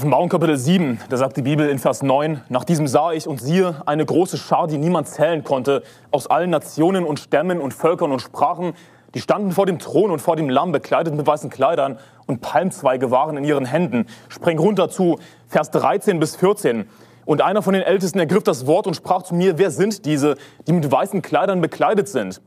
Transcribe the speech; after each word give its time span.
Offenbarung 0.00 0.30
Kapitel 0.30 0.56
7, 0.56 0.98
da 1.10 1.18
sagt 1.18 1.36
die 1.36 1.42
Bibel 1.42 1.68
in 1.68 1.78
Vers 1.78 2.02
9, 2.02 2.40
nach 2.48 2.64
diesem 2.64 2.86
sah 2.86 3.12
ich 3.12 3.28
und 3.28 3.38
siehe 3.38 3.82
eine 3.84 4.06
große 4.06 4.38
Schar, 4.38 4.66
die 4.66 4.78
niemand 4.78 5.08
zählen 5.08 5.44
konnte, 5.44 5.82
aus 6.10 6.26
allen 6.26 6.48
Nationen 6.48 7.04
und 7.04 7.20
Stämmen 7.20 7.60
und 7.60 7.74
Völkern 7.74 8.10
und 8.10 8.20
Sprachen, 8.20 8.72
die 9.14 9.20
standen 9.20 9.52
vor 9.52 9.66
dem 9.66 9.78
Thron 9.78 10.10
und 10.10 10.20
vor 10.20 10.36
dem 10.36 10.48
Lamm, 10.48 10.72
bekleidet 10.72 11.14
mit 11.14 11.26
weißen 11.26 11.50
Kleidern 11.50 11.98
und 12.26 12.40
Palmzweige 12.40 13.10
waren 13.10 13.36
in 13.36 13.44
ihren 13.44 13.66
Händen. 13.66 14.06
Spreng 14.30 14.58
runter 14.58 14.88
zu 14.88 15.18
Vers 15.48 15.70
13 15.70 16.18
bis 16.18 16.34
14. 16.34 16.88
Und 17.26 17.42
einer 17.42 17.60
von 17.60 17.74
den 17.74 17.82
Ältesten 17.82 18.20
ergriff 18.20 18.44
das 18.44 18.66
Wort 18.66 18.86
und 18.86 18.96
sprach 18.96 19.24
zu 19.24 19.34
mir, 19.34 19.58
wer 19.58 19.70
sind 19.70 20.06
diese, 20.06 20.36
die 20.66 20.72
mit 20.72 20.90
weißen 20.90 21.20
Kleidern 21.20 21.60
bekleidet 21.60 22.08
sind? 22.08 22.40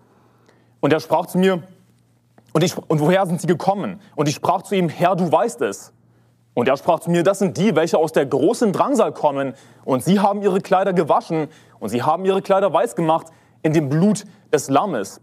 Und 0.80 0.92
er 0.92 1.00
sprach 1.00 1.28
zu 1.28 1.38
mir, 1.38 1.62
und, 2.52 2.64
ich, 2.64 2.76
und 2.76 3.00
woher 3.00 3.28
sind 3.28 3.42
sie 3.42 3.48
gekommen? 3.48 4.02
Und 4.16 4.28
ich 4.28 4.34
sprach 4.34 4.64
zu 4.64 4.74
ihm, 4.74 4.90
Herr, 4.90 5.16
du 5.16 5.32
weißt 5.32 5.62
es. 5.62 5.93
Und 6.54 6.68
er 6.68 6.78
sprach 6.78 7.00
zu 7.00 7.10
mir, 7.10 7.24
das 7.24 7.40
sind 7.40 7.58
die, 7.58 7.76
welche 7.76 7.98
aus 7.98 8.12
der 8.12 8.26
großen 8.26 8.74
Drangsal 8.74 9.12
kommen, 9.12 9.54
und 9.86 10.04
sie 10.04 10.20
haben 10.20 10.42
ihre 10.42 10.62
Kleider 10.62 10.94
gewaschen, 10.94 11.48
und 11.80 11.90
sie 11.90 12.04
haben 12.04 12.26
ihre 12.26 12.42
Kleider 12.42 12.72
weiß 12.72 12.96
gemacht 12.96 13.28
in 13.64 13.74
dem 13.74 13.90
Blut 13.90 14.26
des 14.52 14.70
Lammes. 14.70 15.20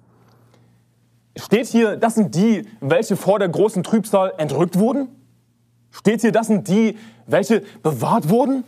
Steht 1.37 1.69
hier, 1.69 1.97
das 1.97 2.17
sind 2.17 2.35
die, 2.35 2.67
welche 2.81 3.17
vor 3.17 3.39
der 3.39 3.49
großen 3.49 3.83
Trübsal 3.83 4.35
entrückt 4.39 4.79
wurden? 4.79 5.09
Steht 5.91 6.21
hier, 6.21 6.33
das 6.33 6.49
sind 6.49 6.69
die, 6.69 6.99
welche 7.27 7.63
bewahrt 7.83 8.29
wurden? 8.29 8.65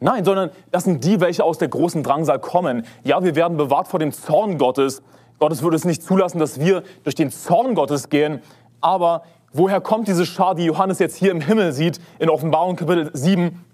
Nein, 0.00 0.24
sondern 0.24 0.50
das 0.70 0.84
sind 0.84 1.04
die, 1.04 1.20
welche 1.20 1.44
aus 1.44 1.58
der 1.58 1.68
großen 1.68 2.02
Drangsal 2.02 2.40
kommen. 2.40 2.84
Ja, 3.04 3.22
wir 3.22 3.34
werden 3.34 3.56
bewahrt 3.56 3.88
vor 3.88 3.98
dem 3.98 4.12
Zorn 4.12 4.58
Gottes. 4.58 5.02
Gottes 5.38 5.62
würde 5.62 5.76
es 5.76 5.84
nicht 5.84 6.02
zulassen, 6.02 6.38
dass 6.38 6.60
wir 6.60 6.82
durch 7.04 7.14
den 7.14 7.30
Zorn 7.30 7.74
Gottes 7.74 8.08
gehen, 8.08 8.40
aber 8.80 9.22
Woher 9.52 9.80
kommt 9.80 10.08
diese 10.08 10.26
Schar, 10.26 10.54
die 10.54 10.64
Johannes 10.64 10.98
jetzt 10.98 11.16
hier 11.16 11.30
im 11.30 11.40
Himmel 11.40 11.72
sieht, 11.72 12.00
in 12.18 12.28
Offenbarung 12.28 12.76
Kapitel 12.76 13.10
7? 13.14 13.64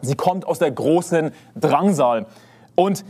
Sie 0.00 0.16
kommt 0.16 0.44
aus 0.44 0.58
der 0.58 0.72
großen 0.72 1.30
Drangsal. 1.54 2.26
Und 2.74 3.04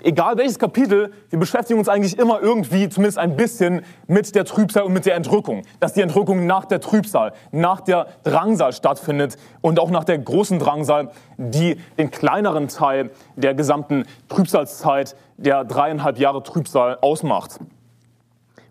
egal 0.00 0.38
welches 0.38 0.58
Kapitel, 0.58 1.12
wir 1.28 1.38
beschäftigen 1.38 1.78
uns 1.78 1.90
eigentlich 1.90 2.18
immer 2.18 2.40
irgendwie, 2.40 2.88
zumindest 2.88 3.18
ein 3.18 3.36
bisschen, 3.36 3.82
mit 4.06 4.34
der 4.34 4.46
Trübsal 4.46 4.84
und 4.84 4.94
mit 4.94 5.04
der 5.04 5.14
Entrückung. 5.14 5.62
Dass 5.78 5.92
die 5.92 6.00
Entrückung 6.00 6.46
nach 6.46 6.64
der 6.64 6.80
Trübsal, 6.80 7.34
nach 7.52 7.82
der 7.82 8.06
Drangsal 8.24 8.72
stattfindet 8.72 9.36
und 9.60 9.78
auch 9.78 9.90
nach 9.90 10.04
der 10.04 10.16
großen 10.16 10.58
Drangsal, 10.58 11.10
die 11.36 11.76
den 11.98 12.10
kleineren 12.10 12.68
Teil 12.68 13.10
der 13.36 13.52
gesamten 13.52 14.04
Trübsalzeit, 14.30 15.16
der 15.36 15.64
dreieinhalb 15.64 16.18
Jahre 16.18 16.42
Trübsal 16.42 16.96
ausmacht. 17.02 17.60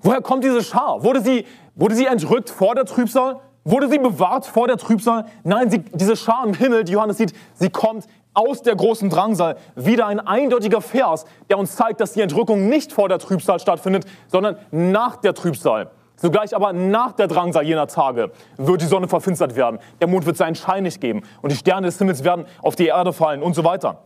Woher 0.02 0.22
kommt 0.22 0.44
diese 0.44 0.64
Schar? 0.64 1.03
Wurde 1.03 1.22
sie 1.22 1.45
Wurde 1.78 1.94
sie 1.94 2.08
entrückt 2.08 2.50
vor 2.50 2.73
der 2.73 2.86
Trübsal? 2.86 3.39
Wurde 3.64 3.88
sie 3.88 4.00
bewahrt 4.00 4.47
vor 4.47 4.67
der 4.67 4.78
Trübsal? 4.78 5.25
Nein, 5.44 5.70
sie, 5.70 5.80
diese 5.80 6.16
Schar 6.16 6.44
im 6.44 6.56
Himmel, 6.56 6.84
die 6.84 6.94
Johannes 6.94 7.17
sieht, 7.17 7.34
sie 7.53 7.69
kommt 7.69 8.08
aus 8.34 8.64
der 8.64 8.75
großen 8.75 9.11
Drangsal. 9.11 9.58
Wieder 9.75 10.08
ein 10.08 10.19
eindeutiger 10.19 10.81
Vers, 10.81 11.25
der 11.50 11.59
uns 11.59 11.75
zeigt, 11.75 12.02
dass 12.02 12.14
die 12.14 12.22
Entrückung 12.22 12.67
nicht 12.67 12.92
vor 12.92 13.09
der 13.09 13.19
Trübsal 13.19 13.59
stattfindet, 13.59 14.06
sondern 14.28 14.58
nach 14.72 15.17
der 15.17 15.36
Trübsal. 15.36 15.92
Sogleich 16.16 16.56
aber 16.56 16.73
nach 16.73 17.11
der 17.11 17.28
Drangsal 17.28 17.64
jener 17.64 17.86
Tage 17.86 18.31
wird 18.58 18.81
die 18.81 18.88
Sonne 18.88 19.08
verfinstert 19.08 19.56
werden, 19.56 19.78
der 20.02 20.08
Mond 20.08 20.25
wird 20.25 20.36
seinen 20.36 20.56
Schein 20.56 20.81
nicht 20.81 21.00
geben 21.00 21.22
und 21.44 21.52
die 21.52 21.58
Sterne 21.58 21.86
des 21.86 22.00
Himmels 22.00 22.23
werden 22.23 22.45
auf 22.64 22.75
die 22.75 22.88
Erde 22.88 23.14
fallen 23.14 23.44
und 23.44 23.53
so 23.53 23.64
weiter. 23.64 24.02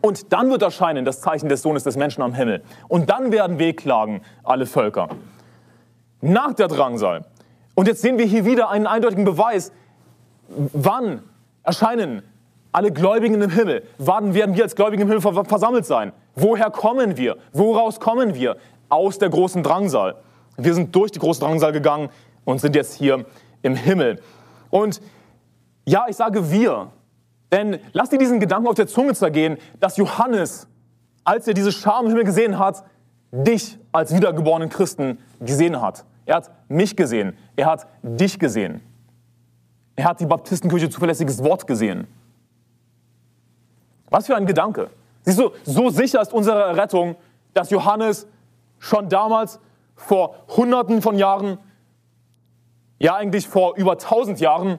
Und 0.00 0.32
dann 0.32 0.50
wird 0.50 0.62
erscheinen 0.62 1.04
das 1.04 1.20
Zeichen 1.20 1.48
des 1.48 1.62
Sohnes 1.62 1.84
des 1.84 1.96
Menschen 1.96 2.22
am 2.22 2.34
Himmel. 2.34 2.64
Und 2.88 3.08
dann 3.08 3.30
werden 3.30 3.60
wehklagen 3.60 4.22
alle 4.42 4.66
Völker 4.66 5.08
nach 6.20 6.54
der 6.54 6.68
Drangsal. 6.68 7.24
Und 7.74 7.86
jetzt 7.86 8.02
sehen 8.02 8.18
wir 8.18 8.26
hier 8.26 8.44
wieder 8.44 8.70
einen 8.70 8.86
eindeutigen 8.86 9.24
Beweis. 9.24 9.72
Wann 10.48 11.22
erscheinen 11.62 12.22
alle 12.72 12.92
Gläubigen 12.92 13.40
im 13.40 13.50
Himmel? 13.50 13.84
Wann 13.98 14.34
werden 14.34 14.56
wir 14.56 14.64
als 14.64 14.74
Gläubige 14.74 15.02
im 15.02 15.08
Himmel 15.08 15.44
versammelt 15.44 15.86
sein? 15.86 16.12
Woher 16.34 16.70
kommen 16.70 17.16
wir? 17.16 17.36
Woraus 17.52 18.00
kommen 18.00 18.34
wir? 18.34 18.56
Aus 18.88 19.18
der 19.18 19.28
großen 19.28 19.62
Drangsal. 19.62 20.16
Wir 20.56 20.74
sind 20.74 20.94
durch 20.94 21.12
die 21.12 21.18
große 21.18 21.40
Drangsal 21.40 21.72
gegangen 21.72 22.08
und 22.44 22.60
sind 22.60 22.74
jetzt 22.74 22.94
hier 22.94 23.24
im 23.62 23.76
Himmel. 23.76 24.20
Und 24.70 25.00
ja, 25.84 26.06
ich 26.08 26.16
sage 26.16 26.50
wir, 26.50 26.90
denn 27.52 27.78
lass 27.92 28.10
dir 28.10 28.18
diesen 28.18 28.40
Gedanken 28.40 28.68
auf 28.68 28.74
der 28.74 28.86
Zunge 28.86 29.14
zergehen, 29.14 29.58
dass 29.80 29.96
Johannes, 29.96 30.68
als 31.24 31.48
er 31.48 31.54
diese 31.54 31.72
Schar 31.72 32.00
im 32.02 32.08
Himmel 32.08 32.24
gesehen 32.24 32.58
hat, 32.58 32.84
dich 33.32 33.78
als 33.92 34.14
wiedergeborenen 34.14 34.68
Christen 34.68 35.18
gesehen 35.40 35.80
hat. 35.80 36.04
Er 36.26 36.36
hat 36.36 36.50
mich 36.68 36.96
gesehen. 36.96 37.36
Er 37.56 37.66
hat 37.66 37.86
dich 38.02 38.38
gesehen. 38.38 38.80
Er 39.96 40.04
hat 40.04 40.20
die 40.20 40.26
Baptistenkirche 40.26 40.90
zuverlässiges 40.90 41.42
Wort 41.42 41.66
gesehen. 41.66 42.06
Was 44.10 44.26
für 44.26 44.36
ein 44.36 44.46
Gedanke. 44.46 44.90
Siehst 45.22 45.38
du, 45.38 45.50
so 45.64 45.90
sicher 45.90 46.20
ist 46.20 46.32
unsere 46.32 46.60
Errettung, 46.62 47.16
dass 47.52 47.70
Johannes 47.70 48.26
schon 48.78 49.08
damals 49.08 49.58
vor 49.96 50.36
Hunderten 50.56 51.02
von 51.02 51.16
Jahren, 51.16 51.58
ja 52.98 53.16
eigentlich 53.16 53.48
vor 53.48 53.76
über 53.76 53.98
tausend 53.98 54.40
Jahren, 54.40 54.78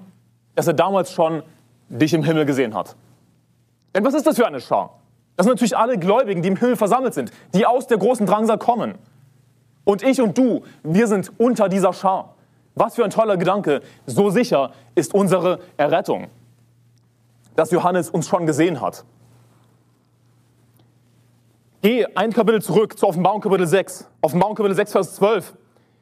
dass 0.55 0.67
er 0.67 0.73
damals 0.73 1.11
schon 1.11 1.43
dich 1.89 2.13
im 2.13 2.23
Himmel 2.23 2.45
gesehen 2.45 2.73
hat. 2.73 2.95
Denn 3.93 4.05
was 4.05 4.13
ist 4.13 4.25
das 4.25 4.35
für 4.35 4.47
eine 4.47 4.61
Schar? 4.61 4.99
Das 5.39 5.45
sind 5.45 5.53
natürlich 5.53 5.77
alle 5.77 5.97
Gläubigen, 5.97 6.41
die 6.41 6.50
im 6.50 6.57
Himmel 6.57 6.75
versammelt 6.75 7.13
sind, 7.13 7.31
die 7.53 7.66
aus 7.66 7.88
der 7.88 7.97
großen 7.97 8.25
Drangsal 8.25 8.57
kommen. 8.57 8.95
Und 9.85 10.03
ich 10.03 10.19
und 10.19 10.38
du, 10.38 10.63
wir 10.83 11.07
sind 11.07 11.31
unter 11.38 11.69
dieser 11.69 11.94
Schar. 11.94 12.35
Was 12.75 12.95
für 12.95 13.05
ein 13.05 13.09
toller 13.09 13.38
Gedanke. 13.38 13.81
So 14.05 14.31
sicher 14.31 14.73
ist 14.95 15.13
unsere 15.13 15.61
Errettung, 15.77 16.27
dass 17.55 17.72
Johannes 17.72 18.09
uns 18.09 18.27
schon 18.27 18.47
gesehen 18.47 18.81
hat. 18.81 19.05
Geh 21.83 22.06
ein 22.16 22.33
Kapitel 22.33 22.61
zurück 22.61 23.00
zu 23.00 23.07
Offenbarung 23.07 23.39
Kapitel 23.39 23.66
6. 23.66 24.09
Offenbarung 24.19 24.56
Kapitel 24.56 24.75
6, 24.75 24.91
Vers 24.91 25.16
12. 25.16 25.53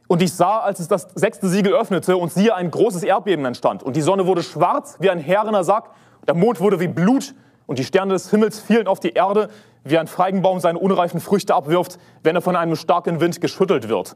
Und 0.07 0.23
ich 0.23 0.33
sah, 0.33 0.61
als 0.61 0.79
es 0.79 0.87
das 0.87 1.09
sechste 1.13 1.47
Siegel 1.47 1.75
öffnete, 1.75 2.17
und 2.17 2.33
siehe, 2.33 2.55
ein 2.55 2.71
großes 2.71 3.03
Erdbeben 3.03 3.45
entstand. 3.45 3.83
Und 3.83 3.95
die 3.95 4.01
Sonne 4.01 4.25
wurde 4.25 4.41
schwarz 4.41 4.97
wie 4.99 5.11
ein 5.11 5.19
härener 5.19 5.63
Sack, 5.63 5.91
der 6.27 6.33
Mond 6.33 6.59
wurde 6.59 6.79
wie 6.79 6.87
Blut, 6.87 7.35
und 7.67 7.77
die 7.77 7.83
Sterne 7.83 8.13
des 8.13 8.31
Himmels 8.31 8.59
fielen 8.59 8.87
auf 8.87 8.99
die 8.99 9.13
Erde, 9.13 9.49
wie 9.83 9.99
ein 9.99 10.07
Feigenbaum 10.07 10.59
seine 10.59 10.79
unreifen 10.79 11.19
Früchte 11.19 11.53
abwirft, 11.53 11.99
wenn 12.23 12.35
er 12.35 12.41
von 12.41 12.55
einem 12.55 12.75
starken 12.75 13.19
Wind 13.19 13.39
geschüttelt 13.39 13.87
wird. 13.87 14.15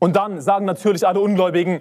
Und 0.00 0.16
dann 0.16 0.40
sagen 0.40 0.66
natürlich 0.66 1.06
alle 1.06 1.20
Ungläubigen, 1.20 1.80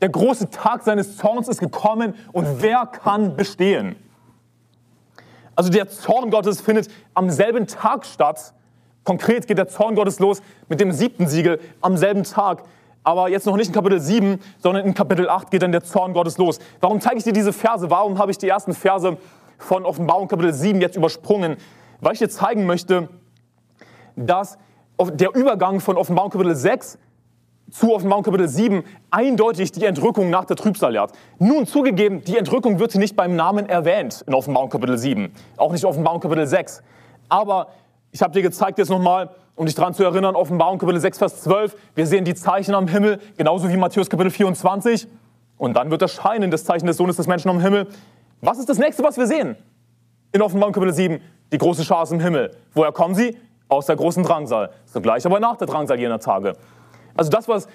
der 0.00 0.10
große 0.10 0.50
Tag 0.50 0.82
seines 0.84 1.16
Zorns 1.16 1.48
ist 1.48 1.58
gekommen 1.58 2.14
und 2.32 2.62
wer 2.62 2.86
kann 2.86 3.34
bestehen? 3.34 3.96
Also 5.56 5.70
der 5.70 5.88
Zorn 5.88 6.30
Gottes 6.30 6.60
findet 6.60 6.88
am 7.14 7.30
selben 7.30 7.66
Tag 7.66 8.06
statt. 8.06 8.54
Konkret 9.02 9.48
geht 9.48 9.58
der 9.58 9.66
Zorn 9.66 9.96
Gottes 9.96 10.20
los 10.20 10.40
mit 10.68 10.78
dem 10.78 10.92
siebten 10.92 11.26
Siegel 11.26 11.58
am 11.80 11.96
selben 11.96 12.22
Tag. 12.22 12.62
Aber 13.02 13.28
jetzt 13.28 13.46
noch 13.46 13.56
nicht 13.56 13.68
in 13.68 13.74
Kapitel 13.74 13.98
7, 13.98 14.38
sondern 14.58 14.86
in 14.86 14.94
Kapitel 14.94 15.28
8 15.28 15.50
geht 15.50 15.62
dann 15.62 15.72
der 15.72 15.82
Zorn 15.82 16.12
Gottes 16.12 16.38
los. 16.38 16.60
Warum 16.80 17.00
zeige 17.00 17.16
ich 17.16 17.24
dir 17.24 17.32
diese 17.32 17.52
Verse? 17.52 17.90
Warum 17.90 18.18
habe 18.18 18.30
ich 18.30 18.38
die 18.38 18.48
ersten 18.48 18.72
Verse 18.72 19.16
von 19.58 19.84
Offenbarung 19.84 20.28
Kapitel 20.28 20.52
7 20.52 20.80
jetzt 20.80 20.96
übersprungen, 20.96 21.56
weil 22.00 22.14
ich 22.14 22.20
dir 22.20 22.28
zeigen 22.28 22.64
möchte, 22.64 23.08
dass 24.16 24.56
der 25.12 25.34
Übergang 25.34 25.80
von 25.80 25.96
Offenbarung 25.96 26.30
Kapitel 26.30 26.54
6 26.56 26.98
zu 27.70 27.94
Offenbarung 27.94 28.24
Kapitel 28.24 28.48
7 28.48 28.82
eindeutig 29.10 29.72
die 29.72 29.84
Entrückung 29.84 30.30
nach 30.30 30.46
der 30.46 30.56
Trübsal 30.56 30.92
lehrt. 30.92 31.12
Nun 31.38 31.66
zugegeben, 31.66 32.24
die 32.24 32.38
Entrückung 32.38 32.78
wird 32.78 32.94
nicht 32.94 33.14
beim 33.14 33.36
Namen 33.36 33.68
erwähnt 33.68 34.24
in 34.26 34.32
Offenbarung 34.32 34.70
Kapitel 34.70 34.96
7, 34.96 35.30
auch 35.58 35.72
nicht 35.72 35.84
Offenbarung 35.84 36.20
Kapitel 36.20 36.46
6. 36.46 36.82
Aber 37.28 37.68
ich 38.10 38.22
habe 38.22 38.32
dir 38.32 38.42
gezeigt 38.42 38.78
jetzt 38.78 38.88
nochmal, 38.88 39.30
um 39.54 39.66
dich 39.66 39.74
daran 39.74 39.92
zu 39.92 40.02
erinnern, 40.02 40.34
Offenbarung 40.34 40.78
Kapitel 40.78 41.00
6, 41.00 41.18
Vers 41.18 41.42
12, 41.42 41.76
wir 41.94 42.06
sehen 42.06 42.24
die 42.24 42.34
Zeichen 42.34 42.74
am 42.74 42.88
Himmel, 42.88 43.20
genauso 43.36 43.68
wie 43.68 43.76
Matthäus 43.76 44.08
Kapitel 44.08 44.30
24. 44.30 45.06
Und 45.58 45.76
dann 45.76 45.90
wird 45.90 46.00
erscheinen 46.00 46.50
das 46.50 46.64
Zeichen 46.64 46.86
des 46.86 46.96
Sohnes 46.96 47.16
des 47.16 47.26
Menschen 47.26 47.50
am 47.50 47.60
Himmel. 47.60 47.88
Was 48.40 48.58
ist 48.58 48.68
das 48.68 48.78
nächste, 48.78 49.02
was 49.02 49.16
wir 49.16 49.26
sehen? 49.26 49.56
In 50.32 50.42
Offenbarung 50.42 50.72
Kapitel 50.72 50.94
7, 50.94 51.20
die 51.52 51.58
große 51.58 51.84
Schar 51.84 52.04
ist 52.04 52.12
im 52.12 52.20
Himmel. 52.20 52.56
Woher 52.72 52.92
kommen 52.92 53.14
sie? 53.14 53.36
Aus 53.68 53.86
der 53.86 53.96
großen 53.96 54.22
Drangsal. 54.22 54.70
Sogleich 54.84 55.26
aber 55.26 55.40
nach 55.40 55.56
der 55.56 55.66
Drangsal 55.66 55.98
jener 55.98 56.20
Tage. 56.20 56.52
Also 57.16 57.30
das, 57.30 57.48
was 57.48 57.66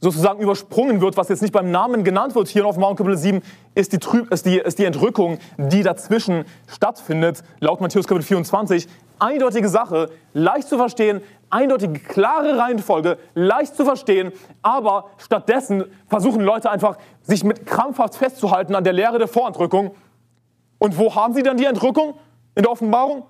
sozusagen 0.00 0.40
übersprungen 0.40 1.00
wird, 1.00 1.16
was 1.16 1.28
jetzt 1.28 1.42
nicht 1.42 1.52
beim 1.52 1.70
Namen 1.70 2.04
genannt 2.04 2.34
wird 2.34 2.48
hier 2.48 2.62
in 2.62 2.68
Offenbarung 2.68 2.96
Kapitel 2.96 3.18
7, 3.18 3.42
ist 3.74 3.92
die, 3.92 3.98
Trüb, 3.98 4.32
ist, 4.32 4.46
die, 4.46 4.58
ist 4.58 4.78
die 4.78 4.84
Entrückung, 4.84 5.38
die 5.58 5.82
dazwischen 5.82 6.44
stattfindet, 6.66 7.42
laut 7.60 7.80
Matthäus 7.80 8.06
Kapitel 8.06 8.26
24. 8.26 8.88
Eindeutige 9.18 9.68
Sache, 9.68 10.10
leicht 10.32 10.68
zu 10.68 10.78
verstehen, 10.78 11.20
eindeutige, 11.50 11.98
klare 11.98 12.56
Reihenfolge, 12.56 13.18
leicht 13.34 13.76
zu 13.76 13.84
verstehen, 13.84 14.32
aber 14.62 15.10
stattdessen 15.18 15.84
versuchen 16.06 16.40
Leute 16.40 16.70
einfach, 16.70 16.96
sich 17.22 17.44
mit 17.44 17.66
krampfhaft 17.66 18.14
festzuhalten 18.14 18.74
an 18.74 18.84
der 18.84 18.94
Lehre 18.94 19.18
der 19.18 19.28
Vorentrückung. 19.28 19.94
Und 20.78 20.96
wo 20.96 21.14
haben 21.14 21.34
sie 21.34 21.42
dann 21.42 21.58
die 21.58 21.66
Entrückung 21.66 22.14
in 22.54 22.62
der 22.62 22.72
Offenbarung? 22.72 23.24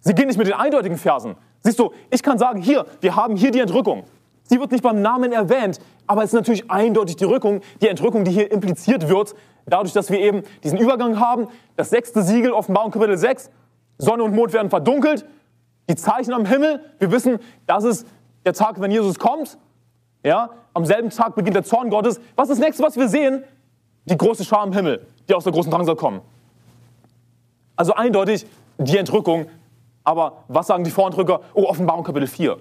Sie 0.00 0.14
gehen 0.14 0.28
nicht 0.28 0.38
mit 0.38 0.46
den 0.46 0.54
eindeutigen 0.54 0.98
Versen. 0.98 1.34
Siehst 1.60 1.78
du, 1.78 1.92
ich 2.10 2.22
kann 2.22 2.38
sagen, 2.38 2.60
hier, 2.60 2.86
wir 3.00 3.16
haben 3.16 3.36
hier 3.36 3.50
die 3.50 3.60
Entrückung. 3.60 4.04
Sie 4.44 4.60
wird 4.60 4.72
nicht 4.72 4.82
beim 4.82 5.00
Namen 5.00 5.32
erwähnt, 5.32 5.80
aber 6.06 6.22
es 6.22 6.30
ist 6.30 6.34
natürlich 6.34 6.70
eindeutig 6.70 7.16
die 7.16 7.24
Rückung, 7.24 7.60
die 7.80 7.88
Entrückung, 7.88 8.24
die 8.24 8.32
hier 8.32 8.50
impliziert 8.50 9.08
wird, 9.08 9.34
dadurch, 9.66 9.92
dass 9.92 10.10
wir 10.10 10.18
eben 10.18 10.42
diesen 10.62 10.78
Übergang 10.78 11.20
haben, 11.20 11.48
das 11.76 11.90
sechste 11.90 12.22
Siegel, 12.22 12.52
Offenbarung 12.52 12.90
Kapitel 12.90 13.16
6, 13.16 13.50
Sonne 13.98 14.24
und 14.24 14.34
Mond 14.34 14.52
werden 14.52 14.70
verdunkelt, 14.70 15.24
die 15.88 15.94
Zeichen 15.94 16.32
am 16.32 16.44
Himmel, 16.44 16.80
wir 16.98 17.10
wissen, 17.10 17.38
das 17.66 17.84
ist 17.84 18.06
der 18.44 18.52
Tag, 18.52 18.80
wenn 18.80 18.90
Jesus 18.90 19.18
kommt. 19.18 19.58
Ja, 20.24 20.50
am 20.74 20.84
selben 20.84 21.10
Tag 21.10 21.34
beginnt 21.34 21.56
der 21.56 21.64
Zorn 21.64 21.90
Gottes. 21.90 22.20
Was 22.36 22.48
ist 22.48 22.58
das 22.58 22.64
nächste, 22.64 22.82
was 22.82 22.96
wir 22.96 23.08
sehen? 23.08 23.44
Die 24.04 24.16
große 24.16 24.44
Schar 24.44 24.64
im 24.64 24.72
Himmel, 24.72 25.06
die 25.28 25.34
aus 25.34 25.44
der 25.44 25.52
großen 25.52 25.70
Drangsal 25.70 25.96
kommen. 25.96 26.20
Also 27.76 27.94
eindeutig 27.94 28.46
die 28.78 28.96
Entrückung. 28.96 29.46
Aber 30.04 30.44
was 30.48 30.66
sagen 30.66 30.84
die 30.84 30.90
Vorentrücker? 30.90 31.40
Oh, 31.54 31.64
Offenbarung 31.64 32.04
Kapitel 32.04 32.26
4. 32.26 32.56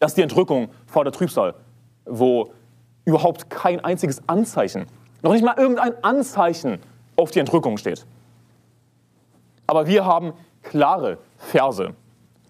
Das 0.00 0.12
ist 0.12 0.16
die 0.16 0.22
Entrückung 0.22 0.70
vor 0.86 1.04
der 1.04 1.12
Trübsal, 1.12 1.54
wo 2.06 2.52
überhaupt 3.04 3.50
kein 3.50 3.84
einziges 3.84 4.22
Anzeichen, 4.26 4.86
noch 5.22 5.32
nicht 5.32 5.44
mal 5.44 5.56
irgendein 5.56 6.02
Anzeichen 6.02 6.78
auf 7.16 7.30
die 7.30 7.38
Entrückung 7.38 7.76
steht. 7.76 8.06
Aber 9.66 9.86
wir 9.86 10.04
haben 10.04 10.32
klare 10.62 11.18
Verse, 11.36 11.94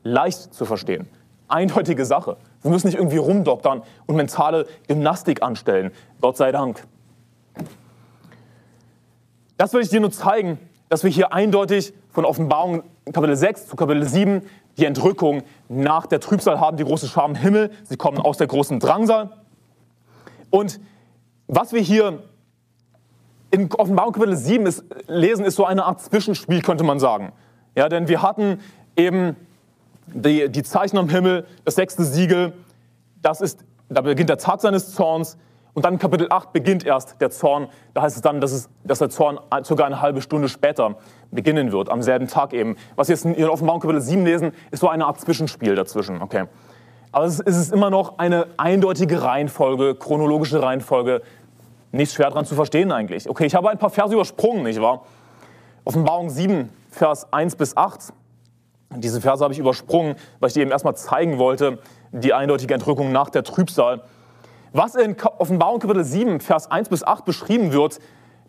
leicht 0.05 0.55
zu 0.55 0.65
verstehen, 0.65 1.09
eindeutige 1.49 2.05
Sache. 2.05 2.37
Wir 2.63 2.71
müssen 2.71 2.87
nicht 2.87 2.97
irgendwie 2.97 3.17
rumdoktern 3.17 3.83
und 4.07 4.17
mentale 4.17 4.67
Gymnastik 4.87 5.43
anstellen. 5.43 5.91
Gott 6.21 6.37
sei 6.37 6.53
Dank. 6.53 6.85
Das 9.57 9.73
will 9.73 9.83
ich 9.83 9.89
dir 9.89 10.01
nur 10.01 10.13
zeigen, 10.13 10.59
dass 10.89 11.05
wir 11.05 11.11
hier 11.11 11.33
eindeutig 11.33 11.93
von 12.11 12.25
Offenbarung 12.25 12.85
Kapitel 13.13 13.37
6 13.37 13.69
zu 13.69 13.77
Kapitel 13.77 14.07
7 14.07 14.43
die 14.79 14.85
Entrückung 14.85 15.43
nach 15.69 16.07
der 16.07 16.21
Trübsal 16.21 16.61
haben, 16.61 16.77
die 16.77 16.85
große 16.85 17.09
Schar 17.09 17.29
im 17.29 17.35
Himmel. 17.35 17.71
Sie 17.85 17.97
kommen 17.97 18.19
aus 18.19 18.39
der 18.39 18.47
großen 18.47 18.81
Drangsal. 18.81 19.31
Und 20.51 20.81
was 21.47 21.73
wir 21.73 21.81
hier 21.81 22.23
in 23.51 23.73
Offenbarung 23.73 24.13
Kapitel 24.13 24.37
7 24.37 24.67
ist, 24.67 24.85
lesen, 25.09 25.45
ist 25.45 25.57
so 25.57 25.65
eine 25.65 25.85
Art 25.85 26.01
Zwischenspiel, 26.01 26.63
könnte 26.63 26.85
man 26.85 27.01
sagen. 27.01 27.33
Ja, 27.75 27.89
denn 27.89 28.09
wir 28.09 28.23
hatten 28.23 28.61
eben 28.97 29.37
die, 30.07 30.49
die 30.49 30.63
Zeichen 30.63 30.99
am 30.99 31.09
Himmel, 31.09 31.47
das 31.65 31.75
sechste 31.75 32.05
Siegel, 32.05 32.53
das 33.23 33.41
ist, 33.41 33.65
da 33.89 34.01
beginnt 34.01 34.31
der 34.31 34.39
Tag 34.39 34.61
seines 34.61 34.95
Zorns. 34.95 35.37
Und 35.73 35.85
dann 35.85 35.99
Kapitel 35.99 36.27
8 36.31 36.53
beginnt 36.53 36.85
erst 36.85 37.21
der 37.21 37.31
Zorn. 37.31 37.69
Da 37.95 38.03
heißt 38.03 38.17
es 38.17 38.23
dann, 38.23 38.41
dass, 38.41 38.53
es, 38.53 38.69
dass 38.85 38.99
der 38.99 39.09
Zorn 39.09 39.39
sogar 39.63 39.87
eine 39.87 40.01
halbe 40.01 40.21
Stunde 40.21 40.49
später 40.49 40.97
beginnen 41.31 41.73
wird, 41.73 41.89
am 41.89 42.03
selben 42.03 42.27
Tag 42.27 42.53
eben. 42.53 42.77
Was 42.97 43.09
wir 43.09 43.15
jetzt 43.15 43.25
in 43.25 43.49
Offenbarung 43.49 43.81
Kapitel 43.81 44.01
7 44.01 44.25
lesen, 44.25 44.53
ist 44.71 44.81
so 44.81 44.89
eine 44.89 45.07
Art 45.07 45.21
Zwischenspiel 45.21 45.75
dazwischen. 45.75 46.23
Okay. 46.23 46.47
Aber 47.13 47.25
es 47.25 47.41
ist 47.41 47.73
immer 47.73 47.91
noch 47.91 48.19
eine 48.19 48.47
eindeutige 48.57 49.23
Reihenfolge, 49.23 49.95
chronologische 49.97 50.63
Reihenfolge. 50.63 51.23
Nicht 51.93 52.13
schwer 52.13 52.29
daran 52.31 52.45
zu 52.45 52.55
verstehen 52.55 52.93
eigentlich. 52.93 53.29
Okay, 53.29 53.47
ich 53.47 53.55
habe 53.55 53.69
ein 53.71 53.79
paar 53.79 53.91
Verse 53.91 54.15
übersprungen, 54.15 54.63
nicht 54.63 54.81
wahr? 54.81 55.05
Offenbarung 55.85 56.31
7, 56.31 56.69
Vers 56.91 57.33
1 57.33 57.57
bis 57.57 57.77
8. 57.77 58.13
Diese 58.97 59.21
Verse 59.21 59.43
habe 59.43 59.53
ich 59.53 59.59
übersprungen, 59.59 60.17
weil 60.39 60.49
ich 60.49 60.55
dir 60.55 60.63
eben 60.63 60.71
erstmal 60.71 60.97
zeigen 60.97 61.39
wollte, 61.39 61.79
die 62.13 62.33
eindeutige 62.33 62.75
Entrückung 62.75 63.13
nach 63.13 63.31
der 63.31 63.45
Trübsal. 63.45 64.03
Was 64.73 64.95
in 64.95 65.17
Offenbarung 65.39 65.81
Kapitel 65.81 66.05
7, 66.05 66.41
Vers 66.41 66.71
1 66.71 66.89
bis 66.89 67.03
8 67.03 67.25
beschrieben 67.25 67.73
wird, 67.73 67.99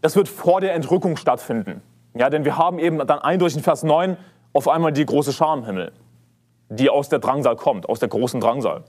das 0.02 0.16
wird 0.16 0.30
vor 0.30 0.62
der 0.62 0.74
Entrückung 0.74 1.18
stattfinden. 1.18 1.82
Ja, 2.14 2.30
denn 2.30 2.46
wir 2.46 2.58
haben 2.58 2.80
eben 2.80 2.98
dann 3.00 3.20
eindeutig 3.20 3.58
in 3.58 3.64
Vers 3.64 3.84
9 3.84 4.18
auf 4.54 4.68
einmal 4.68 4.92
die 4.92 5.06
große 5.06 5.34
Schar 5.34 5.58
im 5.58 5.64
Himmel 5.64 5.92
die 6.72 6.90
aus 6.90 7.10
der 7.10 7.20
Drangsal 7.20 7.56
kommt, 7.58 7.88
aus 7.90 8.00
der 8.00 8.08
großen 8.08 8.40
Drangsal. 8.40 8.84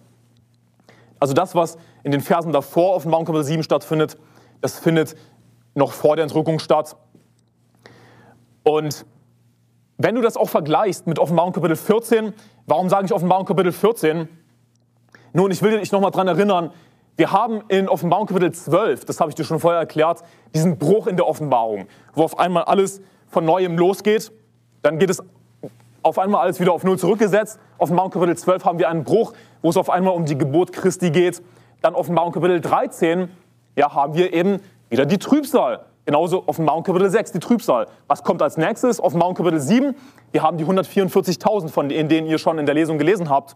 Also 1.19 1.35
das, 1.35 1.55
was 1.55 1.77
in 2.05 2.13
den 2.13 2.21
Versen 2.21 2.53
davor 2.53 2.95
Offenbarung 2.95 3.27
Kapitel 3.27 3.45
7 3.45 3.63
stattfindet, 3.63 4.17
das 4.61 4.79
findet 4.79 5.17
noch 5.75 5.93
vor 5.93 6.17
der 6.17 6.23
Entrückung 6.25 6.59
statt. 6.61 6.97
Und 8.63 9.05
wenn 9.99 10.15
du 10.15 10.21
das 10.21 10.37
auch 10.37 10.49
vergleichst 10.49 11.07
mit 11.07 11.19
Offenbarung 11.19 11.53
Kapitel 11.53 11.77
14, 11.77 12.33
warum 12.67 12.89
sage 12.89 13.07
ich 13.07 13.13
Offenbarung 13.13 13.47
Kapitel 13.47 13.73
14? 13.73 14.29
Nun, 15.33 15.51
ich 15.51 15.63
will 15.63 15.79
dich 15.79 15.91
nochmal 15.91 16.13
daran 16.13 16.29
erinnern, 16.29 16.71
wir 17.23 17.31
haben 17.31 17.63
in 17.69 17.89
Offenbarung 17.89 18.27
Kapitel 18.27 18.51
12, 18.51 19.05
das 19.05 19.21
habe 19.21 19.31
ich 19.31 19.37
dir 19.37 19.45
schon 19.45 19.61
vorher 19.61 19.79
erklärt, 19.79 20.25
diesen 20.57 20.77
Bruch 20.77 21.07
in 21.07 21.17
der 21.17 21.29
Offenbarung, 21.29 21.87
wo 22.15 22.25
auf 22.25 22.37
einmal 22.37 22.65
alles 22.65 23.01
von 23.29 23.45
neuem 23.45 23.79
losgeht. 23.79 24.33
Dann 24.83 24.99
geht 24.99 25.09
es 25.09 25.23
auf 26.03 26.19
einmal 26.19 26.41
alles 26.41 26.59
wieder 26.59 26.73
auf 26.73 26.83
Null 26.83 26.99
zurückgesetzt. 26.99 27.61
Offenbarung 27.79 28.11
Kapitel 28.11 28.37
12 28.37 28.65
haben 28.65 28.81
wir 28.81 28.89
einen 28.89 29.05
Bruch, 29.05 29.35
wo 29.61 29.71
es 29.71 29.77
auf 29.77 29.89
einmal 29.89 30.15
um 30.15 30.25
die 30.25 30.37
Geburt 30.37 30.73
Christi 30.73 31.13
geht. 31.13 31.41
Dann 31.81 31.95
Offenbarung 31.95 32.33
Kapitel 32.33 32.61
13, 32.61 33.29
ja, 33.77 33.95
haben 33.95 34.15
wir 34.15 34.33
eben 34.33 34.59
wieder 34.89 35.07
die 35.07 35.19
Trübsal. 35.19 35.87
Genauso 36.05 36.43
Offenbarung 36.49 36.83
Kapitel 36.83 37.09
6, 37.09 37.31
die 37.31 37.39
Trübsal. 37.39 37.87
Was 38.09 38.25
kommt 38.25 38.43
als 38.43 38.57
nächstes? 38.57 39.01
Offenbarung 39.01 39.37
Kapitel 39.37 39.61
7, 39.61 39.95
wir 40.33 40.43
haben 40.43 40.59
die 40.59 40.65
144.000, 40.65 41.69
von 41.69 41.89
denen 41.89 42.27
ihr 42.27 42.39
schon 42.39 42.59
in 42.59 42.67
der 42.67 42.75
Lesung 42.75 42.99
gelesen 42.99 43.31
habt. 43.31 43.55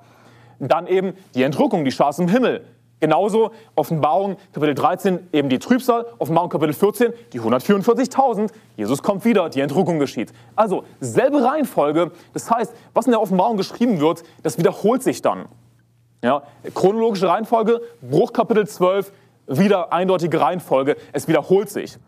Dann 0.61 0.87
eben 0.87 1.15
die 1.35 1.43
Entrückung, 1.43 1.85
die 1.85 1.91
Schaß 1.91 2.21
im 2.21 2.29
Himmel. 2.29 2.65
Genauso 2.99 3.51
Offenbarung 3.75 4.37
Kapitel 4.53 4.75
13 4.75 5.29
eben 5.33 5.51
die 5.51 5.59
Trübsal, 5.59 6.07
Offenbarung 6.19 6.49
Kapitel 6.49 6.73
14 6.73 7.13
die 7.33 7.41
144.000. 7.41 8.51
Jesus 8.77 9.03
kommt 9.03 9.25
wieder, 9.25 9.51
die 9.51 9.61
Entrückung 9.61 9.99
geschieht. 9.99 10.33
Also 10.55 10.85
selbe 11.01 11.45
Reihenfolge. 11.45 12.13
Das 12.33 12.51
heißt, 12.51 12.73
was 12.95 13.07
in 13.07 13.13
der 13.13 13.21
Offenbarung 13.21 13.59
geschrieben 13.59 14.01
wird, 14.01 14.23
das 14.43 14.59
wiederholt 14.59 15.03
sich 15.03 15.21
dann. 15.21 15.45
Ja, 16.25 16.43
chronologische 16.75 17.29
Reihenfolge, 17.29 17.83
Bruch 18.01 18.33
Kapitel 18.33 18.67
12, 18.67 19.13
wieder 19.47 19.93
eindeutige 19.93 20.41
Reihenfolge. 20.41 20.97
Es 21.13 21.29
wiederholt 21.29 21.69
sich. 21.69 21.99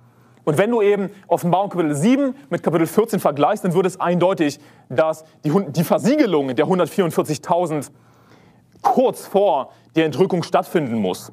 Und 0.44 0.56
wenn 0.56 0.70
du 0.70 0.80
eben 0.80 1.10
Offenbarung 1.26 1.68
Kapitel 1.68 1.94
7 1.94 2.34
mit 2.48 2.62
Kapitel 2.62 2.86
14 2.86 3.20
vergleichst, 3.20 3.64
dann 3.66 3.74
wird 3.74 3.84
es 3.84 4.00
eindeutig, 4.00 4.58
dass 4.88 5.24
die, 5.44 5.52
die 5.68 5.84
Versiegelung 5.84 6.54
der 6.56 6.64
144.000 6.64 7.90
kurz 8.80 9.26
vor 9.26 9.72
der 9.96 10.06
Entrückung 10.06 10.42
stattfinden 10.42 10.96
muss. 10.96 11.32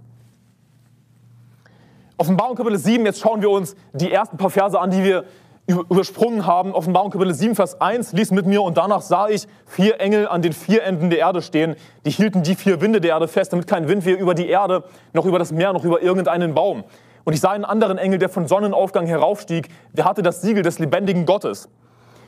Offenbarung 2.17 2.55
Kapitel 2.55 2.77
7, 2.77 3.05
jetzt 3.05 3.19
schauen 3.19 3.41
wir 3.41 3.49
uns 3.49 3.75
die 3.93 4.11
ersten 4.11 4.37
paar 4.37 4.49
Verse 4.49 4.79
an, 4.79 4.89
die 4.89 5.03
wir 5.03 5.25
übersprungen 5.67 6.45
haben. 6.45 6.73
Offenbarung 6.73 7.11
Kapitel 7.11 7.33
7, 7.33 7.55
Vers 7.55 7.81
1, 7.81 8.13
lies 8.13 8.31
mit 8.31 8.45
mir 8.45 8.61
und 8.61 8.77
danach 8.77 9.01
sah 9.01 9.27
ich 9.27 9.47
vier 9.65 9.99
Engel 9.99 10.27
an 10.27 10.41
den 10.41 10.53
vier 10.53 10.83
Enden 10.83 11.09
der 11.09 11.19
Erde 11.19 11.41
stehen. 11.41 11.75
Die 12.05 12.11
hielten 12.11 12.43
die 12.43 12.55
vier 12.55 12.81
Winde 12.81 13.01
der 13.01 13.11
Erde 13.11 13.27
fest, 13.27 13.51
damit 13.51 13.67
kein 13.67 13.87
Wind 13.87 14.05
weh 14.05 14.13
über 14.13 14.33
die 14.33 14.47
Erde, 14.47 14.83
noch 15.13 15.25
über 15.25 15.39
das 15.39 15.51
Meer, 15.51 15.73
noch 15.73 15.83
über 15.83 16.01
irgendeinen 16.01 16.53
Baum. 16.53 16.83
Und 17.23 17.33
ich 17.33 17.41
sah 17.41 17.51
einen 17.51 17.65
anderen 17.65 17.97
Engel, 17.97 18.19
der 18.19 18.29
von 18.29 18.47
Sonnenaufgang 18.47 19.07
heraufstieg, 19.07 19.69
der 19.93 20.05
hatte 20.05 20.21
das 20.21 20.41
Siegel 20.41 20.61
des 20.61 20.77
lebendigen 20.77 21.25
Gottes. 21.25 21.67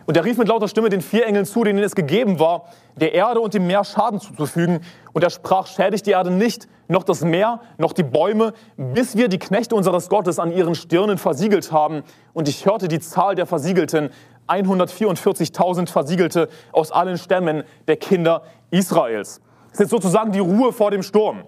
Und 0.08 0.16
er 0.16 0.24
rief 0.24 0.38
mit 0.38 0.48
lauter 0.48 0.70
Stimme 0.70 0.88
den 0.88 1.02
vier 1.02 1.28
Engeln 1.28 1.46
zu, 1.46 1.66
denen 1.66 1.84
es 1.84 1.94
gegeben 1.94 2.40
war, 2.40 2.70
der 2.96 3.14
Erde 3.14 3.42
und 3.42 3.54
dem 3.54 3.68
Meer 3.68 3.84
Schaden 3.84 4.22
zuzufügen. 4.22 4.80
Und 5.12 5.22
er 5.22 5.30
sprach, 5.30 5.68
schädigt 5.68 6.06
die 6.08 6.12
Erde 6.12 6.32
nicht, 6.32 6.70
noch 6.88 7.04
das 7.04 7.26
Meer, 7.26 7.60
noch 7.78 7.92
die 7.92 8.04
Bäume, 8.04 8.54
bis 8.78 9.18
wir 9.18 9.28
die 9.28 9.38
Knechte 9.38 9.76
unseres 9.76 10.08
Gottes 10.08 10.40
an 10.40 10.54
ihren 10.54 10.76
Stirnen 10.76 11.18
versiegelt 11.18 11.74
haben. 11.74 12.04
Und 12.32 12.48
ich 12.48 12.66
hörte 12.66 12.88
die 12.88 13.00
Zahl 13.00 13.36
der 13.36 13.46
Versiegelten, 13.46 14.12
144.000 14.48 15.90
Versiegelte 15.90 16.48
aus 16.72 16.94
allen 16.94 17.18
Stämmen 17.18 17.64
der 17.90 17.98
Kinder 17.98 18.44
Israels. 18.72 19.42
Das 19.72 19.82
ist 19.82 19.90
sozusagen 19.90 20.32
die 20.32 20.40
Ruhe 20.40 20.72
vor 20.72 20.90
dem 20.90 21.04
Sturm. 21.04 21.44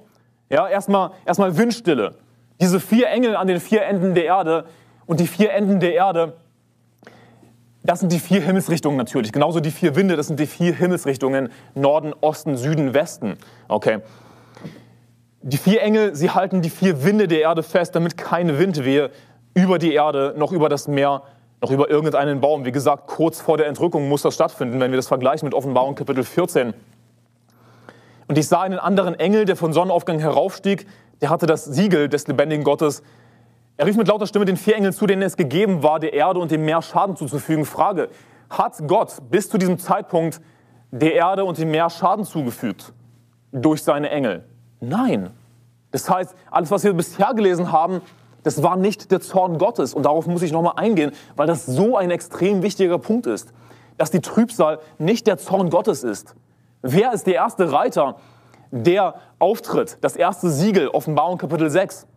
Ja, 0.50 0.68
erstmal, 0.68 1.12
erstmal 1.26 1.58
Windstille. 1.58 2.16
Diese 2.60 2.82
vier 2.82 3.08
Engel 3.08 3.38
an 3.38 3.48
den 3.48 3.62
vier 3.62 3.86
Enden 3.86 4.16
der 4.16 4.26
Erde 4.26 4.66
und 5.06 5.22
die 5.22 5.28
vier 5.28 5.54
Enden 5.54 5.80
der 5.80 5.94
Erde, 5.94 6.34
das 7.84 8.02
sind 8.02 8.12
die 8.12 8.20
vier 8.20 8.42
Himmelsrichtungen 8.42 8.98
natürlich. 8.98 9.32
Genauso 9.32 9.60
die 9.60 9.72
vier 9.72 9.96
Winde, 9.96 10.16
das 10.16 10.28
sind 10.28 10.40
die 10.40 10.48
vier 10.48 10.74
Himmelsrichtungen 10.74 11.50
Norden, 11.76 12.14
Osten, 12.22 12.58
Süden, 12.58 12.94
Westen. 12.94 13.38
Okay. 13.68 14.00
Die 15.42 15.58
vier 15.58 15.82
Engel, 15.82 16.16
sie 16.16 16.32
halten 16.32 16.62
die 16.62 16.70
vier 16.70 17.04
Winde 17.06 17.28
der 17.28 17.42
Erde 17.42 17.64
fest, 17.64 17.96
damit 17.96 18.18
keine 18.18 18.60
Windwehe 18.60 19.12
über 19.54 19.80
die 19.80 19.94
Erde, 19.94 20.34
noch 20.38 20.52
über 20.52 20.68
das 20.68 20.90
Meer, 20.90 21.24
noch 21.62 21.72
über 21.72 21.90
irgendeinen 21.90 22.42
Baum. 22.42 22.66
Wie 22.66 22.74
gesagt, 22.74 23.08
kurz 23.08 23.40
vor 23.40 23.58
der 23.58 23.68
Entrückung 23.68 24.10
muss 24.10 24.22
das 24.22 24.36
stattfinden, 24.36 24.80
wenn 24.82 24.92
wir 24.92 24.98
das 24.98 25.08
vergleichen 25.08 25.46
mit 25.46 25.54
Offenbarung 25.54 25.96
Kapitel 25.96 26.24
14. 26.24 26.74
Und 28.28 28.38
ich 28.38 28.48
sah 28.48 28.62
einen 28.62 28.80
anderen 28.80 29.16
Engel, 29.18 29.46
der 29.46 29.56
von 29.56 29.72
Sonnenaufgang 29.72 30.20
heraufstieg, 30.20 30.86
der 31.22 31.30
hatte 31.30 31.46
das 31.46 31.66
Siegel 31.66 32.10
des 32.10 32.28
lebendigen 32.28 32.64
Gottes 32.64 33.02
er 33.80 33.86
rief 33.86 33.96
mit 33.96 34.10
lauter 34.10 34.28
Stimme 34.28 34.44
den 34.44 34.58
vier 34.58 34.76
Engeln 34.76 34.92
zu, 34.92 35.08
denen 35.08 35.22
es 35.22 35.38
gegeben 35.38 35.84
war, 35.84 36.02
der 36.02 36.12
Erde 36.12 36.42
und 36.42 36.52
dem 36.52 36.66
Meer 36.66 36.82
Schaden 36.82 37.16
zuzufügen. 37.16 37.64
Frage, 37.64 38.10
hat 38.50 38.74
Gott 38.86 39.16
bis 39.32 39.50
zu 39.50 39.58
diesem 39.58 39.80
Zeitpunkt 39.80 40.42
der 40.92 41.14
Erde 41.14 41.46
und 41.46 41.58
dem 41.58 41.72
Meer 41.72 41.90
Schaden 41.90 42.26
zugefügt 42.26 42.92
durch 43.54 43.82
seine 43.82 44.10
Engel? 44.10 44.44
Nein. 44.82 45.30
Das 45.92 46.10
heißt, 46.10 46.36
alles, 46.52 46.72
was 46.72 46.84
wir 46.84 46.92
bisher 46.92 47.34
gelesen 47.34 47.72
haben, 47.72 48.02
das 48.44 48.62
war 48.62 48.76
nicht 48.76 49.12
der 49.12 49.22
Zorn 49.22 49.58
Gottes. 49.58 49.94
Und 49.94 50.04
darauf 50.04 50.28
muss 50.28 50.42
ich 50.42 50.52
nochmal 50.52 50.74
eingehen, 50.76 51.14
weil 51.38 51.48
das 51.48 51.66
so 51.66 51.96
ein 51.96 52.12
extrem 52.12 52.62
wichtiger 52.62 53.00
Punkt 53.00 53.28
ist, 53.28 53.54
dass 53.96 54.12
die 54.12 54.20
Trübsal 54.20 54.80
nicht 54.98 55.26
der 55.26 55.38
Zorn 55.38 55.70
Gottes 55.70 56.04
ist. 56.04 56.36
Wer 56.82 57.14
ist 57.14 57.28
der 57.28 57.36
erste 57.36 57.72
Reiter, 57.72 58.18
der 58.72 59.16
auftritt? 59.40 60.00
Das 60.02 60.18
erste 60.18 60.50
Siegel, 60.50 60.90
Offenbarung 60.90 61.38
Kapitel 61.38 61.70
6. 61.70 62.09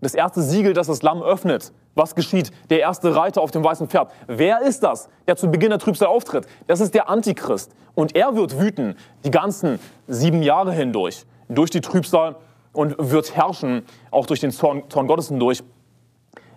Das 0.00 0.14
erste 0.14 0.40
Siegel, 0.42 0.72
das 0.72 0.86
das 0.86 1.02
Lamm 1.02 1.22
öffnet, 1.22 1.72
Was 1.94 2.14
geschieht? 2.14 2.50
Der 2.70 2.80
erste 2.80 3.14
Reiter 3.14 3.42
auf 3.42 3.50
dem 3.50 3.64
weißen 3.64 3.88
Pferd. 3.88 4.12
Wer 4.26 4.62
ist 4.62 4.82
das, 4.82 5.08
der 5.26 5.36
zu 5.36 5.50
Beginn 5.50 5.70
der 5.70 5.78
Trübsal 5.78 6.08
auftritt? 6.08 6.46
Das 6.66 6.80
ist 6.80 6.94
der 6.94 7.10
Antichrist. 7.10 7.72
Und 7.94 8.14
er 8.14 8.36
wird 8.36 8.58
wüten 8.58 8.94
die 9.24 9.30
ganzen 9.30 9.80
sieben 10.06 10.42
Jahre 10.42 10.72
hindurch, 10.72 11.26
durch 11.48 11.70
die 11.70 11.80
Trübsal 11.80 12.36
und 12.72 12.94
wird 12.98 13.34
herrschen, 13.34 13.82
auch 14.10 14.26
durch 14.26 14.40
den 14.40 14.52
Zorn, 14.52 14.84
Zorn 14.88 15.08
Gottes 15.08 15.28
hindurch. 15.28 15.62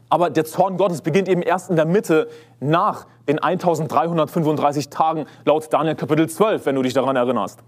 Aber 0.10 0.30
der 0.30 0.46
Zorn 0.46 0.78
Gottes 0.78 1.02
beginnt 1.02 1.28
eben 1.28 1.42
erst 1.42 1.72
in 1.72 1.76
der 1.76 1.86
Mitte 1.86 2.30
nach 2.60 3.08
den 3.28 3.40
1335 3.40 4.90
Tagen 4.90 5.26
laut 5.46 5.74
Daniel 5.74 5.96
Kapitel 5.96 6.30
12, 6.30 6.68
wenn 6.68 6.76
du 6.76 6.84
dich 6.84 6.94
daran 6.94 7.16
erinnerst. 7.16 7.60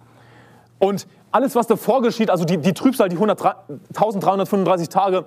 Und 0.77 1.07
alles, 1.31 1.55
was 1.55 1.67
davor 1.67 2.01
geschieht, 2.03 2.29
also 2.29 2.45
die, 2.45 2.57
die 2.57 2.73
Trübsal, 2.73 3.09
die 3.09 3.17
1335 3.17 4.89
Tage, 4.89 5.25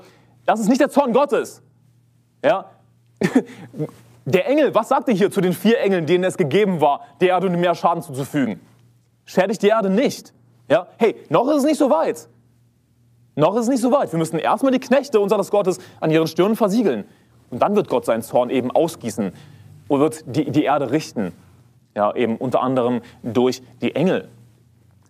das 0.48 0.60
ist 0.60 0.68
nicht 0.68 0.80
der 0.80 0.88
Zorn 0.88 1.12
Gottes. 1.12 1.62
Ja? 2.42 2.70
Der 4.24 4.46
Engel, 4.46 4.74
was 4.74 4.90
sagt 4.90 5.08
er 5.08 5.14
hier 5.14 5.30
zu 5.30 5.40
den 5.40 5.54
vier 5.54 5.80
Engeln, 5.80 6.04
denen 6.04 6.22
es 6.22 6.36
gegeben 6.36 6.82
war, 6.82 7.00
der 7.18 7.28
Erde 7.28 7.48
mehr 7.48 7.74
Schaden 7.74 8.02
zuzufügen? 8.02 8.60
Schädigt 9.24 9.62
die 9.62 9.68
Erde 9.68 9.88
nicht. 9.88 10.34
Ja? 10.68 10.86
Hey, 10.98 11.16
noch 11.30 11.48
ist 11.48 11.58
es 11.58 11.64
nicht 11.64 11.78
so 11.78 11.88
weit. 11.88 12.28
Noch 13.36 13.54
ist 13.54 13.62
es 13.62 13.68
nicht 13.68 13.80
so 13.80 13.90
weit. 13.90 14.12
Wir 14.12 14.18
müssen 14.18 14.38
erstmal 14.38 14.70
die 14.70 14.80
Knechte 14.80 15.18
unseres 15.18 15.50
Gottes 15.50 15.78
an 16.00 16.10
ihren 16.10 16.26
Stirnen 16.26 16.56
versiegeln. 16.56 17.06
Und 17.48 17.62
dann 17.62 17.74
wird 17.74 17.88
Gott 17.88 18.04
seinen 18.04 18.20
Zorn 18.20 18.50
eben 18.50 18.70
ausgießen 18.70 19.32
und 19.88 20.00
wird 20.00 20.24
die, 20.26 20.50
die 20.50 20.64
Erde 20.64 20.90
richten. 20.90 21.32
Ja, 21.94 22.14
eben 22.14 22.36
unter 22.36 22.60
anderem 22.60 23.00
durch 23.22 23.62
die 23.80 23.94
Engel. 23.94 24.28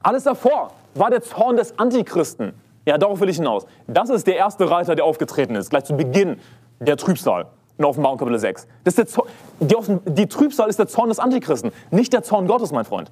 Alles 0.01 0.23
davor 0.23 0.73
war 0.95 1.11
der 1.11 1.23
Zorn 1.23 1.57
des 1.57 1.77
Antichristen. 1.77 2.53
Ja, 2.89 2.97
darauf 2.97 3.21
will 3.21 3.29
ich 3.29 3.37
hinaus. 3.37 3.67
Das 3.87 4.09
ist 4.09 4.27
der 4.27 4.37
erste 4.37 4.71
Reiter, 4.71 4.95
der 4.95 5.05
aufgetreten 5.05 5.55
ist, 5.57 5.69
gleich 5.69 5.85
zu 5.85 5.95
Beginn 5.95 6.39
der 6.81 6.97
Trübsal 6.97 7.49
in 7.77 7.85
Offenbarung 7.85 8.17
Kapitel 8.17 8.39
6. 8.39 8.67
Das 8.83 8.95
ist 8.95 9.15
der 9.15 9.25
die, 9.61 10.11
die 10.11 10.27
Trübsal 10.27 10.71
ist 10.71 10.79
der 10.79 10.87
Zorn 10.87 11.11
des 11.11 11.19
Antichristen, 11.19 11.71
nicht 11.91 12.15
der 12.15 12.23
Zorn 12.23 12.47
Gottes, 12.47 12.73
mein 12.73 12.87
Freund. 12.87 13.11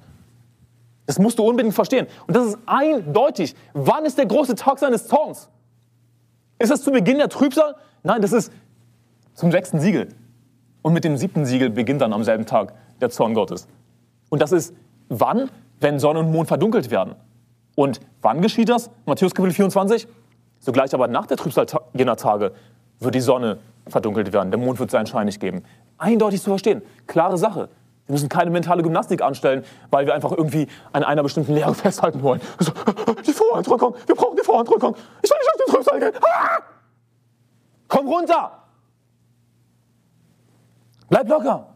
Das 1.05 1.19
musst 1.19 1.37
du 1.37 1.43
unbedingt 1.43 1.75
verstehen. 1.75 2.07
Und 2.25 2.35
das 2.35 2.47
ist 2.47 2.57
eindeutig. 2.65 3.53
Wann 3.73 4.03
ist 4.05 4.17
der 4.17 4.25
große 4.25 4.55
Tag 4.55 4.79
seines 4.79 5.05
Zorns? 5.05 5.47
Ist 6.57 6.71
das 6.71 6.81
zu 6.81 6.89
Beginn 6.89 7.19
der 7.19 7.29
Trübsal? 7.29 7.75
Nein, 8.01 8.23
das 8.23 8.33
ist 8.33 8.51
zum 9.35 9.51
sechsten 9.51 9.79
Siegel. 9.79 10.07
Und 10.81 10.93
mit 10.93 11.03
dem 11.03 11.17
siebten 11.17 11.45
Siegel 11.45 11.69
beginnt 11.69 12.01
dann 12.01 12.13
am 12.13 12.23
selben 12.23 12.47
Tag 12.47 12.73
der 12.99 13.11
Zorn 13.11 13.35
Gottes. 13.35 13.67
Und 14.29 14.41
das 14.41 14.53
ist 14.53 14.73
wann? 15.07 15.51
Wenn 15.79 15.99
Sonne 15.99 16.21
und 16.21 16.31
Mond 16.31 16.47
verdunkelt 16.47 16.89
werden. 16.89 17.13
Und 17.77 17.99
wann 18.23 18.41
geschieht 18.41 18.69
das? 18.69 18.89
Matthäus 19.05 19.35
Kapitel 19.35 19.53
24. 19.53 20.07
Sogleich 20.59 20.95
aber 20.95 21.07
nach 21.07 21.27
der 21.27 21.37
Trübsal 21.37 21.67
jener 21.93 22.15
Tage 22.15 22.53
wird 22.99 23.13
die 23.13 23.21
Sonne 23.21 23.59
verdunkelt 23.87 24.33
werden. 24.33 24.49
Der 24.49 24.59
Mond 24.59 24.79
wird 24.79 24.89
seinen 24.89 25.05
Schein 25.05 25.27
nicht 25.27 25.39
geben. 25.39 25.63
Eindeutig 25.99 26.41
zu 26.41 26.49
verstehen. 26.49 26.81
Klare 27.05 27.37
Sache. 27.37 27.69
Wir 28.07 28.13
müssen 28.13 28.29
keine 28.29 28.49
mentale 28.49 28.81
Gymnastik 28.81 29.21
anstellen, 29.21 29.63
weil 29.91 30.07
wir 30.07 30.15
einfach 30.15 30.31
irgendwie 30.31 30.67
an 30.91 31.03
einer 31.03 31.21
bestimmten 31.21 31.53
Lehre 31.53 31.75
festhalten 31.75 32.23
wollen. 32.23 32.41
So, 32.57 32.71
die 33.23 33.31
Vorhandrückung, 33.31 33.93
wir 34.07 34.15
brauchen 34.15 34.37
die 34.37 34.43
Vorhandrückung. 34.43 34.95
Ich 35.21 35.29
will 35.29 35.37
nicht 35.37 35.49
auf 35.49 35.65
den 35.65 35.75
Trübsal 35.75 35.99
gehen. 35.99 36.23
Ah! 36.23 36.59
Komm 37.87 38.07
runter! 38.07 38.51
Bleib 41.09 41.29
locker! 41.29 41.67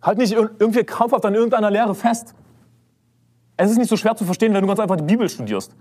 Halt 0.00 0.18
nicht 0.18 0.32
irgendwie 0.32 0.84
krampfhaft 0.84 1.24
an 1.24 1.34
irgendeiner 1.34 1.72
Lehre 1.72 1.96
fest. 1.96 2.35
Es 3.56 3.70
ist 3.70 3.78
nicht 3.78 3.88
so 3.88 3.96
schwer 3.96 4.14
zu 4.16 4.24
verstehen, 4.24 4.52
wenn 4.54 4.60
du 4.60 4.68
ganz 4.68 4.80
einfach 4.80 4.96
die 4.96 5.04
Bibel 5.04 5.28
studierst 5.28 5.74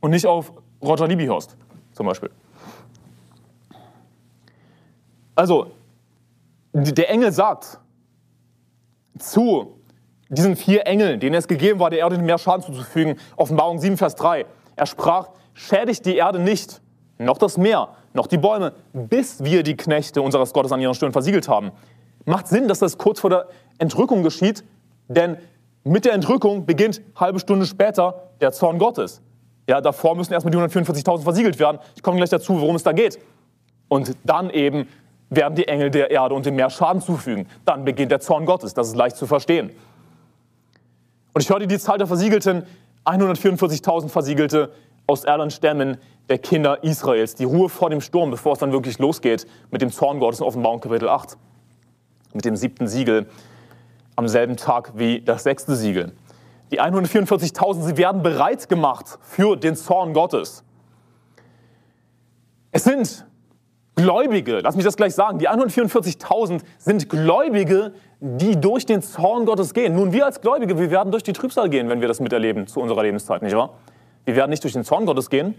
und 0.00 0.10
nicht 0.10 0.26
auf 0.26 0.52
Roger 0.82 1.06
Libby 1.06 1.26
hörst, 1.26 1.56
zum 1.92 2.06
Beispiel. 2.06 2.30
Also, 5.34 5.72
der 6.72 7.10
Engel 7.10 7.32
sagt 7.32 7.78
zu 9.18 9.78
diesen 10.28 10.56
vier 10.56 10.86
Engeln, 10.86 11.20
denen 11.20 11.34
es 11.34 11.46
gegeben 11.46 11.78
war, 11.78 11.90
der 11.90 12.00
Erde 12.00 12.18
mehr 12.18 12.38
Schaden 12.38 12.62
zuzufügen, 12.62 13.16
Offenbarung 13.36 13.78
7, 13.78 13.96
Vers 13.96 14.16
3. 14.16 14.46
Er 14.76 14.86
sprach, 14.86 15.28
schädigt 15.52 16.06
die 16.06 16.16
Erde 16.16 16.40
nicht, 16.40 16.80
noch 17.18 17.38
das 17.38 17.56
Meer, 17.56 17.90
noch 18.12 18.26
die 18.26 18.38
Bäume, 18.38 18.72
bis 18.92 19.44
wir 19.44 19.62
die 19.62 19.76
Knechte 19.76 20.22
unseres 20.22 20.52
Gottes 20.52 20.72
an 20.72 20.80
ihren 20.80 20.94
Stirn 20.94 21.12
versiegelt 21.12 21.48
haben. 21.48 21.70
Macht 22.24 22.48
Sinn, 22.48 22.68
dass 22.68 22.80
das 22.80 22.98
kurz 22.98 23.20
vor 23.20 23.30
der 23.30 23.48
Entrückung 23.78 24.22
geschieht, 24.22 24.64
denn 25.08 25.36
mit 25.84 26.04
der 26.04 26.14
Entrückung 26.14 26.66
beginnt 26.66 27.02
halbe 27.14 27.38
Stunde 27.38 27.66
später 27.66 28.30
der 28.40 28.52
Zorn 28.52 28.78
Gottes. 28.78 29.20
Ja, 29.68 29.80
davor 29.80 30.16
müssen 30.16 30.32
erstmal 30.32 30.50
die 30.50 30.58
144.000 30.58 31.22
versiegelt 31.22 31.58
werden. 31.58 31.78
Ich 31.94 32.02
komme 32.02 32.16
gleich 32.16 32.30
dazu, 32.30 32.60
worum 32.60 32.76
es 32.76 32.82
da 32.82 32.92
geht. 32.92 33.18
Und 33.88 34.16
dann 34.24 34.50
eben 34.50 34.88
werden 35.30 35.54
die 35.54 35.68
Engel 35.68 35.90
der 35.90 36.10
Erde 36.10 36.34
und 36.34 36.46
dem 36.46 36.56
Meer 36.56 36.70
Schaden 36.70 37.00
zufügen. 37.00 37.46
Dann 37.64 37.84
beginnt 37.84 38.10
der 38.10 38.20
Zorn 38.20 38.46
Gottes. 38.46 38.74
Das 38.74 38.88
ist 38.88 38.96
leicht 38.96 39.16
zu 39.16 39.26
verstehen. 39.26 39.70
Und 41.32 41.42
ich 41.42 41.50
hörte 41.50 41.66
die 41.66 41.78
Zahl 41.78 41.98
der 41.98 42.06
Versiegelten, 42.06 42.64
144.000 43.04 44.08
Versiegelte 44.08 44.72
aus 45.06 45.24
allen 45.24 45.50
Stämmen 45.50 45.98
der 46.28 46.38
Kinder 46.38 46.82
Israels. 46.82 47.34
Die 47.34 47.44
Ruhe 47.44 47.68
vor 47.68 47.90
dem 47.90 48.00
Sturm, 48.00 48.30
bevor 48.30 48.54
es 48.54 48.58
dann 48.58 48.72
wirklich 48.72 48.98
losgeht 48.98 49.46
mit 49.70 49.82
dem 49.82 49.90
Zorn 49.90 50.20
Gottes 50.20 50.40
in 50.40 50.46
Offenbarung 50.46 50.80
Kapitel 50.80 51.08
8. 51.08 51.36
Mit 52.32 52.44
dem 52.44 52.56
siebten 52.56 52.86
Siegel 52.86 53.26
am 54.16 54.28
selben 54.28 54.56
Tag 54.56 54.92
wie 54.96 55.20
das 55.20 55.42
sechste 55.42 55.74
Siegel. 55.74 56.12
Die 56.70 56.80
144.000, 56.80 57.82
sie 57.82 57.96
werden 57.96 58.22
bereit 58.22 58.68
gemacht 58.68 59.18
für 59.20 59.56
den 59.56 59.76
Zorn 59.76 60.12
Gottes. 60.12 60.64
Es 62.72 62.84
sind 62.84 63.26
Gläubige, 63.96 64.58
lass 64.58 64.74
mich 64.74 64.84
das 64.84 64.96
gleich 64.96 65.14
sagen, 65.14 65.38
die 65.38 65.48
144.000 65.48 66.62
sind 66.78 67.08
Gläubige, 67.08 67.92
die 68.18 68.60
durch 68.60 68.86
den 68.86 69.02
Zorn 69.02 69.46
Gottes 69.46 69.72
gehen. 69.72 69.94
Nun, 69.94 70.12
wir 70.12 70.26
als 70.26 70.40
Gläubige, 70.40 70.78
wir 70.78 70.90
werden 70.90 71.12
durch 71.12 71.22
die 71.22 71.32
Trübsal 71.32 71.68
gehen, 71.68 71.88
wenn 71.88 72.00
wir 72.00 72.08
das 72.08 72.18
miterleben 72.18 72.66
zu 72.66 72.80
unserer 72.80 73.02
Lebenszeit, 73.04 73.42
nicht 73.42 73.54
wahr? 73.54 73.70
Wir 74.24 74.34
werden 74.34 74.50
nicht 74.50 74.64
durch 74.64 74.72
den 74.72 74.82
Zorn 74.82 75.06
Gottes 75.06 75.30
gehen. 75.30 75.54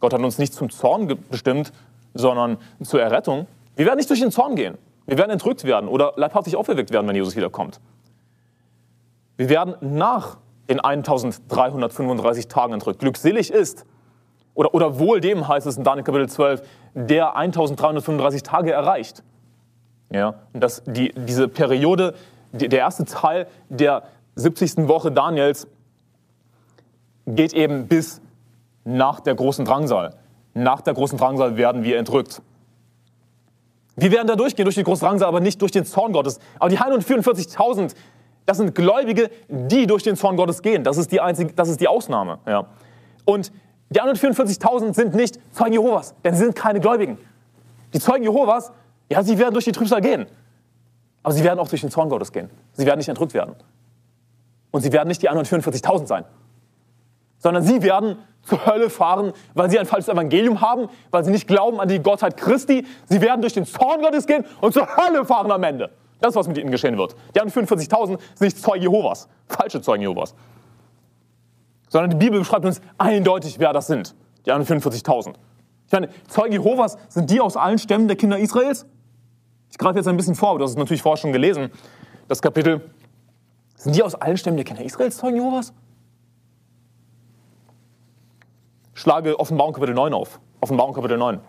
Gott 0.00 0.12
hat 0.12 0.20
uns 0.20 0.38
nicht 0.38 0.52
zum 0.52 0.70
Zorn 0.70 1.06
bestimmt, 1.30 1.72
sondern 2.14 2.58
zur 2.82 3.00
Errettung. 3.00 3.46
Wir 3.76 3.86
werden 3.86 3.98
nicht 3.98 4.10
durch 4.10 4.20
den 4.20 4.32
Zorn 4.32 4.56
gehen. 4.56 4.78
Wir 5.06 5.18
werden 5.18 5.30
entrückt 5.30 5.62
werden 5.62 5.88
oder 5.88 6.14
leibhaftig 6.16 6.56
auferweckt 6.56 6.90
werden, 6.90 7.06
wenn 7.06 7.14
Jesus 7.14 7.36
wiederkommt. 7.36 7.78
Wir 9.36 9.48
werden 9.48 9.74
nach 9.80 10.38
den 10.68 10.80
1335 10.80 12.48
Tagen 12.48 12.72
entrückt. 12.72 13.00
Glückselig 13.00 13.52
ist, 13.52 13.84
oder, 14.54 14.74
oder 14.74 14.98
wohl 14.98 15.20
dem 15.20 15.46
heißt 15.46 15.66
es 15.66 15.76
in 15.76 15.84
Daniel 15.84 16.04
Kapitel 16.04 16.28
12, 16.28 16.62
der 16.94 17.36
1335 17.36 18.42
Tage 18.42 18.72
erreicht. 18.72 19.22
Ja, 20.10 20.34
und 20.52 20.62
dass 20.62 20.82
die, 20.84 21.12
diese 21.14 21.48
Periode, 21.48 22.14
die, 22.52 22.68
der 22.68 22.78
erste 22.80 23.04
Teil 23.04 23.48
der 23.68 24.04
70. 24.36 24.88
Woche 24.88 25.12
Daniels 25.12 25.66
geht 27.26 27.52
eben 27.52 27.88
bis 27.88 28.20
nach 28.84 29.20
der 29.20 29.34
großen 29.34 29.64
Drangsal. 29.64 30.14
Nach 30.54 30.80
der 30.80 30.94
großen 30.94 31.18
Drangsal 31.18 31.56
werden 31.56 31.82
wir 31.82 31.98
entrückt. 31.98 32.40
Wir 33.96 34.12
werden 34.12 34.28
da 34.28 34.36
durchgehen, 34.36 34.64
durch 34.64 34.76
die 34.76 34.84
große 34.84 35.04
Drangsal, 35.04 35.28
aber 35.28 35.40
nicht 35.40 35.60
durch 35.60 35.72
den 35.72 35.84
Zorn 35.84 36.12
Gottes. 36.12 36.38
Aber 36.58 36.68
die 36.68 36.78
144.000, 36.78 37.94
das 38.46 38.58
sind 38.58 38.74
Gläubige, 38.74 39.30
die 39.48 39.86
durch 39.86 40.04
den 40.04 40.16
Zorn 40.16 40.36
Gottes 40.36 40.62
gehen. 40.62 40.84
Das 40.84 40.96
ist 40.96 41.10
die, 41.10 41.20
einzige, 41.20 41.52
das 41.52 41.68
ist 41.68 41.80
die 41.80 41.88
Ausnahme. 41.88 42.38
Ja. 42.46 42.66
Und 43.24 43.52
die 43.90 44.00
144.000 44.00 44.94
sind 44.94 45.14
nicht 45.14 45.38
Zeugen 45.52 45.72
Jehovas, 45.72 46.14
denn 46.24 46.34
sie 46.34 46.44
sind 46.44 46.54
keine 46.54 46.80
Gläubigen. 46.80 47.18
Die 47.92 48.00
Zeugen 48.00 48.22
Jehovas, 48.22 48.72
ja, 49.10 49.22
sie 49.22 49.38
werden 49.38 49.52
durch 49.52 49.64
die 49.64 49.72
Trübsal 49.72 50.00
gehen. 50.00 50.26
Aber 51.22 51.32
sie 51.32 51.42
werden 51.42 51.58
auch 51.58 51.68
durch 51.68 51.80
den 51.80 51.90
Zorn 51.90 52.08
Gottes 52.08 52.30
gehen. 52.32 52.50
Sie 52.72 52.86
werden 52.86 52.98
nicht 52.98 53.08
entrückt 53.08 53.34
werden. 53.34 53.56
Und 54.70 54.82
sie 54.82 54.92
werden 54.92 55.08
nicht 55.08 55.22
die 55.22 55.30
144.000 55.30 56.06
sein, 56.06 56.24
sondern 57.38 57.62
sie 57.62 57.82
werden 57.82 58.18
zur 58.42 58.64
Hölle 58.64 58.90
fahren, 58.90 59.32
weil 59.54 59.70
sie 59.70 59.78
ein 59.78 59.86
falsches 59.86 60.08
Evangelium 60.08 60.60
haben, 60.60 60.88
weil 61.10 61.24
sie 61.24 61.32
nicht 61.32 61.48
glauben 61.48 61.80
an 61.80 61.88
die 61.88 61.98
Gottheit 61.98 62.36
Christi. 62.36 62.86
Sie 63.06 63.20
werden 63.20 63.40
durch 63.40 63.54
den 63.54 63.64
Zorn 63.64 64.02
Gottes 64.02 64.26
gehen 64.26 64.44
und 64.60 64.72
zur 64.72 64.86
Hölle 64.96 65.24
fahren 65.24 65.50
am 65.50 65.62
Ende. 65.62 65.90
Das 66.20 66.30
ist, 66.30 66.36
was 66.36 66.48
mit 66.48 66.58
ihnen 66.58 66.70
geschehen 66.70 66.96
wird. 66.96 67.14
Die 67.34 67.40
144.000 67.40 68.06
sind 68.06 68.40
nicht 68.40 68.58
Zeugen 68.58 68.82
Jehovas, 68.82 69.28
falsche 69.46 69.80
Zeugen 69.80 70.02
Jehovas 70.02 70.34
sondern 71.88 72.10
die 72.10 72.16
Bibel 72.16 72.38
beschreibt 72.38 72.64
uns 72.64 72.80
eindeutig, 72.98 73.58
wer 73.58 73.72
das 73.72 73.86
sind, 73.86 74.14
die 74.44 74.52
144.000. 74.52 75.34
Ich 75.86 75.92
meine, 75.92 76.08
Zeugen 76.28 76.52
Jehovas 76.52 76.98
sind 77.08 77.30
die 77.30 77.40
aus 77.40 77.56
allen 77.56 77.78
Stämmen 77.78 78.08
der 78.08 78.16
Kinder 78.16 78.38
Israels? 78.38 78.86
Ich 79.70 79.78
greife 79.78 79.98
jetzt 79.98 80.08
ein 80.08 80.16
bisschen 80.16 80.34
vor, 80.34 80.50
aber 80.50 80.58
das 80.60 80.70
ist 80.70 80.78
natürlich 80.78 81.02
vorher 81.02 81.16
schon 81.16 81.32
gelesen, 81.32 81.70
das 82.28 82.42
Kapitel. 82.42 82.90
Sind 83.76 83.94
die 83.94 84.02
aus 84.02 84.14
allen 84.14 84.36
Stämmen 84.36 84.56
der 84.56 84.64
Kinder 84.64 84.82
Israels 84.82 85.16
Zeugen 85.16 85.36
Jehovas? 85.36 85.72
Schlage 88.94 89.38
Offenbarung 89.38 89.74
Kapitel 89.74 89.94
9 89.94 90.14
auf. 90.14 90.40
Offenbarung 90.60 90.94
Kapitel 90.94 91.18
9. 91.18 91.40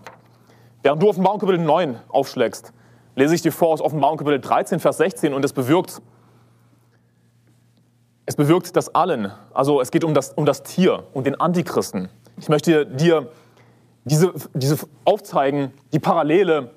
Während 0.84 1.02
du 1.02 1.10
Offenbarung 1.10 1.40
Kapitel 1.40 1.60
9 1.60 2.00
aufschlägst, 2.10 2.74
lese 3.18 3.34
ich 3.34 3.42
dir 3.42 3.52
vor 3.52 3.70
aus 3.70 3.82
Offenbarung 3.82 4.18
Kapitel 4.18 4.40
13, 4.40 4.80
Vers 4.80 4.98
16 4.98 5.34
und 5.34 5.44
es 5.44 5.52
bewirkt 5.52 6.02
es 8.28 8.36
bewirkt 8.36 8.76
das 8.76 8.94
allen. 8.94 9.32
Also 9.54 9.80
es 9.80 9.90
geht 9.90 10.04
um 10.04 10.14
das, 10.14 10.34
um 10.34 10.46
das 10.46 10.62
Tier 10.62 11.06
und 11.14 11.26
den 11.26 11.40
Antichristen. 11.40 12.10
Ich 12.38 12.50
möchte 12.50 12.86
dir 12.86 13.32
diese, 14.04 14.34
diese 14.54 14.78
aufzeigen 15.06 15.72
die 15.94 16.00
Parallele 16.00 16.72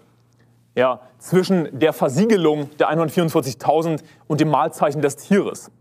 ja, 0.76 1.00
zwischen 1.18 1.68
der 1.78 1.92
Versiegelung 1.92 2.70
der 2.78 2.88
144.000 2.88 4.00
und 4.28 4.40
dem 4.40 4.48
Mahlzeichen 4.48 5.02
des 5.02 5.16
Tieres. 5.16 5.72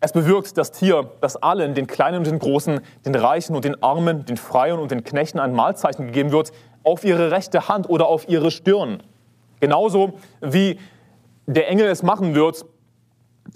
Es 0.00 0.12
bewirkt 0.12 0.58
das 0.58 0.72
Tier, 0.72 1.10
dass 1.20 1.36
allen, 1.36 1.74
den 1.74 1.86
Kleinen 1.86 2.18
und 2.18 2.26
den 2.26 2.40
Großen, 2.40 2.80
den 3.06 3.14
Reichen 3.14 3.54
und 3.54 3.64
den 3.64 3.82
Armen, 3.82 4.24
den 4.24 4.36
Freien 4.36 4.80
und 4.80 4.90
den 4.90 5.04
Knechten 5.04 5.38
ein 5.38 5.52
Mahlzeichen 5.52 6.06
gegeben 6.06 6.32
wird, 6.32 6.52
auf 6.88 7.04
ihre 7.04 7.30
rechte 7.30 7.68
Hand 7.68 7.88
oder 7.88 8.06
auf 8.06 8.28
ihre 8.28 8.50
Stirn. 8.50 9.02
Genauso 9.60 10.14
wie 10.40 10.78
der 11.46 11.68
Engel 11.68 11.86
es 11.88 12.02
machen 12.02 12.34
wird, 12.34 12.64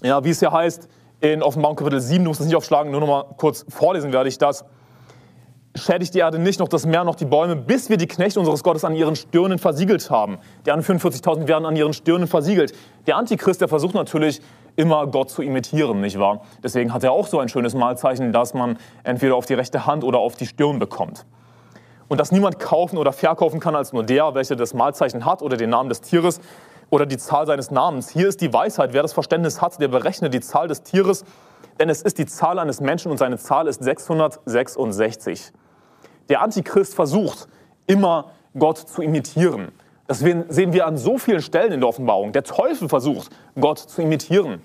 ja, 0.03 0.23
wie 0.25 0.31
es 0.31 0.41
ja 0.41 0.53
heißt 0.53 0.89
in 1.21 1.43
Offenbarung 1.43 1.77
Kapitel 1.77 2.01
7, 2.01 2.25
du 2.25 2.31
musst 2.31 2.41
es 2.41 2.47
nicht 2.47 2.57
aufschlagen, 2.57 2.93
nur 2.93 3.01
noch 3.01 3.07
mal 3.07 3.25
kurz 3.37 3.65
vorlesen 3.69 4.12
werde 4.12 4.29
ich 4.29 4.39
das 4.39 4.65
schädigt 5.75 6.15
die 6.15 6.19
Erde 6.19 6.39
nicht, 6.39 6.61
noch 6.61 6.69
das 6.69 6.87
Meer, 6.87 7.05
noch 7.05 7.15
die 7.15 7.25
Bäume, 7.25 7.57
bis 7.57 7.89
wir 7.89 7.97
die 7.97 8.07
Knechte 8.07 8.39
unseres 8.39 8.62
Gottes 8.62 8.85
an 8.85 8.95
ihren 8.95 9.17
Stirnen 9.17 9.59
versiegelt 9.59 10.11
haben. 10.11 10.39
Die 10.67 10.73
41.000 10.73 11.47
werden 11.47 11.65
an 11.65 11.77
ihren 11.77 11.93
Stirnen 11.93 12.27
versiegelt. 12.27 12.75
Der 13.07 13.17
Antichrist, 13.17 13.61
der 13.61 13.69
versucht 13.69 13.95
natürlich 13.95 14.41
immer 14.77 15.07
Gott 15.07 15.31
zu 15.31 15.43
imitieren, 15.43 16.01
nicht 16.01 16.19
wahr? 16.19 16.43
Deswegen 16.62 16.93
hat 16.93 17.05
er 17.05 17.12
auch 17.12 17.27
so 17.27 17.39
ein 17.39 17.49
schönes 17.49 17.75
Malzeichen, 17.75 18.33
das 18.33 18.55
man 18.55 18.79
entweder 19.03 19.37
auf 19.37 19.47
die 19.47 19.55
rechte 19.55 19.87
Hand 19.87 20.05
oder 20.05 20.19
auf 20.19 20.37
die 20.37 20.47
Stirn 20.47 20.79
bekommt. 20.79 21.25
Und 22.12 22.19
das 22.19 22.31
niemand 22.31 22.59
kaufen 22.59 22.99
oder 22.99 23.11
verkaufen 23.11 23.59
kann 23.59 23.75
als 23.75 23.95
nur 23.95 24.04
der, 24.04 24.35
welcher 24.35 24.54
das 24.54 24.75
Malzeichen 24.75 25.25
hat 25.25 25.40
oder 25.40 25.57
den 25.57 25.71
Namen 25.71 25.88
des 25.88 26.02
Tieres 26.02 26.40
oder 26.90 27.07
die 27.07 27.16
Zahl 27.16 27.47
seines 27.47 27.71
Namens. 27.71 28.11
Hier 28.11 28.28
ist 28.28 28.42
die 28.42 28.52
Weisheit. 28.52 28.92
Wer 28.92 29.00
das 29.00 29.14
Verständnis 29.14 29.62
hat, 29.62 29.81
der 29.81 29.88
berechnet 29.88 30.35
die 30.35 30.42
Zahl 30.42 30.69
des 30.69 30.83
Tieres, 30.83 31.25
denn 31.81 31.88
es 31.88 32.02
ist 32.02 32.19
die 32.19 32.26
Zahl 32.26 32.59
eines 32.59 32.83
Menschen 32.83 33.11
und 33.11 33.16
seine 33.16 33.38
Zahl 33.38 33.66
ist 33.66 33.83
666. 33.83 35.52
Der 36.28 36.42
Antichrist 36.42 36.95
versucht 36.95 37.49
immer 37.87 38.33
Gott 38.59 38.76
zu 38.76 39.00
imitieren. 39.00 39.73
Das 40.07 40.19
sehen 40.19 40.75
wir 40.75 40.87
an 40.87 40.99
so 40.99 41.16
vielen 41.16 41.40
Stellen 41.40 41.73
in 41.73 41.81
der 41.81 41.88
Offenbarung. 41.88 42.33
Der 42.33 42.45
Teufel 42.45 42.90
versucht, 42.90 43.35
Gott 43.59 43.78
zu 43.78 44.02
imitieren. 44.02 44.61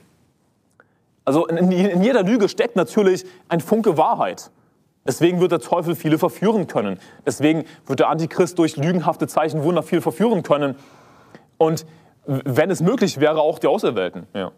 Also 1.23 1.45
in, 1.47 1.71
jeder 1.71 2.23
Lüge 2.23 2.49
steckt 2.49 2.75
natürlich 2.75 3.25
ein 3.47 3.61
Funke 3.61 3.97
Wahrheit. 3.97 4.51
Deswegen 5.07 5.39
wird 5.39 5.53
der 5.53 5.59
Teufel 5.59 5.95
viele 5.95 6.17
verführen 6.17 6.67
können. 6.67 6.99
Deswegen 7.25 7.63
wird 7.85 7.99
der 7.99 8.09
Antichrist 8.09 8.59
durch 8.59 8.75
lügenhafte 8.75 9.27
Zeichen 9.27 9.63
Wunder 9.63 9.81
viel 9.81 10.01
verführen 10.01 10.43
können. 10.43 10.75
Und 11.57 11.85
wenn 12.25 12.69
es 12.69 12.81
möglich 12.81 13.19
wäre, 13.19 13.39
auch 13.39 13.57
die 13.57 13.67
Auserwählten. 13.67 14.27
Ja. 14.33 14.51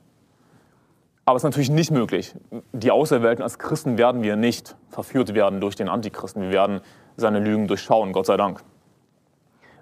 Aber 1.25 1.37
es 1.37 1.41
ist 1.41 1.45
natürlich 1.45 1.69
nicht 1.69 1.91
möglich. 1.91 2.33
Die 2.73 2.89
Auserwählten 2.89 3.43
als 3.43 3.59
Christen 3.59 3.99
werden 3.99 4.23
wir 4.23 4.35
nicht 4.35 4.75
verführt 4.89 5.35
werden 5.35 5.61
durch 5.61 5.75
den 5.75 5.87
Antichristen. 5.87 6.41
Wir 6.41 6.51
werden 6.51 6.81
seine 7.15 7.39
Lügen 7.39 7.67
durchschauen, 7.67 8.11
Gott 8.11 8.25
sei 8.25 8.35
Dank. 8.35 8.63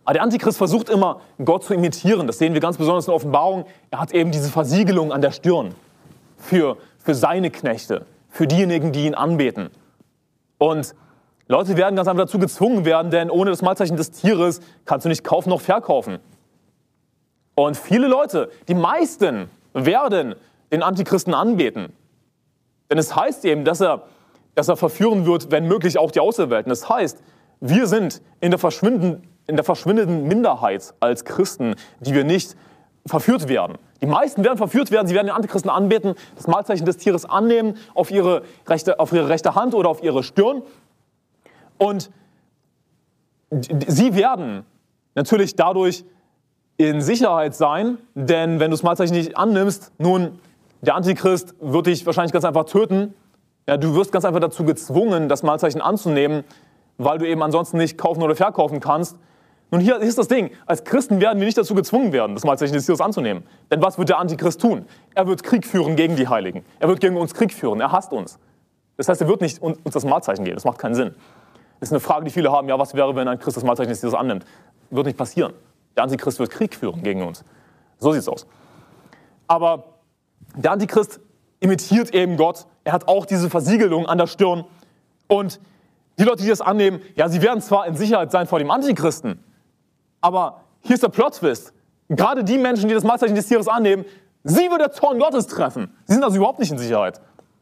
Aber 0.04 0.14
der 0.14 0.24
Antichrist 0.24 0.58
versucht 0.58 0.90
immer, 0.90 1.22
Gott 1.44 1.64
zu 1.64 1.74
imitieren. 1.74 2.28
Das 2.28 2.38
sehen 2.38 2.54
wir 2.54 2.60
ganz 2.60 2.78
besonders 2.78 3.06
in 3.06 3.12
der 3.12 3.16
Offenbarung. 3.16 3.66
Er 3.92 4.02
hat 4.02 4.12
eben 4.12 4.32
diese 4.32 4.50
Versiegelung 4.50 5.14
an 5.14 5.22
der 5.22 5.32
Stirn 5.32 5.76
für, 6.38 6.78
für 6.98 7.16
seine 7.16 7.52
Knechte, 7.52 8.06
für 8.30 8.48
diejenigen, 8.48 8.92
die 8.92 9.06
ihn 9.06 9.16
anbeten. 9.16 9.70
Und 10.58 10.96
Leute 11.48 11.78
werden 11.78 11.96
ganz 11.96 12.08
einfach 12.08 12.24
dazu 12.24 12.40
gezwungen 12.40 12.84
werden, 12.86 13.10
denn 13.12 13.30
ohne 13.30 13.52
das 13.52 13.62
Malzeichen 13.62 13.96
des 13.96 14.12
Tieres 14.12 14.60
kannst 14.86 15.06
du 15.06 15.10
nicht 15.10 15.24
kaufen 15.24 15.50
noch 15.50 15.62
verkaufen. 15.62 16.20
Und 17.56 17.78
viele 17.78 18.08
Leute, 18.08 18.52
die 18.68 18.76
meisten, 18.76 19.50
werden 19.74 20.36
den 20.72 20.84
Antichristen 20.84 21.34
anbeten. 21.34 21.94
Denn 22.90 22.98
es 22.98 23.16
heißt 23.16 23.46
eben, 23.46 23.64
dass 23.64 23.82
er, 23.82 24.04
dass 24.56 24.68
er 24.68 24.78
verführen 24.78 25.26
wird, 25.26 25.52
wenn 25.52 25.68
möglich 25.68 25.98
auch 25.98 26.12
die 26.12 26.20
Auserwählten. 26.20 26.70
Das 26.70 26.90
heißt, 26.90 27.22
wir 27.60 27.88
sind 27.88 28.22
in 28.42 28.52
der, 28.52 28.60
verschwinden, 28.60 29.28
in 29.48 29.56
der 29.56 29.64
verschwindenden 29.64 30.28
Minderheit 30.28 30.94
als 31.00 31.26
Christen, 31.26 31.76
die 32.00 32.14
wir 32.14 32.24
nicht 32.24 32.56
verführt 33.06 33.48
werden. 33.48 33.78
Die 34.02 34.06
meisten 34.06 34.44
werden 34.44 34.58
verführt 34.58 34.92
werden, 34.92 35.08
sie 35.08 35.16
werden 35.16 35.28
den 35.28 35.36
Antichristen 35.36 35.72
anbeten, 35.72 36.16
das 36.36 36.48
Malzeichen 36.48 36.86
des 36.86 36.98
Tieres 36.98 37.26
annehmen, 37.26 37.78
auf 37.96 38.12
ihre 38.12 38.44
rechte, 38.68 39.00
auf 39.00 39.12
ihre 39.12 39.30
rechte 39.30 39.56
Hand 39.56 39.74
oder 39.74 39.90
auf 39.90 40.04
ihre 40.04 40.24
Stirn. 40.24 40.62
Und 41.78 42.12
sie 43.52 44.16
werden 44.16 44.66
natürlich 45.16 45.56
dadurch 45.56 46.04
in 46.78 47.02
Sicherheit 47.02 47.56
sein, 47.56 47.98
denn 48.14 48.60
wenn 48.60 48.70
du 48.70 48.76
das 48.78 48.84
Malzeichen 48.84 49.16
nicht 49.16 49.36
annimmst, 49.36 49.92
nun 49.98 50.40
der 50.82 50.96
Antichrist 50.96 51.56
wird 51.60 51.88
dich 51.88 52.06
wahrscheinlich 52.06 52.34
ganz 52.34 52.46
einfach 52.46 52.66
töten. 52.66 53.16
Ja, 53.68 53.78
du 53.78 53.96
wirst 53.96 54.12
ganz 54.12 54.26
einfach 54.26 54.40
dazu 54.40 54.64
gezwungen, 54.64 55.28
das 55.28 55.42
Malzeichen 55.42 55.82
anzunehmen, 55.82 56.44
weil 56.98 57.18
du 57.18 57.28
eben 57.28 57.42
ansonsten 57.42 57.78
nicht 57.78 57.98
kaufen 57.98 58.22
oder 58.22 58.36
verkaufen 58.36 58.80
kannst. 58.80 59.18
Nun, 59.70 59.82
hier 59.82 59.98
ist 59.98 60.18
das 60.18 60.28
Ding. 60.30 60.52
Als 60.66 60.84
Christen 60.84 61.20
werden 61.20 61.40
wir 61.40 61.46
nicht 61.46 61.58
dazu 61.58 61.76
gezwungen 61.76 62.14
werden, 62.14 62.36
das 62.36 62.46
Malzeichen 62.46 62.74
des 62.74 62.86
Tieres 62.86 63.02
anzunehmen. 63.02 63.44
Denn 63.70 63.82
was 63.82 63.98
wird 63.98 64.10
der 64.10 64.20
Antichrist 64.20 64.62
tun? 64.62 64.86
Er 65.14 65.28
wird 65.28 65.44
Krieg 65.44 65.68
führen 65.68 65.96
gegen 65.98 66.16
die 66.16 66.28
Heiligen. 66.28 66.64
Er 66.80 66.88
wird 66.88 67.02
gegen 67.02 67.18
uns 67.18 67.34
Krieg 67.34 67.52
führen. 67.54 67.82
Er 67.82 67.92
hasst 67.92 68.14
uns. 68.14 68.40
Das 68.96 69.10
heißt, 69.10 69.22
er 69.22 69.28
wird 69.28 69.42
nicht 69.42 69.62
uns 69.62 69.78
das 69.84 70.06
Malzeichen 70.06 70.46
geben. 70.46 70.56
Das 70.56 70.64
macht 70.64 70.80
keinen 70.80 70.96
Sinn. 70.96 71.14
Das 71.80 71.90
ist 71.90 71.94
eine 71.94 72.00
Frage, 72.00 72.26
die 72.26 72.32
viele 72.32 72.52
haben. 72.52 72.70
Ja, 72.70 72.80
was 72.80 72.94
wäre, 72.94 73.16
wenn 73.16 73.28
ein 73.28 73.40
Christ 73.40 73.58
das 73.58 73.64
Malzeichen 73.64 73.90
des 73.90 74.00
Tieres 74.00 74.16
annimmt? 74.16 74.46
Wird 74.90 75.06
nicht 75.06 75.18
passieren. 75.18 75.54
Der 75.96 76.04
Antichrist 76.04 76.40
wird 76.40 76.50
Krieg 76.50 76.74
führen 76.74 77.04
gegen 77.04 77.22
uns. 77.22 77.44
So 78.00 78.14
sieht 78.14 78.22
es 78.22 78.30
aus. 78.30 78.48
Aber 79.48 79.84
der 80.56 80.72
Antichrist 80.72 81.20
imitiert 81.60 82.14
eben 82.14 82.38
Gott. 82.38 82.66
Er 82.84 82.94
hat 82.94 83.08
auch 83.08 83.26
diese 83.26 83.50
Versiegelung 83.50 84.06
an 84.06 84.18
der 84.18 84.28
Stirn. 84.28 84.64
Und 85.28 85.60
die 86.18 86.24
Leute, 86.24 86.44
die 86.44 86.50
das 86.50 86.62
annehmen, 86.62 87.02
ja, 87.16 87.28
sie 87.28 87.42
werden 87.42 87.62
zwar 87.62 87.86
in 87.86 87.96
Sicherheit 87.96 88.32
sein 88.32 88.48
vor 88.48 88.60
dem 88.60 88.72
Antichristen, 88.72 89.44
aber 90.22 90.62
hier 90.82 90.96
ist 90.96 91.04
der 91.04 91.10
Plot-Twist. 91.10 91.74
Gerade 92.10 92.44
die 92.44 92.58
Menschen, 92.58 92.88
die 92.88 92.96
das 92.96 93.04
Mahlzeichen 93.04 93.36
des 93.36 93.48
Tieres 93.48 93.68
annehmen, 93.68 94.06
sie 94.44 94.70
wird 94.70 94.80
der 94.80 94.92
Zorn 94.92 95.20
Gottes 95.20 95.48
treffen. 95.48 95.94
Sie 96.06 96.14
sind 96.14 96.24
also 96.24 96.38
überhaupt 96.38 96.60
nicht 96.60 96.72
in 96.72 96.78
Sicherheit. 96.78 97.20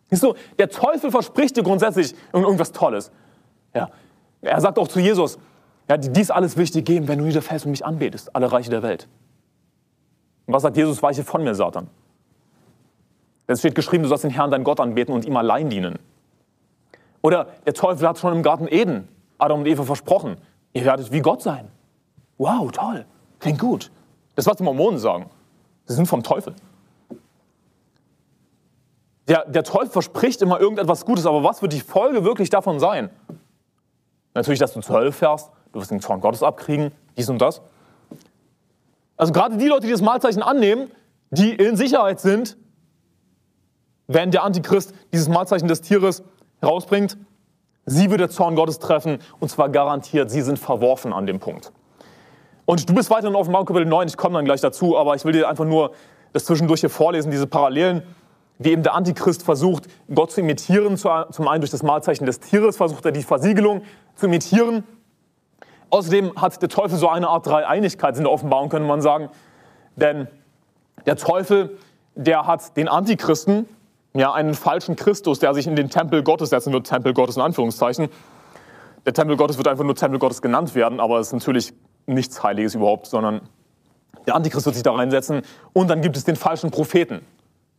Siehst 0.10 0.24
du, 0.24 0.36
der 0.60 0.70
Teufel 0.70 1.10
verspricht 1.10 1.58
dir 1.58 1.64
grundsätzlich 1.64 2.14
irgendwas 2.32 2.72
Tolles. 2.72 3.12
Ja. 3.74 3.90
Er 4.42 4.62
sagt 4.62 4.78
auch 4.78 4.88
zu 4.88 5.00
Jesus, 5.00 5.40
ja, 5.90 5.98
dies 5.98 6.30
alles 6.30 6.56
will 6.58 6.64
ich 6.64 6.72
dir 6.72 6.84
geben, 6.84 7.08
wenn 7.08 7.20
du 7.20 7.26
niederfällst 7.26 7.66
und 7.66 7.72
mich 7.72 7.86
anbetest, 7.86 8.36
alle 8.36 8.52
Reiche 8.52 8.70
der 8.70 8.84
Welt. 8.84 9.08
Und 10.46 10.54
was 10.54 10.62
sagt 10.62 10.78
Jesus? 10.78 11.02
Weiche 11.02 11.24
von 11.24 11.44
mir, 11.44 11.56
Satan. 11.56 11.90
Es 13.48 13.60
steht 13.60 13.76
geschrieben, 13.76 14.04
du 14.04 14.10
sollst 14.10 14.24
den 14.24 14.32
Herrn, 14.32 14.52
deinen 14.52 14.64
Gott 14.64 14.80
anbeten 14.80 15.14
und 15.14 15.26
ihm 15.26 15.38
allein 15.38 15.70
dienen. 15.70 16.00
Oder 17.22 17.48
der 17.66 17.74
Teufel 17.74 18.08
hat 18.08 18.20
schon 18.20 18.34
im 18.34 18.44
Garten 18.44 18.68
Eden 18.68 19.08
Adam 19.38 19.60
und 19.60 19.66
Eva 19.68 19.84
versprochen, 19.84 20.38
ihr 20.74 20.86
werdet 20.86 21.12
wie 21.12 21.22
Gott 21.22 21.42
sein. 21.42 21.70
Wow, 22.38 22.72
toll, 22.72 23.06
klingt 23.40 23.60
gut. 23.60 23.92
Das, 24.36 24.46
was 24.46 24.58
die 24.58 24.64
Mormonen 24.64 25.00
sagen, 25.00 25.30
sie 25.86 25.94
sind 25.94 26.08
vom 26.08 26.24
Teufel. 26.24 26.54
Der, 29.28 29.46
der 29.46 29.64
Teufel 29.64 29.90
verspricht 29.90 30.42
immer 30.42 30.60
irgendetwas 30.60 31.06
Gutes, 31.06 31.26
aber 31.26 31.44
was 31.44 31.62
wird 31.62 31.74
die 31.74 31.80
Folge 31.80 32.24
wirklich 32.24 32.50
davon 32.50 32.80
sein? 32.80 33.10
Natürlich, 34.34 34.60
dass 34.60 34.74
du 34.74 34.82
zur 34.82 34.98
Hölle 34.98 35.12
fährst, 35.12 35.50
du 35.72 35.80
wirst 35.80 35.92
den 35.92 36.02
Zorn 36.02 36.22
Gottes 36.22 36.44
abkriegen, 36.44 36.92
dies 37.18 37.30
und 37.30 37.40
das. 37.40 37.62
Also 39.18 39.32
gerade 39.32 39.58
die 39.58 39.68
Leute, 39.68 39.88
die 39.88 39.92
das 39.92 40.02
Malzeichen 40.02 40.44
annehmen, 40.44 40.92
die 41.32 41.52
in 41.56 41.78
Sicherheit 41.78 42.20
sind, 42.20 42.58
wenn 44.08 44.30
der 44.30 44.44
Antichrist 44.44 44.94
dieses 45.12 45.28
Malzeichen 45.28 45.68
des 45.68 45.82
Tieres 45.82 46.24
herausbringt, 46.60 47.18
sie 47.86 48.12
wird 48.12 48.20
der 48.20 48.30
Zorn 48.30 48.56
Gottes 48.56 48.78
treffen 48.78 49.20
und 49.40 49.50
zwar 49.50 49.70
garantiert, 49.70 50.30
sie 50.30 50.42
sind 50.42 50.60
verworfen 50.60 51.14
an 51.14 51.26
dem 51.26 51.40
Punkt. 51.40 51.72
Und 52.66 52.90
du 52.90 52.96
bist 52.96 53.12
weiterhin 53.12 53.36
auf 53.36 53.48
Markus 53.48 53.68
Kapitel 53.68 53.88
9, 53.88 54.08
ich 54.08 54.18
komme 54.18 54.36
dann 54.36 54.46
gleich 54.46 54.62
dazu, 54.62 54.98
aber 54.98 55.16
ich 55.16 55.24
will 55.24 55.34
dir 55.34 55.48
einfach 55.48 55.66
nur 55.66 55.92
das 56.34 56.46
zwischendurch 56.46 56.82
hier 56.82 56.90
vorlesen, 56.90 57.30
diese 57.30 57.46
Parallelen, 57.46 58.02
wie 58.58 58.72
eben 58.72 58.82
der 58.82 58.96
Antichrist 58.96 59.44
versucht, 59.44 59.88
Gott 60.14 60.32
zu 60.32 60.42
imitieren. 60.42 60.98
Zum 60.98 61.48
einen 61.48 61.62
durch 61.62 61.72
das 61.72 61.84
Malzeichen 61.84 62.26
des 62.26 62.40
Tieres 62.40 62.78
versucht 62.78 63.06
er 63.06 63.12
die 63.12 63.22
Versiegelung 63.22 63.84
zu 64.16 64.26
imitieren. 64.26 64.84
Außerdem 65.92 66.34
hat 66.42 66.62
der 66.62 66.70
Teufel 66.70 66.98
so 66.98 67.08
eine 67.08 67.28
Art 67.28 67.46
Dreieinigkeit 67.46 68.18
in 68.18 68.24
der 68.24 68.32
Offenbarung, 68.32 68.70
könnte 68.70 68.88
man 68.88 69.02
sagen. 69.02 69.30
Denn 69.96 70.28
der 71.06 71.18
Teufel, 71.18 71.78
der 72.16 72.48
hat 72.48 72.76
den 72.78 72.88
Antichristen, 72.88 73.68
ja, 74.14 74.34
einen 74.34 74.56
falschen 74.56 74.96
Christus, 74.96 75.40
der 75.40 75.54
sich 75.54 75.68
in 75.68 75.76
den 75.76 75.90
Tempel 75.90 76.24
Gottes 76.24 76.50
setzen 76.50 76.74
wird, 76.74 76.88
Tempel 76.88 77.14
Gottes 77.14 77.36
in 77.36 77.42
Anführungszeichen. 77.42 78.08
Der 79.06 79.14
Tempel 79.14 79.38
Gottes 79.38 79.58
wird 79.58 79.68
einfach 79.68 79.84
nur 79.84 79.96
Tempel 79.96 80.18
Gottes 80.18 80.42
genannt 80.42 80.74
werden, 80.74 81.00
aber 81.00 81.20
es 81.20 81.28
ist 81.28 81.34
natürlich 81.34 81.74
nichts 82.06 82.44
Heiliges 82.44 82.76
überhaupt, 82.76 83.08
sondern 83.08 83.42
der 84.28 84.36
Antichrist 84.36 84.66
wird 84.66 84.76
sich 84.76 84.84
da 84.84 84.94
reinsetzen 84.94 85.42
und 85.74 85.90
dann 85.90 86.02
gibt 86.02 86.18
es 86.18 86.24
den 86.24 86.36
falschen 86.36 86.72
Propheten. 86.72 87.22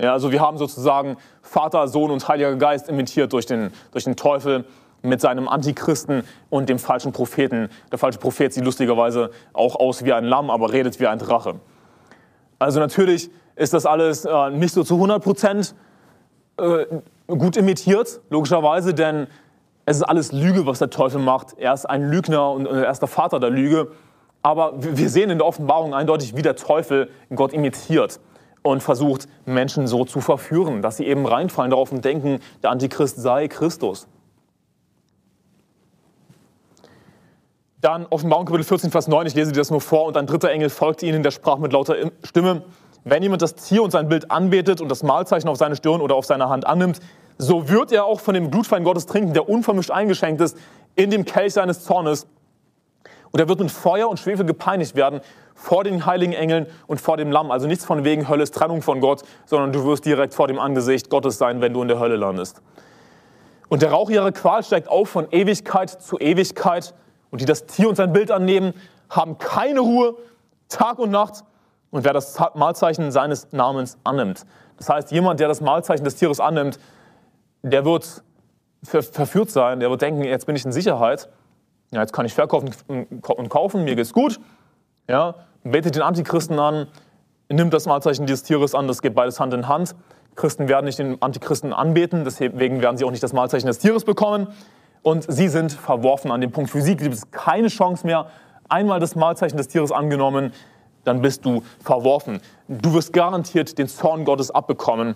Ja, 0.01 0.13
also 0.13 0.31
wir 0.31 0.41
haben 0.41 0.59
sozusagen 0.59 1.17
Vater, 1.41 1.89
Sohn 1.89 2.11
und 2.11 2.27
Heiliger 2.29 2.55
Geist 2.57 2.89
imitiert 2.89 3.33
durch 3.33 3.47
den, 3.47 3.71
durch 3.93 4.05
den 4.05 4.17
Teufel 4.17 4.67
mit 5.03 5.21
seinem 5.21 5.49
Antichristen 5.49 6.25
und 6.51 6.69
dem 6.69 6.79
falschen 6.79 7.13
Propheten. 7.13 7.69
Der 7.91 7.99
falsche 7.99 8.19
Prophet 8.19 8.53
sieht 8.53 8.65
lustigerweise 8.65 9.31
auch 9.53 9.77
aus 9.77 10.05
wie 10.05 10.13
ein 10.13 10.25
Lamm, 10.25 10.51
aber 10.51 10.73
redet 10.73 11.01
wie 11.01 11.07
ein 11.07 11.19
Drache. 11.19 11.57
Also 12.59 12.81
natürlich 12.81 13.31
ist 13.55 13.73
das 13.73 13.87
alles 13.87 14.25
äh, 14.25 14.51
nicht 14.51 14.75
so 14.75 14.83
zu 14.83 14.95
100 14.95 15.23
Prozent 15.23 15.75
äh, 16.59 16.87
gut 17.27 17.57
imitiert, 17.57 18.21
logischerweise, 18.31 18.95
denn 18.95 19.27
es 19.87 19.99
ist 19.99 20.03
alles 20.03 20.33
Lüge, 20.33 20.67
was 20.67 20.79
der 20.79 20.91
Teufel 20.91 21.21
macht. 21.21 21.59
Er 21.59 21.73
ist 21.73 21.87
ein 21.87 22.11
Lügner 22.11 22.51
und 22.51 22.67
er 22.67 22.91
ist 22.91 23.01
der 23.01 23.09
Vater 23.09 23.39
der 23.41 23.51
Lüge. 23.51 23.93
Aber 24.47 24.75
wir 24.79 25.11
sehen 25.11 25.31
in 25.31 25.39
der 25.39 25.47
Offenbarung 25.49 25.93
eindeutig, 25.93 26.37
wie 26.37 26.43
der 26.43 26.55
Teufel 26.55 27.11
Gott 27.35 27.53
imitiert 27.53 28.21
und 28.63 28.81
versucht, 28.81 29.27
Menschen 29.45 29.89
so 29.89 30.05
zu 30.05 30.21
verführen, 30.21 30.83
dass 30.83 30.99
sie 30.99 31.05
eben 31.05 31.27
reinfallen 31.27 31.73
darauf 31.73 31.91
und 31.91 32.05
denken, 32.05 32.39
der 32.63 32.71
Antichrist 32.71 33.17
sei 33.17 33.49
Christus. 33.49 34.07
Dann 37.81 38.07
Offenbarung 38.07 38.47
Kapitel 38.47 38.63
14, 38.63 38.93
Vers 38.93 39.09
9, 39.09 39.27
ich 39.27 39.35
lese 39.35 39.51
dir 39.51 39.59
das 39.59 39.73
nur 39.73 39.81
vor. 39.81 40.05
Und 40.05 40.17
ein 40.17 40.29
dritter 40.29 40.53
Engel 40.53 40.71
folgte 40.71 41.07
ihnen, 41.07 41.25
der 41.25 41.33
sprach 41.33 41.59
mit 41.59 41.73
lauter 41.73 41.97
Stimme, 42.23 42.63
wenn 43.03 43.25
jemand 43.25 43.43
das 43.43 43.57
Tier 43.57 43.83
und 43.83 43.91
sein 43.91 44.09
Bild 44.09 44.31
anbetet 44.31 44.81
und 44.81 44.89
das 44.89 45.03
Mahlzeichen 45.03 45.49
auf 45.49 45.57
seine 45.57 45.75
Stirn 45.75 46.01
oder 46.01 46.15
auf 46.15 46.25
seine 46.25 46.49
Hand 46.49 46.69
annimmt, 46.69 47.01
so 47.37 47.69
wird 47.69 47.91
er 47.91 48.05
auch 48.05 48.21
von 48.21 48.35
dem 48.35 48.53
Blutfein 48.53 48.85
Gottes 48.85 49.07
trinken, 49.07 49.35
der 49.35 49.49
unvermischt 49.49 49.91
eingeschenkt 49.91 50.41
ist, 50.41 50.57
in 50.95 51.11
dem 51.11 51.25
Kelch 51.25 51.55
seines 51.55 51.83
Zornes. 51.83 52.29
Und 53.37 53.41
er 53.41 53.51
wird 53.51 53.61
mit 53.61 53.71
Feuer 53.71 54.09
und 54.09 54.19
Schwefel 54.19 54.47
gepeinigt 54.47 54.97
werden 54.97 55.21
vor 55.55 55.85
den 55.85 56.07
heiligen 56.07 56.33
Engeln 56.33 56.67
und 56.87 57.03
vor 57.03 57.19
dem 57.19 57.31
Lamm. 57.31 57.51
Also 57.51 57.67
nichts 57.67 57.85
von 57.85 58.03
wegen 58.03 58.31
Hölles 58.31 58.51
Trennung 58.51 58.81
von 58.81 58.99
Gott, 58.99 59.25
sondern 59.45 59.75
du 59.75 59.85
wirst 59.85 60.07
direkt 60.07 60.33
vor 60.33 60.49
dem 60.49 60.59
Angesicht 60.59 61.11
Gottes 61.11 61.37
sein, 61.37 61.61
wenn 61.61 61.75
du 61.75 61.83
in 61.83 61.89
der 61.89 62.01
Hölle 62.01 62.17
landest. 62.17 62.63
Und 63.69 63.83
der 63.83 63.91
Rauch 63.91 64.09
ihrer 64.09 64.33
Qual 64.33 64.63
steigt 64.63 64.89
auf 64.89 65.11
von 65.11 65.27
Ewigkeit 65.33 65.91
zu 65.91 66.19
Ewigkeit. 66.19 66.95
Und 67.31 67.43
die 67.43 67.45
das 67.45 67.67
Tier 67.67 67.91
und 67.91 67.97
sein 67.97 68.15
Bild 68.15 68.31
annehmen, 68.31 68.73
haben 69.11 69.37
keine 69.37 69.81
Ruhe, 69.81 70.17
Tag 70.71 70.99
und 70.99 71.11
Nacht 71.11 71.45
und 71.91 72.07
wer 72.07 72.15
das 72.15 72.39
Mahlzeichen 72.55 73.13
seines 73.13 73.53
Namens 73.53 73.99
annimmt. 74.03 74.47
Das 74.79 74.89
heißt, 74.89 75.11
jemand, 75.11 75.41
der 75.41 75.49
das 75.49 75.61
Mahlzeichen 75.61 76.05
des 76.05 76.17
Tieres 76.17 76.41
annimmt, 76.41 76.81
der 77.61 77.85
wird 77.85 78.23
verführt 78.83 79.51
sein, 79.51 79.81
der 79.81 79.91
wird 79.91 80.01
denken, 80.01 80.25
jetzt 80.25 80.47
bin 80.47 80.57
ich 80.57 80.65
in 80.65 80.73
Sicherheit, 80.73 81.29
ja, 81.91 82.01
jetzt 82.01 82.13
kann 82.13 82.27
ich 82.27 82.35
verkaufen 82.35 82.71
und 82.89 83.49
kaufen, 83.49 83.85
mir 83.85 83.97
geht's 83.97 84.13
gut, 84.13 84.41
ja, 85.09 85.35
betet 85.65 85.95
den 85.97 86.03
Antichristen 86.03 86.59
an, 86.59 86.89
nimmt 87.49 87.73
das 87.73 87.87
Mahlzeichen 87.87 88.27
dieses 88.27 88.43
Tieres 88.43 88.75
an, 88.75 88.89
das 88.89 89.03
geht 89.03 89.15
beides 89.15 89.41
Hand 89.41 89.55
in 89.55 89.69
Hand. 89.69 89.95
Christen 90.35 90.69
werden 90.69 90.85
nicht 90.85 90.99
den 90.99 91.21
Antichristen 91.23 91.73
anbeten, 91.73 92.25
deswegen 92.25 92.83
werden 92.83 92.99
sie 92.99 93.05
auch 93.05 93.11
nicht 93.11 93.23
das 93.23 93.33
Mahlzeichen 93.33 93.67
des 93.67 93.79
Tieres 93.79 94.05
bekommen. 94.05 94.49
Und 95.03 95.25
sie 95.29 95.49
sind 95.49 95.73
verworfen 95.73 96.31
an 96.31 96.41
dem 96.41 96.53
Punkt. 96.53 96.71
Sie 96.71 96.97
gibt 96.97 97.15
es 97.15 97.31
keine 97.31 97.69
Chance 97.69 98.07
mehr. 98.07 98.27
Einmal 98.69 99.01
das 99.01 99.15
Mahlzeichen 99.15 99.57
des 99.57 99.69
Tieres 99.69 99.93
angenommen, 99.93 100.53
dann 101.05 101.23
bist 101.23 101.45
du 101.45 101.63
verworfen. 101.83 102.41
Du 102.69 102.93
wirst 102.93 103.13
garantiert 103.13 103.79
den 103.79 103.89
Zorn 103.89 104.25
Gottes 104.25 104.51
abbekommen. 104.51 105.15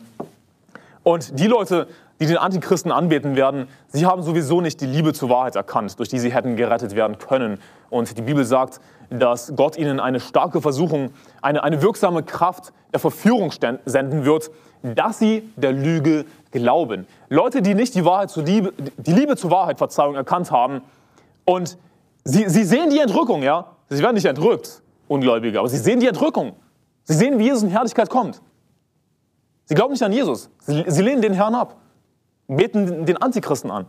Und 1.02 1.38
die 1.38 1.48
Leute, 1.48 1.88
die 2.20 2.26
den 2.26 2.36
Antichristen 2.36 2.92
anbeten 2.92 3.34
werden, 3.34 3.66
sie 3.88 4.04
haben 4.04 4.22
sowieso 4.22 4.60
nicht 4.60 4.80
die 4.80 4.86
Liebe 4.86 5.14
zur 5.14 5.30
Wahrheit 5.30 5.56
erkannt, 5.56 5.98
durch 5.98 6.10
die 6.10 6.18
sie 6.18 6.32
hätten 6.32 6.54
gerettet 6.54 6.94
werden 6.94 7.18
können. 7.18 7.58
Und 7.88 8.16
die 8.16 8.22
Bibel 8.22 8.44
sagt, 8.44 8.80
dass 9.08 9.54
Gott 9.56 9.76
ihnen 9.76 9.98
eine 9.98 10.20
starke 10.20 10.60
Versuchung, 10.60 11.10
eine, 11.40 11.64
eine 11.64 11.82
wirksame 11.82 12.22
Kraft 12.22 12.72
der 12.92 13.00
Verführung 13.00 13.50
senden 13.50 14.24
wird, 14.24 14.50
dass 14.82 15.18
sie 15.18 15.50
der 15.56 15.72
Lüge 15.72 16.26
glauben. 16.50 17.06
Leute, 17.28 17.62
die 17.62 17.74
nicht 17.74 17.94
die, 17.94 18.04
Wahrheit 18.04 18.30
zur 18.30 18.44
Liebe, 18.44 18.72
die 18.98 19.12
Liebe 19.12 19.36
zur 19.36 19.50
Wahrheit, 19.50 19.78
Verzeihung, 19.78 20.14
erkannt 20.14 20.50
haben 20.50 20.82
und 21.44 21.78
sie, 22.24 22.48
sie 22.48 22.64
sehen 22.64 22.90
die 22.90 22.98
Entrückung, 22.98 23.42
ja? 23.42 23.66
Sie 23.88 24.02
werden 24.02 24.14
nicht 24.14 24.26
entrückt. 24.26 24.82
Ungläubige. 25.08 25.58
Aber 25.58 25.68
sie 25.68 25.78
sehen 25.78 26.00
die 26.00 26.06
Entrückung. 26.06 26.52
Sie 27.04 27.14
sehen, 27.14 27.38
wie 27.38 27.44
Jesus 27.44 27.62
in 27.62 27.70
Herrlichkeit 27.70 28.08
kommt. 28.08 28.40
Sie 29.64 29.74
glauben 29.74 29.92
nicht 29.92 30.02
an 30.02 30.12
Jesus. 30.12 30.50
Sie, 30.60 30.84
sie 30.86 31.02
lehnen 31.02 31.22
den 31.22 31.32
Herrn 31.32 31.54
ab. 31.54 31.76
Beten 32.56 33.06
den 33.06 33.16
Antichristen 33.16 33.70
an. 33.70 33.86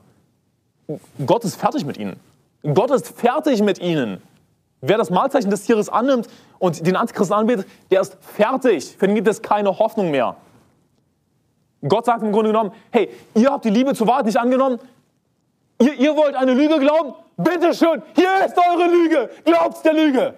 Gott 1.26 1.43
ist 1.43 1.56
fertig 1.56 1.84
mit 1.84 1.97
ihnen. 1.97 2.19
Gott 2.62 2.91
ist 2.91 3.08
fertig 3.08 3.63
mit 3.63 3.80
ihnen. 3.80 4.21
Wer 4.82 4.97
das 4.97 5.10
Mahlzeichen 5.10 5.50
des 5.50 5.63
Tieres 5.63 5.89
annimmt 5.89 6.28
und 6.60 6.86
den 6.86 6.95
Antichristen 6.95 7.36
anbetet, 7.36 7.65
der 7.89 8.02
ist 8.02 8.17
fertig. 8.21 8.95
Für 8.97 9.08
den 9.08 9.15
gibt 9.15 9.28
es 9.28 9.41
keine 9.41 9.80
Hoffnung 9.80 10.12
mehr. 10.12 10.36
Gott 11.88 12.06
sagt 12.06 12.21
im 12.21 12.32
Grunde 12.32 12.52
genommen, 12.52 12.71
hey, 12.91 13.10
ihr 13.34 13.52
habt 13.52 13.65
die 13.65 13.71
Liebe 13.71 13.95
zur 13.95 14.06
Wahrheit 14.06 14.26
nicht 14.26 14.39
angenommen. 14.39 14.80
Ihr, 15.80 15.95
ihr 15.95 16.15
wollt 16.15 16.36
eine 16.36 16.54
Lüge 16.54 16.80
glauben? 16.80 17.15
Bitteschön, 17.38 18.04
hier 18.15 18.45
ist 18.45 18.56
eure 18.58 18.88
Lüge. 18.91 19.30
Glaubt 19.43 19.84
der 19.84 19.93
Lüge. 19.93 20.36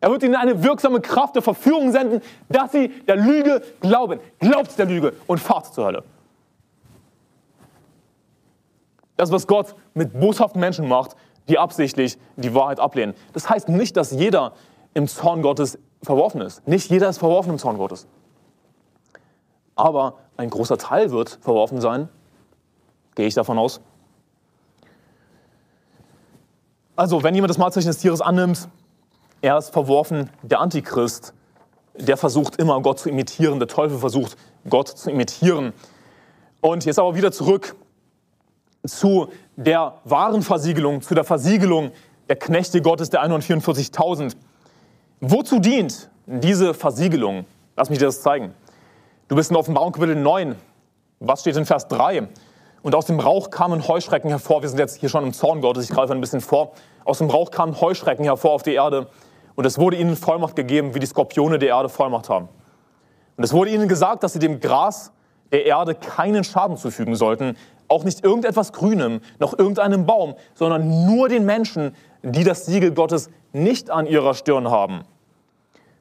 Er 0.00 0.10
wird 0.12 0.22
ihnen 0.22 0.36
eine 0.36 0.62
wirksame 0.62 1.00
Kraft 1.00 1.34
der 1.34 1.42
Verführung 1.42 1.90
senden, 1.90 2.22
dass 2.48 2.70
sie 2.70 2.88
der 2.88 3.16
Lüge 3.16 3.62
glauben. 3.80 4.20
Glaubt 4.38 4.78
der 4.78 4.86
Lüge 4.86 5.14
und 5.26 5.40
fahrt 5.40 5.74
zur 5.74 5.86
Hölle. 5.86 6.04
Das, 9.18 9.32
was 9.32 9.48
Gott 9.48 9.74
mit 9.94 10.18
boshaften 10.18 10.60
Menschen 10.60 10.88
macht, 10.88 11.16
die 11.48 11.58
absichtlich 11.58 12.18
die 12.36 12.54
Wahrheit 12.54 12.78
ablehnen. 12.78 13.14
Das 13.32 13.50
heißt 13.50 13.68
nicht, 13.68 13.96
dass 13.96 14.12
jeder 14.12 14.52
im 14.94 15.08
Zorn 15.08 15.42
Gottes 15.42 15.78
verworfen 16.02 16.40
ist. 16.40 16.66
Nicht 16.68 16.88
jeder 16.88 17.08
ist 17.08 17.18
verworfen 17.18 17.50
im 17.50 17.58
Zorn 17.58 17.78
Gottes. 17.78 18.06
Aber 19.74 20.14
ein 20.36 20.50
großer 20.50 20.78
Teil 20.78 21.10
wird 21.10 21.38
verworfen 21.40 21.80
sein. 21.80 22.08
Gehe 23.16 23.26
ich 23.26 23.34
davon 23.34 23.58
aus. 23.58 23.80
Also, 26.94 27.22
wenn 27.24 27.34
jemand 27.34 27.50
das 27.50 27.58
Mahlzeichen 27.58 27.88
des 27.88 27.98
Tieres 27.98 28.20
annimmt, 28.20 28.68
er 29.40 29.58
ist 29.58 29.70
verworfen, 29.70 30.30
der 30.42 30.60
Antichrist, 30.60 31.34
der 31.96 32.16
versucht 32.16 32.56
immer 32.56 32.80
Gott 32.82 33.00
zu 33.00 33.08
imitieren, 33.08 33.58
der 33.58 33.68
Teufel 33.68 33.98
versucht 33.98 34.36
Gott 34.68 34.88
zu 34.88 35.10
imitieren. 35.10 35.72
Und 36.60 36.84
jetzt 36.84 37.00
aber 37.00 37.16
wieder 37.16 37.32
zurück 37.32 37.74
zu 38.88 39.28
der 39.56 39.94
wahren 40.04 40.42
Versiegelung, 40.42 41.02
zu 41.02 41.14
der 41.14 41.24
Versiegelung 41.24 41.92
der 42.28 42.36
Knechte 42.36 42.82
Gottes, 42.82 43.10
der 43.10 43.24
144.000. 43.24 44.36
Wozu 45.20 45.58
dient 45.58 46.10
diese 46.26 46.74
Versiegelung? 46.74 47.44
Lass 47.76 47.90
mich 47.90 47.98
dir 47.98 48.06
das 48.06 48.22
zeigen. 48.22 48.54
Du 49.28 49.36
bist 49.36 49.50
in 49.50 49.56
Offenbarung 49.56 49.92
Kapitel 49.92 50.16
9. 50.16 50.54
Was 51.20 51.40
steht 51.40 51.56
in 51.56 51.66
Vers 51.66 51.88
3? 51.88 52.28
Und 52.82 52.94
aus 52.94 53.06
dem 53.06 53.18
Rauch 53.18 53.50
kamen 53.50 53.86
Heuschrecken 53.86 54.30
hervor. 54.30 54.62
Wir 54.62 54.68
sind 54.68 54.78
jetzt 54.78 54.96
hier 54.96 55.08
schon 55.08 55.24
im 55.24 55.32
Zorn 55.32 55.60
Gottes, 55.60 55.84
ich 55.84 55.90
greife 55.90 56.12
ein 56.12 56.20
bisschen 56.20 56.40
vor. 56.40 56.72
Aus 57.04 57.18
dem 57.18 57.28
Rauch 57.28 57.50
kamen 57.50 57.80
Heuschrecken 57.80 58.24
hervor 58.24 58.52
auf 58.52 58.62
die 58.62 58.74
Erde. 58.74 59.08
Und 59.56 59.64
es 59.64 59.78
wurde 59.78 59.96
ihnen 59.96 60.16
Vollmacht 60.16 60.54
gegeben, 60.54 60.94
wie 60.94 61.00
die 61.00 61.06
Skorpione 61.06 61.58
der 61.58 61.70
Erde 61.70 61.88
Vollmacht 61.88 62.28
haben. 62.28 62.48
Und 63.36 63.44
es 63.44 63.52
wurde 63.52 63.70
ihnen 63.70 63.88
gesagt, 63.88 64.22
dass 64.22 64.32
sie 64.32 64.38
dem 64.38 64.60
Gras 64.60 65.12
der 65.52 65.66
Erde 65.66 65.94
keinen 65.94 66.44
Schaden 66.44 66.76
zufügen 66.76 67.14
sollten, 67.14 67.56
auch 67.88 68.04
nicht 68.04 68.24
irgendetwas 68.24 68.72
Grünem, 68.72 69.20
noch 69.38 69.58
irgendeinem 69.58 70.06
Baum, 70.06 70.34
sondern 70.54 71.06
nur 71.06 71.28
den 71.28 71.46
Menschen, 71.46 71.94
die 72.22 72.44
das 72.44 72.66
Siegel 72.66 72.92
Gottes 72.92 73.30
nicht 73.52 73.90
an 73.90 74.06
ihrer 74.06 74.34
Stirn 74.34 74.70
haben. 74.70 75.02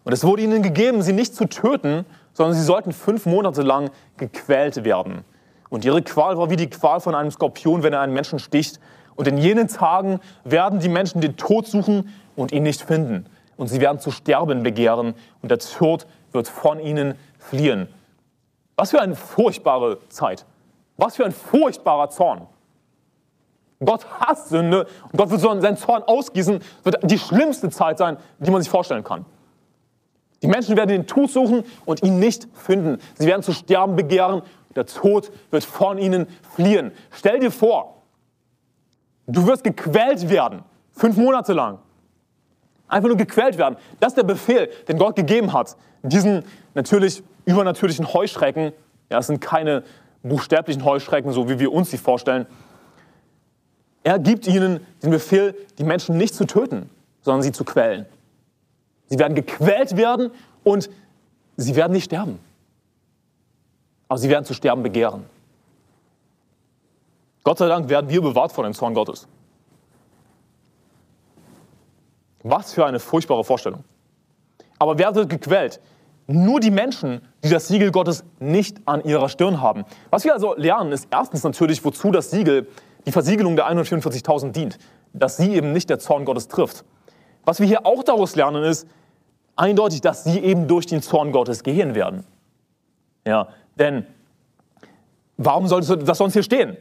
Und 0.04 0.14
es 0.14 0.24
wurde 0.24 0.42
ihnen 0.42 0.62
gegeben, 0.62 1.02
sie 1.02 1.14
nicht 1.14 1.36
zu 1.36 1.46
töten, 1.46 2.06
sondern 2.34 2.56
sie 2.56 2.64
sollten 2.64 2.92
fünf 2.92 3.26
Monate 3.26 3.62
lang 3.62 3.90
gequält 4.18 4.84
werden. 4.84 5.24
Und 5.70 5.86
ihre 5.86 6.02
Qual 6.02 6.38
war 6.38 6.50
wie 6.50 6.56
die 6.56 6.70
Qual 6.70 7.00
von 7.00 7.16
einem 7.16 7.32
Skorpion, 7.32 7.84
wenn 7.84 7.94
er 7.94 8.02
einen 8.02 8.14
Menschen 8.14 8.40
sticht. 8.40 8.80
Und 9.16 9.28
in 9.28 9.38
jenen 9.38 9.68
Tagen 9.68 10.20
werden 10.44 10.80
die 10.80 10.90
Menschen 10.90 11.22
den 11.22 11.36
Tod 11.36 11.68
suchen 11.68 12.14
und 12.36 12.52
ihn 12.52 12.64
nicht 12.64 12.82
finden 12.82 13.26
und 13.58 13.68
sie 13.68 13.82
werden 13.82 14.00
zu 14.00 14.12
sterben 14.12 14.64
begehren 14.64 15.16
und 15.42 15.50
der 15.50 15.60
Tod 15.60 16.08
wird 16.32 16.48
von 16.48 16.80
ihnen 16.80 17.16
fliehen. 17.40 17.88
Was 18.78 18.92
für 18.92 19.02
eine 19.02 19.16
furchtbare 19.16 20.00
Zeit. 20.08 20.46
Was 20.96 21.18
für 21.18 21.26
ein 21.26 21.34
furchtbarer 21.34 22.10
Zorn. 22.10 22.48
Gott 23.84 24.06
hasst 24.20 24.50
Sünde 24.50 24.88
und 25.12 25.18
Gott 25.18 25.30
wird 25.30 25.42
seinen 25.42 25.78
Zorn 25.78 26.04
ausgießen. 26.04 26.62
Wird 26.84 27.12
die 27.12 27.20
schlimmste 27.20 27.70
Zeit 27.70 27.98
sein, 27.98 28.18
die 28.40 28.50
man 28.50 28.62
sich 28.62 28.72
vorstellen 28.72 29.04
kann. 29.04 29.26
Die 30.42 30.48
Menschen 30.48 30.78
werden 30.78 30.90
den 30.90 31.08
Tod 31.08 31.30
suchen 31.30 31.64
und 31.86 32.04
ihn 32.04 32.20
nicht 32.20 32.48
finden. 32.54 33.00
Sie 33.16 33.28
werden 33.28 33.42
zu 33.42 33.54
sterben 33.54 33.96
begehren. 33.96 34.44
Der 34.76 34.86
Tod 34.86 35.32
wird 35.50 35.64
von 35.64 35.98
ihnen 35.98 36.28
fliehen. 36.54 36.92
Stell 37.12 37.40
dir 37.40 37.52
vor, 37.52 38.04
du 39.26 39.48
wirst 39.48 39.64
gequält 39.64 40.30
werden, 40.30 40.64
fünf 40.92 41.18
Monate 41.18 41.54
lang. 41.54 41.80
Einfach 42.88 43.08
nur 43.08 43.18
gequält 43.18 43.58
werden. 43.58 43.78
Das 44.00 44.10
ist 44.10 44.18
der 44.18 44.24
Befehl, 44.24 44.70
den 44.88 44.98
Gott 44.98 45.16
gegeben 45.16 45.54
hat. 45.54 45.76
Diesen 46.04 46.44
natürlich 46.74 47.24
übernatürlichen 47.46 48.14
Heuschrecken, 48.14 48.72
ja, 49.10 49.20
es 49.20 49.28
sind 49.28 49.42
keine 49.42 49.84
buchstäblichen 50.24 50.84
Heuschrecken, 50.86 51.32
so 51.32 51.50
wie 51.50 51.60
wir 51.60 51.72
uns 51.72 51.92
sie 51.92 51.98
vorstellen. 51.98 52.46
Er 54.04 54.20
gibt 54.20 54.48
ihnen 54.48 54.86
den 55.04 55.12
Befehl, 55.12 55.56
die 55.78 55.84
Menschen 55.84 56.18
nicht 56.18 56.34
zu 56.34 56.46
töten, 56.46 56.90
sondern 57.22 57.42
sie 57.42 57.52
zu 57.52 57.66
quälen. 57.66 58.06
Sie 59.08 59.20
werden 59.20 59.36
gequält 59.36 59.98
werden 59.98 60.32
und 60.64 60.90
sie 61.58 61.76
werden 61.76 61.94
nicht 61.94 62.06
sterben. 62.06 62.40
Aber 64.08 64.18
sie 64.18 64.30
werden 64.30 64.46
zu 64.46 64.54
sterben 64.54 64.84
begehren. 64.84 65.26
Gott 67.44 67.58
sei 67.58 67.68
Dank 67.68 67.90
werden 67.90 68.10
wir 68.10 68.22
bewahrt 68.22 68.52
vor 68.52 68.64
dem 68.64 68.74
Zorn 68.74 68.94
Gottes. 68.94 69.28
Was 72.50 72.74
für 72.74 72.86
eine 72.86 73.00
furchtbare 73.00 73.44
Vorstellung. 73.44 73.84
Aber 74.80 74.98
wer 74.98 75.14
wird 75.16 75.30
gequält? 75.30 75.82
Nur 76.28 76.60
die 76.60 76.72
Menschen, 76.72 77.22
die 77.44 77.50
das 77.50 77.68
Siegel 77.68 77.92
Gottes 77.92 78.24
nicht 78.40 78.78
an 78.86 79.04
ihrer 79.04 79.30
Stirn 79.30 79.62
haben. 79.62 79.86
Was 80.10 80.24
wir 80.24 80.34
also 80.34 80.56
lernen, 80.56 80.92
ist 80.92 81.08
erstens 81.12 81.44
natürlich, 81.44 81.84
wozu 81.84 82.12
das 82.12 82.32
Siegel 82.32 82.68
die 83.06 83.12
Versiegelung 83.12 83.56
der 83.56 83.70
144.000 83.70 84.52
dient, 84.52 84.78
dass 85.14 85.38
sie 85.38 85.54
eben 85.54 85.72
nicht 85.72 85.90
der 85.90 86.00
Zorn 86.00 86.26
Gottes 86.26 86.48
trifft. 86.48 86.84
Was 87.46 87.60
wir 87.60 87.68
hier 87.68 87.86
auch 87.86 88.04
daraus 88.04 88.36
lernen, 88.36 88.64
ist 88.64 88.88
eindeutig, 89.56 90.02
dass 90.02 90.24
sie 90.26 90.40
eben 90.40 90.68
durch 90.68 90.86
den 90.86 91.02
Zorn 91.02 91.32
Gottes 91.32 91.64
gehen 91.64 91.96
werden. 91.96 92.26
Ja, 93.26 93.48
denn 93.76 94.06
warum 95.38 95.68
sollte 95.68 95.98
das 95.98 96.18
sonst 96.18 96.34
hier 96.34 96.44
stehen? 96.44 96.78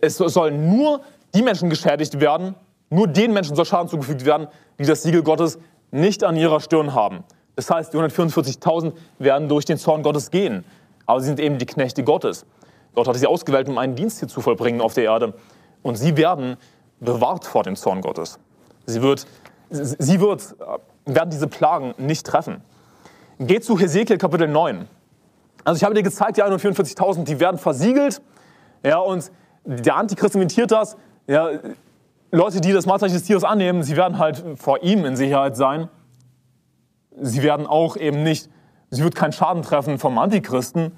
Es 0.00 0.16
sollen 0.16 0.76
nur 0.76 1.00
die 1.34 1.42
Menschen 1.42 1.68
geschädigt 1.70 2.20
werden, 2.20 2.54
nur 2.90 3.06
den 3.06 3.32
Menschen 3.32 3.56
soll 3.56 3.64
Schaden 3.64 3.88
zugefügt 3.88 4.24
werden, 4.24 4.48
die 4.78 4.84
das 4.84 5.02
Siegel 5.02 5.22
Gottes 5.22 5.58
nicht 5.90 6.24
an 6.24 6.36
ihrer 6.36 6.60
Stirn 6.60 6.94
haben. 6.94 7.24
Das 7.56 7.70
heißt, 7.70 7.92
die 7.92 7.98
144.000 7.98 8.92
werden 9.18 9.48
durch 9.48 9.64
den 9.64 9.78
Zorn 9.78 10.02
Gottes 10.02 10.30
gehen. 10.30 10.64
Aber 11.06 11.20
sie 11.20 11.26
sind 11.26 11.40
eben 11.40 11.58
die 11.58 11.66
Knechte 11.66 12.02
Gottes. 12.02 12.46
Gott 12.94 13.08
hat 13.08 13.16
sie 13.16 13.26
ausgewählt, 13.26 13.68
um 13.68 13.78
einen 13.78 13.94
Dienst 13.94 14.18
hier 14.20 14.28
zu 14.28 14.40
vollbringen 14.40 14.80
auf 14.80 14.94
der 14.94 15.04
Erde. 15.04 15.34
Und 15.82 15.96
sie 15.96 16.16
werden 16.16 16.56
bewahrt 17.00 17.44
vor 17.44 17.62
dem 17.62 17.76
Zorn 17.76 18.00
Gottes. 18.00 18.38
Sie 18.86 19.02
wird, 19.02 19.26
sie 19.70 20.20
wird, 20.20 20.54
äh, 20.60 21.14
werden 21.14 21.30
diese 21.30 21.46
Plagen 21.46 21.94
nicht 21.98 22.26
treffen. 22.26 22.62
Geht 23.38 23.64
zu 23.64 23.78
Hesekiel 23.78 24.18
Kapitel 24.18 24.48
9. 24.48 24.88
Also 25.64 25.78
ich 25.78 25.84
habe 25.84 25.94
dir 25.94 26.02
gezeigt, 26.02 26.36
die 26.36 26.42
144.000, 26.42 27.24
die 27.24 27.40
werden 27.40 27.58
versiegelt. 27.58 28.22
Ja, 28.84 28.98
und 28.98 29.30
der 29.64 29.96
Antichrist 29.96 30.34
imitiert 30.34 30.70
das. 30.70 30.96
Ja, 31.26 31.48
Leute, 32.34 32.60
die 32.60 32.72
das 32.72 32.84
Marktzeichen 32.84 33.14
des 33.14 33.22
Tieres 33.22 33.44
annehmen, 33.44 33.84
sie 33.84 33.96
werden 33.96 34.18
halt 34.18 34.42
vor 34.56 34.82
ihm 34.82 35.04
in 35.04 35.14
Sicherheit 35.14 35.56
sein. 35.56 35.88
Sie 37.16 37.44
werden 37.44 37.64
auch 37.64 37.96
eben 37.96 38.24
nicht, 38.24 38.50
sie 38.90 39.04
wird 39.04 39.14
keinen 39.14 39.30
Schaden 39.30 39.62
treffen 39.62 40.00
vom 40.00 40.18
Antichristen, 40.18 40.96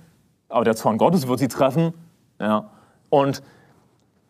aber 0.49 0.65
der 0.65 0.77
Zorn 0.77 0.97
Gottes 0.97 1.29
wird 1.29 1.39
sie 1.39 1.49
treffen. 1.49 1.93
Ja. 2.41 2.71
Und 3.11 3.43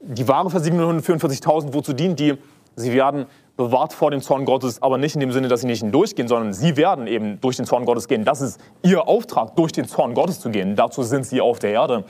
die 0.01 0.27
wahre 0.27 0.51
Versiegelung 0.51 0.99
144.000, 0.99 1.75
wozu 1.75 1.93
dient 1.93 2.19
die? 2.19 2.35
Sie 2.75 2.93
werden 2.93 3.27
bewahrt 3.57 3.93
vor 3.93 4.11
dem 4.11 4.21
Zorn 4.21 4.45
Gottes, 4.45 4.83
aber 4.83 4.99
nicht 4.99 5.15
in 5.15 5.21
dem 5.21 5.31
Sinne, 5.31 5.47
dass 5.47 5.61
sie 5.61 5.69
nicht 5.69 5.83
hindurchgehen, 5.83 6.27
sondern 6.27 6.53
sie 6.53 6.77
werden 6.77 7.07
eben 7.07 7.41
durch 7.41 7.57
den 7.57 7.67
Zorn 7.67 7.85
Gottes 7.85 8.09
gehen. 8.09 8.25
Das 8.25 8.41
ist 8.41 8.61
ihr 8.83 9.07
Auftrag, 9.07 9.55
durch 9.55 9.71
den 9.71 9.87
Zorn 9.87 10.15
Gottes 10.15 10.41
zu 10.41 10.51
gehen. 10.51 10.75
Dazu 10.75 11.05
sind 11.05 11.25
sie 11.25 11.41
auf 11.41 11.61
der 11.61 11.71
Erde, 11.71 12.03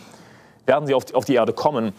werden 0.65 0.87
sie 0.87 0.95
auf 0.95 1.25
die 1.27 1.35
Erde 1.35 1.53
kommen 1.53 1.93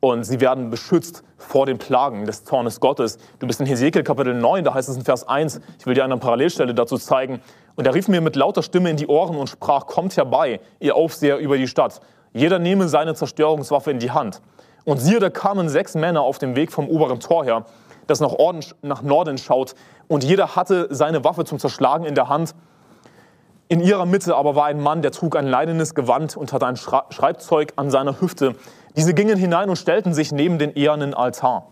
und 0.00 0.24
sie 0.24 0.40
werden 0.40 0.70
beschützt 0.70 1.22
vor 1.36 1.66
den 1.66 1.78
Plagen 1.78 2.26
des 2.26 2.44
Zornes 2.44 2.80
Gottes. 2.80 3.18
Du 3.38 3.46
bist 3.46 3.60
in 3.60 3.66
Hesekiel 3.66 4.02
Kapitel 4.02 4.34
9, 4.34 4.64
da 4.64 4.74
heißt 4.74 4.88
es 4.88 4.96
in 4.96 5.04
Vers 5.04 5.26
1, 5.26 5.60
ich 5.78 5.86
will 5.86 5.94
dir 5.94 6.04
eine 6.04 6.16
Parallelstelle 6.16 6.74
dazu 6.74 6.98
zeigen. 6.98 7.40
Und 7.74 7.86
er 7.86 7.94
rief 7.94 8.08
mir 8.08 8.20
mit 8.20 8.36
lauter 8.36 8.62
Stimme 8.62 8.90
in 8.90 8.96
die 8.96 9.06
Ohren 9.06 9.36
und 9.36 9.48
sprach, 9.48 9.86
kommt 9.86 10.16
herbei, 10.16 10.60
ihr 10.80 10.96
Aufseher 10.96 11.38
über 11.38 11.56
die 11.58 11.68
Stadt. 11.68 12.00
Jeder 12.32 12.58
nehme 12.58 12.88
seine 12.88 13.14
Zerstörungswaffe 13.14 13.90
in 13.90 13.98
die 13.98 14.10
Hand. 14.10 14.40
Und 14.84 14.98
siehe, 14.98 15.18
da 15.18 15.30
kamen 15.30 15.68
sechs 15.68 15.94
Männer 15.94 16.22
auf 16.22 16.38
dem 16.38 16.54
Weg 16.56 16.72
vom 16.72 16.88
oberen 16.88 17.20
Tor 17.20 17.44
her 17.44 17.64
das 18.06 18.20
nach, 18.20 18.32
Orden, 18.32 18.64
nach 18.82 19.02
Norden 19.02 19.38
schaut. 19.38 19.74
Und 20.08 20.24
jeder 20.24 20.56
hatte 20.56 20.88
seine 20.90 21.24
Waffe 21.24 21.44
zum 21.44 21.58
Zerschlagen 21.58 22.04
in 22.04 22.14
der 22.14 22.28
Hand. 22.28 22.54
In 23.68 23.80
ihrer 23.80 24.06
Mitte 24.06 24.36
aber 24.36 24.54
war 24.54 24.66
ein 24.66 24.80
Mann, 24.80 25.02
der 25.02 25.10
trug 25.10 25.34
ein 25.36 25.46
leinenes 25.46 25.94
Gewand 25.94 26.36
und 26.36 26.52
hatte 26.52 26.66
ein 26.66 26.76
Schreibzeug 26.76 27.72
an 27.76 27.90
seiner 27.90 28.20
Hüfte. 28.20 28.54
Diese 28.96 29.12
gingen 29.12 29.36
hinein 29.36 29.68
und 29.68 29.76
stellten 29.76 30.14
sich 30.14 30.30
neben 30.30 30.58
den 30.58 30.72
ehernen 30.74 31.14
Altar. 31.14 31.66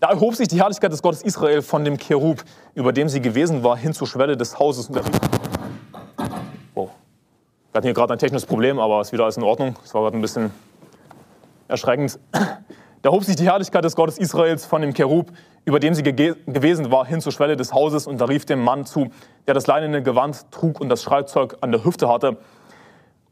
Da 0.00 0.10
erhob 0.10 0.34
sich 0.34 0.48
die 0.48 0.60
Herrlichkeit 0.60 0.92
des 0.92 1.02
Gottes 1.02 1.22
Israel 1.22 1.62
von 1.62 1.84
dem 1.84 1.96
Cherub, 1.96 2.42
über 2.74 2.92
dem 2.92 3.08
sie 3.08 3.20
gewesen 3.20 3.62
war, 3.62 3.76
hin 3.76 3.92
zur 3.92 4.06
Schwelle 4.06 4.36
des 4.36 4.58
Hauses. 4.58 4.90
Oh. 6.74 6.88
Wir 7.72 7.78
hatten 7.78 7.86
hier 7.86 7.94
gerade 7.94 8.12
ein 8.12 8.18
technisches 8.18 8.46
Problem, 8.46 8.80
aber 8.80 9.00
es 9.00 9.08
ist 9.08 9.12
wieder 9.12 9.24
alles 9.24 9.36
in 9.36 9.44
Ordnung. 9.44 9.76
Es 9.84 9.94
war 9.94 10.02
gerade 10.02 10.16
ein 10.16 10.22
bisschen 10.22 10.50
erschreckend. 11.68 12.18
Da 13.02 13.10
hob 13.10 13.22
sich 13.22 13.36
die 13.36 13.44
Herrlichkeit 13.44 13.84
des 13.84 13.94
Gottes 13.94 14.18
Israels 14.18 14.66
von 14.66 14.82
dem 14.82 14.92
Cherub, 14.92 15.30
über 15.64 15.78
dem 15.78 15.94
sie 15.94 16.02
gewesen 16.02 16.90
war, 16.90 17.06
hin 17.06 17.20
zur 17.20 17.30
Schwelle 17.30 17.56
des 17.56 17.72
Hauses 17.72 18.08
und 18.08 18.20
da 18.20 18.24
rief 18.24 18.44
dem 18.44 18.62
Mann 18.64 18.86
zu, 18.86 19.10
der 19.46 19.54
das 19.54 19.68
leinene 19.68 20.02
Gewand 20.02 20.50
trug 20.50 20.80
und 20.80 20.88
das 20.88 21.02
Schreibzeug 21.02 21.58
an 21.60 21.70
der 21.70 21.84
Hüfte 21.84 22.08
hatte. 22.08 22.38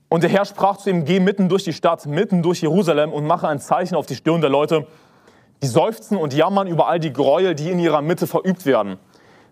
Und 0.08 0.22
der 0.22 0.30
Herr 0.30 0.44
sprach 0.44 0.76
zu 0.76 0.90
ihm, 0.90 1.04
geh 1.04 1.18
mitten 1.18 1.48
durch 1.48 1.64
die 1.64 1.72
Stadt, 1.72 2.06
mitten 2.06 2.42
durch 2.42 2.62
Jerusalem 2.62 3.12
und 3.12 3.26
mache 3.26 3.48
ein 3.48 3.58
Zeichen 3.58 3.96
auf 3.96 4.06
die 4.06 4.14
Stirn 4.14 4.40
der 4.40 4.50
Leute, 4.50 4.86
die 5.62 5.66
seufzen 5.66 6.16
und 6.16 6.32
jammern 6.32 6.68
über 6.68 6.86
all 6.86 7.00
die 7.00 7.12
Gräuel, 7.12 7.56
die 7.56 7.70
in 7.70 7.80
ihrer 7.80 8.02
Mitte 8.02 8.28
verübt 8.28 8.66
werden. 8.66 8.98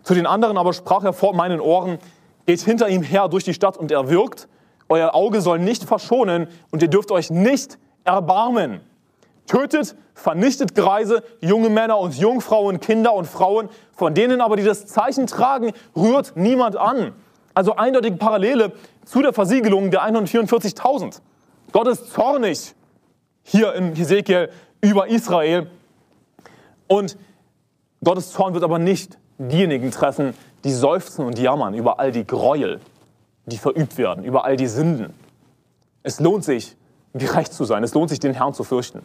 Zu 0.04 0.14
den 0.14 0.26
anderen 0.26 0.58
aber 0.58 0.72
sprach 0.74 1.02
er 1.02 1.12
vor 1.12 1.34
meinen 1.34 1.60
Ohren, 1.60 1.98
geht 2.46 2.60
hinter 2.60 2.88
ihm 2.88 3.02
her 3.02 3.28
durch 3.28 3.42
die 3.42 3.54
Stadt 3.54 3.76
und 3.76 3.90
er 3.90 4.08
wirkt, 4.08 4.48
euer 4.88 5.14
Auge 5.14 5.40
soll 5.40 5.58
nicht 5.58 5.82
verschonen 5.82 6.46
und 6.70 6.82
ihr 6.82 6.88
dürft 6.88 7.10
euch 7.10 7.30
nicht 7.30 7.78
erbarmen. 8.04 8.80
Tötet, 9.46 9.94
vernichtet 10.14 10.74
Greise, 10.74 11.22
junge 11.40 11.68
Männer 11.68 11.98
und 11.98 12.16
Jungfrauen, 12.16 12.80
Kinder 12.80 13.14
und 13.14 13.26
Frauen, 13.26 13.68
von 13.92 14.14
denen 14.14 14.40
aber, 14.40 14.56
die 14.56 14.64
das 14.64 14.86
Zeichen 14.86 15.26
tragen, 15.26 15.72
rührt 15.94 16.32
niemand 16.36 16.76
an. 16.76 17.12
Also 17.52 17.76
eindeutige 17.76 18.16
Parallele 18.16 18.72
zu 19.04 19.22
der 19.22 19.32
Versiegelung 19.32 19.90
der 19.90 20.02
144.000. 20.02 21.20
Gott 21.72 21.88
ist 21.88 22.12
zornig 22.12 22.74
hier 23.42 23.74
in 23.74 23.94
Hesekiel 23.94 24.50
über 24.80 25.08
Israel. 25.08 25.70
Und 26.88 27.16
Gottes 28.02 28.32
Zorn 28.32 28.54
wird 28.54 28.64
aber 28.64 28.78
nicht 28.78 29.18
diejenigen 29.38 29.90
treffen, 29.90 30.34
die 30.64 30.72
seufzen 30.72 31.24
und 31.24 31.38
jammern 31.38 31.74
über 31.74 31.98
all 31.98 32.12
die 32.12 32.26
Gräuel, 32.26 32.80
die 33.46 33.58
verübt 33.58 33.98
werden, 33.98 34.24
über 34.24 34.44
all 34.44 34.56
die 34.56 34.66
Sünden. 34.66 35.12
Es 36.02 36.20
lohnt 36.20 36.44
sich, 36.44 36.76
gerecht 37.14 37.52
zu 37.52 37.64
sein. 37.64 37.84
Es 37.84 37.94
lohnt 37.94 38.10
sich, 38.10 38.20
den 38.20 38.34
Herrn 38.34 38.54
zu 38.54 38.64
fürchten. 38.64 39.00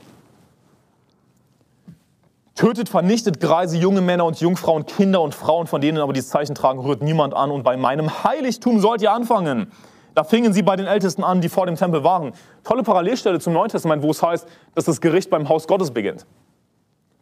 Tötet, 2.59 2.89
vernichtet 2.89 3.39
Greise, 3.39 3.77
junge 3.77 4.01
Männer 4.01 4.25
und 4.25 4.41
Jungfrauen, 4.41 4.85
Kinder 4.85 5.21
und 5.21 5.33
Frauen, 5.33 5.65
von 5.65 5.79
denen 5.79 5.97
aber 5.97 6.11
die 6.11 6.21
Zeichen 6.21 6.55
tragen, 6.55 6.81
rührt 6.81 7.01
niemand 7.01 7.33
an. 7.33 7.51
Und 7.51 7.63
bei 7.63 7.77
meinem 7.77 8.25
Heiligtum 8.25 8.81
sollt 8.81 9.01
ihr 9.01 9.13
anfangen. 9.13 9.71
Da 10.13 10.25
fingen 10.25 10.51
sie 10.51 10.61
bei 10.61 10.75
den 10.75 10.85
Ältesten 10.85 11.23
an, 11.23 11.39
die 11.39 11.47
vor 11.47 11.67
dem 11.67 11.77
Tempel 11.77 12.03
waren. 12.03 12.33
Tolle 12.65 12.83
Parallelstelle 12.83 13.39
zum 13.39 13.53
Neuen 13.53 13.69
Testament, 13.69 14.03
wo 14.03 14.11
es 14.11 14.21
heißt, 14.21 14.45
dass 14.75 14.83
das 14.83 14.99
Gericht 14.99 15.29
beim 15.29 15.47
Haus 15.47 15.69
Gottes 15.69 15.91
beginnt. 15.91 16.25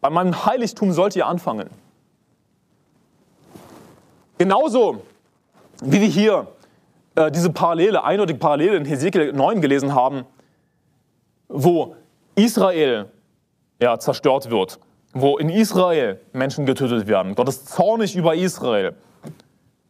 Bei 0.00 0.10
meinem 0.10 0.44
Heiligtum 0.44 0.90
sollt 0.90 1.14
ihr 1.14 1.28
anfangen. 1.28 1.70
Genauso 4.38 5.02
wie 5.80 6.00
wir 6.00 6.08
hier 6.08 6.48
äh, 7.14 7.30
diese 7.30 7.50
Parallele, 7.50 8.02
eindeutige 8.02 8.40
Parallele 8.40 8.76
in 8.76 8.84
Hesekiel 8.84 9.32
9 9.32 9.60
gelesen 9.60 9.94
haben, 9.94 10.24
wo 11.46 11.94
Israel 12.34 13.08
ja, 13.80 14.00
zerstört 14.00 14.50
wird 14.50 14.80
wo 15.12 15.38
in 15.38 15.48
Israel 15.48 16.20
Menschen 16.32 16.66
getötet 16.66 17.06
werden. 17.06 17.34
Gott 17.34 17.48
ist 17.48 17.68
zornig 17.68 18.14
über 18.14 18.34
Israel. 18.34 18.94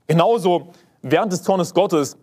Genauso 0.07 0.69
während 1.03 1.33
des 1.33 1.43
Zornes 1.43 1.75
Gottes 1.75 2.17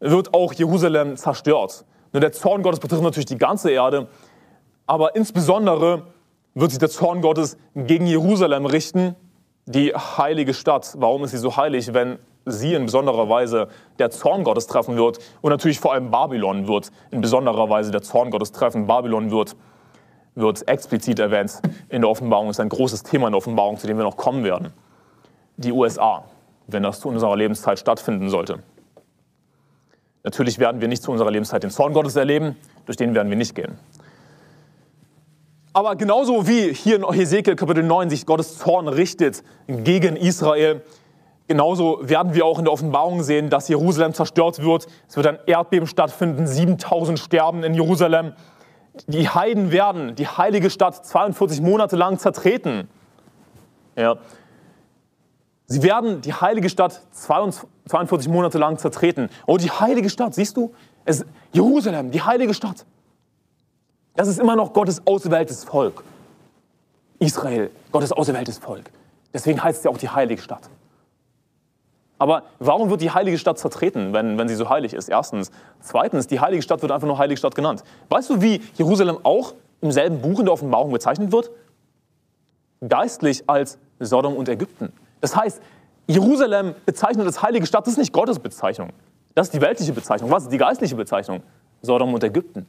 wird 0.00 0.34
auch 0.34 0.52
Jerusalem 0.52 1.16
zerstört. 1.16 1.84
Nur 2.12 2.20
der 2.20 2.32
Zorn 2.32 2.62
Gottes 2.62 2.80
betrifft 2.80 3.02
natürlich 3.02 3.26
die 3.26 3.38
ganze 3.38 3.70
Erde, 3.70 4.08
aber 4.86 5.16
insbesondere 5.16 6.02
wird 6.54 6.70
sich 6.70 6.78
der 6.78 6.88
Zorn 6.88 7.20
Gottes 7.20 7.58
gegen 7.74 8.06
Jerusalem 8.06 8.66
richten, 8.66 9.16
die 9.66 9.92
heilige 9.92 10.54
Stadt. 10.54 10.94
Warum 10.98 11.24
ist 11.24 11.32
sie 11.32 11.38
so 11.38 11.56
heilig, 11.56 11.92
wenn 11.92 12.18
sie 12.46 12.74
in 12.74 12.86
besonderer 12.86 13.28
Weise 13.28 13.68
der 13.98 14.10
Zorn 14.10 14.44
Gottes 14.44 14.66
treffen 14.66 14.96
wird 14.96 15.18
und 15.42 15.50
natürlich 15.50 15.80
vor 15.80 15.92
allem 15.92 16.10
Babylon 16.10 16.68
wird 16.68 16.92
in 17.10 17.20
besonderer 17.20 17.68
Weise 17.68 17.90
der 17.90 18.02
Zorn 18.02 18.30
Gottes 18.30 18.52
treffen. 18.52 18.86
Babylon 18.86 19.30
wird 19.32 19.56
wird 20.36 20.68
explizit 20.68 21.18
erwähnt 21.18 21.60
in 21.88 22.02
der 22.02 22.10
Offenbarung, 22.10 22.50
ist 22.50 22.60
ein 22.60 22.68
großes 22.68 23.02
Thema 23.02 23.26
in 23.26 23.32
der 23.32 23.38
Offenbarung, 23.38 23.78
zu 23.78 23.86
dem 23.86 23.96
wir 23.96 24.04
noch 24.04 24.16
kommen 24.16 24.44
werden. 24.44 24.72
Die 25.56 25.72
USA, 25.72 26.24
wenn 26.66 26.82
das 26.82 27.00
zu 27.00 27.08
unserer 27.08 27.36
Lebenszeit 27.36 27.78
stattfinden 27.78 28.28
sollte. 28.28 28.60
Natürlich 30.22 30.58
werden 30.58 30.80
wir 30.80 30.88
nicht 30.88 31.02
zu 31.02 31.10
unserer 31.10 31.30
Lebenszeit 31.30 31.62
den 31.62 31.70
Zorn 31.70 31.92
Gottes 31.92 32.16
erleben, 32.16 32.56
durch 32.84 32.96
den 32.96 33.14
werden 33.14 33.30
wir 33.30 33.36
nicht 33.36 33.54
gehen. 33.54 33.78
Aber 35.72 35.96
genauso 35.96 36.46
wie 36.46 36.72
hier 36.72 36.96
in 36.96 37.10
Hesekiel 37.10 37.56
Kapitel 37.56 37.82
9 37.82 38.10
sich 38.10 38.26
Gottes 38.26 38.58
Zorn 38.58 38.88
richtet 38.88 39.42
gegen 39.68 40.16
Israel, 40.16 40.82
genauso 41.48 42.00
werden 42.02 42.34
wir 42.34 42.44
auch 42.44 42.58
in 42.58 42.64
der 42.64 42.72
Offenbarung 42.72 43.22
sehen, 43.22 43.50
dass 43.50 43.68
Jerusalem 43.68 44.14
zerstört 44.14 44.62
wird. 44.62 44.86
Es 45.08 45.16
wird 45.16 45.26
ein 45.26 45.38
Erdbeben 45.46 45.86
stattfinden, 45.86 46.46
7000 46.46 47.18
sterben 47.18 47.62
in 47.62 47.74
Jerusalem 47.74 48.32
die 49.06 49.28
Heiden 49.28 49.72
werden 49.72 50.14
die 50.14 50.26
heilige 50.26 50.70
Stadt 50.70 51.04
42 51.06 51.60
Monate 51.60 51.96
lang 51.96 52.18
zertreten. 52.18 52.88
Ja. 53.96 54.16
Sie 55.66 55.82
werden 55.82 56.20
die 56.20 56.32
heilige 56.32 56.68
Stadt 56.68 57.02
42 57.12 58.28
Monate 58.28 58.58
lang 58.58 58.78
zertreten. 58.78 59.28
Oh, 59.46 59.56
die 59.56 59.70
heilige 59.70 60.10
Stadt, 60.10 60.34
siehst 60.34 60.56
du? 60.56 60.74
Es, 61.04 61.24
Jerusalem, 61.52 62.10
die 62.10 62.22
heilige 62.22 62.54
Stadt. 62.54 62.84
Das 64.14 64.28
ist 64.28 64.38
immer 64.38 64.56
noch 64.56 64.72
Gottes 64.72 65.06
ausgewähltes 65.06 65.64
Volk. 65.64 66.02
Israel, 67.18 67.70
Gottes 67.92 68.12
ausgewähltes 68.12 68.58
Volk. 68.58 68.90
Deswegen 69.32 69.62
heißt 69.62 69.78
es 69.78 69.84
ja 69.84 69.90
auch 69.90 69.98
die 69.98 70.08
heilige 70.08 70.40
Stadt. 70.40 70.68
Aber 72.18 72.44
warum 72.58 72.90
wird 72.90 73.02
die 73.02 73.10
heilige 73.10 73.38
Stadt 73.38 73.58
zertreten, 73.58 74.12
wenn, 74.12 74.38
wenn 74.38 74.48
sie 74.48 74.54
so 74.54 74.70
heilig 74.70 74.94
ist? 74.94 75.08
Erstens. 75.08 75.50
Zweitens, 75.80 76.26
die 76.26 76.40
heilige 76.40 76.62
Stadt 76.62 76.82
wird 76.82 76.92
einfach 76.92 77.06
nur 77.06 77.18
heilige 77.18 77.38
Stadt 77.38 77.54
genannt. 77.54 77.84
Weißt 78.08 78.30
du, 78.30 78.40
wie 78.40 78.62
Jerusalem 78.74 79.18
auch 79.22 79.54
im 79.80 79.92
selben 79.92 80.20
Buch 80.20 80.38
in 80.38 80.46
der 80.46 80.54
Offenbarung 80.54 80.92
bezeichnet 80.92 81.32
wird? 81.32 81.50
Geistlich 82.86 83.44
als 83.48 83.78
Sodom 83.98 84.34
und 84.36 84.48
Ägypten. 84.48 84.92
Das 85.20 85.36
heißt, 85.36 85.60
Jerusalem 86.06 86.74
bezeichnet 86.86 87.26
als 87.26 87.42
heilige 87.42 87.66
Stadt, 87.66 87.86
das 87.86 87.94
ist 87.94 87.98
nicht 87.98 88.12
Gottes 88.12 88.38
Bezeichnung. 88.38 88.90
Das 89.34 89.48
ist 89.48 89.54
die 89.54 89.60
weltliche 89.60 89.92
Bezeichnung. 89.92 90.30
Was 90.30 90.44
ist 90.44 90.52
die 90.52 90.58
geistliche 90.58 90.94
Bezeichnung? 90.94 91.42
Sodom 91.82 92.14
und 92.14 92.24
Ägypten. 92.24 92.66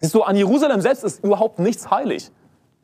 Siehst 0.00 0.14
du, 0.14 0.22
an 0.22 0.36
Jerusalem 0.36 0.80
selbst 0.82 1.04
ist 1.04 1.24
überhaupt 1.24 1.58
nichts 1.58 1.90
heilig. 1.90 2.30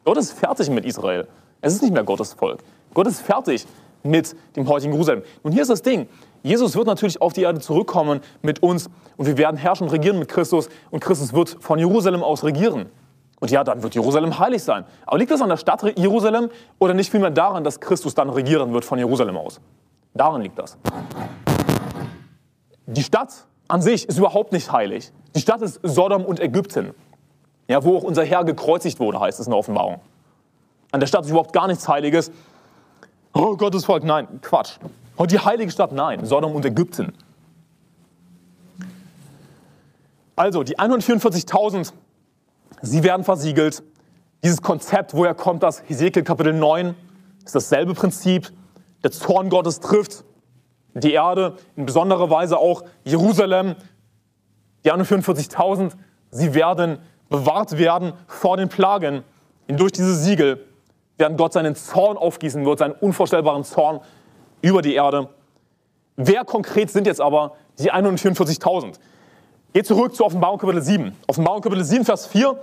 Gott 0.05 0.17
ist 0.17 0.33
fertig 0.33 0.71
mit 0.71 0.87
Israel. 0.87 1.29
Es 1.61 1.75
ist 1.75 1.83
nicht 1.83 1.93
mehr 1.93 2.05
Gottes 2.05 2.33
Volk. 2.33 2.61
Gott 2.95 3.07
ist 3.07 3.21
fertig 3.21 3.67
mit 4.03 4.37
dem 4.57 4.69
heutigen 4.69 4.93
Jerusalem. 4.93 5.23
Und 5.43 5.53
hier 5.53 5.63
ist 5.63 5.71
das 5.71 5.83
Ding. 5.83 6.09
Jesus 6.43 6.77
wird 6.77 6.87
natürlich 6.87 7.21
auf 7.21 7.33
die 7.33 7.43
Erde 7.43 7.61
zurückkommen 7.61 8.21
mit 8.43 8.63
uns 8.63 8.91
und 9.17 9.27
wir 9.27 9.39
werden 9.39 9.57
herrschen 9.57 9.87
und 9.87 9.93
regieren 9.93 10.19
mit 10.19 10.29
Christus 10.29 10.69
und 10.91 11.01
Christus 11.01 11.33
wird 11.33 11.57
von 11.61 11.79
Jerusalem 11.79 12.23
aus 12.23 12.43
regieren. 12.43 12.87
Und 13.39 13.51
ja, 13.51 13.65
dann 13.65 13.83
wird 13.83 13.95
Jerusalem 13.95 14.39
heilig 14.39 14.63
sein. 14.63 14.85
Aber 15.07 15.19
liegt 15.19 15.31
das 15.31 15.43
an 15.43 15.49
der 15.49 15.57
Stadt 15.57 15.99
Jerusalem 15.99 16.49
oder 16.79 16.95
nicht 16.95 17.11
vielmehr 17.11 17.31
daran, 17.31 17.65
dass 17.65 17.81
Christus 17.81 18.15
dann 18.15 18.31
regieren 18.31 18.73
wird 18.73 18.85
von 18.85 18.99
Jerusalem 18.99 19.37
aus? 19.37 19.61
Daran 20.15 20.43
liegt 20.43 20.59
das. 20.59 20.77
Die 22.87 23.03
Stadt 23.03 23.47
an 23.69 23.83
sich 23.83 24.09
ist 24.09 24.19
überhaupt 24.19 24.53
nicht 24.53 24.71
heilig. 24.71 25.13
Die 25.35 25.41
Stadt 25.41 25.63
ist 25.63 25.81
Sodom 25.83 26.25
und 26.25 26.41
Ägypten. 26.41 26.95
Ja, 27.69 27.83
wo 27.85 27.97
auch 27.97 28.03
unser 28.03 28.25
Herr 28.25 28.45
gekreuzigt 28.45 29.01
wurde, 29.01 29.19
heißt 29.19 29.41
es 29.41 29.47
in 29.47 29.51
der 29.51 29.59
Offenbarung. 29.59 30.01
An 30.91 31.01
der 31.01 31.07
Stadt 31.07 31.25
ist 31.25 31.31
überhaupt 31.31 31.53
gar 31.53 31.69
nichts 31.69 31.89
Heiliges. 31.89 32.31
Oh, 33.35 33.57
Gottes 33.57 33.85
Volk, 33.85 34.05
nein, 34.05 34.41
Quatsch. 34.43 34.79
Und 35.17 35.31
die 35.31 35.39
heilige 35.39 35.71
Stadt, 35.71 35.93
nein, 35.93 36.25
Sodom 36.25 36.55
und 36.55 36.65
Ägypten. 36.65 37.13
Also, 40.37 40.63
die 40.63 40.79
144.000 40.79 41.93
Sie 42.85 43.05
werden 43.05 43.23
versiegelt. 43.25 43.85
Dieses 44.43 44.61
Konzept, 44.61 45.15
woher 45.15 45.35
kommt 45.35 45.63
das? 45.63 45.83
Hesekiel 45.89 46.25
Kapitel 46.25 46.53
9 46.53 46.97
ist 47.45 47.55
dasselbe 47.55 47.95
Prinzip. 47.95 48.51
Der 49.05 49.13
Zorn 49.13 49.51
Gottes 49.51 49.79
trifft 49.79 50.25
die 50.95 51.13
Erde, 51.13 51.57
in 51.77 51.87
besonderer 51.87 52.29
Weise 52.29 52.59
auch 52.59 52.83
Jerusalem. 53.05 53.77
Die 54.85 54.93
144.000, 54.93 55.93
sie 56.33 56.55
werden 56.55 56.99
bewahrt 57.29 57.79
werden 57.79 58.15
vor 58.27 58.57
den 58.57 58.69
Plagen. 58.69 59.23
Durch 59.69 59.93
diese 59.93 60.17
Siegel 60.17 60.67
werden 61.19 61.37
Gott 61.37 61.53
seinen 61.53 61.75
Zorn 61.75 62.17
aufgießen 62.17 62.65
wird, 62.65 62.79
seinen 62.79 62.93
unvorstellbaren 62.93 63.65
Zorn 63.65 64.01
über 64.61 64.83
die 64.83 64.95
Erde. 64.95 65.29
Wer 66.17 66.45
konkret 66.45 66.91
sind 66.91 67.07
jetzt 67.07 67.21
aber 67.21 67.53
die 67.79 67.93
144.000? 67.93 68.95
Geht 69.73 69.87
zurück 69.87 70.15
zu 70.15 70.25
Offenbarung 70.25 70.59
Kapitel 70.59 70.83
7. 70.83 71.17
Offenbarung 71.27 71.63
Kapitel 71.63 71.85
7, 71.85 72.05
Vers 72.05 72.27
4. 72.27 72.59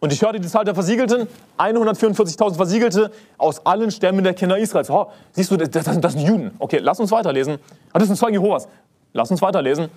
Und 0.00 0.12
ich 0.12 0.20
hörte 0.22 0.38
die 0.38 0.48
Zahl 0.48 0.64
der 0.64 0.74
Versiegelten, 0.74 1.28
144.000 1.58 2.56
Versiegelte 2.56 3.10
aus 3.38 3.64
allen 3.64 3.90
Stämmen 3.90 4.22
der 4.22 4.34
Kinder 4.34 4.58
Israels. 4.58 4.90
Oh, 4.90 5.06
siehst 5.32 5.50
du, 5.50 5.56
das, 5.56 5.70
das, 5.70 6.00
das 6.00 6.12
sind 6.12 6.26
Juden. 6.26 6.54
Okay, 6.58 6.78
lass 6.78 7.00
uns 7.00 7.10
weiterlesen. 7.10 7.58
Ah, 7.92 7.98
das 7.98 8.08
sind 8.08 8.16
Zeugen 8.16 8.34
Jehovas. 8.34 8.68
Lass 9.12 9.30
uns 9.30 9.40
weiterlesen 9.40 9.88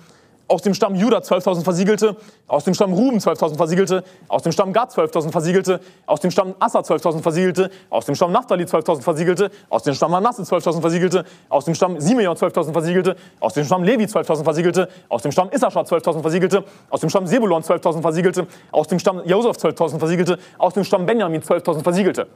aus 0.48 0.62
dem 0.62 0.74
Stamm 0.74 0.94
Judah 0.94 1.18
12.000 1.18 1.62
Versiegelte, 1.62 2.16
aus 2.46 2.64
dem 2.64 2.74
Stamm 2.74 2.94
Ruben 2.94 3.18
12.000 3.18 3.56
Versiegelte, 3.56 4.02
aus 4.28 4.42
dem 4.42 4.52
Stamm 4.52 4.72
Gad 4.72 4.90
12.000 4.90 5.30
Versiegelte, 5.30 5.80
aus 6.06 6.20
dem 6.20 6.30
Stamm 6.30 6.54
Assa 6.58 6.80
12.000 6.80 7.22
Versiegelte, 7.22 7.70
aus 7.90 8.06
dem 8.06 8.14
Stamm 8.14 8.32
Naphtali 8.32 8.64
12.000 8.64 9.02
Versiegelte, 9.02 9.50
aus 9.68 9.82
dem 9.82 9.94
Stamm 9.94 10.10
Manasse 10.10 10.42
12.000 10.42 10.80
Versiegelte, 10.80 11.24
aus 11.50 11.66
dem 11.66 11.74
Stamm 11.74 12.00
Simeon 12.00 12.34
12.000 12.34 12.72
Versiegelte, 12.72 13.16
aus 13.40 13.54
dem 13.54 13.64
Stamm 13.64 13.84
Levi 13.84 14.04
12.000 14.04 14.44
Versiegelte, 14.44 14.88
aus 15.08 15.22
dem 15.22 15.32
Stamm 15.32 15.50
Issachar 15.52 15.84
12.000 15.84 16.22
Versiegelte, 16.22 16.64
aus 16.90 17.00
dem 17.00 17.10
Stamm 17.10 17.26
Sebulon 17.26 17.62
12.000 17.62 18.02
Versiegelte, 18.02 18.46
aus 18.72 18.88
dem 18.88 18.98
Stamm 18.98 19.22
Josef 19.26 19.56
12.000 19.56 19.98
Versiegelte, 19.98 20.38
aus 20.56 20.74
dem 20.74 20.84
Stamm 20.84 21.04
Benjamin 21.04 21.42
12.000 21.42 21.82
Versiegelte. 21.82 22.26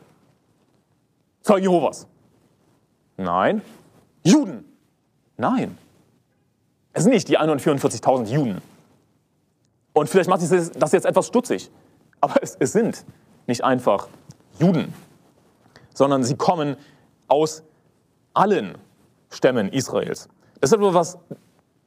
Zeugen 1.42 1.62
Jehovas. 1.64 2.06
Nein. 3.16 3.62
Juden. 4.22 4.64
Nein. 5.36 5.76
Es 6.92 7.04
sind 7.04 7.12
nicht 7.12 7.28
die 7.28 7.38
144.000 7.38 8.26
Juden. 8.26 8.60
Und 9.92 10.08
vielleicht 10.08 10.28
macht 10.28 10.40
sich 10.40 10.70
das 10.74 10.92
jetzt 10.92 11.06
etwas 11.06 11.26
stutzig. 11.26 11.70
Aber 12.20 12.36
es, 12.42 12.56
es 12.58 12.72
sind 12.72 13.04
nicht 13.46 13.64
einfach 13.64 14.08
Juden, 14.58 14.92
sondern 15.94 16.22
sie 16.24 16.36
kommen 16.36 16.76
aus 17.28 17.62
allen 18.34 18.76
Stämmen 19.30 19.70
Israels. 19.72 20.28
Das 20.60 20.70
ist 20.70 20.78
etwas, 20.78 20.94
was 20.94 21.18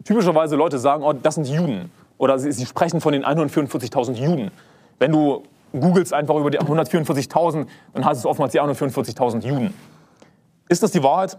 typischerweise 0.04 0.56
Leute 0.56 0.78
sagen, 0.80 1.04
oh, 1.04 1.13
das 1.13 1.36
sind 1.36 1.48
Juden. 1.48 1.91
Oder 2.18 2.39
sie, 2.39 2.52
sie 2.52 2.65
sprechen 2.65 3.02
von 3.02 3.13
den 3.13 3.26
144.000 3.26 4.13
Juden. 4.13 4.52
Wenn 5.00 5.12
du 5.12 5.44
googelst 5.72 6.13
einfach 6.13 6.36
über 6.36 6.50
die 6.50 6.60
144.000, 6.60 7.68
dann 7.94 8.06
heißt 8.06 8.20
es 8.20 8.26
oftmals 8.26 8.52
die 8.52 8.62
144.000 8.62 9.46
Juden. 9.46 9.74
Ist 10.70 10.84
das 10.84 10.91
die 10.91 11.04
Wahrheit? 11.04 11.38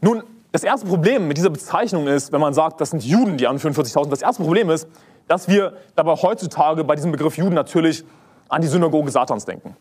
Nun, 0.00 0.22
das 0.52 0.64
erste 0.64 0.86
Problem 0.86 1.28
mit 1.28 1.36
dieser 1.36 1.50
Bezeichnung 1.50 2.08
ist, 2.08 2.32
wenn 2.32 2.40
man 2.40 2.54
sagt, 2.54 2.80
das 2.80 2.90
sind 2.90 3.04
Juden, 3.04 3.36
die 3.36 3.48
41.000, 3.48 4.08
das 4.08 4.22
erste 4.22 4.42
Problem 4.42 4.70
ist, 4.70 4.88
dass 5.28 5.48
wir 5.48 5.74
dabei 5.94 6.14
heutzutage 6.14 6.82
bei 6.82 6.96
diesem 6.96 7.12
Begriff 7.12 7.36
Juden 7.36 7.54
natürlich 7.54 8.04
an 8.48 8.62
die 8.62 8.68
Synagoge 8.68 9.10
Satans 9.10 9.44
denken. 9.44 9.76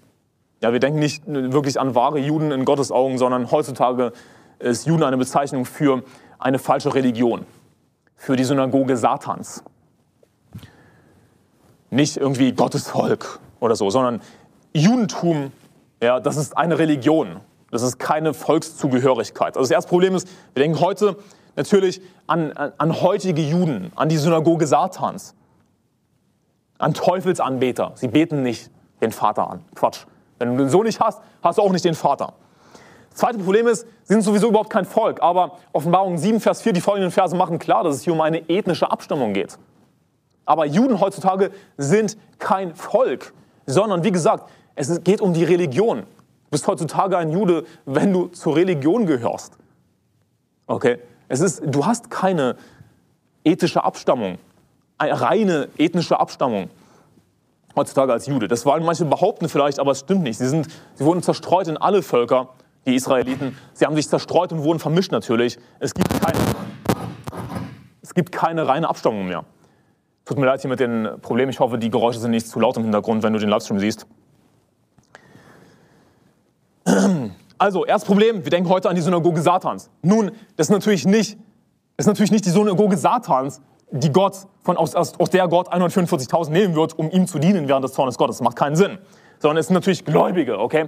Ja, 0.61 0.71
wir 0.73 0.79
denken 0.79 0.99
nicht 0.99 1.23
wirklich 1.25 1.79
an 1.79 1.95
wahre 1.95 2.19
Juden 2.19 2.51
in 2.51 2.65
Gottes 2.65 2.91
Augen, 2.91 3.17
sondern 3.17 3.49
heutzutage 3.49 4.11
ist 4.59 4.85
Juden 4.85 5.03
eine 5.03 5.17
Bezeichnung 5.17 5.65
für 5.65 6.03
eine 6.37 6.59
falsche 6.59 6.93
Religion, 6.93 7.45
für 8.15 8.35
die 8.35 8.43
Synagoge 8.43 8.97
Satans. 8.97 9.63
Nicht 11.89 12.17
irgendwie 12.17 12.51
Gottes 12.51 12.87
Volk 12.87 13.39
oder 13.59 13.75
so, 13.75 13.89
sondern 13.89 14.21
Judentum, 14.73 15.51
ja, 16.03 16.19
das 16.19 16.37
ist 16.37 16.55
eine 16.57 16.77
Religion. 16.77 17.39
Das 17.71 17.81
ist 17.81 17.99
keine 17.99 18.33
Volkszugehörigkeit. 18.33 19.57
Also 19.57 19.61
das 19.61 19.71
erste 19.71 19.89
Problem 19.89 20.15
ist, 20.15 20.27
wir 20.53 20.63
denken 20.63 20.79
heute 20.79 21.17
natürlich 21.55 22.01
an, 22.27 22.51
an, 22.53 22.73
an 22.77 23.01
heutige 23.01 23.41
Juden, 23.41 23.91
an 23.95 24.09
die 24.09 24.17
Synagoge 24.17 24.65
Satans, 24.65 25.35
an 26.77 26.93
Teufelsanbeter. 26.93 27.91
Sie 27.95 28.07
beten 28.07 28.43
nicht 28.43 28.71
den 29.01 29.11
Vater 29.11 29.49
an. 29.49 29.63
Quatsch. 29.75 30.05
Wenn 30.39 30.55
du 30.55 30.63
den 30.63 30.69
Sohn 30.69 30.85
nicht 30.85 30.99
hast, 30.99 31.21
hast 31.43 31.57
du 31.57 31.61
auch 31.61 31.71
nicht 31.71 31.85
den 31.85 31.95
Vater. 31.95 32.33
Das 33.09 33.19
zweite 33.19 33.39
Problem 33.39 33.67
ist, 33.67 33.81
sie 34.03 34.13
sind 34.13 34.21
sowieso 34.21 34.47
überhaupt 34.47 34.69
kein 34.69 34.85
Volk. 34.85 35.21
Aber 35.21 35.57
Offenbarung 35.73 36.17
7, 36.17 36.39
Vers 36.39 36.61
4, 36.61 36.73
die 36.73 36.81
folgenden 36.81 37.11
Verse 37.11 37.35
machen 37.35 37.59
klar, 37.59 37.83
dass 37.83 37.95
es 37.95 38.03
hier 38.03 38.13
um 38.13 38.21
eine 38.21 38.47
ethnische 38.49 38.89
Abstimmung 38.89 39.33
geht. 39.33 39.57
Aber 40.45 40.65
Juden 40.65 40.99
heutzutage 40.99 41.51
sind 41.77 42.17
kein 42.39 42.73
Volk, 42.75 43.33
sondern 43.65 44.03
wie 44.03 44.11
gesagt, 44.11 44.49
es 44.75 45.03
geht 45.03 45.21
um 45.21 45.33
die 45.33 45.43
Religion. 45.43 46.03
Du 46.49 46.53
bist 46.53 46.67
heutzutage 46.67 47.15
ein 47.15 47.29
Jude, 47.29 47.63
wenn 47.85 48.11
du 48.11 48.25
zur 48.29 48.55
Religion 48.55 49.05
gehörst. 49.05 49.55
Okay? 50.65 50.97
Es 51.27 51.41
ist, 51.41 51.61
du 51.63 51.85
hast 51.85 52.09
keine 52.09 52.55
ethische 53.43 53.83
Abstammung, 53.83 54.39
eine 54.97 55.21
reine 55.21 55.69
ethnische 55.77 56.19
Abstammung 56.19 56.71
heutzutage 57.75 58.11
als 58.11 58.25
Jude. 58.25 58.47
Das 58.47 58.65
wollen 58.65 58.83
manche 58.83 59.05
behaupten 59.05 59.47
vielleicht, 59.47 59.77
aber 59.77 59.91
es 59.91 59.99
stimmt 59.99 60.23
nicht. 60.23 60.39
Sie, 60.39 60.47
sind, 60.47 60.67
sie 60.95 61.05
wurden 61.05 61.21
zerstreut 61.21 61.67
in 61.67 61.77
alle 61.77 62.01
Völker, 62.01 62.49
die 62.87 62.95
Israeliten. 62.95 63.55
Sie 63.73 63.85
haben 63.85 63.95
sich 63.95 64.09
zerstreut 64.09 64.51
und 64.51 64.63
wurden 64.63 64.79
vermischt 64.79 65.11
natürlich. 65.11 65.59
Es 65.77 65.93
gibt 65.93 66.09
keine, 66.19 66.39
es 68.01 68.15
gibt 68.15 68.31
keine 68.31 68.67
reine 68.67 68.89
Abstammung 68.89 69.27
mehr. 69.27 69.45
Tut 70.25 70.39
mir 70.39 70.47
leid 70.47 70.61
hier 70.61 70.69
mit 70.71 70.79
den 70.79 71.09
Problemen. 71.21 71.51
Ich 71.51 71.59
hoffe, 71.59 71.77
die 71.77 71.91
Geräusche 71.91 72.19
sind 72.19 72.31
nicht 72.31 72.47
zu 72.47 72.59
laut 72.59 72.75
im 72.77 72.83
Hintergrund, 72.83 73.21
wenn 73.21 73.33
du 73.33 73.39
den 73.39 73.49
Livestream 73.49 73.79
siehst. 73.79 74.07
Also, 77.59 77.85
erstes 77.85 78.07
Problem, 78.07 78.43
wir 78.45 78.49
denken 78.49 78.69
heute 78.69 78.89
an 78.89 78.95
die 78.95 79.01
Synagoge 79.01 79.41
Satans. 79.41 79.89
Nun, 80.01 80.31
das 80.55 80.67
ist 80.67 80.71
natürlich 80.71 81.05
nicht, 81.05 81.37
das 81.97 82.05
ist 82.05 82.07
natürlich 82.07 82.31
nicht 82.31 82.45
die 82.45 82.51
Synagoge 82.51 82.95
Satans, 82.95 83.61
die 83.91 84.11
Gott, 84.11 84.47
von, 84.63 84.77
aus, 84.77 84.95
aus 84.95 85.29
der 85.29 85.45
Gott 85.49 85.67
144.000 85.71 86.51
nehmen 86.51 86.75
wird, 86.75 86.97
um 86.97 87.11
ihm 87.11 87.27
zu 87.27 87.37
dienen 87.37 87.67
während 87.67 87.83
des 87.83 87.91
Zornes 87.91 88.17
Gottes. 88.17 88.37
Das 88.37 88.43
macht 88.43 88.55
keinen 88.55 88.77
Sinn. 88.77 88.97
Sondern 89.39 89.57
es 89.57 89.67
sind 89.67 89.73
natürlich 89.73 90.05
Gläubige, 90.05 90.57
okay? 90.57 90.87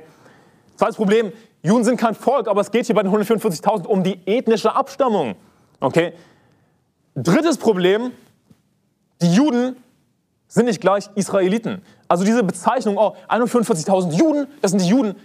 Zweites 0.78 0.96
Problem, 0.96 1.34
Juden 1.62 1.84
sind 1.84 1.98
kein 1.98 2.16
Volk, 2.16 2.48
aber 2.48 2.62
es 2.62 2.72
geht 2.72 2.86
hier 2.86 2.96
bei 2.96 3.04
den 3.04 3.12
144.000 3.12 3.86
um 3.86 4.02
die 4.04 4.20
ethnische 4.26 4.74
Abstammung, 4.74 5.36
okay? 5.82 6.14
Drittes 7.16 7.58
Problem, 7.58 8.12
die 9.22 9.34
Juden 9.34 9.76
sind 10.48 10.66
nicht 10.66 10.80
gleich 10.80 11.10
Israeliten. 11.16 11.82
Also 12.08 12.24
diese 12.24 12.44
Bezeichnung, 12.44 12.98
oh, 12.98 13.14
144.000 13.28 14.14
Juden, 14.14 14.48
das 14.62 14.72
sind 14.72 14.82
die 14.82 14.88
Juden, 14.88 15.16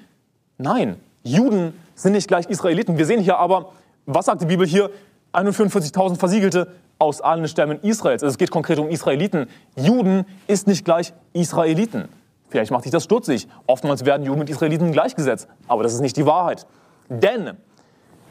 Nein, 0.58 0.96
Juden 1.26 1.74
sind 1.94 2.12
nicht 2.12 2.28
gleich 2.28 2.46
Israeliten. 2.46 2.98
Wir 2.98 3.06
sehen 3.06 3.20
hier 3.20 3.38
aber, 3.38 3.72
was 4.06 4.26
sagt 4.26 4.42
die 4.42 4.46
Bibel 4.46 4.66
hier? 4.66 4.90
144.000 5.32 6.16
Versiegelte 6.16 6.68
aus 6.98 7.20
allen 7.20 7.46
Stämmen 7.48 7.80
Israels. 7.82 8.22
Also 8.22 8.32
es 8.32 8.38
geht 8.38 8.50
konkret 8.50 8.78
um 8.78 8.88
Israeliten. 8.88 9.48
Juden 9.76 10.24
ist 10.46 10.66
nicht 10.66 10.84
gleich 10.84 11.12
Israeliten. 11.32 12.08
Vielleicht 12.48 12.70
macht 12.70 12.84
dich 12.84 12.92
das 12.92 13.04
stutzig. 13.04 13.48
Oftmals 13.66 14.04
werden 14.04 14.24
Juden 14.24 14.38
mit 14.38 14.48
Israeliten 14.48 14.92
gleichgesetzt. 14.92 15.48
Aber 15.68 15.82
das 15.82 15.92
ist 15.92 16.00
nicht 16.00 16.16
die 16.16 16.26
Wahrheit. 16.26 16.66
Denn 17.08 17.56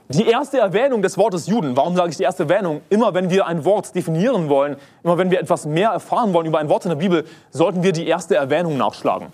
Die 0.07 0.27
erste 0.27 0.59
Erwähnung 0.59 1.01
des 1.01 1.17
Wortes 1.17 1.47
Juden, 1.47 1.75
warum 1.75 1.95
sage 1.95 2.11
ich 2.11 2.17
die 2.17 2.23
erste 2.23 2.43
Erwähnung? 2.43 2.81
Immer 2.89 3.15
wenn 3.15 3.31
wir 3.31 3.47
ein 3.47 3.65
Wort 3.65 3.95
definieren 3.95 4.49
wollen, 4.49 4.75
immer 5.03 5.17
wenn 5.17 5.31
wir 5.31 5.39
etwas 5.39 5.65
mehr 5.65 5.89
erfahren 5.89 6.31
wollen 6.31 6.45
über 6.45 6.59
ein 6.59 6.69
Wort 6.69 6.85
in 6.85 6.89
der 6.89 6.95
Bibel, 6.95 7.25
sollten 7.49 7.81
wir 7.81 7.91
die 7.91 8.07
erste 8.07 8.35
Erwähnung 8.35 8.77
nachschlagen. 8.77 9.29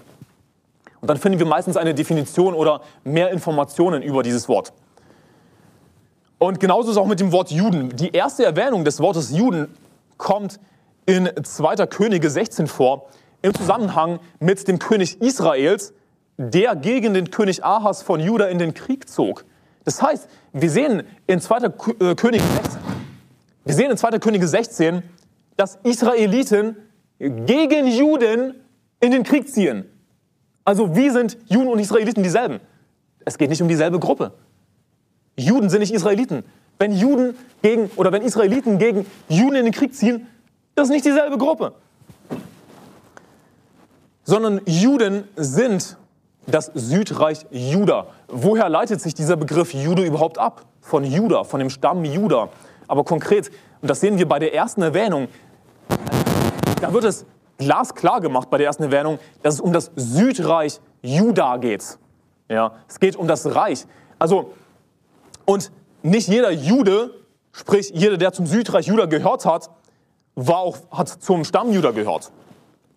Und 1.02 1.10
dann 1.10 1.18
finden 1.18 1.40
wir 1.40 1.46
meistens 1.46 1.78
eine 1.78 1.94
Definition 1.94 2.54
oder 2.54 2.82
mehr 3.04 3.32
Informationen 3.32 4.04
über 4.04 4.24
dieses 4.24 4.48
Wort. 4.48 4.72
Und 6.38 6.60
genauso 6.60 6.90
ist 6.90 6.96
es 6.96 6.98
auch 6.98 7.08
mit 7.08 7.20
dem 7.20 7.32
Wort 7.32 7.52
Juden. 7.52 7.96
Die 7.96 8.12
erste 8.12 8.46
Erwähnung 8.46 8.86
des 8.86 9.00
Wortes 9.00 9.32
Juden 9.32 9.68
kommt 10.18 10.60
in 11.06 11.30
2. 11.44 11.88
Könige 11.88 12.30
16 12.30 12.68
vor, 12.68 13.10
im 13.42 13.54
Zusammenhang 13.54 14.20
mit 14.40 14.68
dem 14.68 14.80
König 14.80 15.22
Israels, 15.22 15.94
der 16.38 16.76
gegen 16.76 17.14
den 17.14 17.32
König 17.32 17.64
Ahas 17.64 18.04
von 18.04 18.20
Juda 18.20 18.46
in 18.46 18.60
den 18.60 18.74
Krieg 18.74 19.10
zog. 19.10 19.46
Das 19.84 20.02
heißt, 20.02 20.28
wir 20.54 20.70
sehen 20.70 21.04
in 21.28 21.40
2. 21.40 21.58
Äh, 21.58 22.16
Könige 22.16 22.44
16, 22.44 22.82
wir 23.66 23.74
sehen 23.74 23.92
in 23.92 23.98
2. 23.98 24.20
Könige 24.20 24.48
16, 24.48 25.04
dass 25.58 25.78
Israeliten 25.84 26.76
gegen 27.20 27.88
Juden 27.88 28.56
in 29.00 29.12
den 29.12 29.24
Krieg 29.24 29.48
ziehen. 29.48 29.86
Also 30.64 30.96
wie 30.96 31.10
sind 31.10 31.38
Juden 31.48 31.70
und 31.70 31.80
Israeliten 31.80 32.24
dieselben? 32.24 32.60
Es 33.26 33.38
geht 33.38 33.50
nicht 33.50 33.62
um 33.62 33.68
dieselbe 33.68 34.00
Gruppe. 34.00 34.34
Juden 35.36 35.70
sind 35.70 35.80
nicht 35.80 35.94
Israeliten. 35.94 36.44
Wenn 36.80 36.94
Juden 36.94 37.36
gegen 37.62 37.90
oder 37.96 38.12
wenn 38.12 38.22
Israeliten 38.22 38.78
gegen 38.78 39.06
Juden 39.30 39.56
in 39.56 39.66
den 39.66 39.74
Krieg 39.74 39.94
ziehen, 39.94 40.28
das 40.76 40.88
ist 40.88 40.94
nicht 40.94 41.06
dieselbe 41.06 41.38
Gruppe. 41.38 41.74
Sondern 44.24 44.62
Juden 44.66 45.26
sind 45.36 45.98
das 46.48 46.72
Südreich 46.74 47.46
Juda. 47.52 48.08
Woher 48.28 48.70
leitet 48.70 49.02
sich 49.02 49.14
dieser 49.14 49.36
Begriff 49.36 49.74
Jude 49.74 50.04
überhaupt 50.04 50.38
ab? 50.38 50.66
Von 50.82 51.04
Juda, 51.04 51.44
von 51.44 51.60
dem 51.60 51.70
Stamm 51.70 52.04
Juda. 52.04 52.50
Aber 52.88 53.04
konkret, 53.04 53.52
und 53.82 53.90
das 53.90 54.00
sehen 54.00 54.18
wir 54.18 54.28
bei 54.28 54.40
der 54.40 54.54
ersten 54.54 54.82
Erwähnung, 54.82 55.28
da 56.82 56.92
wird 56.94 57.04
es 57.04 57.26
glasklar 57.62 58.20
gemacht 58.20 58.50
bei 58.50 58.58
der 58.58 58.68
ersten 58.68 58.84
Erwähnung, 58.84 59.20
dass 59.44 59.56
es 59.56 59.62
um 59.62 59.72
das 59.72 59.92
Südreich 59.96 60.82
Juda 61.02 61.58
geht. 61.58 61.98
Ja, 62.50 62.74
es 62.88 63.00
geht 63.00 63.16
um 63.16 63.28
das 63.28 63.56
Reich. 63.56 63.86
Also, 64.20 64.54
und 65.46 65.72
nicht 66.04 66.28
jeder 66.28 66.52
Jude, 66.52 67.12
sprich 67.52 67.92
jeder, 67.94 68.18
der 68.18 68.34
zum 68.34 68.46
Südreich 68.46 68.88
Juda 68.88 69.06
gehört 69.06 69.46
hat, 69.46 69.70
war 70.36 70.58
auch, 70.58 70.78
hat 70.92 71.10
zum 71.10 71.44
Stamm 71.44 71.72
Juda 71.72 71.92
gehört. 71.92 72.32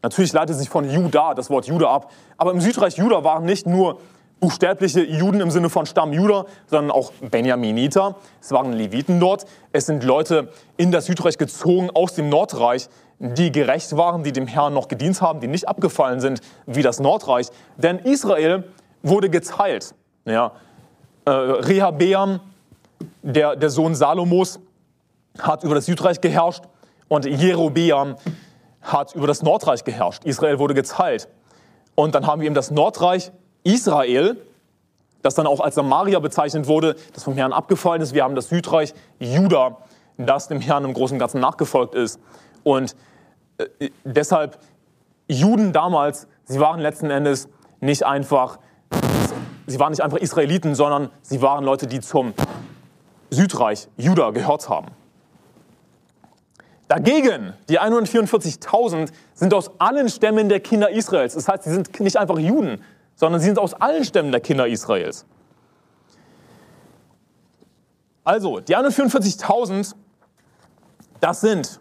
Natürlich 0.03 0.33
leitet 0.33 0.57
sich 0.57 0.69
von 0.69 0.89
Juda 0.89 1.35
das 1.35 1.51
Wort 1.51 1.67
Juda 1.67 1.91
ab, 1.91 2.11
aber 2.37 2.53
im 2.53 2.61
Südreich 2.61 2.97
Juda 2.97 3.25
waren 3.25 3.45
nicht 3.45 3.67
nur 3.67 3.99
buchstäbliche 4.45 5.03
Juden 5.03 5.41
im 5.41 5.51
Sinne 5.51 5.71
von 5.71 5.87
Stamm 5.87 6.13
Juda, 6.13 6.45
sondern 6.67 6.91
auch 6.91 7.13
Benjaminiter. 7.31 8.17
Es 8.43 8.53
waren 8.53 8.75
Leviten 8.75 9.19
dort. 9.19 9.47
Es 9.73 9.87
sind 9.87 10.05
Leute 10.05 10.49
in 10.77 10.93
das 10.93 11.07
Südreich 11.07 11.39
gezogen 11.39 11.89
aus 11.95 12.13
dem 12.13 12.29
Nordreich, 12.29 12.91
die 13.19 13.51
gerecht 13.51 13.97
waren, 13.97 14.23
die 14.23 14.33
dem 14.33 14.47
Herrn 14.47 14.75
noch 14.75 14.89
gedient 14.89 15.23
haben, 15.23 15.41
die 15.41 15.47
nicht 15.47 15.67
abgefallen 15.67 16.21
sind 16.21 16.43
wie 16.67 16.83
das 16.83 17.01
Nordreich. 17.01 17.49
Denn 17.79 18.01
Israel 18.01 18.65
wurde 19.03 19.31
geteilt. 19.31 19.95
Ja, 20.27 20.53
äh, 21.25 21.31
Rehabeam, 21.31 22.41
der, 23.23 23.57
der 23.57 23.71
Sohn 23.71 23.95
Salomos, 23.95 24.61
hat 25.39 25.65
über 25.65 25.75
das 25.75 25.87
Südreich 25.87 26.21
geherrscht 26.21 26.65
und 27.09 27.25
Jerobeam 27.25 28.17
hat 28.83 29.15
über 29.15 29.27
das 29.27 29.43
Nordreich 29.43 29.85
geherrscht. 29.85 30.27
Israel 30.27 30.59
wurde 30.59 30.75
geteilt. 30.75 31.29
Und 31.95 32.15
dann 32.15 32.27
haben 32.27 32.43
wir 32.43 32.47
eben 32.47 32.55
das 32.55 32.71
Nordreich 32.71 33.33
Israel, 33.65 34.37
das 35.23 35.35
dann 35.35 35.47
auch 35.47 35.61
als 35.61 35.75
Samaria 35.75 36.19
bezeichnet 36.21 36.69
wurde, 36.69 36.97
das 37.15 37.25
vom 37.25 37.35
Herrn 37.35 37.53
abgefallen 37.53 38.03
ist. 38.03 38.15
Wir 38.15 38.23
haben 38.23 38.35
das 38.35 38.51
Südreich 38.51 38.95
Juda, 39.19 39.79
das 40.19 40.49
dem 40.49 40.61
Herrn 40.61 40.85
im 40.85 40.95
Großen 40.95 41.17
und 41.17 41.19
Ganzen 41.19 41.41
nachgefolgt 41.41 41.95
ist. 41.95 42.21
Und 42.63 42.95
äh, 43.59 43.91
deshalb 44.05 44.59
Juden 45.27 45.73
damals, 45.73 46.29
sie 46.45 46.61
waren 46.61 46.81
letzten 46.81 47.11
Endes 47.11 47.49
nicht 47.81 48.05
einfach, 48.05 48.59
sie 49.67 49.81
waren 49.81 49.91
nicht 49.91 50.03
einfach 50.03 50.19
Israeliten, 50.19 50.75
sondern 50.75 51.11
sie 51.23 51.41
waren 51.41 51.65
Leute, 51.65 51.87
die 51.87 52.01
zum 52.01 52.35
Südreich 53.31 53.89
Juda 53.97 54.31
gehört 54.31 54.69
haben. 54.69 54.89
Dagegen, 56.89 57.55
die 57.71 57.81
144.000 57.81 59.11
sind 59.33 59.55
aus 59.55 59.71
allen 59.81 60.11
Stämmen 60.11 60.51
der 60.51 60.61
Kinder 60.61 60.91
Israels. 60.91 61.35
Das 61.35 61.49
heißt, 61.49 61.65
sie 61.65 61.71
sind 61.71 61.99
nicht 62.01 62.19
einfach 62.19 62.39
Juden, 62.39 62.83
sondern 63.15 63.41
sie 63.41 63.47
sind 63.47 63.59
aus 63.59 63.75
allen 63.75 64.05
Stämmen 64.05 64.33
der 64.33 64.41
Kinder 64.41 64.67
Israels. 64.67 65.27
Also, 68.25 68.61
die 68.61 68.77
144.000, 68.77 69.95
das 71.21 71.41
sind 71.41 71.81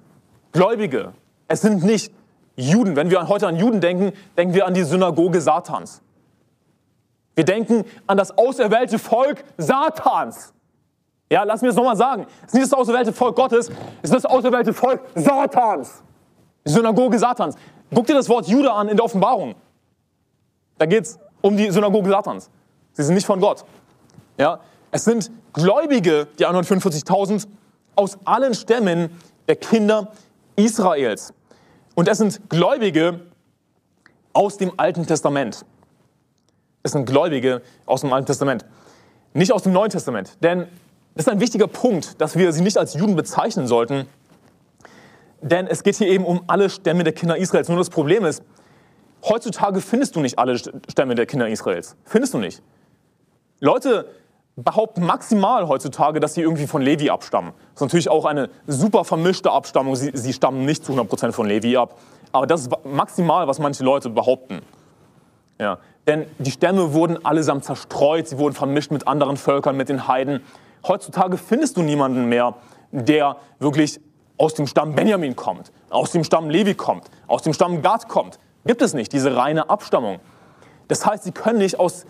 Gläubige. 0.51 1.13
Es 1.47 1.61
sind 1.61 1.83
nicht 1.83 2.13
Juden. 2.55 2.95
Wenn 2.95 3.09
wir 3.09 3.27
heute 3.27 3.47
an 3.47 3.55
Juden 3.55 3.81
denken, 3.81 4.13
denken 4.37 4.53
wir 4.53 4.67
an 4.67 4.73
die 4.73 4.83
Synagoge 4.83 5.41
Satans. 5.41 6.01
Wir 7.35 7.45
denken 7.45 7.85
an 8.05 8.17
das 8.17 8.37
auserwählte 8.37 8.99
Volk 8.99 9.43
Satans. 9.57 10.53
Ja, 11.31 11.43
lass 11.43 11.61
mir 11.61 11.69
das 11.69 11.75
nochmal 11.75 11.95
sagen. 11.95 12.27
Es 12.41 12.47
ist 12.47 12.53
nicht 12.53 12.65
das 12.65 12.73
auserwählte 12.73 13.11
Volk 13.11 13.35
Gottes, 13.35 13.69
es 14.03 14.11
ist 14.11 14.13
das 14.13 14.25
auserwählte 14.25 14.73
Volk 14.73 15.01
Satans. 15.15 16.03
Die 16.65 16.71
Synagoge 16.71 17.17
Satans. 17.17 17.55
Guck 17.93 18.05
dir 18.05 18.13
das 18.13 18.29
Wort 18.29 18.47
Jude 18.47 18.71
an 18.71 18.87
in 18.87 18.97
der 18.97 19.05
Offenbarung. 19.05 19.55
Da 20.77 20.85
geht 20.85 21.03
es 21.03 21.19
um 21.41 21.57
die 21.57 21.69
Synagoge 21.71 22.09
Satans. 22.09 22.49
Sie 22.93 23.03
sind 23.03 23.15
nicht 23.15 23.25
von 23.25 23.39
Gott. 23.39 23.65
Ja, 24.37 24.59
es 24.91 25.03
sind 25.05 25.31
Gläubige, 25.53 26.27
die 26.39 26.45
145.000, 26.45 27.47
aus 27.95 28.17
allen 28.25 28.53
Stämmen 28.53 29.09
der 29.47 29.55
Kinder 29.55 30.11
Israels. 30.55 31.33
Und 31.95 32.07
es 32.07 32.17
sind 32.17 32.49
Gläubige 32.49 33.21
aus 34.33 34.57
dem 34.57 34.71
Alten 34.77 35.05
Testament. 35.05 35.65
Es 36.81 36.91
sind 36.91 37.05
Gläubige 37.05 37.61
aus 37.85 38.01
dem 38.01 38.11
Alten 38.11 38.25
Testament. 38.25 38.65
Nicht 39.33 39.51
aus 39.51 39.63
dem 39.63 39.73
Neuen 39.73 39.89
Testament. 39.89 40.37
Denn 40.41 40.67
das 41.15 41.27
ist 41.27 41.31
ein 41.31 41.39
wichtiger 41.39 41.67
Punkt, 41.67 42.19
dass 42.19 42.35
wir 42.35 42.51
sie 42.51 42.61
nicht 42.61 42.77
als 42.77 42.95
Juden 42.95 43.15
bezeichnen 43.15 43.67
sollten, 43.67 44.07
denn 45.41 45.67
es 45.67 45.83
geht 45.83 45.95
hier 45.95 46.07
eben 46.07 46.25
um 46.25 46.43
alle 46.47 46.69
Stämme 46.69 47.03
der 47.03 47.13
Kinder 47.13 47.37
Israels. 47.37 47.67
Nur 47.67 47.77
das 47.77 47.89
Problem 47.89 48.25
ist, 48.25 48.43
heutzutage 49.23 49.81
findest 49.81 50.15
du 50.15 50.19
nicht 50.19 50.39
alle 50.39 50.57
Stämme 50.57 51.15
der 51.15 51.25
Kinder 51.25 51.47
Israels. 51.47 51.95
Findest 52.05 52.33
du 52.33 52.37
nicht. 52.37 52.61
Leute 53.59 54.07
behaupten 54.55 55.05
maximal 55.05 55.67
heutzutage, 55.67 56.19
dass 56.19 56.35
sie 56.35 56.41
irgendwie 56.41 56.67
von 56.67 56.81
Levi 56.81 57.09
abstammen. 57.09 57.53
Das 57.73 57.75
ist 57.75 57.81
natürlich 57.81 58.09
auch 58.09 58.25
eine 58.25 58.49
super 58.67 59.03
vermischte 59.03 59.51
Abstammung. 59.51 59.95
Sie, 59.95 60.11
sie 60.13 60.33
stammen 60.33 60.65
nicht 60.65 60.85
zu 60.85 60.93
100% 60.93 61.31
von 61.31 61.47
Levi 61.47 61.75
ab. 61.77 61.97
Aber 62.31 62.45
das 62.45 62.61
ist 62.61 62.71
maximal, 62.85 63.47
was 63.47 63.59
manche 63.59 63.83
Leute 63.83 64.09
behaupten. 64.09 64.61
Ja. 65.59 65.79
Denn 66.07 66.25
die 66.37 66.51
Stämme 66.51 66.93
wurden 66.93 67.25
allesamt 67.25 67.63
zerstreut, 67.63 68.27
sie 68.27 68.37
wurden 68.37 68.53
vermischt 68.53 68.91
mit 68.91 69.07
anderen 69.07 69.37
Völkern, 69.37 69.77
mit 69.77 69.89
den 69.89 70.07
Heiden. 70.07 70.41
Heutzutage 70.87 71.37
findest 71.37 71.77
du 71.77 71.81
niemanden 71.81 72.25
mehr, 72.25 72.55
der 72.91 73.37
wirklich 73.59 74.01
aus 74.37 74.53
dem 74.53 74.67
Stamm 74.67 74.95
Benjamin 74.95 75.35
kommt, 75.35 75.71
aus 75.89 76.11
dem 76.11 76.23
Stamm 76.23 76.49
Levi 76.49 76.73
kommt, 76.73 77.05
aus 77.27 77.43
dem 77.43 77.53
Stamm 77.53 77.81
Gad 77.81 78.09
kommt. 78.09 78.39
Gibt 78.65 78.81
es 78.81 78.93
nicht, 78.93 79.11
diese 79.11 79.35
reine 79.35 79.69
Abstammung. 79.69 80.19
Das 80.87 81.05
heißt, 81.05 81.23
sie 81.23 81.31
können 81.31 81.59
nicht 81.59 81.79
aus 81.79 82.05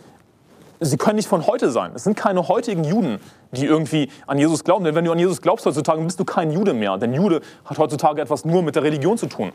Sie 0.85 0.97
können 0.97 1.15
nicht 1.15 1.27
von 1.27 1.47
heute 1.47 1.69
sein. 1.71 1.91
Es 1.95 2.03
sind 2.03 2.17
keine 2.17 2.47
heutigen 2.47 2.83
Juden, 2.83 3.19
die 3.51 3.65
irgendwie 3.65 4.09
an 4.27 4.37
Jesus 4.37 4.63
glauben. 4.63 4.83
Denn 4.83 4.95
wenn 4.95 5.05
du 5.05 5.11
an 5.11 5.19
Jesus 5.19 5.41
glaubst 5.41 5.65
heutzutage, 5.65 6.01
bist 6.01 6.19
du 6.19 6.25
kein 6.25 6.51
Jude 6.51 6.73
mehr. 6.73 6.97
Denn 6.97 7.13
Jude 7.13 7.41
hat 7.63 7.77
heutzutage 7.77 8.21
etwas 8.21 8.43
nur 8.43 8.63
mit 8.63 8.75
der 8.75 8.83
Religion 8.83 9.17
zu 9.17 9.27
tun. 9.27 9.53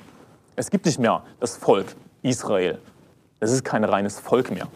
Es 0.56 0.70
gibt 0.70 0.86
nicht 0.86 0.98
mehr 0.98 1.22
das 1.40 1.56
Volk 1.56 1.86
Israel. 2.22 2.78
Es 3.40 3.52
ist 3.52 3.64
kein 3.64 3.84
reines 3.84 4.18
Volk 4.18 4.50
mehr. 4.50 4.68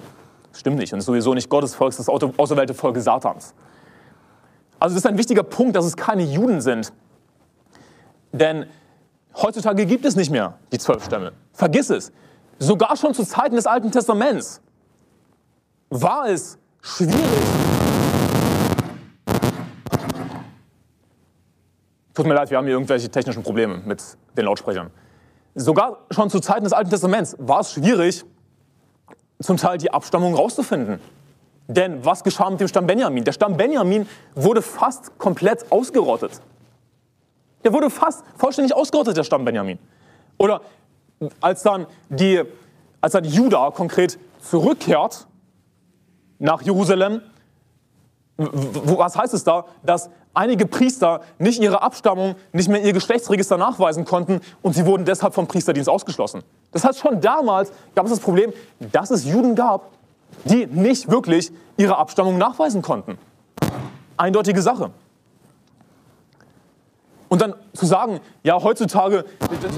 Das 0.51 0.61
stimmt 0.61 0.77
nicht. 0.77 0.93
Und 0.93 0.99
es 0.99 1.05
ist 1.05 1.07
sowieso 1.07 1.33
nicht 1.35 1.49
Gottes 1.49 1.75
Volk, 1.75 1.93
es 1.93 1.99
ist 1.99 2.09
das 2.09 2.39
auserwählte 2.39 2.75
Volk 2.75 2.99
Satans. 2.99 3.55
Also 4.79 4.95
das 4.95 5.05
ist 5.05 5.07
ein 5.07 5.19
wichtiger 5.19 5.43
Punkt, 5.43 5.75
dass 5.75 5.85
es 5.85 5.97
keine 5.97 6.23
Juden 6.23 6.61
sind. 6.61 6.93
Denn 8.33 8.67
heutzutage 9.35 9.87
gibt 9.87 10.05
es 10.05 10.17
nicht 10.17 10.31
mehr 10.31 10.59
die 10.73 10.79
zwölf 10.79 11.05
Stämme. 11.05 11.33
Vergiss 11.53 11.91
es. 11.91 12.13
Sogar 12.59 12.97
schon 12.97 13.15
zu 13.15 13.25
Zeiten 13.25 13.57
des 13.57 13.67
Alten 13.67 13.91
Testaments 13.91 14.61
war 15.91 16.29
es 16.29 16.59
schwierig. 16.81 17.17
Tut 22.15 22.27
mir 22.27 22.35
leid, 22.35 22.51
wir 22.51 22.59
haben 22.59 22.67
hier 22.67 22.75
irgendwelche 22.75 23.09
technischen 23.09 23.43
Probleme 23.43 23.79
mit 23.79 24.03
den 24.37 24.45
Lautsprechern. 24.45 24.91
Sogar 25.55 25.99
schon 26.11 26.31
zu 26.31 26.41
Zeiten 26.41 26.65
des 26.65 26.73
Alten 26.73 26.91
Testaments 26.91 27.37
war 27.39 27.61
es 27.61 27.73
schwierig, 27.73 28.25
zum 29.41 29.57
Teil 29.57 29.79
die 29.79 29.93
Abstammung 29.93 30.35
rauszufinden. 30.35 31.01
Denn 31.69 32.05
was 32.05 32.23
geschah 32.23 32.51
mit 32.51 32.61
dem 32.61 32.69
Stamm 32.69 32.87
Benjamin? 32.87 33.25
Der 33.25 33.33
Stamm 33.33 33.57
Benjamin 33.57 34.07
wurde 34.35 34.63
fast 34.63 35.19
komplett 35.19 35.71
ausgerottet. 35.71 36.41
Der 37.65 37.73
wurde 37.73 37.91
fast 37.91 38.25
vollständig 38.37 38.75
ausgerottet, 38.75 39.17
der 39.17 39.25
Stamm 39.25 39.45
Benjamin. 39.45 39.79
Oder 40.39 40.63
als 41.41 41.63
dann, 41.63 41.87
die, 42.09 42.43
als 43.01 43.13
dann 43.13 43.25
Juda 43.25 43.71
konkret 43.71 44.19
zurückkehrt 44.41 45.27
nach 46.39 46.63
Jerusalem, 46.63 47.23
Was 48.37 49.17
heißt 49.17 49.35
es 49.35 49.45
da, 49.45 49.67
dass 49.83 50.11
einige 50.35 50.67
Priester 50.67 51.21
nicht 51.39 51.61
ihre 51.61 51.83
Abstammung, 51.83 52.35
nicht 52.53 52.69
mehr 52.69 52.83
ihr 52.83 52.93
Geschlechtsregister 52.93 53.59
nachweisen 53.59 54.05
konnten 54.05 54.41
und 54.63 54.75
sie 54.75 54.87
wurden 54.87 55.05
deshalb 55.05 55.35
vom 55.35 55.47
Priesterdienst 55.47 55.89
ausgeschlossen? 55.89 56.43
Das 56.73 56.85
heißt, 56.85 56.99
schon 56.99 57.21
damals 57.21 57.73
gab 57.95 58.07
es 58.07 58.13
das 58.13 58.21
Problem, 58.21 58.53
dass 58.81 59.11
es 59.11 59.25
Juden 59.25 59.55
gab, 59.55 59.91
die 60.45 60.67
nicht 60.67 61.11
wirklich 61.11 61.53
ihre 61.77 61.99
Abstammung 61.99 62.39
nachweisen 62.39 62.83
konnten. 62.83 63.19
Eindeutige 64.17 64.63
Sache. 64.63 64.91
Und 67.33 67.41
dann 67.41 67.55
zu 67.73 67.87
sagen, 67.87 68.21
ja, 68.43 68.63
heutzutage, 68.63 69.25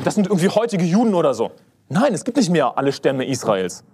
das 0.02 0.16
sind 0.16 0.26
irgendwie 0.26 0.48
heutige 0.48 0.84
Juden 0.84 1.14
oder 1.14 1.34
so. 1.34 1.52
Nein, 1.88 2.12
es 2.12 2.24
gibt 2.24 2.36
nicht 2.36 2.50
mehr 2.50 2.76
alle 2.76 2.90
Stämme 2.92 3.24
Israels. 3.26 3.84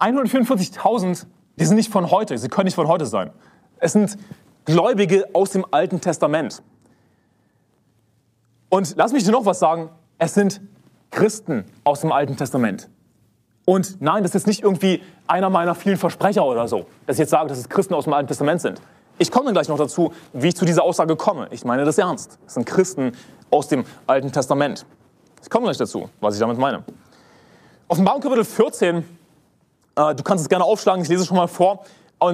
144.000, 0.00 1.26
die 1.54 1.64
sind 1.66 1.76
nicht 1.76 1.92
von 1.92 2.10
heute, 2.10 2.36
sie 2.36 2.48
können 2.48 2.64
nicht 2.64 2.74
von 2.74 2.88
heute 2.88 3.06
sein. 3.06 3.30
Es 3.78 3.92
sind 3.92 4.18
Gläubige 4.64 5.28
aus 5.34 5.50
dem 5.50 5.64
Alten 5.70 6.00
Testament. 6.00 6.64
Und 8.70 8.96
lass 8.96 9.12
mich 9.12 9.22
dir 9.22 9.30
noch 9.30 9.46
was 9.46 9.60
sagen, 9.60 9.90
es 10.18 10.34
sind 10.34 10.60
Christen 11.12 11.66
aus 11.84 12.00
dem 12.00 12.10
Alten 12.10 12.36
Testament. 12.36 12.90
Und 13.66 14.00
nein, 14.00 14.24
das 14.24 14.34
ist 14.34 14.48
nicht 14.48 14.64
irgendwie 14.64 15.00
einer 15.28 15.48
meiner 15.48 15.76
vielen 15.76 15.96
Versprecher 15.96 16.44
oder 16.44 16.66
so, 16.66 16.86
dass 17.06 17.14
ich 17.14 17.20
jetzt 17.20 17.30
sage, 17.30 17.50
dass 17.50 17.58
es 17.58 17.68
Christen 17.68 17.94
aus 17.94 18.02
dem 18.02 18.14
Alten 18.14 18.26
Testament 18.26 18.60
sind. 18.60 18.80
Ich 19.20 19.30
komme 19.30 19.44
dann 19.44 19.52
gleich 19.52 19.68
noch 19.68 19.76
dazu, 19.76 20.14
wie 20.32 20.48
ich 20.48 20.56
zu 20.56 20.64
dieser 20.64 20.82
Aussage 20.82 21.14
komme. 21.14 21.46
Ich 21.50 21.62
meine 21.66 21.84
das 21.84 21.98
ernst. 21.98 22.38
Es 22.46 22.54
sind 22.54 22.64
Christen 22.64 23.12
aus 23.50 23.68
dem 23.68 23.84
Alten 24.06 24.32
Testament. 24.32 24.86
Ich 25.42 25.50
komme 25.50 25.64
gleich 25.64 25.76
dazu, 25.76 26.08
was 26.22 26.36
ich 26.36 26.40
damit 26.40 26.56
meine. 26.56 26.84
Offenbarung 27.88 28.22
Kapitel 28.22 28.46
14, 28.46 28.96
äh, 29.96 30.14
du 30.14 30.22
kannst 30.22 30.40
es 30.40 30.48
gerne 30.48 30.64
aufschlagen, 30.64 31.02
ich 31.02 31.10
lese 31.10 31.20
es 31.20 31.28
schon 31.28 31.36
mal 31.36 31.48
vor, 31.48 31.84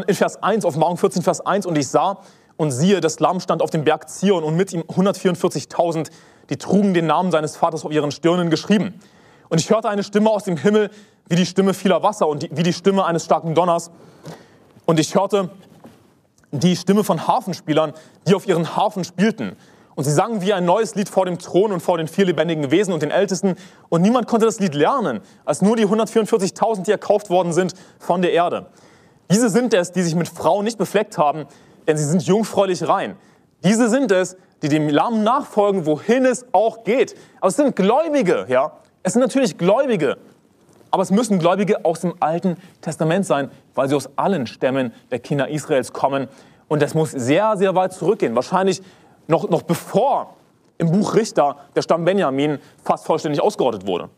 in 0.06 0.14
Vers 0.14 0.40
1, 0.40 0.64
Offenbarung 0.64 0.96
14, 0.96 1.22
Vers 1.22 1.44
1, 1.44 1.66
und 1.66 1.76
ich 1.76 1.88
sah 1.88 2.18
und 2.56 2.70
siehe, 2.70 3.00
das 3.00 3.18
Lamm 3.18 3.40
stand 3.40 3.62
auf 3.62 3.70
dem 3.70 3.82
Berg 3.82 4.08
Zion 4.08 4.44
und 4.44 4.54
mit 4.54 4.72
ihm 4.72 4.82
144.000, 4.82 6.10
die 6.50 6.56
trugen 6.56 6.94
den 6.94 7.08
Namen 7.08 7.32
seines 7.32 7.56
Vaters 7.56 7.84
auf 7.84 7.90
ihren 7.90 8.12
Stirnen 8.12 8.48
geschrieben. 8.48 9.00
Und 9.48 9.60
ich 9.60 9.70
hörte 9.70 9.88
eine 9.88 10.04
Stimme 10.04 10.30
aus 10.30 10.44
dem 10.44 10.56
Himmel, 10.56 10.90
wie 11.28 11.34
die 11.34 11.46
Stimme 11.46 11.74
vieler 11.74 12.04
Wasser 12.04 12.28
und 12.28 12.44
die, 12.44 12.56
wie 12.56 12.62
die 12.62 12.72
Stimme 12.72 13.04
eines 13.04 13.24
starken 13.24 13.56
Donners. 13.56 13.90
Und 14.84 15.00
ich 15.00 15.16
hörte 15.16 15.50
die 16.60 16.76
Stimme 16.76 17.04
von 17.04 17.26
Harfenspielern, 17.26 17.92
die 18.26 18.34
auf 18.34 18.46
ihren 18.46 18.76
Harfen 18.76 19.04
spielten. 19.04 19.56
Und 19.94 20.04
sie 20.04 20.12
sangen 20.12 20.42
wie 20.42 20.52
ein 20.52 20.66
neues 20.66 20.94
Lied 20.94 21.08
vor 21.08 21.24
dem 21.24 21.38
Thron 21.38 21.72
und 21.72 21.80
vor 21.80 21.96
den 21.96 22.06
vier 22.06 22.26
lebendigen 22.26 22.70
Wesen 22.70 22.92
und 22.92 23.02
den 23.02 23.10
Ältesten. 23.10 23.56
Und 23.88 24.02
niemand 24.02 24.26
konnte 24.26 24.44
das 24.44 24.60
Lied 24.60 24.74
lernen, 24.74 25.20
als 25.46 25.62
nur 25.62 25.74
die 25.74 25.86
144.000, 25.86 26.84
die 26.84 26.90
erkauft 26.90 27.30
worden 27.30 27.52
sind 27.54 27.72
von 27.98 28.20
der 28.20 28.32
Erde. 28.32 28.66
Diese 29.30 29.48
sind 29.48 29.72
es, 29.72 29.92
die 29.92 30.02
sich 30.02 30.14
mit 30.14 30.28
Frauen 30.28 30.64
nicht 30.64 30.76
befleckt 30.76 31.16
haben, 31.16 31.46
denn 31.86 31.96
sie 31.96 32.04
sind 32.04 32.22
jungfräulich 32.22 32.86
rein. 32.86 33.16
Diese 33.64 33.88
sind 33.88 34.12
es, 34.12 34.36
die 34.62 34.68
dem 34.68 34.88
Lamm 34.88 35.24
nachfolgen, 35.24 35.86
wohin 35.86 36.26
es 36.26 36.44
auch 36.52 36.84
geht. 36.84 37.14
Aber 37.40 37.48
es 37.48 37.56
sind 37.56 37.74
Gläubige, 37.74 38.46
ja. 38.48 38.72
Es 39.02 39.14
sind 39.14 39.22
natürlich 39.22 39.56
Gläubige. 39.56 40.18
Aber 40.90 41.02
es 41.02 41.10
müssen 41.10 41.38
Gläubige 41.38 41.84
aus 41.84 42.00
dem 42.00 42.14
Alten 42.20 42.56
Testament 42.80 43.26
sein, 43.26 43.50
weil 43.76 43.88
sie 43.88 43.94
aus 43.94 44.10
allen 44.16 44.48
Stämmen 44.48 44.92
der 45.12 45.20
Kinder 45.20 45.48
Israels 45.48 45.92
kommen. 45.92 46.26
Und 46.66 46.82
das 46.82 46.94
muss 46.94 47.12
sehr, 47.12 47.56
sehr 47.56 47.76
weit 47.76 47.92
zurückgehen. 47.92 48.34
Wahrscheinlich 48.34 48.82
noch, 49.28 49.48
noch 49.48 49.62
bevor 49.62 50.34
im 50.78 50.90
Buch 50.90 51.14
Richter 51.14 51.56
der 51.74 51.82
Stamm 51.82 52.04
Benjamin 52.04 52.58
fast 52.82 53.06
vollständig 53.06 53.40
ausgerottet 53.40 53.86
wurde. 53.86 54.10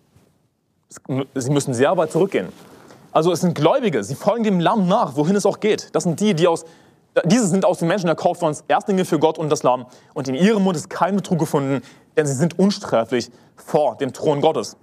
Sie 1.34 1.50
müssen 1.50 1.74
sehr 1.74 1.96
weit 1.96 2.10
zurückgehen. 2.10 2.48
Also 3.12 3.32
es 3.32 3.40
sind 3.40 3.54
Gläubige, 3.54 4.04
sie 4.04 4.14
folgen 4.14 4.44
dem 4.44 4.60
Lamm 4.60 4.86
nach, 4.86 5.16
wohin 5.16 5.36
es 5.36 5.46
auch 5.46 5.60
geht. 5.60 5.94
Das 5.94 6.04
sind 6.04 6.20
die, 6.20 6.34
die 6.34 6.46
aus, 6.46 6.64
diese 7.24 7.46
sind 7.46 7.64
aus 7.64 7.78
den 7.78 7.88
Menschen 7.88 8.08
erkauft 8.08 8.42
worden, 8.42 8.56
Erstlinge 8.68 9.04
für 9.04 9.18
Gott 9.18 9.38
und 9.38 9.50
das 9.50 9.62
Lamm. 9.62 9.86
Und 10.14 10.28
in 10.28 10.34
ihrem 10.34 10.62
Mund 10.62 10.76
ist 10.76 10.90
kein 10.90 11.16
Betrug 11.16 11.38
gefunden, 11.38 11.82
denn 12.16 12.26
sie 12.26 12.34
sind 12.34 12.58
unsträflich 12.58 13.30
vor 13.56 13.96
dem 13.96 14.12
Thron 14.12 14.40
Gottes. 14.40 14.76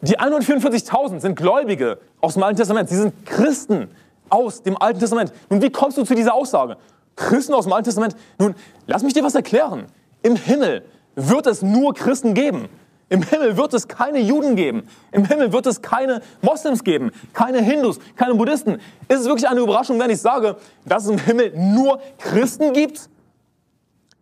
Die 0.00 0.18
144.000 0.18 1.20
sind 1.20 1.34
Gläubige 1.36 1.98
aus 2.20 2.34
dem 2.34 2.42
Alten 2.44 2.56
Testament. 2.56 2.88
Sie 2.88 2.96
sind 2.96 3.26
Christen 3.26 3.88
aus 4.28 4.62
dem 4.62 4.80
Alten 4.80 5.00
Testament. 5.00 5.32
Nun, 5.50 5.60
wie 5.60 5.70
kommst 5.70 5.98
du 5.98 6.04
zu 6.04 6.14
dieser 6.14 6.34
Aussage? 6.34 6.76
Christen 7.16 7.52
aus 7.54 7.64
dem 7.64 7.72
Alten 7.72 7.86
Testament? 7.86 8.14
Nun, 8.38 8.54
lass 8.86 9.02
mich 9.02 9.14
dir 9.14 9.24
was 9.24 9.34
erklären. 9.34 9.86
Im 10.22 10.36
Himmel 10.36 10.84
wird 11.16 11.46
es 11.48 11.62
nur 11.62 11.94
Christen 11.94 12.34
geben. 12.34 12.68
Im 13.08 13.22
Himmel 13.22 13.56
wird 13.56 13.74
es 13.74 13.88
keine 13.88 14.20
Juden 14.20 14.54
geben. 14.54 14.86
Im 15.10 15.24
Himmel 15.24 15.52
wird 15.52 15.66
es 15.66 15.82
keine 15.82 16.20
Moslems 16.42 16.84
geben, 16.84 17.10
keine 17.32 17.60
Hindus, 17.60 17.98
keine 18.16 18.34
Buddhisten. 18.34 18.74
Ist 19.08 19.20
es 19.20 19.24
wirklich 19.24 19.48
eine 19.48 19.60
Überraschung, 19.60 19.98
wenn 19.98 20.10
ich 20.10 20.20
sage, 20.20 20.56
dass 20.84 21.04
es 21.04 21.10
im 21.10 21.18
Himmel 21.18 21.52
nur 21.56 22.00
Christen 22.18 22.72
gibt? 22.72 23.08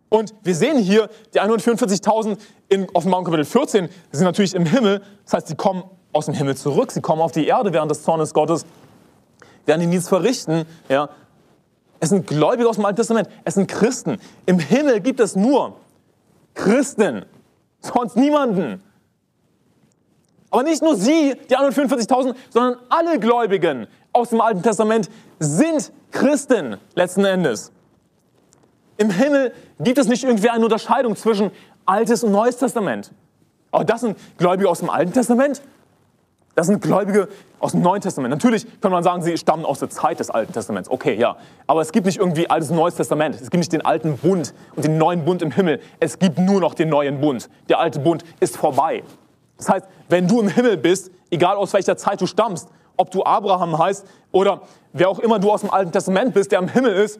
Und 0.09 0.33
wir 0.43 0.55
sehen 0.55 0.77
hier, 0.77 1.09
die 1.33 1.41
144.000 1.41 2.37
in 2.69 2.87
Offenbarung 2.93 3.25
Kapitel 3.25 3.45
14 3.45 3.89
sind 4.11 4.23
natürlich 4.23 4.55
im 4.55 4.65
Himmel. 4.65 5.01
Das 5.25 5.33
heißt, 5.33 5.47
sie 5.47 5.55
kommen 5.55 5.83
aus 6.13 6.25
dem 6.25 6.33
Himmel 6.33 6.55
zurück. 6.55 6.91
Sie 6.91 7.01
kommen 7.01 7.21
auf 7.21 7.31
die 7.31 7.47
Erde 7.47 7.73
während 7.73 7.91
des 7.91 8.03
Zornes 8.03 8.33
Gottes, 8.33 8.65
werden 9.65 9.81
den 9.81 9.91
Dienst 9.91 10.09
verrichten. 10.09 10.65
Ja. 10.89 11.09
Es 11.99 12.09
sind 12.09 12.27
Gläubige 12.27 12.69
aus 12.69 12.75
dem 12.75 12.85
Alten 12.85 12.97
Testament. 12.97 13.29
Es 13.43 13.55
sind 13.55 13.67
Christen. 13.67 14.17
Im 14.45 14.59
Himmel 14.59 15.01
gibt 15.01 15.19
es 15.19 15.35
nur 15.35 15.75
Christen. 16.53 17.25
Sonst 17.81 18.15
niemanden. 18.15 18.81
Aber 20.49 20.63
nicht 20.63 20.81
nur 20.81 20.95
sie, 20.95 21.35
die 21.49 21.57
144.000, 21.57 22.35
sondern 22.49 22.79
alle 22.89 23.19
Gläubigen 23.19 23.87
aus 24.13 24.29
dem 24.29 24.41
Alten 24.41 24.63
Testament 24.63 25.09
sind 25.39 25.91
Christen 26.11 26.77
letzten 26.95 27.25
Endes. 27.25 27.71
Im 28.97 29.09
Himmel 29.09 29.53
gibt 29.79 29.97
es 29.97 30.07
nicht 30.07 30.23
irgendwie 30.23 30.49
eine 30.49 30.63
Unterscheidung 30.63 31.15
zwischen 31.15 31.51
Altes 31.85 32.23
und 32.23 32.31
Neues 32.31 32.57
Testament. 32.57 33.11
Aber 33.71 33.85
das 33.85 34.01
sind 34.01 34.17
Gläubige 34.37 34.69
aus 34.69 34.79
dem 34.79 34.89
Alten 34.89 35.13
Testament. 35.13 35.61
Das 36.55 36.65
sind 36.65 36.81
Gläubige 36.81 37.27
aus 37.59 37.73
dem 37.73 37.81
Neuen 37.83 38.01
Testament. 38.01 38.31
Natürlich 38.31 38.65
kann 38.81 38.91
man 38.91 39.03
sagen, 39.03 39.21
sie 39.21 39.37
stammen 39.37 39.63
aus 39.63 39.77
der 39.77 39.91
Zeit 39.91 40.19
des 40.19 40.31
Alten 40.31 40.53
Testaments. 40.53 40.89
Okay, 40.89 41.13
ja. 41.13 41.37
Aber 41.67 41.81
es 41.81 41.91
gibt 41.91 42.07
nicht 42.07 42.17
irgendwie 42.17 42.49
Altes 42.49 42.71
und 42.71 42.77
Neues 42.77 42.95
Testament. 42.95 43.35
Es 43.35 43.51
gibt 43.51 43.57
nicht 43.57 43.71
den 43.71 43.85
alten 43.85 44.17
Bund 44.17 44.55
und 44.75 44.83
den 44.83 44.97
neuen 44.97 45.23
Bund 45.23 45.43
im 45.43 45.51
Himmel. 45.51 45.79
Es 45.99 46.17
gibt 46.17 46.39
nur 46.39 46.59
noch 46.59 46.73
den 46.73 46.89
neuen 46.89 47.21
Bund. 47.21 47.47
Der 47.69 47.77
alte 47.77 47.99
Bund 47.99 48.23
ist 48.39 48.57
vorbei. 48.57 49.03
Das 49.57 49.69
heißt, 49.69 49.85
wenn 50.09 50.27
du 50.27 50.41
im 50.41 50.47
Himmel 50.47 50.77
bist, 50.77 51.11
egal 51.29 51.57
aus 51.57 51.73
welcher 51.73 51.95
Zeit 51.95 52.21
du 52.21 52.25
stammst, 52.25 52.69
ob 52.95 53.11
du 53.11 53.23
Abraham 53.23 53.77
heißt 53.77 54.07
oder 54.31 54.61
wer 54.93 55.09
auch 55.09 55.19
immer 55.19 55.37
du 55.37 55.51
aus 55.51 55.61
dem 55.61 55.69
Alten 55.69 55.91
Testament 55.91 56.33
bist, 56.33 56.51
der 56.51 56.57
im 56.57 56.67
Himmel 56.67 56.93
ist, 56.93 57.19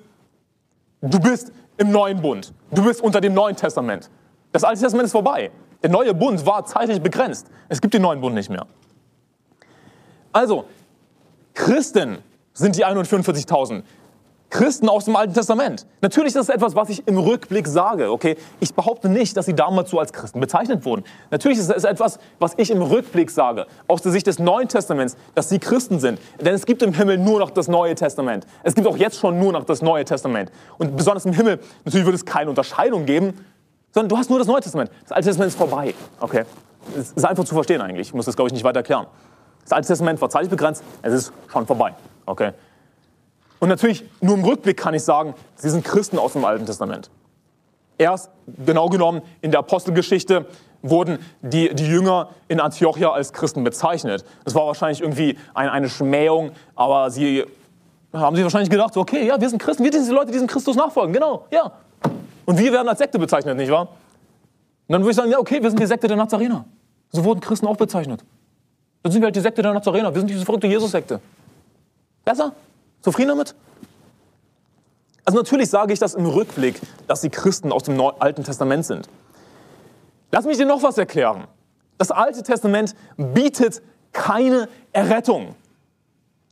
du 1.02 1.20
bist 1.20 1.52
im 1.78 1.92
neuen 1.92 2.22
Bund. 2.22 2.54
Du 2.72 2.84
bist 2.84 3.02
unter 3.02 3.22
dem 3.22 3.34
Neuen 3.34 3.56
Testament. 3.56 4.10
Das 4.52 4.64
Alte 4.64 4.82
Testament 4.82 5.06
ist 5.06 5.12
vorbei. 5.12 5.52
Der 5.84 5.90
neue 5.90 6.14
Bund 6.14 6.46
war 6.46 6.66
zeitlich 6.66 7.02
begrenzt. 7.02 7.48
Es 7.70 7.80
gibt 7.80 7.94
den 7.94 8.02
neuen 8.02 8.20
Bund 8.20 8.34
nicht 8.34 8.50
mehr. 8.50 8.66
Also, 10.32 10.66
Christen 11.54 12.20
sind 12.54 12.76
die 12.76 12.86
144.000. 12.86 13.84
Christen 14.50 14.88
aus 14.88 15.06
dem 15.06 15.16
Alten 15.16 15.34
Testament. 15.34 15.86
Natürlich 16.02 16.30
ist 16.30 16.38
das 16.38 16.50
etwas, 16.50 16.74
was 16.74 16.90
ich 16.90 17.06
im 17.06 17.18
Rückblick 17.18 17.68
sage. 17.68 18.12
Okay, 18.12 18.38
ich 18.62 18.74
behaupte 18.74 19.10
nicht, 19.10 19.36
dass 19.36 19.46
sie 19.46 19.54
damals 19.54 19.90
so 19.90 20.00
als 20.00 20.14
Christen 20.14 20.40
bezeichnet 20.40 20.86
wurden. 20.86 21.04
Natürlich 21.32 21.58
ist 21.58 21.70
es 21.70 21.84
etwas, 21.84 22.18
was 22.40 22.54
ich 22.56 22.72
im 22.72 22.82
Rückblick 22.82 23.30
sage, 23.30 23.68
aus 23.88 24.02
der 24.02 24.14
Sicht 24.14 24.26
des 24.26 24.40
Neuen 24.40 24.70
Testaments, 24.70 25.18
dass 25.36 25.50
sie 25.50 25.60
Christen 25.60 26.00
sind. 26.00 26.20
Denn 26.40 26.54
es 26.54 26.66
gibt 26.66 26.82
im 26.82 26.94
Himmel 26.94 27.18
nur 27.18 27.40
noch 27.40 27.50
das 27.50 27.68
Neue 27.68 27.96
Testament. 27.96 28.48
Es 28.64 28.74
gibt 28.74 28.88
auch 28.88 28.96
jetzt 28.96 29.20
schon 29.20 29.38
nur 29.38 29.52
noch 29.52 29.66
das 29.66 29.82
Neue 29.82 30.06
Testament. 30.06 30.50
Und 30.78 30.96
besonders 30.96 31.26
im 31.26 31.34
Himmel 31.34 31.60
natürlich 31.84 32.06
wird 32.06 32.16
es 32.16 32.26
keine 32.26 32.50
Unterscheidung 32.50 33.06
geben, 33.06 33.34
sondern 33.92 34.10
du 34.10 34.18
hast 34.18 34.30
nur 34.30 34.40
das 34.40 34.48
Neue 34.48 34.62
Testament. 34.62 34.92
Das 35.04 35.12
Alte 35.12 35.28
Testament 35.28 35.50
ist 35.50 35.58
vorbei. 35.58 35.94
Okay, 36.22 36.46
das 36.96 37.12
ist 37.12 37.26
einfach 37.26 37.44
zu 37.44 37.54
verstehen 37.54 37.82
eigentlich. 37.82 38.08
Ich 38.08 38.14
muss 38.14 38.26
das 38.26 38.38
glaube 38.38 38.48
ich 38.48 38.54
nicht 38.54 38.64
weiter 38.64 38.80
erklären. 38.80 39.08
Das 39.64 39.74
Alte 39.74 39.88
Testament 39.88 40.22
war 40.22 40.30
zeitlich 40.30 40.50
begrenzt. 40.50 40.82
Es 41.02 41.14
ist 41.14 41.34
schon 41.52 41.68
vorbei. 41.68 41.94
Okay. 42.26 42.54
Und 43.60 43.70
natürlich, 43.70 44.04
nur 44.22 44.36
im 44.36 44.44
Rückblick 44.44 44.78
kann 44.78 44.94
ich 44.94 45.04
sagen, 45.04 45.34
sie 45.56 45.70
sind 45.70 45.84
Christen 45.84 46.20
aus 46.20 46.34
dem 46.34 46.46
Alten 46.46 46.66
Testament. 46.66 47.10
Erst, 47.98 48.30
genau 48.66 48.90
genommen, 48.90 49.22
in 49.42 49.52
der 49.52 49.62
Apostelgeschichte 49.62 50.46
wurden 50.84 51.18
die, 51.42 51.74
die 51.74 51.88
Jünger 51.88 52.30
in 52.48 52.60
Antiochia 52.60 53.12
als 53.12 53.34
Christen 53.34 53.64
bezeichnet. 53.64 54.24
Das 54.46 54.54
war 54.54 54.68
wahrscheinlich 54.68 55.02
irgendwie 55.02 55.38
eine, 55.56 55.72
eine 55.72 55.90
Schmähung, 55.90 56.52
aber 56.76 57.10
sie 57.10 57.46
haben 58.14 58.36
sich 58.36 58.44
wahrscheinlich 58.44 58.70
gedacht, 58.70 58.96
okay, 58.96 59.26
ja, 59.26 59.40
wir 59.40 59.50
sind 59.50 59.60
Christen, 59.60 59.84
wir 59.84 59.92
sind 59.92 60.04
diese 60.04 60.14
Leute, 60.14 60.28
die 60.28 60.34
diesem 60.34 60.48
Christus 60.48 60.76
nachfolgen, 60.76 61.14
genau, 61.14 61.46
ja. 61.52 61.72
Und 62.46 62.58
wir 62.58 62.72
werden 62.72 62.88
als 62.88 63.00
Sekte 63.00 63.20
bezeichnet, 63.20 63.58
nicht 63.58 63.72
wahr? 63.72 63.90
Und 64.88 64.94
dann 64.94 65.02
würde 65.02 65.12
ich 65.12 65.18
sagen, 65.18 65.32
ja, 65.32 65.40
okay, 65.40 65.62
wir 65.62 65.70
sind 65.70 65.80
die 65.80 65.86
Sekte 65.86 66.08
der 66.08 66.16
Nazarener. 66.16 66.66
So 67.12 67.24
wurden 67.24 67.42
Christen 67.42 67.68
auch 67.68 67.76
bezeichnet. 67.76 68.24
Dann 69.04 69.12
sind 69.12 69.22
wir 69.22 69.26
halt 69.26 69.36
die 69.36 69.42
Sekte 69.42 69.62
der 69.62 69.74
Nazarener, 69.74 70.14
wir 70.14 70.22
sind 70.22 70.30
diese 70.30 70.46
verrückte 70.46 70.68
Jesus-Sekte. 70.68 71.20
Besser? 72.24 72.54
Zufrieden 73.02 73.30
damit? 73.30 73.56
Also 75.26 75.40
natürlich 75.40 75.70
sage 75.70 75.94
ich 75.94 76.00
das 76.00 76.14
im 76.14 76.26
Rückblick, 76.26 76.80
dass 77.08 77.22
die 77.22 77.30
Christen 77.30 77.72
aus 77.72 77.84
dem 77.84 78.00
Alten 78.00 78.44
Testament 78.44 78.86
sind. 78.86 79.10
Lass 80.32 80.46
mich 80.46 80.58
dir 80.58 80.66
noch 80.66 80.84
was 80.84 80.98
erklären. 80.98 81.48
Das 81.98 82.12
Alte 82.12 82.44
Testament 82.44 82.96
bietet 83.18 83.82
keine 84.14 84.70
Errettung. 84.94 85.56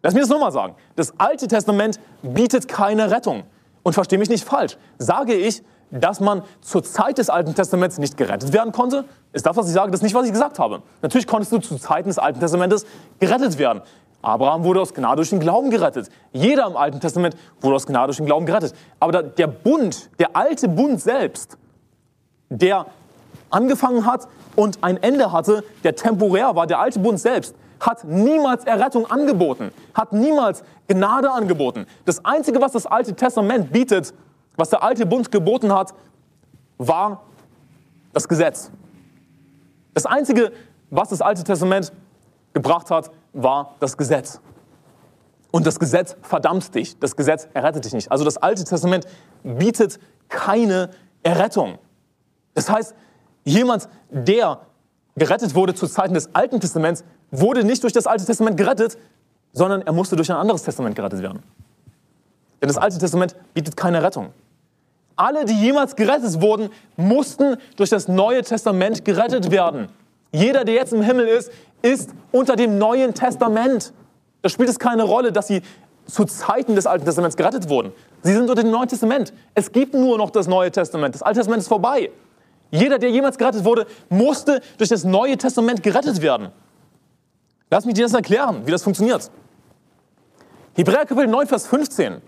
Lass 0.01 0.13
mich 0.13 0.23
das 0.23 0.29
nochmal 0.29 0.51
sagen. 0.51 0.75
Das 0.95 1.19
Alte 1.19 1.47
Testament 1.47 1.99
bietet 2.21 2.67
keine 2.67 3.11
Rettung. 3.11 3.43
Und 3.83 3.93
verstehe 3.93 4.19
mich 4.19 4.29
nicht 4.29 4.43
falsch. 4.43 4.77
Sage 4.97 5.33
ich, 5.33 5.63
dass 5.91 6.19
man 6.19 6.41
zur 6.61 6.83
Zeit 6.83 7.17
des 7.17 7.29
Alten 7.29 7.55
Testaments 7.55 7.97
nicht 7.97 8.17
gerettet 8.17 8.51
werden 8.51 8.71
konnte? 8.71 9.05
Ist 9.31 9.45
das, 9.45 9.55
was 9.55 9.67
ich 9.67 9.73
sage? 9.73 9.91
Das 9.91 10.01
nicht, 10.01 10.15
was 10.15 10.25
ich 10.25 10.31
gesagt 10.31 10.59
habe. 10.59 10.81
Natürlich 11.01 11.27
konntest 11.27 11.51
du 11.51 11.59
zu 11.59 11.77
Zeiten 11.77 12.09
des 12.09 12.17
Alten 12.17 12.39
Testamentes 12.39 12.85
gerettet 13.19 13.57
werden. 13.57 13.81
Abraham 14.25 14.63
wurde 14.63 14.81
aus 14.81 14.93
Gnade 14.93 15.17
durch 15.17 15.29
den 15.29 15.39
Glauben 15.39 15.69
gerettet. 15.69 16.09
Jeder 16.33 16.67
im 16.67 16.77
Alten 16.77 16.99
Testament 16.99 17.35
wurde 17.61 17.75
aus 17.75 17.85
Gnade 17.85 18.07
durch 18.07 18.17
den 18.17 18.25
Glauben 18.25 18.45
gerettet. 18.45 18.73
Aber 18.99 19.23
der 19.23 19.47
Bund, 19.47 20.09
der 20.19 20.35
alte 20.35 20.67
Bund 20.67 20.99
selbst, 20.99 21.57
der 22.49 22.87
angefangen 23.49 24.05
hat 24.05 24.27
und 24.55 24.83
ein 24.83 25.01
Ende 25.01 25.31
hatte, 25.31 25.63
der 25.83 25.95
temporär 25.95 26.55
war, 26.55 26.67
der 26.67 26.79
alte 26.79 26.99
Bund 26.99 27.19
selbst, 27.19 27.55
hat 27.79 28.03
niemals 28.03 28.63
Errettung 28.65 29.09
angeboten, 29.09 29.71
hat 29.93 30.13
niemals 30.13 30.63
Gnade 30.87 31.31
angeboten. 31.31 31.85
Das 32.05 32.23
Einzige, 32.23 32.61
was 32.61 32.71
das 32.71 32.85
Alte 32.85 33.15
Testament 33.15 33.71
bietet, 33.71 34.13
was 34.55 34.69
der 34.69 34.81
alte 34.81 35.05
Bund 35.05 35.31
geboten 35.31 35.73
hat, 35.73 35.93
war 36.77 37.23
das 38.13 38.27
Gesetz. 38.27 38.71
Das 39.93 40.05
Einzige, 40.05 40.51
was 40.89 41.09
das 41.09 41.21
Alte 41.21 41.43
Testament 41.43 41.91
gebracht 42.53 42.89
hat, 42.89 43.11
war 43.35 43.75
das 43.79 43.97
Gesetz. 43.97 44.39
Und 45.51 45.67
das 45.67 45.79
Gesetz 45.79 46.17
verdammt 46.21 46.73
dich, 46.73 46.97
das 46.99 47.15
Gesetz 47.15 47.47
errettet 47.53 47.85
dich 47.85 47.93
nicht. 47.93 48.11
Also 48.11 48.25
das 48.25 48.37
Alte 48.37 48.63
Testament 48.63 49.05
bietet 49.43 49.99
keine 50.27 50.89
Errettung. 51.23 51.77
Das 52.55 52.69
heißt, 52.69 52.95
jemand, 53.43 53.87
der 54.09 54.61
gerettet 55.15 55.55
wurde 55.55 55.73
zu 55.75 55.87
Zeiten 55.87 56.13
des 56.13 56.33
Alten 56.33 56.59
Testaments, 56.59 57.03
wurde 57.31 57.63
nicht 57.63 57.83
durch 57.83 57.93
das 57.93 58.07
Alte 58.07 58.25
Testament 58.25 58.57
gerettet, 58.57 58.97
sondern 59.53 59.81
er 59.81 59.93
musste 59.93 60.15
durch 60.15 60.29
ein 60.31 60.37
anderes 60.37 60.63
Testament 60.63 60.95
gerettet 60.95 61.21
werden. 61.21 61.43
Denn 62.61 62.67
das 62.67 62.77
Alte 62.77 62.97
Testament 62.97 63.35
bietet 63.53 63.77
keine 63.77 64.01
Rettung. 64.01 64.33
Alle, 65.15 65.45
die 65.45 65.53
jemals 65.53 65.95
gerettet 65.95 66.41
wurden, 66.41 66.69
mussten 66.97 67.57
durch 67.77 67.89
das 67.89 68.07
Neue 68.07 68.41
Testament 68.41 69.05
gerettet 69.05 69.51
werden. 69.51 69.87
Jeder, 70.31 70.65
der 70.65 70.75
jetzt 70.75 70.93
im 70.93 71.01
Himmel 71.01 71.27
ist, 71.27 71.51
ist 71.81 72.09
unter 72.31 72.55
dem 72.55 72.77
Neuen 72.77 73.13
Testament. 73.13 73.93
Da 74.41 74.49
spielt 74.49 74.69
es 74.69 74.79
keine 74.79 75.03
Rolle, 75.03 75.31
dass 75.31 75.47
sie 75.47 75.61
zu 76.07 76.25
Zeiten 76.25 76.75
des 76.75 76.85
Alten 76.85 77.05
Testaments 77.05 77.35
gerettet 77.35 77.69
wurden. 77.69 77.91
Sie 78.21 78.33
sind 78.33 78.49
unter 78.49 78.61
dem 78.61 78.71
Neuen 78.71 78.87
Testament. 78.87 79.33
Es 79.53 79.71
gibt 79.71 79.93
nur 79.93 80.17
noch 80.17 80.29
das 80.29 80.47
Neue 80.47 80.71
Testament. 80.71 81.15
Das 81.15 81.21
Alte 81.21 81.39
Testament 81.39 81.61
ist 81.61 81.67
vorbei. 81.67 82.11
Jeder, 82.71 82.99
der 82.99 83.09
jemals 83.09 83.37
gerettet 83.37 83.63
wurde, 83.63 83.85
musste 84.09 84.61
durch 84.77 84.89
das 84.89 85.03
Neue 85.03 85.37
Testament 85.37 85.83
gerettet 85.83 86.21
werden. 86.21 86.49
Lass 87.69 87.85
mich 87.85 87.95
dir 87.95 88.03
das 88.03 88.13
erklären, 88.13 88.65
wie 88.65 88.71
das 88.71 88.83
funktioniert. 88.83 89.31
Hebräer 90.75 91.05
Kapitel 91.05 91.27
9, 91.27 91.47
Vers 91.47 91.67
15. 91.67 92.21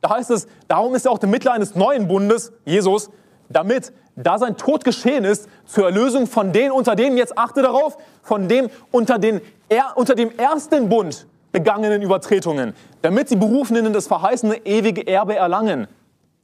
Da 0.00 0.10
heißt 0.10 0.30
es, 0.30 0.46
darum 0.68 0.94
ist 0.94 1.06
er 1.06 1.12
auch 1.12 1.18
der 1.18 1.28
Mittler 1.28 1.52
eines 1.52 1.74
neuen 1.74 2.08
Bundes, 2.08 2.52
Jesus, 2.64 3.10
damit, 3.48 3.92
da 4.16 4.38
sein 4.38 4.56
Tod 4.56 4.84
geschehen 4.84 5.24
ist, 5.24 5.48
zur 5.66 5.86
Erlösung 5.86 6.26
von 6.26 6.52
denen, 6.52 6.70
unter 6.72 6.94
denen, 6.94 7.16
jetzt 7.16 7.36
achte 7.36 7.62
darauf, 7.62 7.96
von 8.22 8.48
dem 8.48 8.70
unter, 8.90 9.18
den, 9.18 9.40
er, 9.68 9.92
unter 9.96 10.14
dem 10.14 10.36
ersten 10.38 10.88
Bund 10.88 11.26
begangenen 11.52 12.02
Übertretungen, 12.02 12.74
damit 13.02 13.30
die 13.30 13.36
Berufenen 13.36 13.92
das 13.92 14.06
verheißene 14.06 14.66
ewige 14.66 15.06
Erbe 15.06 15.36
erlangen. 15.36 15.86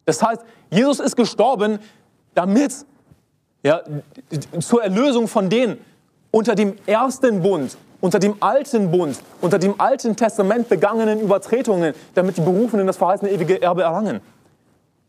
Das 0.05 0.23
heißt, 0.23 0.43
Jesus 0.71 1.01
ist 1.01 1.17
gestorben, 1.17 1.79
damit 2.35 2.87
ja, 3.63 3.83
zur 4.61 4.83
Erlösung 4.83 5.29
von 5.29 5.51
denen 5.51 5.79
unter 6.31 6.55
dem 6.55 6.77
ersten 6.87 7.43
Bund, 7.43 7.77
unter 8.01 8.19
dem 8.19 8.37
alten 8.41 8.91
Bund, 8.91 9.19
unter 9.41 9.59
dem 9.59 9.81
alten 9.81 10.17
Testament 10.17 10.69
begangenen 10.69 11.21
Übertretungen, 11.21 11.95
damit 12.15 12.37
die 12.37 12.43
Berufenen 12.43 12.87
das 12.87 12.97
verheißene 12.97 13.31
ewige 13.31 13.61
Erbe 13.61 13.83
erlangen. 13.83 14.21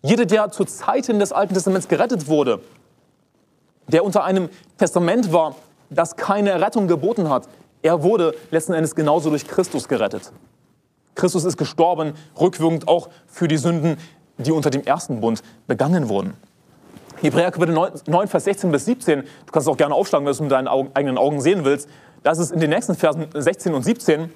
Jeder, 0.02 0.26
der 0.26 0.50
zu 0.52 0.66
Zeiten 0.66 1.20
des 1.20 1.32
Alten 1.32 1.54
Testaments 1.54 1.88
gerettet 1.88 2.28
wurde, 2.28 2.62
der 3.88 4.04
unter 4.04 4.24
einem 4.24 4.50
Testament 4.78 5.32
war, 5.32 5.56
das 5.90 6.16
keine 6.16 6.60
Rettung 6.60 6.88
geboten 6.88 7.30
hat, 7.30 7.48
er 7.84 8.04
wurde 8.04 8.34
letzten 8.52 8.74
Endes 8.74 8.96
genauso 8.96 9.30
durch 9.30 9.48
Christus 9.48 9.88
gerettet. 9.88 10.32
Christus 11.16 11.44
ist 11.44 11.58
gestorben, 11.58 12.14
rückwirkend 12.40 12.88
auch 12.88 13.10
für 13.28 13.48
die 13.48 13.58
Sünden, 13.58 13.98
die 14.38 14.52
unter 14.52 14.70
dem 14.70 14.84
ersten 14.84 15.22
Bund 15.22 15.44
begangen 15.68 16.10
wurden. 16.10 16.34
Hebräer 17.22 17.52
Kapitel 17.52 17.74
9, 17.74 18.28
Vers 18.28 18.46
16 18.46 18.72
bis 18.72 18.86
17, 18.86 19.22
du 19.22 19.52
kannst 19.52 19.68
es 19.68 19.72
auch 19.72 19.78
gerne 19.78 19.94
aufschlagen, 19.94 20.26
wenn 20.26 20.32
du 20.32 20.36
es 20.36 20.42
mit 20.42 20.52
deinen 20.52 20.68
eigenen 20.68 21.18
Augen 21.18 21.42
sehen 21.42 21.66
willst. 21.66 21.88
Das 22.24 22.40
ist 22.40 22.52
in 22.52 22.60
den 22.60 22.70
nächsten 22.72 22.96
Versen 22.96 23.28
16 23.34 23.74
und 23.74 23.84
17. 23.84 24.32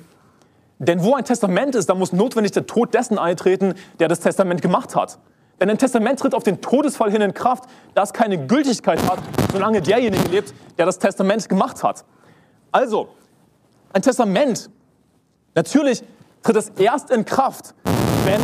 Denn 0.78 1.03
wo 1.03 1.16
ein 1.16 1.24
Testament 1.24 1.74
ist, 1.74 1.89
da 1.89 1.95
muss 1.95 2.13
notwendig 2.13 2.51
der 2.51 2.68
Tod 2.68 2.93
dessen 2.93 3.18
eintreten, 3.18 3.74
der 3.99 4.07
das 4.07 4.20
Testament 4.20 4.61
gemacht 4.61 4.95
hat. 4.95 5.18
Denn 5.60 5.70
ein 5.70 5.78
Testament 5.78 6.20
tritt 6.20 6.34
auf 6.34 6.43
den 6.43 6.62
Todesfall 6.62 7.12
hin 7.12 7.22
in 7.22 7.34
Kraft, 7.34 7.66
da 7.93 8.03
es 8.03 8.12
keine 8.12 8.45
Gültigkeit 8.45 9.01
hat, 9.10 9.20
solange 9.51 9.82
derjenige 9.82 10.28
lebt, 10.30 10.53
der 10.78 10.86
das 10.86 10.99
Testament 10.99 11.47
gemacht 11.47 11.82
hat. 11.84 12.03
Also, 12.72 13.10
ein 13.93 14.01
Testament, 14.01 14.70
natürlich 15.53 16.03
tritt 16.43 16.58
es 16.58 16.70
erst 16.78 17.10
in 17.10 17.24
Kraft, 17.24 17.74
wenn, 18.26 18.41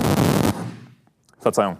Verzeihung, 1.40 1.78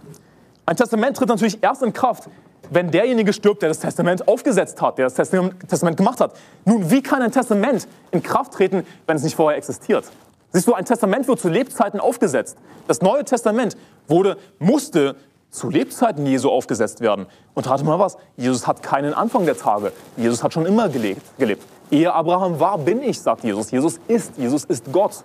ein 0.66 0.76
Testament 0.76 1.16
tritt 1.16 1.28
natürlich 1.28 1.62
erst 1.62 1.82
in 1.82 1.92
Kraft, 1.92 2.28
wenn 2.70 2.90
derjenige 2.90 3.32
stirbt, 3.32 3.62
der 3.62 3.70
das 3.70 3.80
Testament 3.80 4.28
aufgesetzt 4.28 4.80
hat, 4.80 4.98
der 4.98 5.08
das 5.08 5.14
Testament 5.14 5.96
gemacht 5.96 6.20
hat. 6.20 6.34
Nun, 6.64 6.90
wie 6.90 7.02
kann 7.02 7.22
ein 7.22 7.32
Testament 7.32 7.88
in 8.10 8.22
Kraft 8.22 8.52
treten, 8.52 8.86
wenn 9.06 9.16
es 9.16 9.22
nicht 9.22 9.34
vorher 9.34 9.58
existiert? 9.58 10.04
Siehst 10.52 10.68
du, 10.68 10.74
ein 10.74 10.84
Testament 10.84 11.26
wird 11.28 11.40
zu 11.40 11.48
Lebzeiten 11.48 11.98
aufgesetzt. 11.98 12.58
Das 12.86 13.00
Neue 13.00 13.24
Testament 13.24 13.76
wurde, 14.06 14.36
musste 14.58 15.16
zu 15.50 15.70
Lebzeiten 15.70 16.26
Jesu 16.26 16.50
aufgesetzt 16.50 17.00
werden. 17.00 17.26
Und 17.54 17.68
rate 17.68 17.84
mal 17.84 17.98
was, 17.98 18.16
Jesus 18.36 18.66
hat 18.66 18.82
keinen 18.82 19.14
Anfang 19.14 19.44
der 19.44 19.56
Tage. 19.56 19.92
Jesus 20.16 20.42
hat 20.42 20.52
schon 20.52 20.66
immer 20.66 20.88
gelebt. 20.88 21.22
gelebt. 21.38 21.62
Ehe 21.90 22.12
Abraham 22.12 22.58
war, 22.58 22.78
bin 22.78 23.02
ich, 23.02 23.20
sagt 23.20 23.44
Jesus. 23.44 23.70
Jesus 23.70 24.00
ist, 24.08 24.32
Jesus 24.38 24.64
ist 24.64 24.90
Gott. 24.92 25.24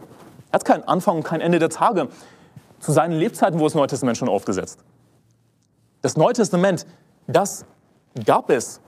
Er 0.51 0.55
hat 0.55 0.65
keinen 0.65 0.84
Anfang 0.84 1.17
und 1.17 1.23
kein 1.23 1.41
Ende 1.41 1.59
der 1.59 1.69
Tage. 1.69 2.09
Zu 2.80 2.91
seinen 2.91 3.13
Lebzeiten 3.13 3.59
wurde 3.59 3.69
das 3.69 3.75
Neue 3.75 3.88
Testament 3.88 4.17
schon 4.17 4.30
aufgesetzt. 4.30 4.80
Das 6.01 6.17
Neue 6.17 6.34
Testament, 6.34 6.86
das 7.28 7.65
gab 8.25 8.49
es 8.49 8.82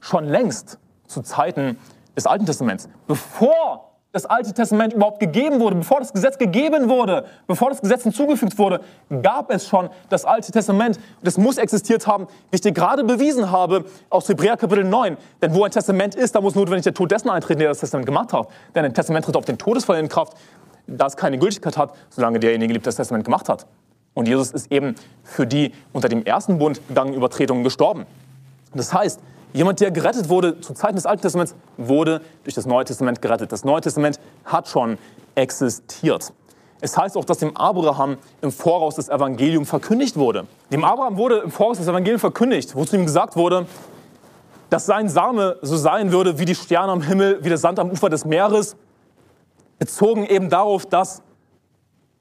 schon 0.00 0.24
längst 0.24 0.78
zu 1.06 1.22
Zeiten 1.22 1.78
des 2.16 2.26
Alten 2.26 2.46
Testaments. 2.46 2.88
Bevor 3.06 3.93
das 4.14 4.26
Alte 4.26 4.54
Testament 4.54 4.92
überhaupt 4.92 5.18
gegeben 5.18 5.58
wurde, 5.58 5.74
bevor 5.74 5.98
das 5.98 6.12
Gesetz 6.12 6.38
gegeben 6.38 6.88
wurde, 6.88 7.26
bevor 7.48 7.70
das 7.70 7.80
Gesetz 7.80 8.04
hinzugefügt 8.04 8.56
wurde, 8.58 8.80
gab 9.22 9.50
es 9.50 9.66
schon 9.66 9.90
das 10.08 10.24
Alte 10.24 10.52
Testament. 10.52 10.98
Und 11.20 11.26
es 11.26 11.36
muss 11.36 11.58
existiert 11.58 12.06
haben, 12.06 12.28
wie 12.50 12.54
ich 12.54 12.60
dir 12.60 12.70
gerade 12.70 13.02
bewiesen 13.02 13.50
habe, 13.50 13.84
aus 14.10 14.28
Hebräer 14.28 14.56
Kapitel 14.56 14.84
9. 14.84 15.16
Denn 15.42 15.52
wo 15.52 15.64
ein 15.64 15.72
Testament 15.72 16.14
ist, 16.14 16.32
da 16.36 16.40
muss 16.40 16.54
notwendig 16.54 16.84
der 16.84 16.94
Tod 16.94 17.10
dessen 17.10 17.28
eintreten, 17.28 17.58
der 17.58 17.70
das 17.70 17.80
Testament 17.80 18.06
gemacht 18.06 18.32
hat. 18.32 18.46
Denn 18.76 18.84
ein 18.84 18.94
Testament 18.94 19.24
tritt 19.24 19.36
auf 19.36 19.46
den 19.46 19.58
Todesfall 19.58 19.98
in 19.98 20.08
Kraft, 20.08 20.34
da 20.86 21.06
es 21.06 21.16
keine 21.16 21.36
Gültigkeit 21.36 21.76
hat, 21.76 21.92
solange 22.08 22.38
derjenige 22.38 22.72
der 22.74 22.82
das 22.82 22.94
Testament 22.94 23.24
gemacht 23.24 23.48
hat. 23.48 23.66
Und 24.14 24.28
Jesus 24.28 24.52
ist 24.52 24.70
eben 24.70 24.94
für 25.24 25.44
die 25.44 25.72
unter 25.92 26.08
dem 26.08 26.24
ersten 26.24 26.58
Bund 26.58 26.86
begangenen 26.86 27.16
Übertretungen 27.16 27.64
gestorben. 27.64 28.06
Das 28.74 28.94
heißt, 28.94 29.18
Jemand, 29.54 29.78
der 29.80 29.92
gerettet 29.92 30.28
wurde 30.28 30.60
zu 30.60 30.74
Zeiten 30.74 30.96
des 30.96 31.06
Alten 31.06 31.22
Testaments, 31.22 31.54
wurde 31.76 32.20
durch 32.42 32.56
das 32.56 32.66
Neue 32.66 32.84
Testament 32.84 33.22
gerettet. 33.22 33.52
Das 33.52 33.64
Neue 33.64 33.80
Testament 33.80 34.18
hat 34.44 34.66
schon 34.66 34.98
existiert. 35.36 36.32
Es 36.80 36.98
heißt 36.98 37.16
auch, 37.16 37.24
dass 37.24 37.38
dem 37.38 37.56
Abraham 37.56 38.18
im 38.42 38.50
Voraus 38.50 38.96
das 38.96 39.08
Evangelium 39.08 39.64
verkündigt 39.64 40.16
wurde. 40.16 40.48
Dem 40.72 40.84
Abraham 40.84 41.16
wurde 41.16 41.38
im 41.38 41.52
Voraus 41.52 41.78
das 41.78 41.86
Evangelium 41.86 42.18
verkündigt, 42.18 42.74
wozu 42.74 42.96
ihm 42.96 43.04
gesagt 43.06 43.36
wurde, 43.36 43.66
dass 44.70 44.86
sein 44.86 45.08
Same 45.08 45.56
so 45.62 45.76
sein 45.76 46.10
würde 46.10 46.40
wie 46.40 46.46
die 46.46 46.56
Sterne 46.56 46.90
am 46.90 47.02
Himmel, 47.02 47.38
wie 47.44 47.48
der 47.48 47.58
Sand 47.58 47.78
am 47.78 47.90
Ufer 47.90 48.10
des 48.10 48.24
Meeres, 48.24 48.74
bezogen 49.78 50.26
eben 50.26 50.50
darauf, 50.50 50.84
dass 50.84 51.22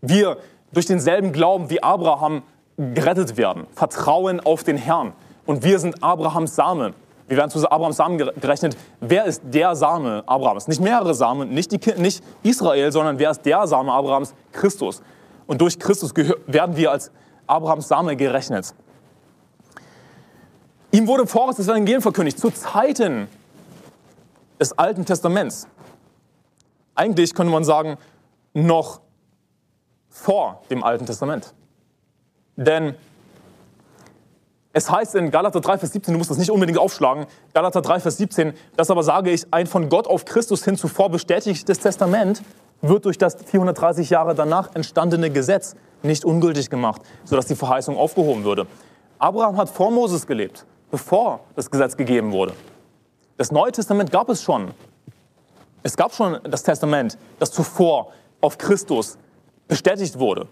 wir 0.02 0.38
durch 0.72 0.86
denselben 0.86 1.32
Glauben 1.32 1.72
wie 1.72 1.82
Abraham 1.82 2.44
gerettet 2.78 3.38
werden. 3.38 3.66
Vertrauen 3.74 4.40
auf 4.40 4.64
den 4.64 4.78
Herrn. 4.78 5.14
Und 5.48 5.64
wir 5.64 5.80
sind 5.80 6.04
Abrahams 6.04 6.56
Same. 6.56 6.94
Wir 7.34 7.38
werden 7.40 7.50
zu 7.50 7.72
Abrahams 7.72 7.98
Samen 7.98 8.20
gerechnet. 8.20 8.78
Wer 9.00 9.26
ist 9.26 9.42
der 9.44 9.76
Same 9.76 10.22
Abrahams? 10.28 10.68
Nicht 10.68 10.80
mehrere 10.80 11.16
Samen, 11.16 11.50
nicht, 11.50 11.72
die, 11.72 12.00
nicht 12.00 12.24
Israel, 12.44 12.92
sondern 12.92 13.18
wer 13.18 13.32
ist 13.32 13.42
der 13.42 13.66
Same 13.66 13.92
Abrahams? 13.92 14.36
Christus. 14.52 15.02
Und 15.48 15.60
durch 15.60 15.80
Christus 15.80 16.14
werden 16.46 16.76
wir 16.76 16.92
als 16.92 17.10
Abrahams 17.48 17.88
Same 17.88 18.16
gerechnet. 18.16 18.76
Ihm 20.92 21.08
wurde 21.08 21.26
Voraus 21.26 21.56
das 21.56 21.68
Evangelium 21.68 22.04
verkündigt, 22.04 22.38
zu 22.38 22.52
Zeiten 22.52 23.28
des 24.60 24.78
Alten 24.78 25.04
Testaments. 25.04 25.68
Eigentlich 26.94 27.34
könnte 27.34 27.52
man 27.52 27.64
sagen, 27.64 27.98
noch 28.54 29.02
vor 30.08 30.62
dem 30.70 30.84
Alten 30.84 31.08
Testament. 31.08 31.56
Denn 32.58 32.94
es 34.76 34.90
heißt 34.90 35.14
in 35.16 35.30
Galater 35.30 35.62
3, 35.62 35.78
Vers 35.78 35.94
17, 35.94 36.14
du 36.14 36.18
musst 36.18 36.32
das 36.32 36.40
nicht 36.40 36.50
unbedingt 36.50 36.80
aufschlagen, 36.80 37.28
Galater 37.54 37.82
3, 37.82 38.00
Vers 38.00 38.18
17, 38.18 38.54
das 38.76 38.90
aber 38.90 39.04
sage 39.04 39.30
ich, 39.30 39.46
ein 39.52 39.68
von 39.68 39.88
Gott 39.88 40.08
auf 40.08 40.26
Christus 40.26 40.66
hin 40.66 40.76
zuvor 40.76 41.12
bestätigtes 41.12 41.78
Testament 41.78 42.42
wird 42.82 43.06
durch 43.06 43.20
das 43.20 43.36
430 43.36 44.10
Jahre 44.10 44.34
danach 44.34 44.76
entstandene 44.76 45.30
Gesetz 45.30 45.76
nicht 46.02 46.26
ungültig 46.26 46.72
gemacht, 46.72 47.04
sodass 47.24 47.46
die 47.46 47.56
Verheißung 47.56 47.96
aufgehoben 47.96 48.44
würde. 48.44 48.66
Abraham 49.20 49.58
hat 49.58 49.70
vor 49.70 49.92
Moses 49.92 50.26
gelebt, 50.26 50.66
bevor 50.90 51.42
das 51.56 51.70
Gesetz 51.70 51.96
gegeben 51.96 52.32
wurde. 52.32 52.54
Das 53.38 53.52
Neue 53.52 53.72
Testament 53.72 54.12
gab 54.12 54.28
es 54.30 54.42
schon. 54.42 54.72
Es 55.84 55.96
gab 55.96 56.14
schon 56.14 56.40
das 56.44 56.64
Testament, 56.64 57.18
das 57.40 57.52
zuvor 57.52 58.12
auf 58.42 58.58
Christus 58.58 59.18
bestätigt 59.68 60.18
wurde. 60.18 60.48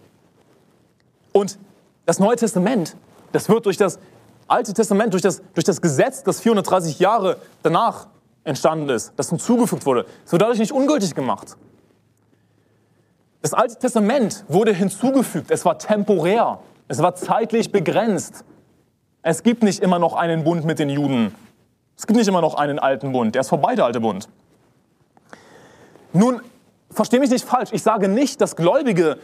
Und 1.34 1.57
das 2.05 2.19
Neue 2.19 2.36
Testament, 2.36 2.95
das 3.32 3.49
wird 3.49 3.65
durch 3.65 3.77
das 3.77 3.99
Alte 4.47 4.73
Testament, 4.73 5.13
durch 5.13 5.21
das, 5.21 5.41
durch 5.53 5.63
das 5.63 5.82
Gesetz, 5.82 6.23
das 6.23 6.41
430 6.41 6.99
Jahre 6.99 7.38
danach 7.63 8.07
entstanden 8.43 8.89
ist, 8.89 9.13
das 9.15 9.29
hinzugefügt 9.29 9.86
wurde, 9.86 10.05
es 10.25 10.32
wird 10.32 10.41
dadurch 10.41 10.59
nicht 10.59 10.71
ungültig 10.71 11.15
gemacht. 11.15 11.55
Das 13.41 13.53
Alte 13.53 13.75
Testament 13.77 14.45
wurde 14.47 14.73
hinzugefügt. 14.73 15.49
Es 15.49 15.65
war 15.65 15.79
temporär. 15.79 16.59
Es 16.88 16.99
war 16.99 17.15
zeitlich 17.15 17.71
begrenzt. 17.71 18.43
Es 19.23 19.41
gibt 19.41 19.63
nicht 19.63 19.79
immer 19.79 19.97
noch 19.97 20.13
einen 20.13 20.43
Bund 20.43 20.63
mit 20.65 20.79
den 20.79 20.89
Juden. 20.89 21.34
Es 21.97 22.05
gibt 22.05 22.17
nicht 22.17 22.27
immer 22.27 22.41
noch 22.41 22.55
einen 22.55 22.77
alten 22.77 23.11
Bund. 23.11 23.34
Der 23.34 23.41
ist 23.41 23.49
vorbei, 23.49 23.75
der 23.75 23.86
alte 23.86 23.99
Bund. 23.99 24.27
Nun, 26.13 26.41
verstehe 26.89 27.19
mich 27.19 27.29
nicht 27.29 27.45
falsch. 27.45 27.69
Ich 27.71 27.84
sage 27.84 28.07
nicht, 28.07 28.41
dass 28.41 28.55
Gläubige 28.55 29.17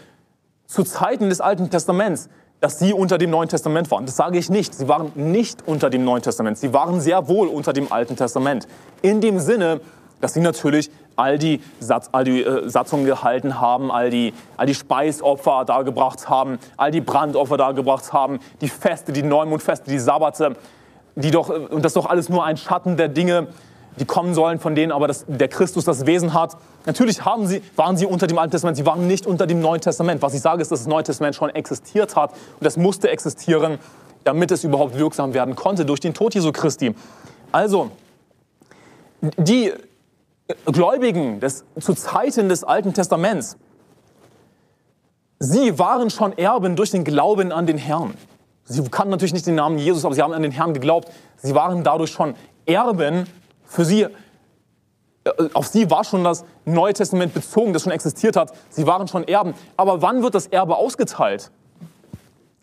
zu 0.66 0.84
Zeiten 0.84 1.30
des 1.30 1.42
Alten 1.42 1.70
Testaments, 1.70 2.30
dass 2.60 2.80
sie 2.80 2.94
unter 2.94 3.18
dem 3.18 3.30
Neuen 3.30 3.50
Testament 3.50 3.92
waren. 3.92 4.06
Das 4.06 4.16
sage 4.16 4.38
ich 4.38 4.50
nicht. 4.50 4.74
Sie 4.74 4.88
waren 4.88 5.12
nicht 5.16 5.68
unter 5.68 5.90
dem 5.90 6.04
Neuen 6.04 6.22
Testament. 6.22 6.58
Sie 6.58 6.74
waren 6.74 7.00
sehr 7.00 7.28
wohl 7.28 7.48
unter 7.48 7.74
dem 7.74 7.92
Alten 7.92 8.16
Testament. 8.16 8.68
In 9.02 9.22
dem 9.22 9.40
Sinne, 9.40 9.80
dass 10.22 10.34
sie 10.34 10.40
natürlich 10.42 10.90
all 11.16 11.38
die, 11.38 11.62
Satz, 11.80 12.10
all 12.12 12.24
die 12.24 12.44
äh, 12.44 12.70
Satzungen 12.70 13.06
gehalten 13.06 13.60
haben, 13.60 13.92
all 13.92 14.10
die, 14.10 14.34
all 14.56 14.66
die 14.66 14.76
Speisopfer 14.76 15.66
dargebracht 15.66 16.30
haben, 16.30 16.60
all 16.78 16.92
die 16.92 17.02
Brandopfer 17.02 17.58
dargebracht 17.58 18.14
haben, 18.14 18.40
die 18.62 18.70
Feste, 18.70 19.12
die 19.14 19.24
Neumondfeste, 19.24 19.90
die 19.90 20.00
Sabbate, 20.00 20.56
die 21.16 21.32
doch, 21.32 21.50
äh, 21.50 21.54
und 21.54 21.84
das 21.84 21.92
ist 21.92 21.98
doch 21.98 22.08
alles 22.08 22.30
nur 22.30 22.46
ein 22.46 22.58
Schatten 22.58 22.98
der 22.98 23.08
Dinge, 23.10 23.48
die 24.00 24.06
kommen 24.06 24.34
sollen, 24.34 24.60
von 24.60 24.76
denen 24.76 24.92
aber 24.92 25.08
das, 25.08 25.26
der 25.28 25.48
Christus 25.48 25.86
das 25.86 26.06
Wesen 26.06 26.34
hat. 26.34 26.58
Natürlich 26.86 27.26
haben 27.26 27.48
sie, 27.48 27.62
waren 27.76 27.98
sie 27.98 28.06
unter 28.06 28.28
dem 28.28 28.38
Alten 28.38 28.52
Testament, 28.52 28.78
sie 28.78 28.86
waren 28.86 29.08
nicht 29.08 29.26
unter 29.26 29.48
dem 29.48 29.60
Neuen 29.60 29.82
Testament. 29.82 30.22
Was 30.22 30.34
ich 30.34 30.42
sage, 30.42 30.62
ist, 30.62 30.72
dass 30.72 30.80
das 30.80 30.88
Neue 30.88 31.04
Testament 31.04 31.36
schon 31.36 31.50
existiert 31.50 32.16
hat 32.16 32.32
und 32.32 32.66
das 32.66 32.78
musste 32.78 33.10
existieren, 33.10 33.80
damit 34.24 34.52
es 34.52 34.64
überhaupt 34.64 34.98
wirksam 34.98 35.34
werden 35.34 35.56
konnte 35.56 35.86
durch 35.86 36.00
den 36.00 36.14
Tod 36.14 36.36
Jesu 36.36 36.52
Christi. 36.52 36.94
Also, 37.52 37.92
die 39.22 39.74
Gläubigen 40.66 41.40
des, 41.40 41.66
zu 41.80 41.94
Zeiten 41.94 42.50
des 42.50 42.64
Alten 42.64 42.94
Testaments, 42.94 43.58
sie 45.40 45.78
waren 45.80 46.10
schon 46.10 46.38
Erben 46.38 46.76
durch 46.76 46.92
den 46.92 47.04
Glauben 47.04 47.52
an 47.52 47.66
den 47.66 47.78
Herrn. 47.78 48.14
Sie 48.66 48.84
kannten 48.84 49.12
natürlich 49.12 49.34
nicht 49.34 49.48
den 49.48 49.56
Namen 49.56 49.78
Jesus, 49.78 50.04
aber 50.04 50.14
sie 50.14 50.22
haben 50.22 50.34
an 50.34 50.42
den 50.42 50.52
Herrn 50.52 50.74
geglaubt. 50.74 51.10
Sie 51.38 51.56
waren 51.56 51.84
dadurch 51.84 52.12
schon 52.12 52.36
Erben. 52.66 53.28
Für 53.68 53.86
sie, 53.86 54.04
äh, 54.04 54.10
auf 55.54 55.68
sie 55.68 55.92
war 55.92 56.04
schon 56.04 56.24
das 56.24 56.46
Neue 56.66 56.94
Testament 56.94 57.34
bezogen, 57.34 57.74
das 57.74 57.84
schon 57.84 57.92
existiert 57.92 58.36
hat. 58.36 58.54
Sie 58.70 58.88
waren 58.88 59.08
schon 59.08 59.28
Erben. 59.28 59.54
Aber 59.76 60.02
wann 60.02 60.24
wird 60.24 60.34
das 60.34 60.48
Erbe 60.48 60.76
ausgeteilt 60.78 61.52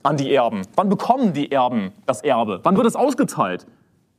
an 0.02 0.16
die 0.16 0.34
Erben? 0.34 0.62
Wann 0.74 0.88
bekommen 0.88 1.32
die 1.32 1.52
Erben 1.52 1.92
das 2.06 2.22
Erbe? 2.22 2.60
Wann 2.62 2.76
wird 2.76 2.86
es 2.86 2.96
ausgeteilt? 2.96 3.66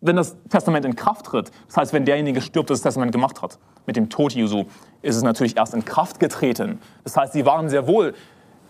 wenn 0.06 0.16
das 0.16 0.36
Testament 0.50 0.86
in 0.86 0.96
Kraft 0.96 1.26
tritt, 1.26 1.52
das 1.68 1.78
heißt, 1.78 1.94
wenn 1.94 2.06
derjenige 2.06 2.42
stirbt, 2.42 2.70
der 2.70 2.76
das 2.76 2.82
Testament 2.82 3.12
gemacht 3.12 3.42
hat, 3.42 3.58
mit 3.86 3.96
dem 3.96 4.10
Tod 4.10 4.34
Jesu, 4.34 4.66
ist 5.02 5.16
es 5.16 5.24
natürlich 5.24 5.58
erst 5.58 5.74
in 5.74 5.84
Kraft 5.84 6.20
getreten. 6.20 6.80
Das 7.04 7.18
heißt, 7.18 7.34
sie 7.34 7.46
waren 7.46 7.70
sehr 7.70 7.88
wohl 7.88 8.14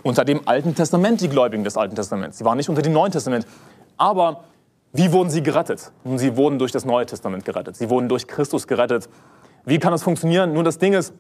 unter 0.04 0.24
dem 0.24 0.48
Alten 0.48 0.76
Testament 0.76 1.22
die 1.22 1.28
Gläubigen 1.28 1.64
des 1.64 1.78
Alten 1.78 1.96
Testaments. 1.96 2.38
Sie 2.38 2.46
waren 2.46 2.58
nicht 2.58 2.70
unter 2.70 2.82
dem 2.82 2.94
Neuen 2.94 3.12
Testament. 3.12 3.46
Aber 3.98 4.44
wie 4.96 5.12
wurden 5.12 5.30
sie 5.30 5.44
gerettet? 5.44 5.92
Nun, 6.04 6.18
sie 6.18 6.38
wurden 6.38 6.60
durch 6.60 6.72
das 6.72 6.86
Neue 6.86 7.06
Testament 7.06 7.46
gerettet. 7.46 7.76
Sie 7.76 7.90
wurden 7.90 8.10
durch 8.10 8.28
Christus 8.28 8.68
gerettet. 8.68 9.10
Wie 9.66 9.80
kann 9.80 9.92
das 9.92 10.04
funktionieren? 10.04 10.54
Nun, 10.54 10.64
das 10.64 10.78
Ding 10.78 10.94
ist, 10.94 11.14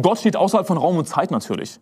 Gott 0.00 0.18
steht 0.18 0.36
außerhalb 0.36 0.66
von 0.66 0.76
Raum 0.78 0.98
und 0.98 1.06
Zeit 1.06 1.30
natürlich 1.30 1.80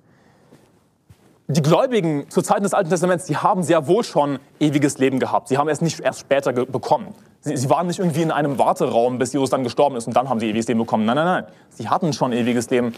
die 1.50 1.62
Gläubigen 1.62 2.28
zur 2.28 2.44
Zeit 2.44 2.62
des 2.62 2.74
Alten 2.74 2.90
Testaments, 2.90 3.24
die 3.24 3.36
haben 3.36 3.62
sehr 3.62 3.86
wohl 3.86 4.04
schon 4.04 4.38
ewiges 4.60 4.98
Leben 4.98 5.18
gehabt. 5.18 5.48
Sie 5.48 5.56
haben 5.56 5.68
es 5.68 5.80
nicht 5.80 5.98
erst 6.00 6.20
später 6.20 6.52
bekommen. 6.52 7.14
Sie, 7.40 7.56
sie, 7.56 7.70
waren 7.70 7.86
nicht 7.86 7.98
irgendwie 7.98 8.20
in 8.20 8.30
einem 8.30 8.58
Warteraum, 8.58 9.18
bis 9.18 9.32
Jesus 9.32 9.48
dann 9.48 9.64
gestorben 9.64 9.96
ist 9.96 10.06
und 10.06 10.14
dann 10.14 10.28
haben 10.28 10.40
sie 10.40 10.50
ewiges 10.50 10.68
Leben 10.68 10.80
bekommen. 10.80 11.06
Nein, 11.06 11.16
nein, 11.16 11.24
nein. 11.24 11.44
Sie 11.70 11.88
hatten 11.88 12.12
schon 12.12 12.32
ewiges 12.32 12.68
Leben. 12.68 12.94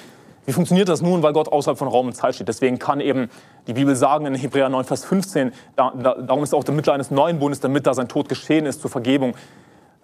Wie 0.46 0.52
funktioniert 0.52 0.88
das 0.88 1.02
nun? 1.02 1.22
Weil 1.22 1.32
Gott 1.32 1.48
außerhalb 1.48 1.78
von 1.78 1.88
Raum 1.88 2.06
und 2.06 2.14
Zeit 2.14 2.34
steht. 2.34 2.48
Deswegen 2.48 2.78
kann 2.78 3.00
eben 3.00 3.28
die 3.66 3.74
Bibel 3.74 3.94
sagen 3.94 4.26
in 4.26 4.34
Hebräer 4.34 4.68
9, 4.68 4.84
Vers 4.84 5.04
15, 5.04 5.52
da, 5.76 5.92
da, 5.96 6.14
darum 6.14 6.42
ist 6.42 6.54
auch 6.54 6.64
der 6.64 6.74
Mittler 6.74 6.94
eines 6.94 7.10
neuen 7.10 7.38
Bundes, 7.38 7.60
damit 7.60 7.86
da 7.86 7.94
sein 7.94 8.08
Tod 8.08 8.28
geschehen 8.28 8.66
ist 8.66 8.80
zur 8.80 8.90
Vergebung, 8.90 9.34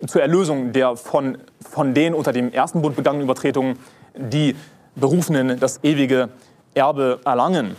zur 0.07 0.21
Erlösung 0.21 0.73
der 0.73 0.97
von, 0.97 1.39
von 1.61 1.95
den 1.95 2.15
unter 2.15 2.33
dem 2.33 2.53
ersten 2.53 2.83
Bund 2.83 2.97
begangenen 2.97 3.25
Übertretungen, 3.25 3.79
die 4.15 4.55
Berufenen 4.95 5.59
das 5.59 5.81
ewige 5.83 6.29
Erbe 6.75 7.21
erlangen 7.25 7.77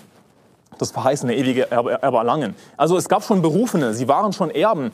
das 0.78 0.92
verheißene 0.92 1.36
ewige 1.36 1.72
Erbe, 1.72 2.02
Erbe 2.02 2.18
erlangen. 2.18 2.56
Also 2.76 2.98
es 2.98 3.10
gab 3.10 3.24
schon 3.24 3.42
Berufene, 3.42 3.94
sie 3.94 4.08
waren 4.08 4.34
schon 4.34 4.50
Erben. 4.50 4.92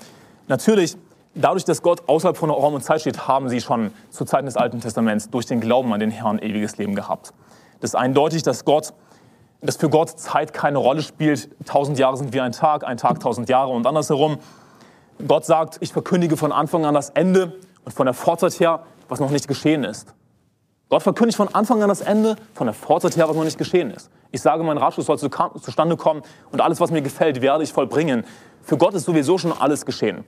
Natürlich, 0.48 0.98
dadurch, 1.36 1.66
dass 1.66 1.82
Gott 1.82 2.04
außerhalb 2.08 2.38
von 2.38 2.50
Raum 2.50 2.76
und 2.76 2.82
Zeit 2.82 3.02
steht, 3.02 3.28
haben 3.28 3.50
sie 3.50 3.62
schon 3.62 3.92
zu 4.10 4.26
Zeiten 4.26 4.46
des 4.46 4.58
Alten 4.58 4.82
Testaments 4.82 5.30
durch 5.30 5.46
den 5.46 5.60
Glauben 5.60 5.94
an 5.94 6.00
den 6.00 6.12
Herrn 6.12 6.40
ewiges 6.40 6.78
Leben 6.78 6.96
gehabt. 6.96 7.34
Das 7.84 7.90
ist 7.90 7.96
eindeutig, 7.96 8.44
dass 8.44 8.64
Gott, 8.64 8.94
dass 9.60 9.76
für 9.76 9.90
Gott 9.90 10.10
Zeit 10.12 10.54
keine 10.54 10.78
Rolle 10.78 11.02
spielt. 11.02 11.50
Tausend 11.66 12.00
Jahre 12.00 12.16
sind 12.16 12.32
wie 12.32 12.40
ein 12.40 12.54
Tag, 12.54 12.86
ein 12.86 12.96
Tag 12.96 13.20
tausend 13.20 13.50
Jahre 13.50 13.72
und 13.72 13.86
andersherum. 13.86 14.38
Gott 15.28 15.44
sagt, 15.44 15.80
ich 15.82 15.92
verkündige 15.92 16.38
von 16.38 16.54
Anfang 16.54 16.86
an 16.86 16.94
das 16.94 17.10
Ende 17.10 17.60
und 17.84 17.92
von 17.92 18.06
der 18.06 18.14
Vorzeit 18.14 18.58
her, 18.62 18.84
was 19.10 19.20
noch 19.20 19.32
nicht 19.32 19.50
geschehen 19.50 19.84
ist. 19.84 20.14
Gott 20.88 21.04
verkündigt 21.04 21.36
von 21.36 21.54
Anfang 21.54 21.84
an 21.84 21.90
das 21.90 22.00
Ende, 22.00 22.38
von 22.54 22.68
der 22.68 22.74
Vorzeit 22.74 23.18
her, 23.18 23.28
was 23.28 23.36
noch 23.36 23.44
nicht 23.44 23.58
geschehen 23.58 23.92
ist. 23.92 24.10
Ich 24.32 24.42
sage, 24.42 24.64
mein 24.64 24.78
Ratschluss 24.78 25.08
soll 25.08 25.18
zustande 25.18 25.98
kommen 25.98 26.22
und 26.54 26.62
alles, 26.62 26.80
was 26.80 26.90
mir 26.90 27.02
gefällt, 27.02 27.42
werde 27.42 27.66
ich 27.66 27.74
vollbringen. 27.74 28.24
Für 28.62 28.78
Gott 28.78 28.94
ist 28.94 29.04
sowieso 29.04 29.38
schon 29.38 29.52
alles 29.52 29.86
geschehen. 29.86 30.24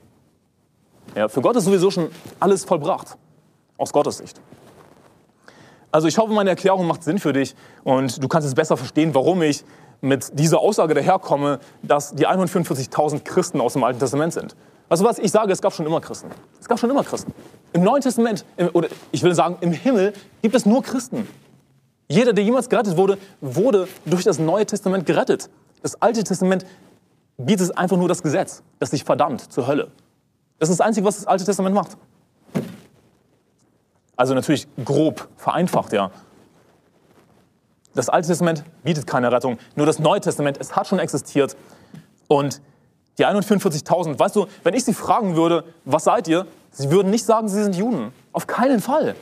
Ja, 1.14 1.28
für 1.28 1.40
Gott 1.40 1.56
ist 1.56 1.64
sowieso 1.64 1.90
schon 1.90 2.10
alles 2.38 2.66
vollbracht. 2.66 3.16
Aus 3.78 3.94
Gottes 3.94 4.18
Sicht. 4.18 4.42
Also 5.96 6.08
ich 6.08 6.18
hoffe, 6.18 6.30
meine 6.34 6.50
Erklärung 6.50 6.86
macht 6.86 7.04
Sinn 7.04 7.18
für 7.18 7.32
dich 7.32 7.54
und 7.82 8.22
du 8.22 8.28
kannst 8.28 8.46
es 8.46 8.54
besser 8.54 8.76
verstehen, 8.76 9.14
warum 9.14 9.40
ich 9.40 9.64
mit 10.02 10.38
dieser 10.38 10.58
Aussage 10.58 10.92
daherkomme, 10.92 11.58
dass 11.82 12.14
die 12.14 12.28
144.000 12.28 13.20
Christen 13.24 13.62
aus 13.62 13.72
dem 13.72 13.82
Alten 13.82 13.98
Testament 13.98 14.34
sind. 14.34 14.54
Weißt 14.90 15.00
du 15.00 15.06
was? 15.06 15.18
Ich 15.18 15.30
sage, 15.30 15.50
es 15.54 15.62
gab 15.62 15.72
schon 15.72 15.86
immer 15.86 16.02
Christen. 16.02 16.28
Es 16.60 16.68
gab 16.68 16.78
schon 16.78 16.90
immer 16.90 17.02
Christen. 17.02 17.32
Im 17.72 17.82
Neuen 17.82 18.02
Testament, 18.02 18.44
oder 18.74 18.88
ich 19.10 19.22
will 19.22 19.34
sagen, 19.34 19.56
im 19.62 19.72
Himmel 19.72 20.12
gibt 20.42 20.54
es 20.54 20.66
nur 20.66 20.82
Christen. 20.82 21.26
Jeder, 22.08 22.34
der 22.34 22.44
jemals 22.44 22.68
gerettet 22.68 22.98
wurde, 22.98 23.16
wurde 23.40 23.88
durch 24.04 24.24
das 24.24 24.38
Neue 24.38 24.66
Testament 24.66 25.06
gerettet. 25.06 25.48
Das 25.80 26.02
Alte 26.02 26.22
Testament 26.22 26.66
bietet 27.38 27.74
einfach 27.78 27.96
nur 27.96 28.08
das 28.08 28.22
Gesetz, 28.22 28.62
das 28.80 28.90
dich 28.90 29.02
verdammt 29.02 29.50
zur 29.50 29.66
Hölle. 29.66 29.90
Das 30.58 30.68
ist 30.68 30.78
das 30.78 30.86
Einzige, 30.86 31.06
was 31.06 31.16
das 31.16 31.26
Alte 31.26 31.46
Testament 31.46 31.74
macht. 31.74 31.96
Also 34.16 34.34
natürlich 34.34 34.66
grob 34.84 35.28
vereinfacht, 35.36 35.92
ja. 35.92 36.10
Das 37.94 38.08
Alte 38.08 38.28
Testament 38.28 38.64
bietet 38.82 39.06
keine 39.06 39.30
Rettung, 39.32 39.58
nur 39.74 39.86
das 39.86 39.98
Neue 39.98 40.20
Testament, 40.20 40.58
es 40.60 40.76
hat 40.76 40.86
schon 40.86 40.98
existiert. 40.98 41.56
Und 42.28 42.60
die 43.18 43.24
144.000, 43.24 44.18
weißt 44.18 44.36
du, 44.36 44.46
wenn 44.62 44.74
ich 44.74 44.84
sie 44.84 44.92
fragen 44.92 45.36
würde, 45.36 45.64
was 45.84 46.04
seid 46.04 46.28
ihr? 46.28 46.46
Sie 46.70 46.90
würden 46.90 47.10
nicht 47.10 47.24
sagen, 47.24 47.48
sie 47.48 47.62
sind 47.62 47.74
Juden. 47.74 48.12
Auf 48.32 48.46
keinen 48.46 48.80
Fall. 48.80 49.16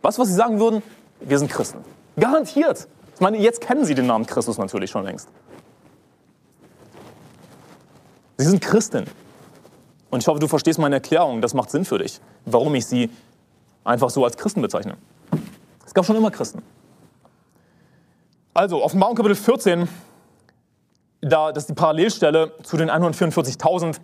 Weißt 0.00 0.16
du, 0.16 0.22
was 0.22 0.28
sie 0.28 0.34
sagen 0.34 0.58
würden? 0.58 0.82
Wir 1.20 1.38
sind 1.38 1.50
Christen. 1.50 1.84
Garantiert. 2.18 2.88
Ich 3.14 3.20
meine, 3.20 3.36
jetzt 3.36 3.60
kennen 3.60 3.84
Sie 3.84 3.94
den 3.94 4.06
Namen 4.06 4.24
Christus 4.24 4.56
natürlich 4.56 4.90
schon 4.90 5.04
längst. 5.04 5.28
Sie 8.38 8.46
sind 8.46 8.62
Christen. 8.62 9.04
Und 10.08 10.22
ich 10.22 10.28
hoffe, 10.28 10.40
du 10.40 10.48
verstehst 10.48 10.78
meine 10.78 10.96
Erklärung. 10.96 11.42
Das 11.42 11.52
macht 11.52 11.70
Sinn 11.70 11.84
für 11.84 11.98
dich, 11.98 12.20
warum 12.46 12.74
ich 12.74 12.86
sie 12.86 13.10
einfach 13.84 14.10
so 14.10 14.24
als 14.24 14.36
Christen 14.36 14.62
bezeichne. 14.62 14.96
Es 15.86 15.94
gab 15.94 16.04
schon 16.04 16.16
immer 16.16 16.30
Christen. 16.30 16.62
Also, 18.54 18.82
Offenbarung 18.82 19.16
Kapitel 19.16 19.36
14, 19.36 19.88
da, 21.20 21.52
das 21.52 21.64
ist 21.64 21.70
die 21.70 21.74
Parallelstelle 21.74 22.52
zu 22.62 22.76
den 22.76 22.90
144.000. 22.90 23.96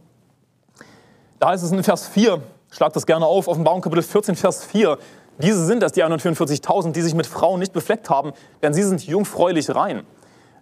Da 1.39 1.49
heißt 1.49 1.65
es 1.65 1.73
in 1.73 1.83
Vers 1.83 2.09
4, 2.09 2.41
schlag 2.71 2.93
das 2.93 3.07
gerne 3.07 3.27
auf, 3.27 3.49
Offenbarung 3.49 3.81
Kapitel 3.81 4.03
14, 4.03 4.37
Vers 4.37 4.65
4, 4.65 4.99
diese 5.39 5.67
sind 5.67 5.83
es, 5.83 5.93
die 5.93 6.03
144.000, 6.03 6.93
die 6.93 7.03
sich 7.03 7.15
mit 7.15 7.27
Frauen 7.27 7.61
nicht 7.61 7.73
befleckt 7.73 8.09
haben, 8.09 8.33
denn 8.63 8.73
sie 8.73 8.83
sind 8.83 9.07
jungfräulich 9.07 9.75
rein. 9.75 10.05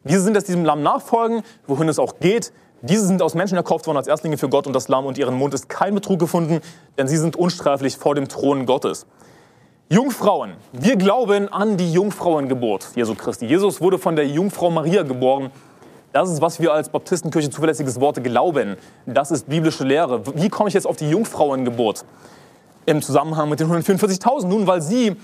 Diese 0.02 0.20
sind 0.20 0.36
es, 0.36 0.44
diesem 0.44 0.64
Lamm 0.64 0.82
nachfolgen, 0.82 1.42
wohin 1.66 1.88
es 1.88 1.98
auch 1.98 2.18
geht. 2.18 2.52
Diese 2.86 3.06
sind 3.06 3.22
aus 3.22 3.34
Menschen 3.34 3.56
erkauft 3.56 3.86
worden 3.86 3.96
als 3.96 4.08
Erstlinge 4.08 4.36
für 4.36 4.50
Gott 4.50 4.66
und 4.66 4.74
das 4.74 4.88
Lamm 4.88 5.06
und 5.06 5.16
ihren 5.16 5.34
Mund 5.36 5.54
ist 5.54 5.70
kein 5.70 5.94
Betrug 5.94 6.18
gefunden, 6.18 6.60
denn 6.98 7.08
sie 7.08 7.16
sind 7.16 7.34
unsträflich 7.34 7.96
vor 7.96 8.14
dem 8.14 8.28
Thron 8.28 8.66
Gottes. 8.66 9.06
Jungfrauen. 9.88 10.52
Wir 10.72 10.96
glauben 10.96 11.48
an 11.50 11.78
die 11.78 11.90
Jungfrauengeburt 11.90 12.88
Jesu 12.94 13.14
Christi. 13.14 13.46
Jesus 13.46 13.80
wurde 13.80 13.98
von 13.98 14.16
der 14.16 14.26
Jungfrau 14.26 14.70
Maria 14.70 15.02
geboren. 15.02 15.50
Das 16.12 16.30
ist, 16.30 16.42
was 16.42 16.60
wir 16.60 16.74
als 16.74 16.90
Baptistenkirche 16.90 17.48
zuverlässiges 17.48 17.98
Worte 18.00 18.20
glauben. 18.20 18.76
Das 19.06 19.30
ist 19.30 19.48
biblische 19.48 19.84
Lehre. 19.84 20.20
Wie 20.36 20.50
komme 20.50 20.68
ich 20.68 20.74
jetzt 20.74 20.86
auf 20.86 20.96
die 20.96 21.08
Jungfrauengeburt? 21.08 22.04
Im 22.84 23.00
Zusammenhang 23.00 23.48
mit 23.48 23.60
den 23.60 23.70
144.000. 23.72 24.46
Nun, 24.46 24.66
weil 24.66 24.82
sie 24.82 25.16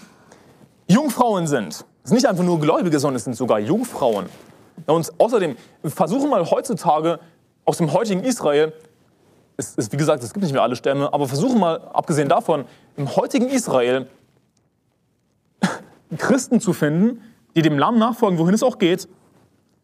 Jungfrauen 0.89 1.47
sind. 1.47 1.85
Es 2.05 2.09
sind 2.09 2.15
nicht 2.15 2.27
einfach 2.27 2.43
nur 2.43 2.59
Gläubige, 2.59 2.99
sondern 2.99 3.17
es 3.17 3.25
sind 3.25 3.37
sogar 3.37 3.59
Jungfrauen. 3.59 4.31
Und 4.87 5.13
außerdem 5.19 5.57
versuchen 5.85 6.31
mal 6.31 6.51
heutzutage 6.51 7.21
aus 7.65 7.79
dem 7.79 7.93
heutigen 7.93 8.25
Israel, 8.25 8.73
es, 9.57 9.75
es, 9.77 9.93
wie 9.93 9.97
gesagt, 9.97 10.23
es 10.23 10.33
gibt 10.33 10.43
nicht 10.43 10.53
mehr 10.53 10.63
alle 10.63 10.77
Stämme, 10.77 11.13
aber 11.13 11.29
versuchen 11.29 11.59
mal, 11.59 11.81
abgesehen 11.93 12.29
davon, 12.29 12.65
im 12.97 13.15
heutigen 13.17 13.49
Israel 13.49 14.09
Christen 16.17 16.61
zu 16.61 16.73
finden, 16.73 17.23
die 17.55 17.63
dem 17.63 17.79
Lamm 17.79 17.99
nachfolgen, 17.99 18.39
wohin 18.39 18.55
es 18.55 18.63
auch 18.63 18.79
geht, 18.79 19.09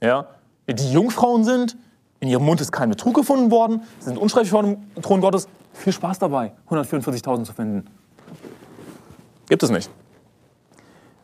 ja, 0.01 0.27
die 0.68 0.93
Jungfrauen 0.93 1.45
sind, 1.45 1.77
in 2.20 2.29
ihrem 2.29 2.45
Mund 2.45 2.61
ist 2.61 2.72
kein 2.72 2.89
Betrug 2.89 3.14
gefunden 3.14 3.51
worden, 3.51 3.83
sie 3.99 4.07
sind 4.07 4.18
unschreiblich 4.18 4.51
vor 4.51 4.62
dem 4.62 4.79
Thron 5.03 5.20
Gottes. 5.20 5.49
Viel 5.74 5.93
Spaß 5.93 6.18
dabei, 6.18 6.53
144.000 6.70 7.45
zu 7.45 7.53
finden. 7.53 7.87
Gibt 9.49 9.62
es 9.62 9.70
nicht. 9.70 9.91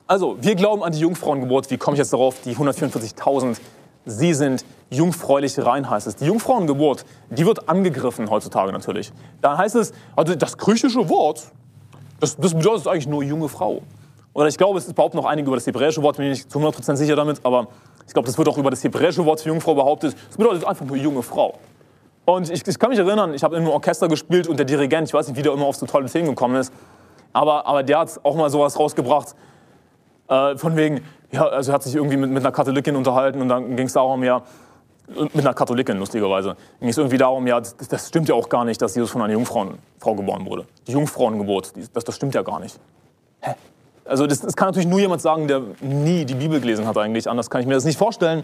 Also, 0.06 0.36
wir 0.42 0.54
glauben 0.56 0.82
an 0.82 0.92
die 0.92 0.98
Jungfrauengeburt. 0.98 1.70
Wie 1.70 1.78
komme 1.78 1.94
ich 1.94 1.98
jetzt 1.98 2.12
darauf? 2.12 2.40
Die 2.42 2.54
144.000, 2.54 3.56
sie 4.04 4.34
sind 4.34 4.64
jungfräulich 4.90 5.58
rein, 5.58 5.88
heißt 5.88 6.06
es. 6.06 6.16
Die 6.16 6.26
Jungfrauengeburt, 6.26 7.04
die 7.30 7.46
wird 7.46 7.68
angegriffen 7.68 8.30
heutzutage 8.30 8.72
natürlich. 8.72 9.12
Da 9.40 9.56
heißt 9.56 9.76
es, 9.76 9.92
also 10.16 10.34
das 10.34 10.58
griechische 10.58 11.08
Wort, 11.08 11.50
das, 12.20 12.36
das 12.36 12.54
bedeutet 12.54 12.86
eigentlich 12.86 13.08
nur 13.08 13.22
junge 13.22 13.48
Frau. 13.48 13.82
Oder 14.34 14.46
ich 14.48 14.56
glaube, 14.56 14.78
es 14.78 14.84
ist 14.84 14.92
überhaupt 14.92 15.14
noch 15.14 15.24
einige 15.24 15.48
über 15.48 15.56
das 15.56 15.66
hebräische 15.66 16.02
Wort, 16.02 16.16
bin 16.16 16.26
ich 16.26 16.38
nicht 16.38 16.50
zu 16.50 16.58
100% 16.58 16.96
sicher 16.96 17.16
damit, 17.16 17.44
aber 17.44 17.68
ich 18.06 18.12
glaube, 18.12 18.26
das 18.26 18.38
wird 18.38 18.48
auch 18.48 18.58
über 18.58 18.70
das 18.70 18.82
hebräische 18.82 19.24
Wort 19.24 19.40
für 19.40 19.48
Jungfrau 19.48 19.74
behauptet. 19.74 20.16
Es 20.30 20.36
bedeutet 20.36 20.64
einfach 20.64 20.84
nur 20.84 20.96
junge 20.96 21.22
Frau. 21.22 21.58
Und 22.24 22.50
ich, 22.50 22.66
ich 22.66 22.78
kann 22.78 22.90
mich 22.90 22.98
erinnern, 22.98 23.34
ich 23.34 23.42
habe 23.42 23.56
in 23.56 23.62
einem 23.62 23.72
Orchester 23.72 24.08
gespielt 24.08 24.46
und 24.46 24.56
der 24.56 24.64
Dirigent, 24.64 25.08
ich 25.08 25.14
weiß 25.14 25.28
nicht, 25.28 25.36
wie 25.36 25.42
der 25.42 25.52
immer 25.52 25.66
auf 25.66 25.76
so 25.76 25.86
tolle 25.86 26.06
Themen 26.06 26.28
gekommen 26.28 26.56
ist, 26.56 26.72
aber, 27.32 27.66
aber 27.66 27.82
der 27.82 28.00
hat 28.00 28.20
auch 28.22 28.36
mal 28.36 28.48
sowas 28.50 28.78
rausgebracht, 28.78 29.34
äh, 30.28 30.56
von 30.56 30.76
wegen, 30.76 31.02
ja, 31.30 31.46
also 31.46 31.72
hat 31.72 31.82
sich 31.82 31.94
irgendwie 31.94 32.16
mit, 32.16 32.30
mit 32.30 32.42
einer 32.42 32.52
Katholikin 32.52 32.96
unterhalten 32.96 33.40
und 33.40 33.48
dann 33.48 33.76
ging 33.76 33.86
es 33.86 33.92
darum, 33.92 34.22
ja, 34.24 34.42
mit 35.08 35.40
einer 35.40 35.54
Katholikin 35.54 35.98
lustigerweise, 35.98 36.56
ging 36.80 36.88
es 36.88 36.96
irgendwie 36.96 37.18
darum, 37.18 37.46
ja, 37.46 37.60
das, 37.60 37.76
das, 37.76 38.08
stimmt 38.08 38.28
ja 38.28 38.34
auch 38.34 38.48
gar 38.48 38.64
nicht, 38.64 38.80
dass 38.80 38.94
Jesus 38.94 39.10
von 39.10 39.22
einer 39.22 39.32
Jungfrau 39.32 39.74
geboren 40.14 40.46
wurde. 40.46 40.66
Die 40.86 40.92
Jungfrauengeburt, 40.92 41.72
das, 41.92 42.04
das 42.04 42.16
stimmt 42.16 42.34
ja 42.34 42.42
gar 42.42 42.60
nicht. 42.60 42.78
Hä? 43.40 43.54
Also 44.04 44.26
das, 44.26 44.40
das, 44.40 44.56
kann 44.56 44.68
natürlich 44.68 44.88
nur 44.88 44.98
jemand 44.98 45.22
sagen, 45.22 45.46
der 45.46 45.62
nie 45.80 46.24
die 46.24 46.34
Bibel 46.34 46.60
gelesen 46.60 46.86
hat 46.86 46.98
eigentlich. 46.98 47.28
Anders 47.30 47.50
kann 47.50 47.60
ich 47.60 47.66
mir 47.66 47.74
das 47.74 47.84
nicht 47.84 47.98
vorstellen. 47.98 48.42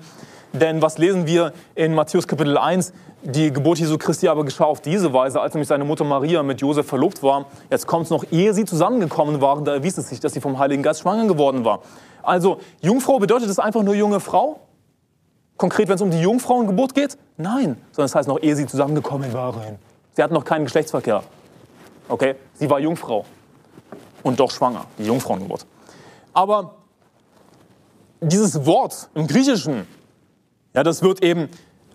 Denn 0.52 0.80
was 0.80 0.98
lesen 0.98 1.26
wir 1.26 1.52
in 1.74 1.94
Matthäus 1.94 2.26
Kapitel 2.26 2.56
1? 2.56 2.92
Die 3.22 3.52
Geburt 3.52 3.78
Jesu 3.78 3.98
Christi 3.98 4.28
aber 4.28 4.44
geschah 4.44 4.64
auf 4.64 4.80
diese 4.80 5.12
Weise, 5.12 5.40
als 5.40 5.52
nämlich 5.52 5.68
seine 5.68 5.84
Mutter 5.84 6.04
Maria 6.04 6.42
mit 6.42 6.60
Josef 6.60 6.86
verlobt 6.86 7.22
war. 7.22 7.46
Jetzt 7.70 7.86
kommt 7.86 8.04
es 8.04 8.10
noch, 8.10 8.24
ehe 8.30 8.54
sie 8.54 8.64
zusammengekommen 8.64 9.40
waren, 9.40 9.64
da 9.64 9.74
erwies 9.74 9.98
es 9.98 10.08
sich, 10.08 10.20
dass 10.20 10.32
sie 10.32 10.40
vom 10.40 10.58
Heiligen 10.58 10.82
Geist 10.82 11.00
schwanger 11.00 11.26
geworden 11.26 11.64
war. 11.64 11.80
Also 12.22 12.60
Jungfrau 12.80 13.18
bedeutet 13.18 13.50
es 13.50 13.58
einfach 13.58 13.82
nur 13.82 13.94
junge 13.94 14.20
Frau? 14.20 14.60
Konkret, 15.56 15.88
wenn 15.88 15.96
es 15.96 16.00
um 16.00 16.10
die 16.10 16.20
Jungfrauengeburt 16.20 16.94
geht? 16.94 17.18
Nein, 17.36 17.76
sondern 17.90 18.06
es 18.06 18.14
heißt 18.14 18.28
noch, 18.28 18.40
ehe 18.40 18.54
sie 18.54 18.66
zusammengekommen 18.66 19.32
waren. 19.32 19.78
Sie 20.14 20.22
hatten 20.22 20.34
noch 20.34 20.44
keinen 20.44 20.64
Geschlechtsverkehr. 20.64 21.22
Okay, 22.08 22.36
sie 22.54 22.70
war 22.70 22.78
Jungfrau 22.78 23.24
und 24.22 24.40
doch 24.40 24.50
schwanger, 24.50 24.84
die 24.96 25.04
Jungfrauengeburt. 25.04 25.66
Aber 26.32 26.76
dieses 28.20 28.64
Wort 28.64 29.10
im 29.14 29.26
Griechischen, 29.26 29.86
ja, 30.74 30.82
das 30.82 31.02
wird 31.02 31.22
eben 31.22 31.48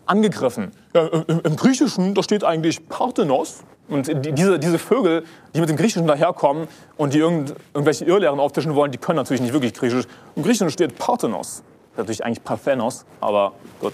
angegriffen. 0.06 0.72
Ja, 0.94 1.08
im, 1.08 1.56
Griechischen, 1.56 2.14
da 2.14 2.24
steht 2.24 2.44
eigentlich 2.44 2.88
Parthenos. 2.90 3.64
Und 3.90 4.08
diese, 4.08 4.60
diese 4.60 4.80
Vögel, 4.80 5.24
die 5.54 5.60
mit 5.60 5.70
dem 5.70 5.76
Griechischen 5.76 6.08
daherkommen 6.08 6.68
und 6.96 7.14
die 7.14 7.20
irgend, 7.20 7.54
irgendwelche 7.74 8.06
Irrlehren 8.06 8.40
auftischen 8.40 8.76
wollen, 8.76 8.92
die 8.92 8.98
können 8.98 9.18
natürlich 9.18 9.42
nicht 9.42 9.54
wirklich 9.54 9.74
Griechisch. 9.74 10.06
Im 10.36 10.44
Griechischen 10.44 10.70
steht 10.70 10.98
Parthenos. 10.98 11.64
Natürlich 11.98 12.24
eigentlich 12.24 12.44
Parthenos, 12.44 13.06
aber 13.20 13.54
gut. 13.80 13.94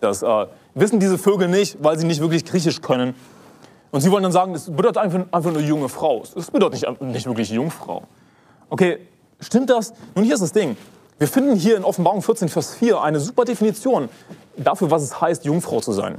Das 0.00 0.22
äh, 0.22 0.46
wissen 0.74 1.00
diese 1.00 1.18
Vögel 1.18 1.48
nicht, 1.48 1.76
weil 1.82 1.98
sie 1.98 2.06
nicht 2.06 2.20
wirklich 2.20 2.44
Griechisch 2.44 2.80
können. 2.80 3.14
Und 3.90 4.00
sie 4.02 4.10
wollen 4.10 4.22
dann 4.22 4.32
sagen, 4.32 4.52
das 4.52 4.70
bedeutet 4.70 4.98
einfach, 4.98 5.24
einfach 5.30 5.52
nur 5.52 5.62
junge 5.62 5.88
Frau. 5.88 6.22
Das 6.34 6.50
bedeutet 6.50 6.88
nicht, 6.88 7.00
nicht 7.00 7.26
wirklich 7.26 7.50
Jungfrau. 7.50 8.04
Okay, 8.70 8.98
stimmt 9.40 9.70
das? 9.70 9.92
Nun, 10.14 10.24
hier 10.24 10.34
ist 10.34 10.42
das 10.42 10.52
Ding. 10.52 10.76
Wir 11.18 11.26
finden 11.26 11.56
hier 11.56 11.76
in 11.76 11.82
Offenbarung 11.82 12.22
14, 12.22 12.48
Vers 12.48 12.74
4 12.76 13.02
eine 13.02 13.18
super 13.18 13.44
Definition 13.44 14.08
dafür, 14.56 14.90
was 14.92 15.02
es 15.02 15.20
heißt, 15.20 15.44
Jungfrau 15.44 15.80
zu 15.80 15.92
sein. 15.92 16.18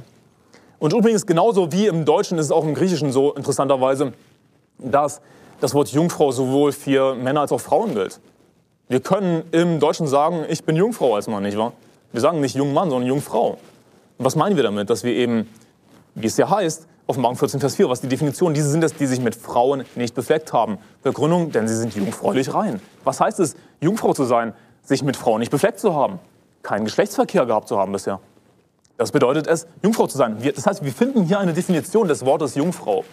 Und 0.77 0.91
übrigens, 0.91 1.25
genauso 1.25 1.71
wie 1.71 1.87
im 1.87 2.03
Deutschen 2.03 2.37
ist 2.37 2.47
es 2.47 2.51
auch 2.51 2.65
im 2.65 2.73
Griechischen 2.73 3.13
so, 3.13 3.33
interessanterweise, 3.33 4.11
dass 4.77 5.21
das 5.61 5.73
Wort 5.73 5.89
Jungfrau 5.89 6.31
sowohl 6.31 6.73
für 6.73 7.15
Männer 7.15 7.41
als 7.41 7.53
auch 7.53 7.61
Frauen 7.61 7.93
gilt. 7.93 8.19
Wir 8.89 8.99
können 8.99 9.43
im 9.51 9.79
Deutschen 9.79 10.05
sagen, 10.07 10.45
ich 10.49 10.65
bin 10.65 10.75
Jungfrau 10.75 11.15
als 11.15 11.27
Mann, 11.27 11.43
nicht 11.43 11.57
wahr? 11.57 11.73
Wir 12.11 12.19
sagen 12.19 12.41
nicht 12.41 12.55
Jungmann, 12.55 12.89
sondern 12.89 13.07
Jungfrau. 13.07 13.51
Und 14.17 14.25
was 14.25 14.35
meinen 14.35 14.57
wir 14.57 14.63
damit? 14.63 14.89
Dass 14.89 15.03
wir 15.05 15.13
eben, 15.13 15.47
wie 16.15 16.27
es 16.27 16.35
ja 16.35 16.49
heißt, 16.49 16.87
Offenbarung 17.07 17.37
14, 17.37 17.59
Vers 17.59 17.75
4, 17.75 17.89
was 17.89 18.01
die 18.01 18.07
Definition? 18.07 18.53
Diese 18.53 18.69
sind 18.69 18.83
es, 18.83 18.93
die 18.93 19.05
sich 19.05 19.21
mit 19.21 19.35
Frauen 19.35 19.83
nicht 19.95 20.13
befleckt 20.13 20.51
haben. 20.53 20.77
Begründung, 21.03 21.51
denn 21.51 21.67
sie 21.67 21.75
sind 21.75 21.95
jungfräulich 21.95 22.53
rein. 22.53 22.81
Was 23.03 23.21
heißt 23.21 23.39
es, 23.39 23.55
Jungfrau 23.79 24.13
zu 24.13 24.25
sein? 24.25 24.53
Sich 24.89 25.03
mit 25.03 25.15
Frauen 25.15 25.39
nicht 25.39 25.51
befleckt 25.51 25.79
zu 25.79 25.93
haben. 25.93 26.17
Keinen 26.63 26.83
Geschlechtsverkehr 26.83 27.45
gehabt 27.45 27.67
zu 27.67 27.77
haben 27.77 27.91
bisher. 27.91 28.19
Das 28.97 29.11
bedeutet 29.11 29.45
es, 29.45 29.67
Jungfrau 29.83 30.07
zu 30.07 30.17
sein. 30.17 30.37
das 30.55 30.65
heißt, 30.65 30.83
wir 30.83 30.91
finden 30.91 31.25
hier 31.25 31.37
eine 31.37 31.53
Definition 31.53 32.07
des 32.07 32.25
Wortes 32.25 32.55
Jungfrau. 32.55 33.05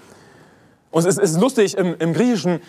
Und 0.90 1.06
es 1.06 1.18
ist 1.18 1.38
lustig, 1.38 1.76
im, 1.76 1.94
im 1.98 2.14
Griechischen, 2.14 2.62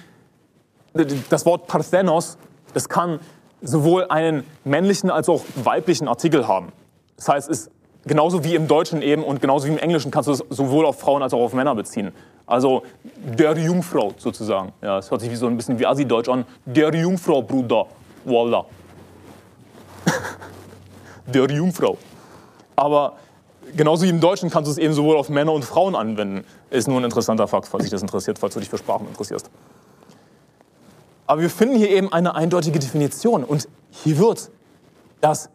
das 1.29 1.45
Wort 1.45 1.67
Parthenos, 1.67 2.37
das 2.73 2.89
kann 2.89 3.21
sowohl 3.61 4.07
einen 4.09 4.43
männlichen 4.65 5.09
als 5.09 5.29
auch 5.29 5.41
weiblichen 5.55 6.09
Artikel 6.09 6.45
haben. 6.45 6.73
Das 7.15 7.29
heißt, 7.29 7.49
es 7.49 7.71
genauso 8.05 8.43
wie 8.43 8.55
im 8.55 8.67
Deutschen 8.67 9.01
eben 9.01 9.23
und 9.23 9.39
genauso 9.39 9.67
wie 9.67 9.71
im 9.71 9.77
Englischen 9.77 10.11
kannst 10.11 10.27
du 10.27 10.33
es 10.33 10.43
sowohl 10.49 10.85
auf 10.85 10.99
Frauen 10.99 11.23
als 11.23 11.33
auch 11.33 11.39
auf 11.39 11.53
Männer 11.53 11.75
beziehen. 11.75 12.11
Also 12.45 12.83
der 13.15 13.57
Jungfrau 13.57 14.11
sozusagen. 14.17 14.73
Ja, 14.81 14.97
es 14.97 15.09
hört 15.09 15.21
sich 15.21 15.31
wie 15.31 15.35
so 15.37 15.47
ein 15.47 15.55
bisschen 15.55 15.79
wie 15.79 15.85
Asi-Deutsch 15.85 16.27
an. 16.27 16.45
Der 16.65 16.93
Jungfrau, 16.93 17.41
Bruder. 17.41 17.85
Voila. 18.25 18.65
der 21.27 21.49
Jungfrau. 21.49 21.97
Aber 22.75 23.13
genauso 23.75 24.05
wie 24.05 24.09
im 24.09 24.19
Deutschen 24.19 24.49
kannst 24.49 24.67
du 24.67 24.71
es 24.71 24.77
eben 24.77 24.93
sowohl 24.93 25.17
auf 25.17 25.29
Männer 25.29 25.53
und 25.53 25.65
Frauen 25.65 25.95
anwenden. 25.95 26.45
Ist 26.69 26.87
nur 26.87 26.99
ein 26.99 27.03
interessanter 27.03 27.47
Fakt, 27.47 27.67
falls 27.67 27.83
dich 27.83 27.91
das 27.91 28.01
interessiert, 28.01 28.39
falls 28.39 28.53
du 28.53 28.59
dich 28.59 28.69
für 28.69 28.77
Sprachen 28.77 29.07
interessierst. 29.07 29.49
Aber 31.25 31.41
wir 31.41 31.49
finden 31.49 31.75
hier 31.75 31.89
eben 31.89 32.11
eine 32.13 32.35
eindeutige 32.35 32.79
Definition. 32.79 33.43
Und 33.43 33.67
hier 33.91 34.17
wird 34.17 34.49
das 35.19 35.49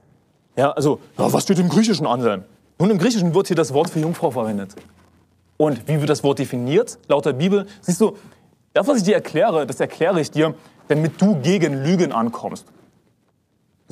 ja, 0.57 0.71
also, 0.73 1.01
ja, 1.19 1.33
was 1.33 1.45
steht 1.45 1.59
im 1.59 1.69
Griechischen, 1.69 2.07
Anselm? 2.07 2.45
Nun, 2.79 2.91
im 2.91 2.99
Griechischen 2.99 3.35
wird 3.35 3.47
hier 3.47 3.57
das 3.57 3.73
Wort 3.73 3.91
für 3.91 4.01
Jungfrau 4.01 4.31
verwendet. 4.31 4.75
Und 5.57 5.87
wie 5.89 5.99
wird 5.99 6.11
das 6.11 6.23
Wort 6.25 6.39
definiert, 6.39 6.99
laut 7.09 7.25
der 7.25 7.33
Bibel? 7.33 7.67
Siehst 7.81 8.01
du, 8.01 8.17
das, 8.73 8.87
was 8.87 8.99
ich 8.99 9.03
dir 9.05 9.15
erkläre, 9.15 9.67
das 9.67 9.81
erkläre 9.81 10.21
ich 10.21 10.31
dir, 10.31 10.55
damit 10.89 11.21
du 11.21 11.37
gegen 11.37 11.85
Lügen 11.85 12.13
ankommst. 12.13 12.67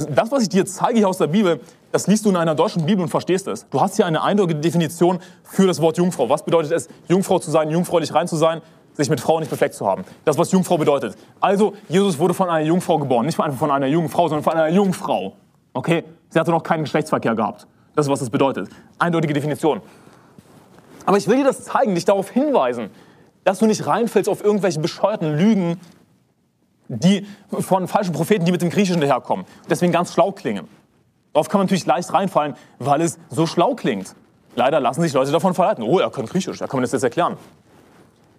Das, 0.09 0.31
was 0.31 0.43
ich 0.43 0.49
dir 0.49 0.67
zeige 0.67 0.99
hier 0.99 1.09
aus 1.09 1.19
der 1.19 1.27
Bibel, 1.27 1.61
das 1.93 2.07
liest 2.07 2.25
du 2.25 2.31
in 2.31 2.37
einer 2.37 2.55
deutschen 2.55 2.87
Bibel 2.87 3.03
und 3.03 3.09
verstehst 3.09 3.47
es. 3.49 3.69
Du 3.69 3.81
hast 3.81 3.97
hier 3.97 4.07
eine 4.07 4.23
eindeutige 4.23 4.61
Definition 4.61 5.19
für 5.43 5.67
das 5.67 5.81
Wort 5.81 5.99
Jungfrau. 5.99 6.29
Was 6.29 6.45
bedeutet 6.45 6.73
es, 6.73 6.89
Jungfrau 7.09 7.39
zu 7.39 7.51
sein, 7.51 7.71
jungfräulich 7.71 8.15
rein 8.15 8.29
zu 8.29 8.37
sein, 8.37 8.63
sich 8.93 9.11
mit 9.11 9.21
Frauen 9.21 9.41
nicht 9.41 9.51
befleckt 9.51 9.75
zu 9.75 9.87
haben? 9.87 10.05
Das, 10.25 10.39
was 10.39 10.53
Jungfrau 10.53 10.79
bedeutet. 10.79 11.17
Also, 11.41 11.75
Jesus 11.89 12.19
wurde 12.19 12.35
von 12.35 12.49
einer 12.49 12.65
Jungfrau 12.65 12.99
geboren. 12.99 13.27
Nicht 13.27 13.41
einfach 13.41 13.59
von 13.59 13.71
einer 13.71 13.87
jungen 13.87 14.09
Frau, 14.09 14.29
sondern 14.29 14.45
von 14.45 14.53
einer 14.53 14.69
Jungfrau. 14.69 15.35
Okay? 15.73 16.05
Sie 16.29 16.39
hatte 16.39 16.53
noch 16.53 16.63
keinen 16.63 16.85
Geschlechtsverkehr 16.85 17.35
gehabt. 17.35 17.67
Das 17.95 18.07
ist, 18.07 18.13
was 18.13 18.21
das 18.21 18.31
bedeutet. 18.31 18.69
Eindeutige 18.99 19.35
Definition. 19.35 19.81
Aber 21.07 21.17
ich 21.17 21.27
will 21.27 21.39
dir 21.39 21.45
das 21.45 21.65
zeigen, 21.65 21.95
dich 21.95 22.05
darauf 22.05 22.31
hinweisen, 22.31 22.91
dass 23.43 23.59
du 23.59 23.67
nicht 23.67 23.87
reinfällst 23.87 24.29
auf 24.29 24.45
irgendwelche 24.45 24.79
bescheuerten 24.79 25.37
Lügen, 25.37 25.81
die 26.91 27.27
von 27.49 27.87
falschen 27.87 28.13
Propheten, 28.13 28.45
die 28.45 28.53
mit 28.53 28.63
dem 28.63 28.71
Griechischen 28.71 29.01
daherkommen. 29.01 29.47
Deswegen 29.69 29.93
ganz 29.93 30.13
schlau 30.13 30.33
klingen. 30.33 30.69
Darauf 31.33 31.49
kann 31.49 31.61
man 31.61 31.67
natürlich 31.67 31.87
leicht 31.87 32.13
reinfallen, 32.13 32.57
weil 32.81 33.01
es 33.01 33.19
so 33.29 33.47
schlau 33.47 33.75
klingt. 33.77 34.15
Leider 34.57 34.81
lassen 34.81 35.01
sich 35.03 35.13
Leute 35.13 35.31
davon 35.31 35.55
verleiten. 35.55 35.85
Oh, 35.85 36.01
er 36.01 36.11
kann 36.11 36.27
Griechisch, 36.27 36.59
da 36.59 36.67
kann 36.67 36.79
man 36.79 36.83
das 36.83 36.93
jetzt 36.93 37.05
erklären. 37.05 37.37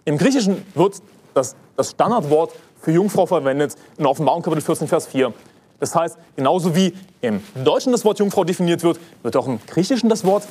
Im 0.04 0.18
Griechischen 0.18 0.66
wird 0.74 1.00
das, 1.32 1.56
das 1.76 1.92
Standardwort 1.92 2.52
für 2.80 2.92
Jungfrau 2.92 3.24
verwendet 3.24 3.76
in 3.96 4.04
Offenbarung 4.04 4.42
Kapitel 4.42 4.62
14, 4.62 4.88
Vers 4.88 5.06
4. 5.06 5.32
Das 5.80 5.94
heißt, 5.94 6.18
genauso 6.36 6.76
wie 6.76 6.92
im 7.22 7.42
Deutschen 7.64 7.92
das 7.92 8.04
Wort 8.04 8.18
Jungfrau 8.18 8.44
definiert 8.44 8.82
wird, 8.82 9.00
wird 9.22 9.36
auch 9.36 9.46
im 9.46 9.58
Griechischen 9.66 10.10
das 10.10 10.24
Wort 10.24 10.46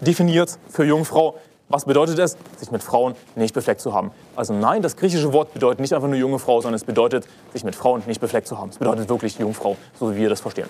definiert 0.00 0.56
für 0.68 0.84
Jungfrau. 0.84 1.36
Was 1.70 1.84
bedeutet 1.84 2.18
es, 2.18 2.36
sich 2.58 2.72
mit 2.72 2.82
Frauen 2.82 3.14
nicht 3.36 3.54
befleckt 3.54 3.80
zu 3.80 3.94
haben? 3.94 4.10
Also 4.34 4.52
nein, 4.52 4.82
das 4.82 4.96
griechische 4.96 5.32
Wort 5.32 5.54
bedeutet 5.54 5.78
nicht 5.78 5.94
einfach 5.94 6.08
nur 6.08 6.16
junge 6.16 6.40
Frau, 6.40 6.60
sondern 6.60 6.74
es 6.74 6.84
bedeutet, 6.84 7.28
sich 7.52 7.62
mit 7.62 7.76
Frauen 7.76 8.02
nicht 8.06 8.20
befleckt 8.20 8.48
zu 8.48 8.58
haben. 8.58 8.70
Es 8.70 8.78
bedeutet 8.78 9.08
wirklich 9.08 9.38
Jungfrau, 9.38 9.76
so 9.98 10.12
wie 10.12 10.16
wir 10.16 10.28
das 10.28 10.40
verstehen. 10.40 10.66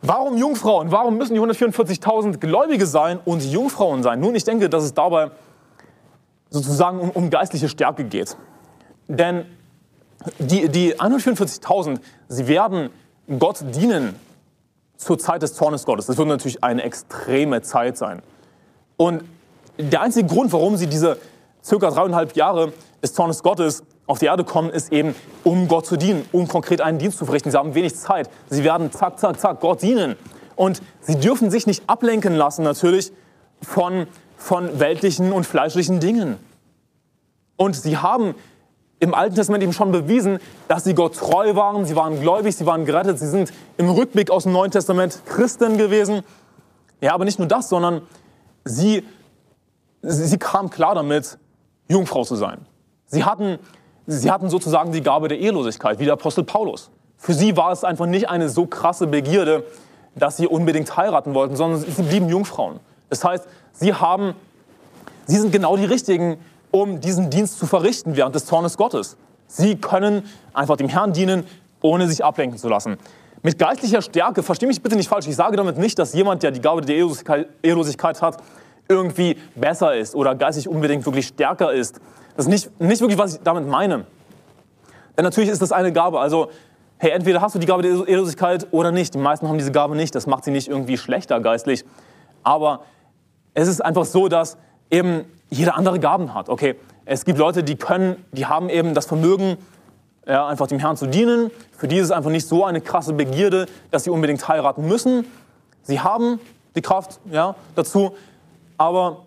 Warum 0.00 0.38
Jungfrauen? 0.38 0.90
Warum 0.92 1.18
müssen 1.18 1.34
die 1.34 1.40
144.000 1.40 2.38
Gläubige 2.38 2.86
sein 2.86 3.20
und 3.22 3.44
Jungfrauen 3.44 4.02
sein? 4.02 4.18
Nun, 4.18 4.34
ich 4.34 4.44
denke, 4.44 4.70
dass 4.70 4.84
es 4.84 4.94
dabei 4.94 5.30
sozusagen 6.48 6.98
um, 6.98 7.10
um 7.10 7.28
geistliche 7.28 7.68
Stärke 7.68 8.04
geht. 8.04 8.34
Denn 9.08 9.44
die, 10.38 10.70
die 10.70 10.98
144.000, 10.98 12.00
sie 12.28 12.48
werden 12.48 12.88
Gott 13.38 13.58
dienen 13.74 14.18
zur 14.96 15.18
Zeit 15.18 15.42
des 15.42 15.52
Zornes 15.52 15.84
Gottes. 15.84 16.06
Das 16.06 16.16
wird 16.16 16.28
natürlich 16.28 16.64
eine 16.64 16.82
extreme 16.82 17.60
Zeit 17.60 17.98
sein. 17.98 18.22
Und 18.96 19.24
der 19.78 20.00
einzige 20.00 20.28
Grund, 20.28 20.52
warum 20.52 20.76
sie 20.76 20.86
diese 20.86 21.18
circa 21.62 21.90
dreieinhalb 21.90 22.34
Jahre 22.36 22.72
des 23.02 23.12
Zornes 23.12 23.42
Gottes 23.42 23.82
auf 24.06 24.18
die 24.18 24.26
Erde 24.26 24.44
kommen, 24.44 24.70
ist 24.70 24.92
eben, 24.92 25.14
um 25.44 25.68
Gott 25.68 25.86
zu 25.86 25.96
dienen, 25.96 26.24
um 26.32 26.48
konkret 26.48 26.80
einen 26.80 26.98
Dienst 26.98 27.18
zu 27.18 27.26
verrichten. 27.26 27.50
Sie 27.50 27.58
haben 27.58 27.74
wenig 27.74 27.96
Zeit. 27.96 28.30
Sie 28.48 28.64
werden 28.64 28.92
zack, 28.92 29.18
zack, 29.18 29.38
zack 29.38 29.60
Gott 29.60 29.82
dienen. 29.82 30.16
Und 30.54 30.80
sie 31.00 31.16
dürfen 31.16 31.50
sich 31.50 31.66
nicht 31.66 31.82
ablenken 31.88 32.34
lassen, 32.34 32.62
natürlich, 32.62 33.12
von, 33.60 34.06
von 34.36 34.78
weltlichen 34.78 35.32
und 35.32 35.44
fleischlichen 35.44 36.00
Dingen. 36.00 36.36
Und 37.56 37.74
sie 37.74 37.98
haben 37.98 38.34
im 38.98 39.12
Alten 39.12 39.34
Testament 39.34 39.62
eben 39.62 39.72
schon 39.72 39.92
bewiesen, 39.92 40.38
dass 40.68 40.84
sie 40.84 40.94
Gott 40.94 41.16
treu 41.16 41.54
waren, 41.54 41.84
sie 41.84 41.96
waren 41.96 42.20
gläubig, 42.20 42.56
sie 42.56 42.64
waren 42.64 42.86
gerettet, 42.86 43.18
sie 43.18 43.28
sind 43.28 43.52
im 43.76 43.90
Rückblick 43.90 44.30
aus 44.30 44.44
dem 44.44 44.52
Neuen 44.52 44.70
Testament 44.70 45.20
Christen 45.26 45.76
gewesen. 45.76 46.22
Ja, 47.02 47.12
aber 47.12 47.26
nicht 47.26 47.38
nur 47.38 47.48
das, 47.48 47.68
sondern 47.68 48.02
sie, 48.66 49.04
sie 50.02 50.38
kam 50.38 50.68
klar 50.68 50.94
damit, 50.94 51.38
Jungfrau 51.88 52.24
zu 52.24 52.36
sein. 52.36 52.66
Sie 53.06 53.24
hatten, 53.24 53.58
sie 54.06 54.30
hatten 54.30 54.50
sozusagen 54.50 54.92
die 54.92 55.02
Gabe 55.02 55.28
der 55.28 55.38
Ehelosigkeit, 55.38 55.98
wie 55.98 56.04
der 56.04 56.14
Apostel 56.14 56.44
Paulus. 56.44 56.90
Für 57.16 57.32
sie 57.32 57.56
war 57.56 57.72
es 57.72 57.84
einfach 57.84 58.06
nicht 58.06 58.28
eine 58.28 58.48
so 58.48 58.66
krasse 58.66 59.06
Begierde, 59.06 59.64
dass 60.16 60.36
sie 60.36 60.46
unbedingt 60.46 60.96
heiraten 60.96 61.34
wollten, 61.34 61.56
sondern 61.56 61.80
sie 61.80 62.02
blieben 62.02 62.28
Jungfrauen. 62.28 62.80
Das 63.08 63.24
heißt, 63.24 63.46
sie 63.72 63.94
haben, 63.94 64.34
sie 65.26 65.38
sind 65.38 65.52
genau 65.52 65.76
die 65.76 65.84
richtigen, 65.84 66.38
um 66.72 67.00
diesen 67.00 67.30
Dienst 67.30 67.58
zu 67.58 67.66
verrichten 67.66 68.16
während 68.16 68.34
des 68.34 68.46
Zornes 68.46 68.76
Gottes. 68.76 69.16
Sie 69.46 69.76
können 69.76 70.24
einfach 70.52 70.76
dem 70.76 70.88
Herrn 70.88 71.12
dienen, 71.12 71.44
ohne 71.80 72.08
sich 72.08 72.24
ablenken 72.24 72.58
zu 72.58 72.68
lassen. 72.68 72.96
Mit 73.42 73.58
geistlicher 73.58 74.02
Stärke, 74.02 74.42
verstehe 74.42 74.66
mich 74.66 74.82
bitte 74.82 74.96
nicht 74.96 75.08
falsch, 75.08 75.28
ich 75.28 75.36
sage 75.36 75.56
damit 75.56 75.78
nicht, 75.78 75.98
dass 75.98 76.14
jemand, 76.14 76.42
der 76.42 76.50
die 76.50 76.60
Gabe 76.60 76.80
der 76.80 76.96
Ehelosigkeit 77.62 78.20
hat, 78.20 78.42
irgendwie 78.88 79.36
besser 79.54 79.96
ist 79.96 80.14
oder 80.14 80.34
geistig 80.34 80.68
unbedingt 80.68 81.04
wirklich 81.06 81.26
stärker 81.26 81.72
ist. 81.72 82.00
Das 82.36 82.46
ist 82.46 82.50
nicht, 82.50 82.80
nicht 82.80 83.00
wirklich, 83.00 83.18
was 83.18 83.34
ich 83.34 83.40
damit 83.42 83.66
meine. 83.66 84.06
Denn 85.16 85.24
natürlich 85.24 85.50
ist 85.50 85.62
das 85.62 85.72
eine 85.72 85.92
Gabe. 85.92 86.20
Also, 86.20 86.50
hey, 86.98 87.10
entweder 87.10 87.40
hast 87.40 87.54
du 87.54 87.58
die 87.58 87.66
Gabe 87.66 87.82
der 87.82 88.06
Ehelosigkeit 88.06 88.66
oder 88.70 88.92
nicht. 88.92 89.14
Die 89.14 89.18
meisten 89.18 89.48
haben 89.48 89.58
diese 89.58 89.72
Gabe 89.72 89.96
nicht. 89.96 90.14
Das 90.14 90.26
macht 90.26 90.44
sie 90.44 90.50
nicht 90.50 90.68
irgendwie 90.68 90.98
schlechter 90.98 91.40
geistlich. 91.40 91.84
Aber 92.42 92.82
es 93.54 93.68
ist 93.68 93.84
einfach 93.84 94.04
so, 94.04 94.28
dass 94.28 94.58
eben 94.90 95.24
jeder 95.48 95.76
andere 95.76 95.98
Gaben 95.98 96.34
hat. 96.34 96.48
Okay, 96.48 96.76
es 97.04 97.24
gibt 97.24 97.38
Leute, 97.38 97.64
die 97.64 97.76
können, 97.76 98.24
die 98.32 98.46
haben 98.46 98.68
eben 98.68 98.94
das 98.94 99.06
Vermögen, 99.06 99.56
ja, 100.26 100.46
einfach 100.46 100.66
dem 100.66 100.78
Herrn 100.78 100.96
zu 100.96 101.06
dienen. 101.06 101.50
Für 101.72 101.88
die 101.88 101.96
ist 101.96 102.06
es 102.06 102.10
einfach 102.10 102.30
nicht 102.30 102.46
so 102.46 102.64
eine 102.64 102.80
krasse 102.80 103.12
Begierde, 103.12 103.66
dass 103.90 104.04
sie 104.04 104.10
unbedingt 104.10 104.46
heiraten 104.48 104.86
müssen. 104.86 105.24
Sie 105.82 106.00
haben 106.00 106.40
die 106.74 106.82
Kraft 106.82 107.20
ja, 107.30 107.54
dazu, 107.76 108.16
aber 108.78 109.26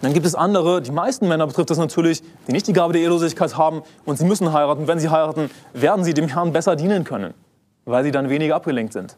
dann 0.00 0.12
gibt 0.12 0.26
es 0.26 0.34
andere, 0.34 0.82
die 0.82 0.90
meisten 0.90 1.28
Männer 1.28 1.46
betrifft 1.46 1.70
das 1.70 1.78
natürlich, 1.78 2.22
die 2.48 2.52
nicht 2.52 2.66
die 2.66 2.72
Gabe 2.72 2.92
der 2.92 3.02
Ehelosigkeit 3.02 3.56
haben 3.56 3.82
und 4.04 4.18
sie 4.18 4.24
müssen 4.24 4.52
heiraten. 4.52 4.88
Wenn 4.88 4.98
sie 4.98 5.08
heiraten, 5.08 5.50
werden 5.72 6.04
sie 6.04 6.12
dem 6.12 6.28
Herrn 6.28 6.52
besser 6.52 6.74
dienen 6.74 7.04
können, 7.04 7.34
weil 7.84 8.02
sie 8.02 8.10
dann 8.10 8.28
weniger 8.28 8.56
abgelenkt 8.56 8.92
sind. 8.92 9.16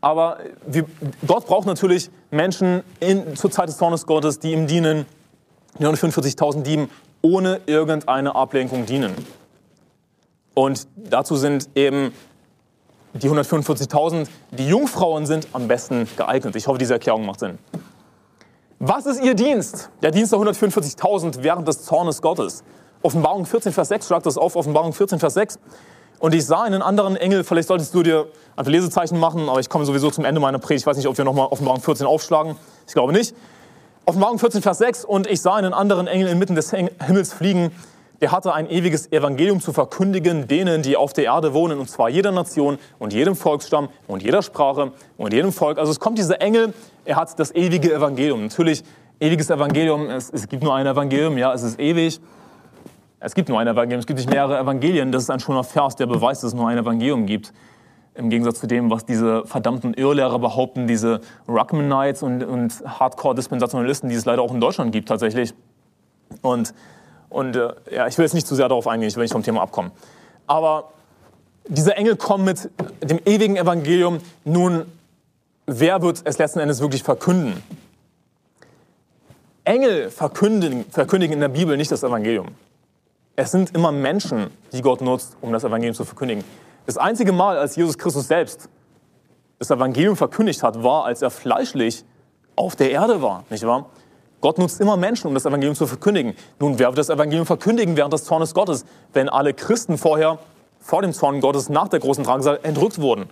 Aber 0.00 0.38
wir, 0.66 0.84
Gott 1.24 1.46
braucht 1.46 1.66
natürlich 1.66 2.10
Menschen 2.32 2.82
in, 2.98 3.36
zur 3.36 3.52
Zeit 3.52 3.68
des 3.68 3.78
Zornes 3.78 4.04
Gottes, 4.06 4.40
die 4.40 4.52
ihm 4.52 4.66
dienen, 4.66 5.06
die 5.78 5.86
145.000 5.86 6.62
Dieben, 6.62 6.90
ohne 7.22 7.60
irgendeine 7.66 8.34
Ablenkung 8.34 8.84
dienen. 8.84 9.14
Und 10.54 10.88
dazu 10.96 11.36
sind 11.36 11.68
eben 11.76 12.12
die 13.14 13.28
145.000, 13.28 14.26
die 14.50 14.66
Jungfrauen 14.66 15.26
sind, 15.26 15.46
am 15.52 15.68
besten 15.68 16.08
geeignet. 16.16 16.56
Ich 16.56 16.66
hoffe, 16.66 16.78
diese 16.78 16.94
Erklärung 16.94 17.24
macht 17.24 17.38
Sinn. 17.38 17.58
Was 18.84 19.06
ist 19.06 19.22
ihr 19.22 19.34
Dienst? 19.34 19.90
Der 20.02 20.10
Dienst 20.10 20.32
der 20.32 20.40
144.000 20.40 21.44
während 21.44 21.68
des 21.68 21.84
Zornes 21.84 22.20
Gottes. 22.20 22.64
Offenbarung 23.02 23.46
14, 23.46 23.72
Vers 23.72 23.90
6, 23.90 24.08
schlag 24.08 24.24
das 24.24 24.36
auf, 24.36 24.56
Offenbarung 24.56 24.92
14, 24.92 25.20
Vers 25.20 25.34
6. 25.34 25.60
Und 26.18 26.34
ich 26.34 26.44
sah 26.44 26.62
einen 26.62 26.82
anderen 26.82 27.14
Engel, 27.14 27.44
vielleicht 27.44 27.68
solltest 27.68 27.94
du 27.94 28.02
dir 28.02 28.26
ein 28.56 28.64
Lesezeichen 28.64 29.20
machen, 29.20 29.48
aber 29.48 29.60
ich 29.60 29.68
komme 29.68 29.84
sowieso 29.84 30.10
zum 30.10 30.24
Ende 30.24 30.40
meiner 30.40 30.58
Predigt. 30.58 30.82
Ich 30.82 30.86
weiß 30.88 30.96
nicht, 30.96 31.06
ob 31.06 31.16
wir 31.16 31.24
nochmal 31.24 31.46
Offenbarung 31.46 31.80
14 31.80 32.08
aufschlagen. 32.08 32.56
Ich 32.88 32.92
glaube 32.92 33.12
nicht. 33.12 33.36
Offenbarung 34.04 34.40
14, 34.40 34.62
Vers 34.62 34.78
6. 34.78 35.04
Und 35.04 35.28
ich 35.28 35.40
sah 35.40 35.54
einen 35.54 35.74
anderen 35.74 36.08
Engel 36.08 36.26
inmitten 36.26 36.56
des 36.56 36.72
Himmels 36.72 37.32
fliegen. 37.32 37.70
Der 38.20 38.32
hatte 38.32 38.52
ein 38.52 38.68
ewiges 38.68 39.12
Evangelium 39.12 39.60
zu 39.60 39.72
verkündigen 39.72 40.48
denen, 40.48 40.82
die 40.82 40.96
auf 40.96 41.12
der 41.12 41.24
Erde 41.24 41.54
wohnen, 41.54 41.78
und 41.78 41.88
zwar 41.88 42.08
jeder 42.08 42.32
Nation 42.32 42.78
und 42.98 43.12
jedem 43.12 43.36
Volksstamm 43.36 43.90
und 44.08 44.24
jeder 44.24 44.42
Sprache 44.42 44.90
und 45.18 45.32
jedem 45.32 45.52
Volk. 45.52 45.78
Also 45.78 45.92
es 45.92 46.00
kommt 46.00 46.18
dieser 46.18 46.40
Engel, 46.40 46.74
er 47.04 47.16
hat 47.16 47.38
das 47.38 47.54
ewige 47.54 47.92
Evangelium. 47.94 48.44
Natürlich, 48.44 48.84
ewiges 49.20 49.50
Evangelium, 49.50 50.08
es, 50.10 50.30
es 50.30 50.48
gibt 50.48 50.62
nur 50.62 50.74
ein 50.74 50.86
Evangelium, 50.86 51.38
ja, 51.38 51.52
es 51.52 51.62
ist 51.62 51.78
ewig. 51.80 52.20
Es 53.20 53.34
gibt 53.34 53.48
nur 53.48 53.60
ein 53.60 53.68
Evangelium, 53.68 54.00
es 54.00 54.06
gibt 54.06 54.18
nicht 54.18 54.30
mehrere 54.30 54.58
Evangelien. 54.58 55.12
Das 55.12 55.22
ist 55.22 55.30
ein 55.30 55.38
schöner 55.38 55.62
Vers, 55.62 55.94
der 55.94 56.06
beweist, 56.06 56.42
dass 56.42 56.48
es 56.48 56.54
nur 56.54 56.68
ein 56.68 56.76
Evangelium 56.76 57.26
gibt. 57.26 57.52
Im 58.14 58.30
Gegensatz 58.30 58.58
zu 58.60 58.66
dem, 58.66 58.90
was 58.90 59.06
diese 59.06 59.46
verdammten 59.46 59.94
Irrlehrer 59.94 60.38
behaupten, 60.38 60.86
diese 60.86 61.20
Ruckmanites 61.48 62.22
und, 62.22 62.42
und 62.42 62.82
Hardcore-Dispensationalisten, 62.84 64.08
die 64.08 64.16
es 64.16 64.24
leider 64.24 64.42
auch 64.42 64.52
in 64.52 64.60
Deutschland 64.60 64.92
gibt 64.92 65.08
tatsächlich. 65.08 65.54
Und, 66.42 66.74
und 67.28 67.56
äh, 67.56 67.72
ja, 67.90 68.06
ich 68.08 68.18
will 68.18 68.24
jetzt 68.24 68.34
nicht 68.34 68.46
zu 68.46 68.54
sehr 68.54 68.68
darauf 68.68 68.88
eingehen, 68.88 69.08
ich 69.08 69.16
will 69.16 69.22
nicht 69.22 69.32
vom 69.32 69.44
Thema 69.44 69.62
abkommen. 69.62 69.92
Aber 70.46 70.90
dieser 71.68 71.96
Engel 71.96 72.16
kommt 72.16 72.44
mit 72.44 72.70
dem 73.02 73.20
ewigen 73.24 73.56
Evangelium. 73.56 74.18
Nun, 74.44 74.86
wer 75.66 76.02
wird 76.02 76.22
es 76.24 76.38
letzten 76.38 76.60
Endes 76.60 76.80
wirklich 76.80 77.02
verkünden? 77.02 77.62
Engel 79.64 80.10
verkündigen, 80.10 80.84
verkündigen 80.90 81.34
in 81.34 81.40
der 81.40 81.48
Bibel 81.48 81.76
nicht 81.76 81.90
das 81.92 82.02
Evangelium. 82.02 82.48
Es 83.36 83.52
sind 83.52 83.74
immer 83.74 83.92
Menschen, 83.92 84.48
die 84.72 84.82
Gott 84.82 85.00
nutzt, 85.00 85.36
um 85.40 85.52
das 85.52 85.64
Evangelium 85.64 85.94
zu 85.94 86.04
verkündigen. 86.04 86.44
Das 86.86 86.98
einzige 86.98 87.32
Mal, 87.32 87.56
als 87.56 87.76
Jesus 87.76 87.96
Christus 87.96 88.26
selbst 88.26 88.68
das 89.58 89.70
Evangelium 89.70 90.16
verkündigt 90.16 90.62
hat, 90.62 90.82
war, 90.82 91.04
als 91.04 91.22
er 91.22 91.30
fleischlich 91.30 92.04
auf 92.56 92.74
der 92.74 92.90
Erde 92.90 93.22
war, 93.22 93.44
nicht 93.48 93.64
wahr? 93.64 93.86
Gott 94.40 94.58
nutzt 94.58 94.80
immer 94.80 94.96
Menschen, 94.96 95.28
um 95.28 95.34
das 95.34 95.46
Evangelium 95.46 95.76
zu 95.76 95.86
verkündigen. 95.86 96.34
Nun, 96.58 96.80
wer 96.80 96.88
wird 96.88 96.98
das 96.98 97.08
Evangelium 97.08 97.46
verkündigen 97.46 97.96
während 97.96 98.12
des 98.12 98.24
Zornes 98.24 98.54
Gottes, 98.54 98.84
wenn 99.12 99.28
alle 99.28 99.54
Christen 99.54 99.96
vorher, 99.96 100.40
vor 100.80 101.00
dem 101.00 101.12
Zorn 101.12 101.40
Gottes, 101.40 101.68
nach 101.68 101.86
der 101.86 102.00
großen 102.00 102.24
Drangsal 102.24 102.58
entrückt 102.64 103.00
wurden? 103.00 103.30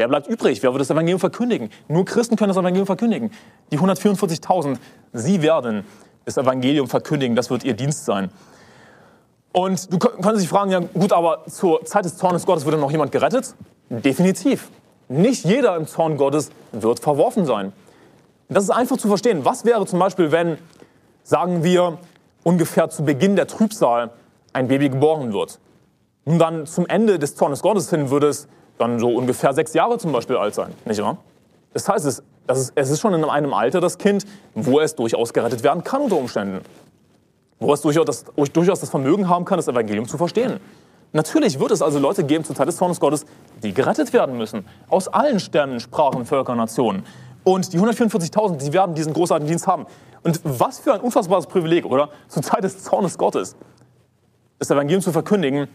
Wer 0.00 0.08
bleibt 0.08 0.28
übrig? 0.28 0.62
Wer 0.62 0.72
wird 0.72 0.80
das 0.80 0.88
Evangelium 0.88 1.20
verkündigen? 1.20 1.68
Nur 1.86 2.06
Christen 2.06 2.34
können 2.34 2.48
das 2.48 2.56
Evangelium 2.56 2.86
verkündigen. 2.86 3.30
Die 3.70 3.78
144.000, 3.78 4.78
sie 5.12 5.42
werden 5.42 5.84
das 6.24 6.38
Evangelium 6.38 6.88
verkündigen. 6.88 7.36
Das 7.36 7.50
wird 7.50 7.64
ihr 7.64 7.74
Dienst 7.74 8.06
sein. 8.06 8.30
Und 9.52 9.92
du 9.92 9.98
könntest 9.98 10.40
dich 10.40 10.48
fragen, 10.48 10.70
ja 10.70 10.78
gut, 10.78 11.12
aber 11.12 11.44
zur 11.48 11.84
Zeit 11.84 12.06
des 12.06 12.16
Zornes 12.16 12.46
Gottes 12.46 12.64
wird 12.64 12.80
noch 12.80 12.90
jemand 12.90 13.12
gerettet? 13.12 13.54
Definitiv. 13.90 14.70
Nicht 15.08 15.44
jeder 15.44 15.76
im 15.76 15.86
Zorn 15.86 16.16
Gottes 16.16 16.50
wird 16.72 17.00
verworfen 17.00 17.44
sein. 17.44 17.74
Das 18.48 18.64
ist 18.64 18.70
einfach 18.70 18.96
zu 18.96 19.06
verstehen. 19.06 19.44
Was 19.44 19.66
wäre 19.66 19.84
zum 19.84 19.98
Beispiel, 19.98 20.32
wenn, 20.32 20.56
sagen 21.24 21.62
wir, 21.62 21.98
ungefähr 22.42 22.88
zu 22.88 23.04
Beginn 23.04 23.36
der 23.36 23.48
Trübsal 23.48 24.12
ein 24.54 24.66
Baby 24.66 24.88
geboren 24.88 25.34
wird? 25.34 25.58
Und 26.24 26.38
dann 26.38 26.64
zum 26.64 26.86
Ende 26.86 27.18
des 27.18 27.36
Zornes 27.36 27.60
Gottes 27.60 27.90
hin 27.90 28.08
würde 28.08 28.28
es 28.28 28.48
dann 28.80 28.98
so 28.98 29.14
ungefähr 29.14 29.52
sechs 29.52 29.74
Jahre 29.74 29.98
zum 29.98 30.12
Beispiel 30.12 30.36
alt 30.36 30.54
sein, 30.54 30.72
nicht 30.84 31.02
wahr? 31.02 31.18
Das 31.72 31.88
heißt, 31.88 32.06
es, 32.06 32.22
das 32.46 32.58
ist, 32.58 32.72
es 32.74 32.90
ist 32.90 33.00
schon 33.00 33.14
in 33.14 33.24
einem 33.24 33.52
Alter 33.52 33.80
das 33.80 33.98
Kind, 33.98 34.26
wo 34.54 34.80
es 34.80 34.96
durchaus 34.96 35.32
gerettet 35.32 35.62
werden 35.62 35.84
kann 35.84 36.02
unter 36.02 36.16
Umständen 36.16 36.60
wo 37.60 37.74
es 37.74 37.82
durchaus 37.82 38.06
das, 38.06 38.24
durchaus 38.52 38.80
das 38.80 38.90
Vermögen 38.90 39.28
haben 39.28 39.44
kann, 39.44 39.58
das 39.58 39.68
Evangelium 39.68 40.08
zu 40.08 40.16
verstehen. 40.16 40.58
Natürlich 41.12 41.60
wird 41.60 41.70
es 41.70 41.82
also 41.82 41.98
Leute 41.98 42.24
geben 42.24 42.44
zur 42.44 42.56
Zeit 42.56 42.68
des 42.68 42.76
Zornes 42.76 42.98
Gottes, 42.98 43.26
die 43.62 43.74
gerettet 43.74 44.12
werden 44.12 44.36
müssen. 44.38 44.64
Aus 44.88 45.08
allen 45.08 45.40
Stämmen, 45.40 45.78
Sprachen, 45.78 46.24
Völkern, 46.24 46.56
Nationen. 46.56 47.04
Und 47.44 47.72
die 47.72 47.78
144.000, 47.78 48.56
die 48.56 48.72
werden 48.72 48.94
diesen 48.94 49.12
großartigen 49.12 49.48
Dienst 49.48 49.66
haben. 49.66 49.86
Und 50.22 50.40
was 50.44 50.78
für 50.78 50.94
ein 50.94 51.00
unfassbares 51.00 51.46
Privileg, 51.46 51.84
oder? 51.84 52.10
Zur 52.28 52.42
Zeit 52.42 52.64
des 52.64 52.82
Zornes 52.82 53.18
Gottes. 53.18 53.56
Das 54.58 54.70
Evangelium 54.70 55.02
zu 55.02 55.12
verkündigen, 55.12 55.68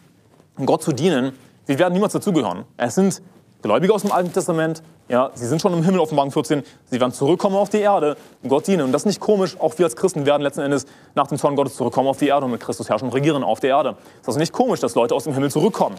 Gott 0.66 0.84
zu 0.84 0.91
dienen. 0.91 1.34
Wir 1.66 1.80
werden 1.80 1.93
niemals 1.93 2.13
dazugehören. 2.13 2.66
Es 2.78 2.95
sind 2.95 3.22
Gläubige 3.61 3.93
aus 3.93 4.03
dem 4.03 4.11
Alten 4.11 4.32
Testament, 4.32 4.84
Ja, 5.07 5.32
sie 5.34 5.47
sind 5.47 5.59
schon 5.59 5.74
im 5.74 5.84
Himmel, 5.84 5.99
Offenbarung 5.99 6.32
14. 6.32 6.63
Sie 6.86 6.99
werden 6.99 7.11
zurückkommen 7.11 7.55
auf 7.55 7.70
die 7.70 7.80
Erde 7.80 8.16
und 8.43 8.49
Gott 8.49 8.68
dienen. 8.68 8.84
Und 8.84 8.91
das 8.91 9.03
ist 9.03 9.05
nicht 9.07 9.20
komisch. 9.20 9.55
Auch 9.59 9.76
wir 9.78 9.86
als 9.86 9.95
Christen 9.95 10.26
werden 10.26 10.43
letzten 10.43 10.61
Endes 10.61 10.86
nach 11.16 11.28
dem 11.28 11.39
Zorn 11.39 11.55
Gottes 11.55 11.76
zurückkommen 11.76 12.07
auf 12.07 12.18
die 12.18 12.28
Erde 12.28 12.45
und 12.45 12.51
mit 12.51 12.61
Christus 12.61 12.89
herrschen 12.89 13.07
und 13.07 13.13
regieren 13.13 13.43
auf 13.43 13.59
der 13.59 13.72
Erde. 13.72 13.97
Es 14.16 14.22
ist 14.22 14.28
also 14.28 14.39
nicht 14.39 14.53
komisch, 14.53 14.80
dass 14.82 14.93
Leute 14.93 15.16
aus 15.16 15.24
dem 15.24 15.34
Himmel 15.34 15.49
zurückkommen. 15.49 15.95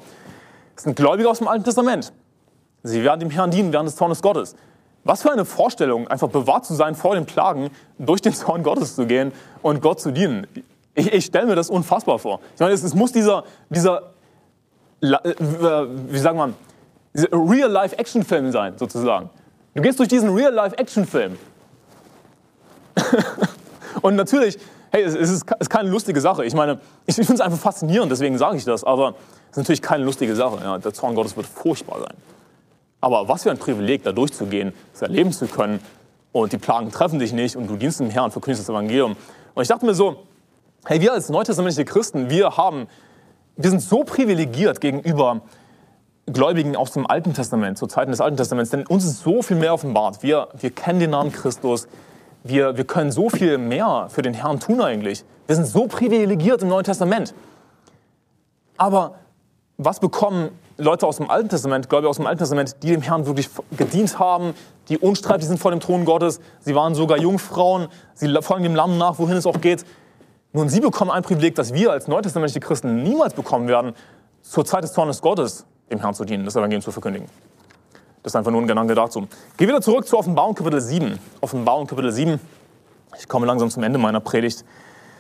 Das 0.77 0.85
sind 0.85 0.95
Gläubige 0.95 1.29
aus 1.29 1.39
dem 1.39 1.49
Alten 1.49 1.65
Testament. 1.65 2.13
Sie 2.85 3.03
werden 3.03 3.21
dem 3.21 3.31
Herrn 3.31 3.51
dienen 3.51 3.73
während 3.73 3.89
des 3.89 3.97
Zornes 3.97 4.23
Gottes. 4.23 4.55
Was 5.03 5.23
für 5.23 5.33
eine 5.33 5.45
Vorstellung, 5.45 6.07
einfach 6.07 6.29
bewahrt 6.29 6.65
zu 6.65 6.75
sein 6.75 6.95
vor 6.95 7.15
den 7.15 7.27
Plagen, 7.27 7.71
durch 7.99 8.21
den 8.23 8.33
Zorn 8.35 8.63
Gottes 8.63 8.95
zu 8.95 9.07
gehen 9.07 9.33
und 9.63 9.83
Gott 9.83 10.01
zu 10.01 10.13
dienen. 10.13 10.47
Ich, 10.95 11.13
ich 11.13 11.25
stelle 11.25 11.47
mir 11.47 11.57
das 11.57 11.71
unfassbar 11.71 12.19
vor. 12.19 12.41
Ich 12.55 12.61
meine, 12.61 12.73
es, 12.73 12.83
es 12.83 12.95
muss 12.95 13.13
dieser, 13.13 13.45
dieser, 13.71 14.15
wie 15.11 16.19
sagt 16.19 16.37
man, 16.37 16.55
Real-Life-Action-Film 17.15 18.53
sein, 18.53 18.75
sozusagen. 18.77 19.31
Du 19.75 19.83
gehst 19.83 19.99
durch 19.99 20.09
diesen 20.09 20.35
Real-Life-Action-Film. 20.35 21.37
und 24.03 24.17
natürlich, 24.17 24.59
hey, 24.91 25.03
es 25.03 25.15
ist, 25.15 25.45
es 25.51 25.61
ist 25.61 25.71
keine 25.71 25.89
lustige 25.91 26.21
Sache. 26.21 26.45
Ich 26.45 26.55
meine, 26.55 26.81
ich 27.07 27.15
finde 27.15 27.35
es 27.35 27.41
einfach 27.41 27.59
faszinierend, 27.59 28.11
deswegen 28.11 28.39
sage 28.39 28.57
ich 28.57 28.65
das, 28.65 28.85
aber 28.85 29.15
es 29.51 29.53
ist 29.53 29.57
natürlich 29.59 29.83
keine 29.83 30.05
lustige 30.05 30.35
Sache. 30.35 30.59
Ja. 30.63 30.79
Der 30.79 30.93
Zorn 30.93 31.15
Gottes 31.15 31.37
wird 31.37 31.47
furchtbar 31.47 32.01
sein. 32.01 32.15
Aber 33.01 33.29
was 33.29 33.43
für 33.43 33.51
ein 33.51 33.59
Privileg, 33.59 34.03
da 34.03 34.13
durchzugehen, 34.13 34.73
das 34.93 35.03
erleben 35.03 35.33
zu 35.33 35.47
können 35.47 35.81
und 36.33 36.53
die 36.53 36.59
Plagen 36.59 36.91
treffen 36.91 37.19
dich 37.19 37.33
nicht 37.33 37.57
und 37.57 37.69
du 37.69 37.77
dienst 37.77 38.01
dem 38.01 38.11
Herrn 38.11 38.27
und 38.27 38.31
verkündest 38.33 38.63
das 38.63 38.69
Evangelium. 38.69 39.17
Und 39.55 39.63
ich 39.63 39.69
dachte 39.69 39.87
mir 39.87 39.95
so, 39.95 40.23
hey, 40.87 41.01
wir 41.01 41.13
als 41.13 41.29
neutestamentliche 41.29 41.85
Christen, 41.85 42.31
wir 42.31 42.57
haben, 42.57 42.89
wir 43.57 43.71
sind 43.71 43.81
so 43.81 44.05
privilegiert 44.05 44.81
gegenüber 44.81 45.41
Gläubigen 46.27 46.77
aus 46.77 46.93
dem 46.93 47.07
Alten 47.07 47.35
Testament, 47.35 47.79
zu 47.79 47.87
Zeiten 47.87 48.11
des 48.11 48.21
Alten 48.21 48.37
Testaments, 48.37 48.71
denn 48.71 48.87
uns 48.87 49.05
ist 49.05 49.23
so 49.23 49.43
viel 49.43 49.57
mehr 49.57 49.73
offenbart. 49.73 50.23
Wir, 50.23 50.49
wir 50.59 50.71
kennen 50.71 50.99
den 50.99 51.11
Namen 51.11 51.33
Christus, 51.33 51.87
wir, 52.43 52.77
wir 52.77 52.85
können 52.85 53.13
so 53.13 53.31
viel 53.31 53.59
mehr 53.59 54.09
für 54.09 54.23
den 54.23 54.35
Herrn 54.35 54.61
tun 54.61 54.81
eigentlich. 54.81 55.25
Wir 55.47 55.57
sind 55.57 55.67
so 55.67 55.87
privilegiert 55.87 56.63
im 56.63 56.69
Neuen 56.69 56.85
Testament. 56.85 57.35
Aber 58.77 59.15
was 59.79 60.01
bekommen 60.01 60.51
Leute 60.77 61.07
aus 61.07 61.17
dem 61.17 61.31
Alten 61.31 61.49
Testament, 61.49 61.89
Gläubige 61.89 62.11
aus 62.11 62.17
dem 62.17 62.27
Alten 62.27 62.41
Testament, 62.41 62.77
die 62.83 62.89
dem 62.89 63.03
Herrn 63.03 63.27
wirklich 63.27 63.49
gedient 63.77 64.19
haben, 64.19 64.55
die 64.89 64.99
unstreitig 64.99 65.47
sind 65.47 65.59
vor 65.59 65.71
dem 65.71 65.81
Thron 65.81 66.05
Gottes, 66.05 66.41
sie 66.61 66.75
waren 66.75 66.95
sogar 66.95 67.19
Jungfrauen, 67.19 67.89
sie 68.15 68.29
folgen 68.43 68.65
dem 68.65 68.75
Lamm 68.75 68.99
nach, 68.99 69.19
wohin 69.19 69.37
es 69.37 69.47
auch 69.47 69.61
geht. 69.61 69.85
Nun, 70.57 70.71
sie 70.71 70.81
bekommen 70.81 71.11
ein 71.11 71.23
Privileg, 71.23 71.55
das 71.55 71.75
wir 71.75 71.93
als 71.93 72.09
neutestamentliche 72.09 72.61
Christen 72.61 73.03
niemals 73.03 73.35
bekommen 73.35 73.69
werden, 73.69 73.93
zur 74.41 74.65
Zeit 74.65 74.83
des 74.85 74.95
Zornes 74.95 75.21
Gottes 75.21 75.67
dem 75.91 76.01
Herrn 76.01 76.15
zu 76.15 76.25
dienen, 76.25 76.47
das 76.47 76.57
Evangelium 76.57 76.81
zu 76.81 76.91
verkündigen. 76.91 77.29
Das 78.23 78.33
ist 78.33 78.37
einfach 78.37 78.51
nur 78.51 78.63
ein 78.63 78.67
Gedanke 78.67 78.95
dazu. 78.95 79.29
Geh 79.59 79.69
wieder 79.69 79.83
zurück 79.83 80.09
zu 80.09 80.17
Offenbarung 80.17 80.55
Kapitel 80.55 80.81
7. 80.81 81.19
Offenbarung 81.43 81.87
Kapitel 81.87 82.11
7. 82.11 82.41
Ich 83.19 83.29
komme 83.29 83.45
langsam 83.45 83.69
zum 83.69 83.83
Ende 83.83 83.99
meiner 83.99 84.21
Predigt. 84.21 84.65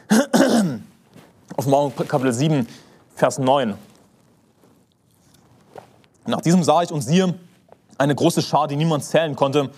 Offenbarung 1.59 1.95
Kapitel 1.95 2.32
7, 2.32 2.66
Vers 3.14 3.39
9. 3.39 3.74
Nach 6.24 6.41
diesem 6.41 6.62
sah 6.62 6.82
ich 6.82 6.91
und 6.91 7.03
siehe 7.03 7.34
eine 7.99 8.14
große 8.14 8.41
Schar, 8.41 8.68
die 8.68 8.76
niemand 8.76 9.05
zählen 9.05 9.37
konnte, 9.37 9.68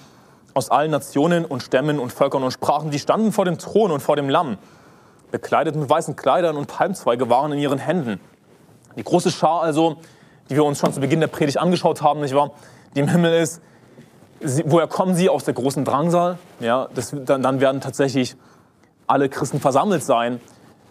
aus 0.54 0.70
allen 0.70 0.92
Nationen 0.92 1.44
und 1.44 1.64
Stämmen 1.64 1.98
und 1.98 2.12
Völkern 2.12 2.44
und 2.44 2.52
Sprachen, 2.52 2.92
die 2.92 3.00
standen 3.00 3.32
vor 3.32 3.44
dem 3.44 3.58
Thron 3.58 3.90
und 3.90 4.00
vor 4.00 4.14
dem 4.14 4.28
Lamm, 4.28 4.56
bekleidet 5.30 5.76
mit 5.76 5.88
weißen 5.88 6.16
Kleidern 6.16 6.56
und 6.56 6.66
Palmzweige 6.66 7.28
waren 7.28 7.52
in 7.52 7.58
ihren 7.58 7.78
Händen. 7.78 8.20
Die 8.96 9.04
große 9.04 9.30
Schar 9.30 9.62
also, 9.62 9.96
die 10.48 10.54
wir 10.54 10.64
uns 10.64 10.78
schon 10.78 10.92
zu 10.92 11.00
Beginn 11.00 11.20
der 11.20 11.28
Predigt 11.28 11.58
angeschaut 11.58 12.02
haben, 12.02 12.20
nicht 12.20 12.34
wahr? 12.34 12.52
Die 12.94 13.00
im 13.00 13.08
Himmel 13.08 13.40
ist. 13.40 13.60
Sie, 14.40 14.64
woher 14.66 14.86
kommen 14.86 15.14
sie? 15.14 15.28
Aus 15.28 15.44
der 15.44 15.54
großen 15.54 15.84
Drangsal. 15.84 16.38
Ja, 16.60 16.88
das, 16.94 17.14
dann, 17.24 17.42
dann 17.42 17.60
werden 17.60 17.80
tatsächlich 17.80 18.36
alle 19.06 19.28
Christen 19.28 19.60
versammelt 19.60 20.02
sein. 20.02 20.40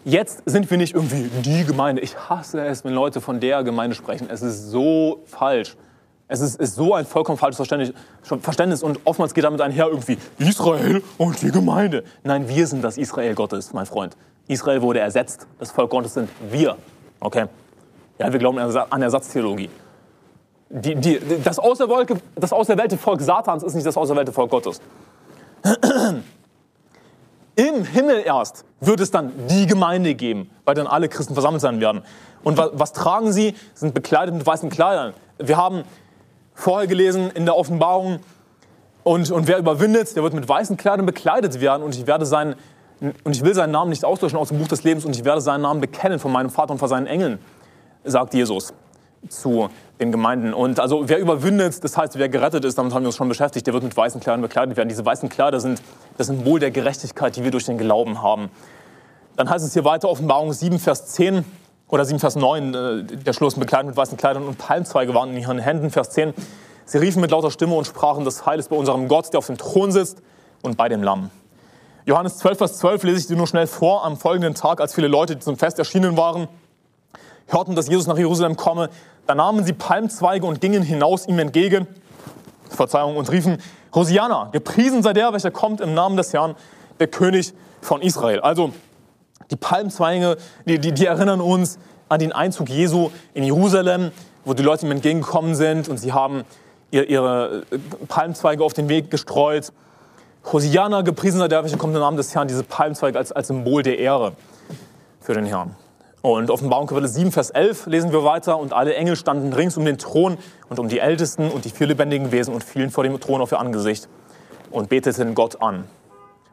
Jetzt 0.04 0.42
sind 0.46 0.70
wir 0.70 0.78
nicht 0.78 0.94
irgendwie 0.94 1.28
die 1.42 1.64
Gemeinde. 1.64 2.00
Ich 2.02 2.16
hasse 2.16 2.64
es, 2.64 2.84
wenn 2.84 2.94
Leute 2.94 3.20
von 3.20 3.40
der 3.40 3.62
Gemeinde 3.64 3.96
sprechen. 3.96 4.28
Es 4.30 4.42
ist 4.42 4.70
so 4.70 5.22
falsch. 5.26 5.76
Es 6.30 6.40
ist, 6.40 6.60
ist 6.60 6.74
so 6.74 6.94
ein 6.94 7.06
vollkommen 7.06 7.38
falsches 7.38 7.56
Verständnis 7.56 8.82
und 8.82 9.00
oftmals 9.04 9.32
geht 9.32 9.44
damit 9.44 9.62
einher 9.62 9.86
irgendwie 9.88 10.18
Israel 10.38 11.02
und 11.16 11.40
die 11.40 11.50
Gemeinde. 11.50 12.04
Nein, 12.22 12.48
wir 12.48 12.66
sind 12.66 12.84
das 12.84 12.98
Israel 12.98 13.34
Gottes, 13.34 13.72
mein 13.72 13.86
Freund. 13.86 14.14
Israel 14.46 14.82
wurde 14.82 15.00
ersetzt. 15.00 15.46
Das 15.58 15.70
Volk 15.70 15.90
Gottes 15.90 16.14
sind 16.14 16.28
wir. 16.50 16.76
Okay? 17.20 17.46
Ja, 18.18 18.30
wir 18.30 18.38
glauben 18.38 18.58
an 18.58 19.02
Ersatztheologie. 19.02 19.70
Die, 20.70 20.94
die, 20.96 21.18
das, 21.42 21.58
auserwählte, 21.58 22.20
das 22.34 22.52
auserwählte 22.52 22.98
Volk 22.98 23.22
Satans 23.22 23.62
ist 23.62 23.74
nicht 23.74 23.86
das 23.86 23.96
auserwählte 23.96 24.32
Volk 24.32 24.50
Gottes. 24.50 24.82
Im 27.56 27.84
Himmel 27.84 28.22
erst 28.24 28.66
wird 28.80 29.00
es 29.00 29.10
dann 29.10 29.32
die 29.48 29.66
Gemeinde 29.66 30.14
geben, 30.14 30.50
weil 30.64 30.74
dann 30.74 30.86
alle 30.86 31.08
Christen 31.08 31.32
versammelt 31.32 31.62
sein 31.62 31.80
werden. 31.80 32.02
Und 32.44 32.58
was, 32.58 32.70
was 32.74 32.92
tragen? 32.92 33.32
Sie 33.32 33.54
sind 33.74 33.94
bekleidet 33.94 34.34
mit 34.34 34.46
weißen 34.46 34.68
Kleidern. 34.68 35.14
Wir 35.38 35.56
haben 35.56 35.84
vorher 36.58 36.88
gelesen 36.88 37.30
in 37.30 37.44
der 37.44 37.56
Offenbarung, 37.56 38.18
und, 39.04 39.30
und 39.30 39.48
wer 39.48 39.58
überwindet, 39.58 40.14
der 40.16 40.22
wird 40.22 40.34
mit 40.34 40.46
weißen 40.46 40.76
Kleidern 40.76 41.06
bekleidet 41.06 41.60
werden 41.60 41.82
und 41.82 41.94
ich 41.94 42.06
werde 42.06 42.26
seinen, 42.26 42.56
und 43.00 43.34
ich 43.34 43.42
will 43.42 43.54
seinen 43.54 43.70
Namen 43.70 43.90
nicht 43.90 44.04
auslöschen 44.04 44.38
aus 44.38 44.48
dem 44.48 44.58
Buch 44.58 44.68
des 44.68 44.84
Lebens 44.84 45.06
und 45.06 45.16
ich 45.16 45.24
werde 45.24 45.40
seinen 45.40 45.62
Namen 45.62 45.80
bekennen 45.80 46.18
von 46.18 46.30
meinem 46.30 46.50
Vater 46.50 46.72
und 46.72 46.78
von 46.78 46.88
seinen 46.88 47.06
Engeln 47.06 47.38
sagt 48.04 48.34
Jesus 48.34 48.74
zu 49.28 49.70
den 49.98 50.12
Gemeinden. 50.12 50.52
Und 50.52 50.78
also 50.78 51.08
wer 51.08 51.20
überwindet, 51.20 51.82
das 51.82 51.96
heißt, 51.96 52.18
wer 52.18 52.28
gerettet 52.28 52.64
ist, 52.64 52.76
damit 52.76 52.92
haben 52.92 53.02
wir 53.02 53.08
uns 53.08 53.16
schon 53.16 53.28
beschäftigt, 53.28 53.66
der 53.66 53.72
wird 53.72 53.84
mit 53.84 53.96
weißen 53.96 54.20
Kleidern 54.20 54.42
bekleidet 54.42 54.76
werden. 54.76 54.88
Diese 54.88 55.06
weißen 55.06 55.28
Kleider 55.28 55.60
sind 55.60 55.80
das 56.18 56.26
Symbol 56.26 56.60
der 56.60 56.70
Gerechtigkeit, 56.70 57.34
die 57.36 57.44
wir 57.44 57.50
durch 57.50 57.64
den 57.64 57.78
Glauben 57.78 58.20
haben. 58.20 58.50
Dann 59.36 59.48
heißt 59.48 59.64
es 59.64 59.72
hier 59.72 59.84
weiter, 59.84 60.10
Offenbarung 60.10 60.52
7, 60.52 60.78
Vers 60.78 61.06
10 61.06 61.44
oder 61.88 62.04
7, 62.04 62.18
Vers 62.18 62.36
9, 62.36 62.74
äh, 62.74 63.02
der 63.04 63.32
Schluss, 63.32 63.54
bekleidet 63.54 63.88
mit 63.88 63.96
weißen 63.96 64.16
Kleidern 64.16 64.46
und 64.46 64.58
Palmzweige 64.58 65.14
waren 65.14 65.30
in 65.30 65.38
ihren 65.38 65.58
Händen, 65.58 65.90
Vers 65.90 66.10
10. 66.10 66.34
Sie 66.84 66.98
riefen 66.98 67.20
mit 67.20 67.30
lauter 67.30 67.50
Stimme 67.50 67.74
und 67.74 67.86
sprachen, 67.86 68.24
das 68.24 68.46
Heil 68.46 68.58
ist 68.58 68.70
bei 68.70 68.76
unserem 68.76 69.08
Gott, 69.08 69.32
der 69.32 69.38
auf 69.38 69.46
dem 69.46 69.58
Thron 69.58 69.92
sitzt 69.92 70.22
und 70.62 70.76
bei 70.76 70.88
dem 70.88 71.02
Lamm. 71.02 71.30
Johannes 72.04 72.38
12, 72.38 72.58
Vers 72.58 72.78
12 72.78 73.02
lese 73.02 73.18
ich 73.18 73.26
dir 73.26 73.36
nur 73.36 73.46
schnell 73.46 73.66
vor. 73.66 74.04
Am 74.04 74.16
folgenden 74.16 74.54
Tag, 74.54 74.80
als 74.80 74.94
viele 74.94 75.08
Leute 75.08 75.38
zum 75.38 75.58
Fest 75.58 75.78
erschienen 75.78 76.16
waren, 76.16 76.48
hörten, 77.48 77.74
dass 77.74 77.88
Jesus 77.88 78.06
nach 78.06 78.16
Jerusalem 78.16 78.56
komme, 78.56 78.88
da 79.26 79.34
nahmen 79.34 79.64
sie 79.64 79.74
Palmzweige 79.74 80.46
und 80.46 80.60
gingen 80.62 80.82
hinaus 80.82 81.26
ihm 81.26 81.38
entgegen, 81.38 81.86
Verzeihung, 82.70 83.16
und 83.16 83.30
riefen, 83.30 83.58
Hosianna, 83.94 84.48
gepriesen 84.52 85.02
sei 85.02 85.12
der, 85.12 85.32
welcher 85.32 85.50
kommt 85.50 85.80
im 85.80 85.92
Namen 85.92 86.16
des 86.16 86.32
Herrn, 86.32 86.54
der 86.98 87.08
König 87.08 87.52
von 87.82 88.00
Israel. 88.00 88.40
Also 88.40 88.72
die 89.50 89.56
Palmzweige, 89.56 90.36
die, 90.66 90.78
die, 90.78 90.92
die 90.92 91.06
erinnern 91.06 91.40
uns 91.40 91.78
an 92.08 92.20
den 92.20 92.32
Einzug 92.32 92.68
Jesu 92.68 93.10
in 93.34 93.44
Jerusalem, 93.44 94.10
wo 94.44 94.54
die 94.54 94.62
Leute 94.62 94.86
ihm 94.86 94.92
entgegengekommen 94.92 95.54
sind 95.54 95.88
und 95.88 95.98
sie 95.98 96.12
haben 96.12 96.44
ihre 96.90 97.64
Palmzweige 98.08 98.64
auf 98.64 98.72
den 98.72 98.88
Weg 98.88 99.10
gestreut. 99.10 99.72
Hosianna, 100.52 101.02
gepriesen 101.02 101.38
sei 101.38 101.48
der, 101.48 101.62
welcher 101.62 101.76
kommt 101.76 101.94
im 101.94 102.00
Namen 102.00 102.16
des 102.16 102.34
Herrn, 102.34 102.48
diese 102.48 102.62
Palmzweige 102.62 103.18
als, 103.18 103.32
als 103.32 103.48
Symbol 103.48 103.82
der 103.82 103.98
Ehre 103.98 104.32
für 105.20 105.34
den 105.34 105.44
Herrn. 105.44 105.76
Und 106.22 106.50
Offenbarung 106.50 106.86
Kapitel 106.86 107.08
7, 107.08 107.30
Vers 107.30 107.50
11 107.50 107.86
lesen 107.86 108.12
wir 108.12 108.24
weiter. 108.24 108.58
Und 108.58 108.72
alle 108.72 108.94
Engel 108.94 109.16
standen 109.16 109.52
rings 109.52 109.76
um 109.76 109.84
den 109.84 109.98
Thron 109.98 110.38
und 110.68 110.78
um 110.78 110.88
die 110.88 110.98
Ältesten 110.98 111.50
und 111.50 111.64
die 111.64 111.70
vier 111.70 111.86
lebendigen 111.86 112.32
Wesen 112.32 112.54
und 112.54 112.64
fielen 112.64 112.90
vor 112.90 113.04
dem 113.04 113.20
Thron 113.20 113.40
auf 113.40 113.52
ihr 113.52 113.60
Angesicht 113.60 114.08
und 114.70 114.88
beteten 114.88 115.34
Gott 115.34 115.62
an 115.62 115.84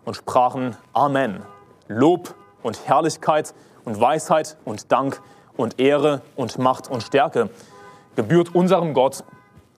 und 0.03 0.15
sprachen 0.15 0.75
Amen. 0.93 1.41
Lob 1.87 2.35
und 2.65 2.87
Herrlichkeit 2.87 3.53
und 3.85 4.01
Weisheit 4.01 4.57
und 4.65 4.91
Dank 4.91 5.21
und 5.55 5.79
Ehre 5.79 6.21
und 6.35 6.57
Macht 6.57 6.89
und 6.89 7.03
Stärke 7.03 7.49
gebührt 8.15 8.55
unserem 8.55 8.95
Gott 8.95 9.23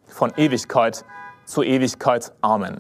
von 0.08 0.32
Ewigkeit 0.38 1.04
zu 1.44 1.64
Ewigkeit. 1.64 2.32
Amen. 2.40 2.80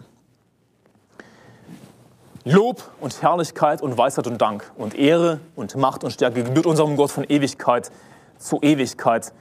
Lob 2.46 2.82
und 3.02 3.22
Herrlichkeit 3.22 3.82
und 3.82 3.98
Weisheit 3.98 4.28
und 4.28 4.42
Dank 4.42 4.72
und 4.78 4.96
Ehre 4.96 5.42
und 5.58 5.76
Macht 5.76 6.06
und 6.06 6.12
Stärke 6.12 6.44
gebührt 6.44 6.66
unserem 6.66 6.96
Gott 6.96 7.12
von 7.12 7.26
Ewigkeit 7.26 7.92
zu 8.38 8.62
Ewigkeit. 8.62 9.34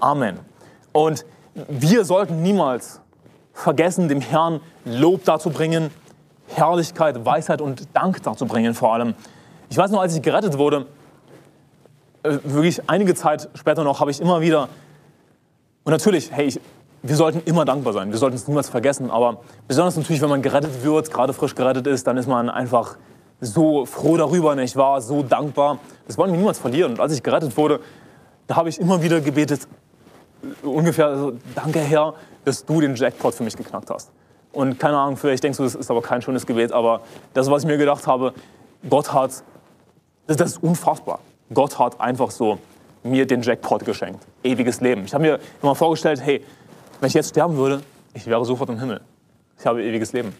Amen. 0.00 0.40
Und 0.90 1.24
wir 1.68 2.04
sollten 2.04 2.42
niemals 2.42 3.00
vergessen, 3.52 4.08
dem 4.08 4.20
Herrn 4.20 4.60
Lob 4.84 5.24
dazu 5.24 5.50
bringen, 5.50 5.92
Herrlichkeit, 6.48 7.24
Weisheit 7.24 7.60
und 7.60 7.86
Dank 7.92 8.24
dazu 8.24 8.46
bringen 8.46 8.74
vor 8.74 8.94
allem. 8.94 9.14
Ich 9.70 9.76
weiß 9.76 9.90
noch, 9.92 10.00
als 10.00 10.14
ich 10.14 10.20
gerettet 10.20 10.58
wurde, 10.58 10.86
äh, 12.24 12.38
wirklich 12.44 12.88
einige 12.88 13.14
Zeit 13.14 13.48
später 13.54 13.84
noch, 13.84 14.00
habe 14.00 14.10
ich 14.10 14.20
immer 14.20 14.40
wieder, 14.40 14.68
und 15.84 15.92
natürlich, 15.92 16.30
hey, 16.32 16.46
ich, 16.46 16.60
wir 17.02 17.16
sollten 17.16 17.40
immer 17.46 17.64
dankbar 17.64 17.92
sein. 17.92 18.10
Wir 18.10 18.18
sollten 18.18 18.36
es 18.36 18.46
niemals 18.46 18.68
vergessen. 18.68 19.10
Aber 19.10 19.38
besonders 19.66 19.96
natürlich, 19.96 20.20
wenn 20.20 20.28
man 20.28 20.42
gerettet 20.42 20.82
wird, 20.82 21.10
gerade 21.10 21.32
frisch 21.32 21.54
gerettet 21.54 21.86
ist, 21.86 22.06
dann 22.06 22.16
ist 22.16 22.26
man 22.26 22.50
einfach 22.50 22.96
so 23.40 23.86
froh 23.86 24.16
darüber, 24.16 24.54
nicht 24.54 24.76
wahr? 24.76 25.00
So 25.00 25.22
dankbar. 25.22 25.78
Das 26.06 26.18
wollen 26.18 26.32
wir 26.32 26.38
niemals 26.38 26.58
verlieren. 26.58 26.92
Und 26.92 27.00
als 27.00 27.12
ich 27.12 27.22
gerettet 27.22 27.56
wurde, 27.56 27.80
da 28.46 28.56
habe 28.56 28.68
ich 28.68 28.78
immer 28.78 29.00
wieder 29.02 29.20
gebetet, 29.20 29.66
ungefähr 30.62 31.16
so, 31.16 31.32
danke 31.54 31.78
Herr, 31.78 32.14
dass 32.44 32.64
du 32.64 32.80
den 32.80 32.96
Jackpot 32.96 33.34
für 33.34 33.44
mich 33.44 33.56
geknackt 33.56 33.88
hast. 33.88 34.10
Und 34.52 34.78
keine 34.78 34.98
Ahnung, 34.98 35.16
vielleicht 35.16 35.44
denkst 35.44 35.56
du, 35.56 35.62
das 35.62 35.76
ist 35.76 35.90
aber 35.90 36.02
kein 36.02 36.20
schönes 36.20 36.44
Gebet, 36.44 36.72
aber 36.72 37.02
das, 37.34 37.48
was 37.50 37.62
ich 37.62 37.68
mir 37.68 37.78
gedacht 37.78 38.06
habe, 38.06 38.34
Gott 38.88 39.12
hat, 39.12 39.44
das, 40.26 40.36
das 40.36 40.50
ist 40.52 40.62
unfassbar. 40.62 41.20
Gott 41.52 41.78
hat 41.78 42.00
einfach 42.00 42.30
so 42.30 42.58
mir 43.02 43.26
den 43.26 43.42
Jackpot 43.42 43.84
geschenkt. 43.84 44.24
Ewiges 44.42 44.80
Leben. 44.80 45.04
Ich 45.04 45.14
habe 45.14 45.22
mir 45.22 45.40
immer 45.62 45.74
vorgestellt, 45.74 46.20
hey, 46.22 46.44
wenn 47.00 47.08
ich 47.08 47.14
jetzt 47.14 47.30
sterben 47.30 47.56
würde, 47.56 47.82
ich 48.14 48.26
wäre 48.26 48.44
sofort 48.44 48.68
im 48.70 48.78
Himmel. 48.78 49.00
Ich 49.58 49.66
habe 49.66 49.82
ewiges 49.82 50.12
Leben. 50.12 50.34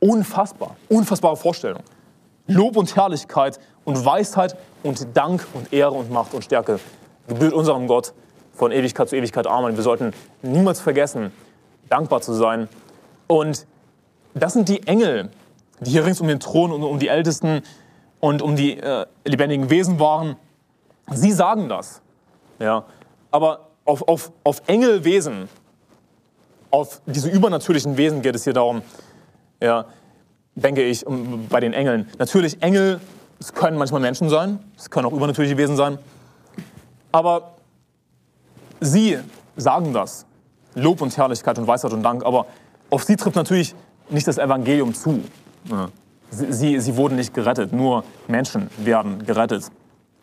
Unfassbar. 0.00 0.76
Unfassbare 0.88 1.36
Vorstellung. 1.36 1.82
Lob 2.46 2.76
und 2.76 2.94
Herrlichkeit 2.94 3.58
und 3.84 4.04
Weisheit 4.04 4.56
und 4.82 5.06
Dank 5.14 5.46
und 5.54 5.72
Ehre 5.72 5.92
und 5.92 6.10
Macht 6.10 6.34
und 6.34 6.44
Stärke 6.44 6.78
gebührt 7.26 7.52
unserem 7.52 7.88
Gott 7.88 8.12
von 8.54 8.72
Ewigkeit 8.72 9.08
zu 9.08 9.16
Ewigkeit. 9.16 9.46
Amen. 9.46 9.76
Wir 9.76 9.82
sollten 9.82 10.12
niemals 10.42 10.80
vergessen, 10.80 11.32
dankbar 11.88 12.20
zu 12.20 12.32
sein. 12.32 12.68
Und 13.26 13.66
das 14.34 14.52
sind 14.52 14.68
die 14.68 14.86
Engel, 14.86 15.30
die 15.80 15.90
hier 15.90 16.04
rings 16.04 16.20
um 16.20 16.28
den 16.28 16.40
Thron 16.40 16.72
und 16.72 16.82
um 16.82 16.98
die 16.98 17.08
Ältesten 17.08 17.62
und 18.26 18.42
um 18.42 18.56
die 18.56 18.76
äh, 18.76 19.06
lebendigen 19.24 19.70
Wesen 19.70 20.00
waren. 20.00 20.34
Sie 21.12 21.30
sagen 21.30 21.68
das. 21.68 22.02
Ja. 22.58 22.84
Aber 23.30 23.68
auf, 23.84 24.02
auf, 24.08 24.32
auf 24.42 24.62
Engelwesen, 24.66 25.48
auf 26.72 27.00
diese 27.06 27.30
übernatürlichen 27.30 27.96
Wesen 27.96 28.22
geht 28.22 28.34
es 28.34 28.42
hier 28.42 28.52
darum, 28.52 28.82
ja, 29.62 29.84
denke 30.56 30.82
ich, 30.82 31.06
um, 31.06 31.46
bei 31.48 31.60
den 31.60 31.72
Engeln. 31.72 32.10
Natürlich, 32.18 32.60
Engel, 32.64 33.00
es 33.38 33.54
können 33.54 33.78
manchmal 33.78 34.00
Menschen 34.00 34.28
sein, 34.28 34.58
es 34.76 34.90
können 34.90 35.06
auch 35.06 35.12
übernatürliche 35.12 35.56
Wesen 35.56 35.76
sein. 35.76 35.96
Aber 37.12 37.52
sie 38.80 39.20
sagen 39.56 39.92
das. 39.92 40.26
Lob 40.74 41.00
und 41.00 41.16
Herrlichkeit 41.16 41.60
und 41.60 41.68
Weisheit 41.68 41.92
und 41.92 42.02
Dank. 42.02 42.26
Aber 42.26 42.46
auf 42.90 43.04
sie 43.04 43.14
trifft 43.14 43.36
natürlich 43.36 43.76
nicht 44.10 44.26
das 44.26 44.36
Evangelium 44.36 44.94
zu. 44.94 45.22
Sie, 46.30 46.80
sie, 46.80 46.96
wurden 46.96 47.16
nicht 47.16 47.32
gerettet, 47.34 47.72
nur 47.72 48.04
Menschen 48.26 48.68
werden 48.78 49.24
gerettet. 49.24 49.64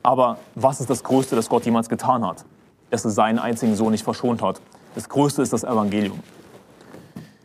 Aber 0.04 0.38
was 0.54 0.82
ist 0.82 0.90
das 0.90 1.04
Größte, 1.04 1.36
das 1.36 1.50
Gott 1.50 1.66
jemals 1.66 1.88
getan 1.90 2.26
hat? 2.26 2.44
Dass 2.90 3.06
er 3.06 3.12
seinen 3.12 3.40
einzigen 3.40 3.76
Sohn 3.76 3.92
nicht 3.92 4.04
verschont 4.04 4.42
hat. 4.42 4.60
Das 4.96 5.08
Größte 5.08 5.42
ist 5.42 5.54
das 5.54 5.64
Evangelium. 5.64 6.20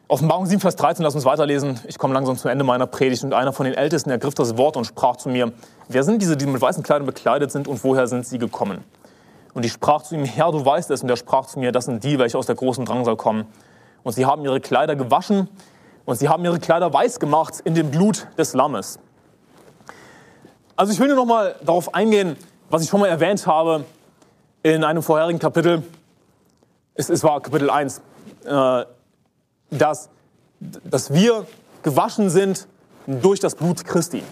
Offenbarung 0.08 0.46
7, 0.46 0.60
Vers 0.60 0.76
13, 0.76 1.04
lass 1.04 1.14
uns 1.14 1.24
weiterlesen. 1.24 1.78
Ich 1.86 1.98
komme 1.98 2.14
langsam 2.14 2.36
zum 2.36 2.50
Ende 2.50 2.64
meiner 2.64 2.86
Predigt. 2.86 3.24
Und 3.24 3.34
einer 3.34 3.52
von 3.52 3.64
den 3.64 3.74
Ältesten 3.74 4.10
ergriff 4.10 4.34
das 4.34 4.56
Wort 4.56 4.76
und 4.76 4.86
sprach 4.86 5.16
zu 5.16 5.28
mir, 5.28 5.52
wer 5.88 6.02
sind 6.02 6.20
diese, 6.20 6.36
die 6.36 6.46
mit 6.46 6.60
weißen 6.60 6.82
Kleidern 6.82 7.06
bekleidet 7.06 7.52
sind 7.52 7.68
und 7.68 7.84
woher 7.84 8.06
sind 8.06 8.26
sie 8.26 8.38
gekommen? 8.38 8.84
Und 9.54 9.64
ich 9.64 9.72
sprach 9.72 10.02
zu 10.02 10.14
ihm, 10.14 10.24
Herr, 10.24 10.50
du 10.50 10.64
weißt 10.64 10.90
es. 10.90 11.02
Und 11.02 11.10
er 11.10 11.16
sprach 11.16 11.46
zu 11.46 11.58
mir, 11.58 11.72
das 11.72 11.84
sind 11.84 12.02
die, 12.04 12.18
welche 12.18 12.38
aus 12.38 12.46
der 12.46 12.54
großen 12.54 12.84
Drangsal 12.84 13.16
kommen. 13.16 13.46
Und 14.02 14.12
sie 14.12 14.24
haben 14.24 14.44
ihre 14.44 14.60
Kleider 14.60 14.96
gewaschen 14.96 15.48
und 16.08 16.16
sie 16.16 16.30
haben 16.30 16.42
ihre 16.42 16.58
Kleider 16.58 16.90
weiß 16.90 17.20
gemacht 17.20 17.60
in 17.64 17.74
dem 17.74 17.90
Blut 17.90 18.28
des 18.38 18.54
Lammes. 18.54 18.98
Also 20.74 20.90
ich 20.90 20.98
will 21.00 21.08
nur 21.08 21.16
noch 21.16 21.26
mal 21.26 21.54
darauf 21.60 21.94
eingehen, 21.94 22.38
was 22.70 22.82
ich 22.82 22.88
schon 22.88 23.00
mal 23.00 23.08
erwähnt 23.08 23.46
habe 23.46 23.84
in 24.62 24.84
einem 24.84 25.02
vorherigen 25.02 25.38
Kapitel. 25.38 25.82
Es, 26.94 27.10
es 27.10 27.22
war 27.22 27.42
Kapitel 27.42 27.68
1, 27.68 28.00
äh, 28.46 28.84
dass, 29.70 30.08
dass 30.60 31.12
wir 31.12 31.46
gewaschen 31.82 32.30
sind 32.30 32.66
durch 33.06 33.38
das 33.38 33.54
Blut 33.54 33.84
Christi. 33.84 34.22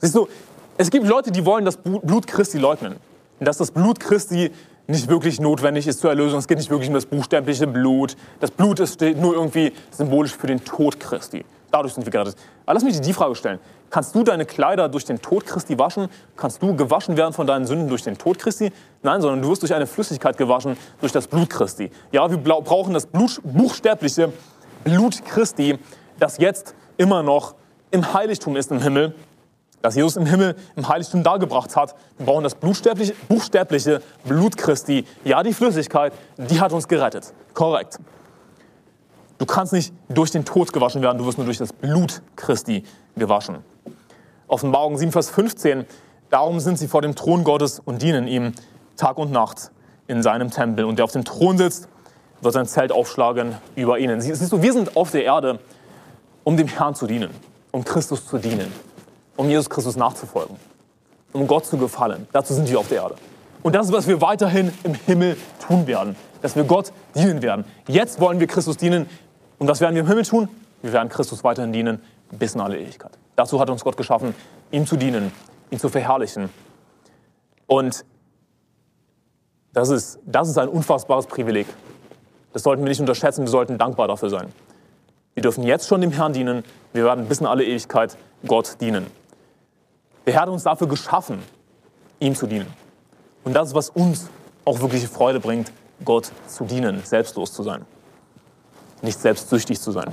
Siehst 0.00 0.14
du, 0.14 0.28
es 0.76 0.90
gibt 0.90 1.06
Leute, 1.06 1.32
die 1.32 1.46
wollen 1.46 1.64
das 1.64 1.78
Blut 1.78 2.26
Christi 2.26 2.58
leugnen 2.58 2.96
dass 3.40 3.58
das 3.58 3.70
Blut 3.70 4.00
Christi 4.00 4.50
nicht 4.88 5.08
wirklich 5.08 5.38
notwendig 5.38 5.86
ist 5.86 6.00
zur 6.00 6.10
Erlösung. 6.10 6.38
Es 6.38 6.48
geht 6.48 6.56
nicht 6.56 6.70
wirklich 6.70 6.88
um 6.88 6.94
das 6.94 7.04
buchstäbliche 7.04 7.66
Blut. 7.66 8.16
Das 8.40 8.50
Blut 8.50 8.80
ist 8.80 9.00
nur 9.00 9.34
irgendwie 9.34 9.72
symbolisch 9.90 10.34
für 10.34 10.46
den 10.46 10.64
Tod 10.64 10.98
Christi. 10.98 11.44
Dadurch 11.70 11.92
sind 11.92 12.06
wir 12.06 12.10
gerettet. 12.10 12.36
Aber 12.64 12.72
lass 12.72 12.82
mich 12.82 12.94
dir 12.94 13.02
die 13.02 13.12
Frage 13.12 13.34
stellen. 13.34 13.58
Kannst 13.90 14.14
du 14.14 14.22
deine 14.22 14.46
Kleider 14.46 14.88
durch 14.88 15.04
den 15.04 15.20
Tod 15.20 15.44
Christi 15.44 15.78
waschen? 15.78 16.08
Kannst 16.36 16.62
du 16.62 16.74
gewaschen 16.74 17.18
werden 17.18 17.34
von 17.34 17.46
deinen 17.46 17.66
Sünden 17.66 17.88
durch 17.88 18.02
den 18.02 18.16
Tod 18.16 18.38
Christi? 18.38 18.72
Nein, 19.02 19.20
sondern 19.20 19.42
du 19.42 19.50
wirst 19.50 19.60
durch 19.60 19.74
eine 19.74 19.86
Flüssigkeit 19.86 20.38
gewaschen, 20.38 20.78
durch 21.00 21.12
das 21.12 21.26
Blut 21.26 21.50
Christi. 21.50 21.90
Ja, 22.10 22.30
wir 22.30 22.38
brauchen 22.38 22.94
das 22.94 23.06
Blut, 23.06 23.40
buchstäbliche 23.44 24.32
Blut 24.84 25.22
Christi, 25.26 25.78
das 26.18 26.38
jetzt 26.38 26.74
immer 26.96 27.22
noch 27.22 27.54
im 27.90 28.14
Heiligtum 28.14 28.56
ist 28.56 28.70
im 28.70 28.80
Himmel 28.80 29.14
das 29.82 29.94
Jesus 29.94 30.16
im 30.16 30.26
Himmel 30.26 30.56
im 30.76 30.88
Heiligtum 30.88 31.22
dargebracht 31.22 31.76
hat. 31.76 31.94
Wir 32.16 32.26
brauchen 32.26 32.44
das 32.44 32.54
buchstäbliche, 32.54 33.14
buchstäbliche 33.28 34.02
Blut 34.24 34.56
Christi. 34.56 35.04
Ja, 35.24 35.42
die 35.42 35.52
Flüssigkeit, 35.52 36.12
die 36.36 36.60
hat 36.60 36.72
uns 36.72 36.88
gerettet. 36.88 37.32
Korrekt. 37.54 37.98
Du 39.38 39.46
kannst 39.46 39.72
nicht 39.72 39.92
durch 40.08 40.32
den 40.32 40.44
Tod 40.44 40.72
gewaschen 40.72 41.00
werden, 41.00 41.18
du 41.18 41.24
wirst 41.24 41.38
nur 41.38 41.44
durch 41.44 41.58
das 41.58 41.72
Blut 41.72 42.22
Christi 42.34 42.82
gewaschen. 43.16 43.58
Offenbarung 44.48 44.98
7, 44.98 45.12
Vers 45.12 45.30
15. 45.30 45.84
Darum 46.30 46.58
sind 46.58 46.78
sie 46.78 46.88
vor 46.88 47.02
dem 47.02 47.14
Thron 47.14 47.44
Gottes 47.44 47.78
und 47.78 48.02
dienen 48.02 48.26
ihm 48.26 48.52
Tag 48.96 49.16
und 49.16 49.30
Nacht 49.30 49.70
in 50.08 50.22
seinem 50.22 50.50
Tempel. 50.50 50.84
Und 50.84 50.96
der 50.96 51.04
auf 51.04 51.12
dem 51.12 51.24
Thron 51.24 51.56
sitzt, 51.56 51.88
wird 52.40 52.54
sein 52.54 52.66
Zelt 52.66 52.90
aufschlagen 52.90 53.56
über 53.76 53.98
ihnen. 53.98 54.20
Siehst 54.20 54.52
du, 54.52 54.60
wir 54.60 54.72
sind 54.72 54.96
auf 54.96 55.12
der 55.12 55.24
Erde, 55.24 55.60
um 56.42 56.56
dem 56.56 56.66
Herrn 56.66 56.94
zu 56.94 57.06
dienen, 57.06 57.30
um 57.70 57.84
Christus 57.84 58.26
zu 58.26 58.38
dienen 58.38 58.72
um 59.38 59.48
Jesus 59.48 59.70
Christus 59.70 59.96
nachzufolgen, 59.96 60.56
um 61.32 61.46
Gott 61.46 61.64
zu 61.64 61.78
gefallen. 61.78 62.26
Dazu 62.32 62.54
sind 62.54 62.68
wir 62.68 62.78
auf 62.78 62.88
der 62.88 63.02
Erde. 63.02 63.14
Und 63.62 63.74
das 63.74 63.86
ist, 63.86 63.92
was 63.92 64.08
wir 64.08 64.20
weiterhin 64.20 64.72
im 64.82 64.94
Himmel 64.94 65.36
tun 65.64 65.86
werden, 65.86 66.16
dass 66.42 66.56
wir 66.56 66.64
Gott 66.64 66.92
dienen 67.14 67.40
werden. 67.40 67.64
Jetzt 67.86 68.20
wollen 68.20 68.40
wir 68.40 68.48
Christus 68.48 68.76
dienen. 68.76 69.08
Und 69.58 69.68
was 69.68 69.80
werden 69.80 69.94
wir 69.94 70.02
im 70.02 70.08
Himmel 70.08 70.24
tun? 70.24 70.48
Wir 70.82 70.92
werden 70.92 71.08
Christus 71.08 71.44
weiterhin 71.44 71.72
dienen 71.72 72.02
bis 72.32 72.54
in 72.54 72.60
alle 72.60 72.78
Ewigkeit. 72.80 73.12
Dazu 73.36 73.60
hat 73.60 73.70
uns 73.70 73.84
Gott 73.84 73.96
geschaffen, 73.96 74.34
ihm 74.72 74.86
zu 74.86 74.96
dienen, 74.96 75.32
ihn 75.70 75.78
zu 75.78 75.88
verherrlichen. 75.88 76.50
Und 77.66 78.04
das 79.72 79.90
ist, 79.90 80.18
das 80.26 80.48
ist 80.48 80.58
ein 80.58 80.68
unfassbares 80.68 81.26
Privileg. 81.26 81.66
Das 82.52 82.64
sollten 82.64 82.82
wir 82.82 82.88
nicht 82.88 83.00
unterschätzen, 83.00 83.42
wir 83.42 83.50
sollten 83.50 83.78
dankbar 83.78 84.08
dafür 84.08 84.30
sein. 84.30 84.48
Wir 85.34 85.42
dürfen 85.42 85.62
jetzt 85.62 85.86
schon 85.86 86.00
dem 86.00 86.10
Herrn 86.10 86.32
dienen, 86.32 86.64
wir 86.92 87.04
werden 87.04 87.26
bis 87.26 87.38
in 87.38 87.46
alle 87.46 87.64
Ewigkeit 87.64 88.16
Gott 88.46 88.80
dienen. 88.80 89.06
Der 90.28 90.34
Herr 90.34 90.42
hat 90.42 90.50
uns 90.50 90.64
dafür 90.64 90.86
geschaffen, 90.86 91.38
ihm 92.20 92.34
zu 92.34 92.46
dienen. 92.46 92.66
Und 93.44 93.54
das 93.54 93.68
ist, 93.68 93.74
was 93.74 93.88
uns 93.88 94.28
auch 94.66 94.78
wirkliche 94.78 95.08
Freude 95.08 95.40
bringt, 95.40 95.72
Gott 96.04 96.30
zu 96.46 96.64
dienen, 96.64 97.02
selbstlos 97.02 97.50
zu 97.54 97.62
sein, 97.62 97.86
nicht 99.00 99.18
selbstsüchtig 99.18 99.80
zu 99.80 99.90
sein. 99.90 100.12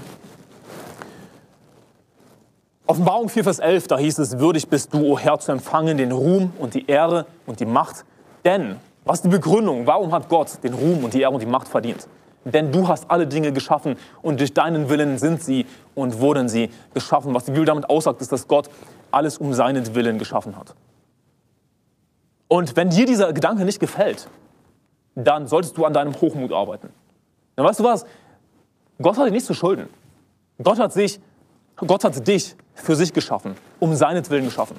Offenbarung 2.87 3.27
4, 3.27 3.43
Vers 3.43 3.59
11, 3.59 3.87
da 3.87 3.97
hieß 3.97 4.19
es, 4.19 4.39
würdig 4.39 4.69
bist 4.69 4.93
du, 4.93 5.05
o 5.05 5.19
Herr, 5.19 5.37
zu 5.37 5.51
empfangen 5.51 5.97
den 5.97 6.13
Ruhm 6.13 6.53
und 6.59 6.75
die 6.75 6.87
Ehre 6.87 7.25
und 7.45 7.59
die 7.59 7.65
Macht. 7.65 8.05
Denn, 8.45 8.77
was 9.03 9.17
ist 9.17 9.25
die 9.25 9.29
Begründung? 9.31 9.85
Warum 9.85 10.13
hat 10.13 10.29
Gott 10.29 10.63
den 10.63 10.75
Ruhm 10.75 11.03
und 11.03 11.13
die 11.13 11.23
Ehre 11.23 11.33
und 11.33 11.41
die 11.41 11.45
Macht 11.45 11.67
verdient? 11.67 12.07
Denn 12.45 12.71
du 12.71 12.87
hast 12.87 13.11
alle 13.11 13.25
Dinge 13.27 13.51
geschaffen 13.51 13.97
und 14.21 14.39
durch 14.39 14.53
deinen 14.53 14.87
Willen 14.87 15.17
sind 15.17 15.43
sie 15.43 15.65
und 15.95 16.21
wurden 16.21 16.47
sie 16.47 16.69
geschaffen. 16.93 17.33
Was 17.33 17.45
die 17.45 17.51
Bibel 17.51 17.65
damit 17.65 17.89
aussagt, 17.89 18.21
ist, 18.21 18.31
dass 18.31 18.47
Gott 18.47 18.69
alles 19.15 19.37
um 19.37 19.53
seinen 19.53 19.95
Willen 19.95 20.19
geschaffen 20.19 20.57
hat. 20.57 20.75
Und 22.47 22.75
wenn 22.75 22.89
dir 22.89 23.05
dieser 23.05 23.31
Gedanke 23.31 23.63
nicht 23.63 23.79
gefällt, 23.79 24.27
dann 25.15 25.47
solltest 25.47 25.77
du 25.77 25.85
an 25.85 25.93
deinem 25.93 26.13
Hochmut 26.19 26.51
arbeiten. 26.51 26.89
Dann 27.55 27.65
weißt 27.65 27.79
du 27.79 27.85
was? 27.85 28.05
Gott 29.01 29.17
hat 29.17 29.25
dich 29.25 29.33
nicht 29.33 29.45
zu 29.45 29.53
schulden. 29.53 29.87
Gott 30.61 30.79
hat, 30.79 30.91
sich, 30.91 31.19
Gott 31.77 32.03
hat 32.03 32.27
dich 32.27 32.55
für 32.75 32.95
sich 32.95 33.13
geschaffen, 33.13 33.55
um 33.79 33.95
seinetwillen 33.95 34.45
geschaffen. 34.45 34.77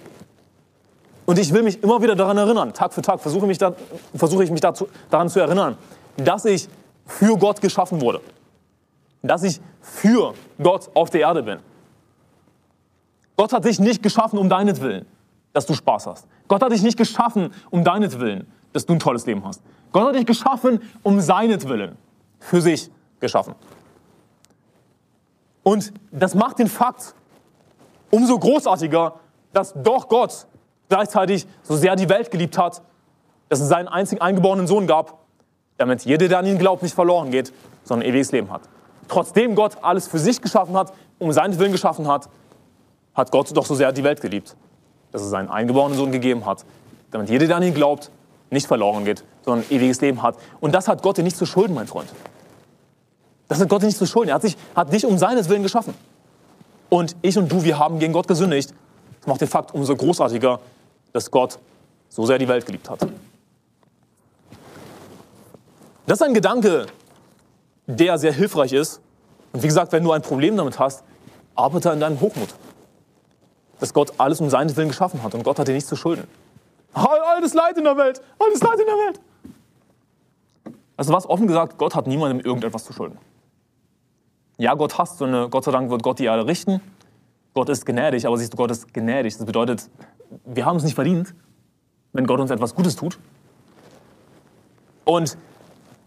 Und 1.24 1.38
ich 1.38 1.52
will 1.52 1.62
mich 1.62 1.82
immer 1.82 2.00
wieder 2.02 2.14
daran 2.14 2.36
erinnern, 2.36 2.72
Tag 2.72 2.92
für 2.92 3.02
Tag 3.02 3.20
versuche, 3.20 3.46
mich 3.46 3.58
da, 3.58 3.74
versuche 4.14 4.44
ich 4.44 4.50
mich 4.50 4.60
dazu, 4.60 4.86
daran 5.10 5.28
zu 5.28 5.40
erinnern, 5.40 5.76
dass 6.18 6.44
ich 6.44 6.68
für 7.06 7.36
Gott 7.36 7.60
geschaffen 7.60 8.00
wurde. 8.00 8.20
Dass 9.22 9.42
ich 9.42 9.60
für 9.80 10.34
Gott 10.62 10.90
auf 10.94 11.10
der 11.10 11.22
Erde 11.22 11.42
bin. 11.42 11.58
Gott 13.36 13.52
hat 13.52 13.64
dich 13.64 13.78
nicht 13.78 14.02
geschaffen 14.02 14.38
um 14.38 14.48
deinetwillen, 14.48 15.06
dass 15.52 15.66
du 15.66 15.74
Spaß 15.74 16.06
hast. 16.06 16.26
Gott 16.48 16.62
hat 16.62 16.72
dich 16.72 16.82
nicht 16.82 16.96
geschaffen 16.96 17.52
um 17.70 17.84
deinetwillen, 17.84 18.46
dass 18.72 18.86
du 18.86 18.94
ein 18.94 18.98
tolles 18.98 19.26
Leben 19.26 19.44
hast. 19.44 19.62
Gott 19.92 20.08
hat 20.08 20.14
dich 20.14 20.26
geschaffen 20.26 20.82
um 21.02 21.20
seinetwillen, 21.20 21.96
für 22.40 22.60
sich 22.60 22.90
geschaffen. 23.20 23.54
Und 25.62 25.92
das 26.12 26.34
macht 26.34 26.58
den 26.58 26.68
Fakt 26.68 27.14
umso 28.10 28.38
großartiger, 28.38 29.14
dass 29.52 29.74
doch 29.74 30.08
Gott 30.08 30.46
gleichzeitig 30.88 31.46
so 31.62 31.76
sehr 31.76 31.96
die 31.96 32.08
Welt 32.08 32.30
geliebt 32.30 32.56
hat, 32.56 32.82
dass 33.48 33.60
es 33.60 33.68
seinen 33.68 33.88
einzigen 33.88 34.20
eingeborenen 34.20 34.66
Sohn 34.66 34.86
gab, 34.86 35.18
damit 35.76 36.04
jeder, 36.04 36.28
der 36.28 36.38
an 36.38 36.46
ihn 36.46 36.58
glaubt, 36.58 36.82
nicht 36.82 36.94
verloren 36.94 37.30
geht, 37.30 37.52
sondern 37.84 38.08
ewiges 38.08 38.32
Leben 38.32 38.50
hat. 38.50 38.62
Trotzdem 39.08 39.54
Gott 39.54 39.78
alles 39.82 40.08
für 40.08 40.18
sich 40.18 40.40
geschaffen 40.40 40.76
hat, 40.76 40.92
um 41.18 41.32
seinen 41.32 41.58
Willen 41.58 41.72
geschaffen 41.72 42.08
hat, 42.08 42.28
hat 43.16 43.30
Gott 43.32 43.56
doch 43.56 43.66
so 43.66 43.74
sehr 43.74 43.92
die 43.92 44.04
Welt 44.04 44.20
geliebt, 44.20 44.54
dass 45.10 45.22
er 45.22 45.28
seinen 45.28 45.48
eingeborenen 45.48 45.96
Sohn 45.96 46.12
gegeben 46.12 46.44
hat, 46.44 46.64
damit 47.10 47.30
jeder, 47.30 47.46
der 47.46 47.56
an 47.56 47.62
ihn 47.62 47.74
glaubt, 47.74 48.10
nicht 48.50 48.66
verloren 48.66 49.04
geht, 49.04 49.24
sondern 49.44 49.64
ein 49.64 49.74
ewiges 49.74 50.00
Leben 50.00 50.22
hat. 50.22 50.36
Und 50.60 50.72
das 50.74 50.86
hat 50.86 51.02
Gott 51.02 51.16
dir 51.16 51.22
nicht 51.22 51.36
zu 51.36 51.46
schulden, 51.46 51.74
mein 51.74 51.86
Freund. 51.86 52.08
Das 53.48 53.60
hat 53.60 53.68
Gott 53.68 53.82
nicht 53.82 53.96
zu 53.96 54.06
schulden. 54.06 54.28
Er 54.28 54.36
hat, 54.36 54.42
sich, 54.42 54.56
hat 54.74 54.92
dich 54.92 55.06
um 55.06 55.18
seines 55.18 55.48
Willen 55.48 55.62
geschaffen. 55.62 55.94
Und 56.88 57.16
ich 57.22 57.36
und 57.38 57.50
du, 57.50 57.64
wir 57.64 57.78
haben 57.78 57.98
gegen 57.98 58.12
Gott 58.12 58.28
gesündigt. 58.28 58.72
Das 59.20 59.26
macht 59.26 59.40
den 59.40 59.48
Fakt 59.48 59.74
umso 59.74 59.96
großartiger, 59.96 60.60
dass 61.12 61.30
Gott 61.30 61.58
so 62.08 62.26
sehr 62.26 62.38
die 62.38 62.48
Welt 62.48 62.66
geliebt 62.66 62.88
hat. 62.88 63.00
Das 66.06 66.20
ist 66.20 66.22
ein 66.22 66.34
Gedanke, 66.34 66.86
der 67.86 68.18
sehr 68.18 68.32
hilfreich 68.32 68.72
ist. 68.72 69.00
Und 69.52 69.62
wie 69.62 69.66
gesagt, 69.66 69.92
wenn 69.92 70.04
du 70.04 70.12
ein 70.12 70.22
Problem 70.22 70.56
damit 70.56 70.78
hast, 70.78 71.02
arbeite 71.54 71.90
an 71.90 71.98
deinem 71.98 72.20
Hochmut. 72.20 72.50
Dass 73.80 73.92
Gott 73.92 74.14
alles 74.18 74.40
um 74.40 74.50
seinen 74.50 74.74
Willen 74.76 74.88
geschaffen 74.88 75.22
hat 75.22 75.34
und 75.34 75.42
Gott 75.42 75.58
hat 75.58 75.68
dir 75.68 75.72
nichts 75.72 75.88
zu 75.88 75.96
schulden. 75.96 76.26
Alles 76.94 77.52
Leid 77.54 77.76
in 77.76 77.84
der 77.84 77.96
Welt, 77.96 78.22
alles 78.38 78.62
Leid 78.62 78.78
in 78.80 78.86
der 78.86 78.94
Welt. 78.94 79.20
Also 80.96 81.12
was 81.12 81.28
offen 81.28 81.46
gesagt, 81.46 81.76
Gott 81.76 81.94
hat 81.94 82.06
niemandem 82.06 82.40
irgendetwas 82.40 82.84
zu 82.84 82.92
schulden. 82.92 83.18
Ja, 84.56 84.74
Gott 84.74 84.96
hasst, 84.96 85.18
sondern 85.18 85.50
Gott 85.50 85.64
sei 85.64 85.72
Dank 85.72 85.90
wird 85.90 86.02
Gott 86.02 86.18
die 86.18 86.24
Erde 86.24 86.46
richten. 86.46 86.80
Gott 87.52 87.68
ist 87.68 87.84
gnädig, 87.84 88.26
aber 88.26 88.38
siehst 88.38 88.54
du, 88.54 88.56
Gott 88.56 88.70
ist 88.70 88.92
gnädig. 88.94 89.36
Das 89.36 89.44
bedeutet, 89.44 89.90
wir 90.44 90.64
haben 90.64 90.76
es 90.76 90.84
nicht 90.84 90.94
verdient, 90.94 91.34
wenn 92.12 92.26
Gott 92.26 92.40
uns 92.40 92.50
etwas 92.50 92.74
Gutes 92.74 92.96
tut. 92.96 93.18
Und 95.04 95.36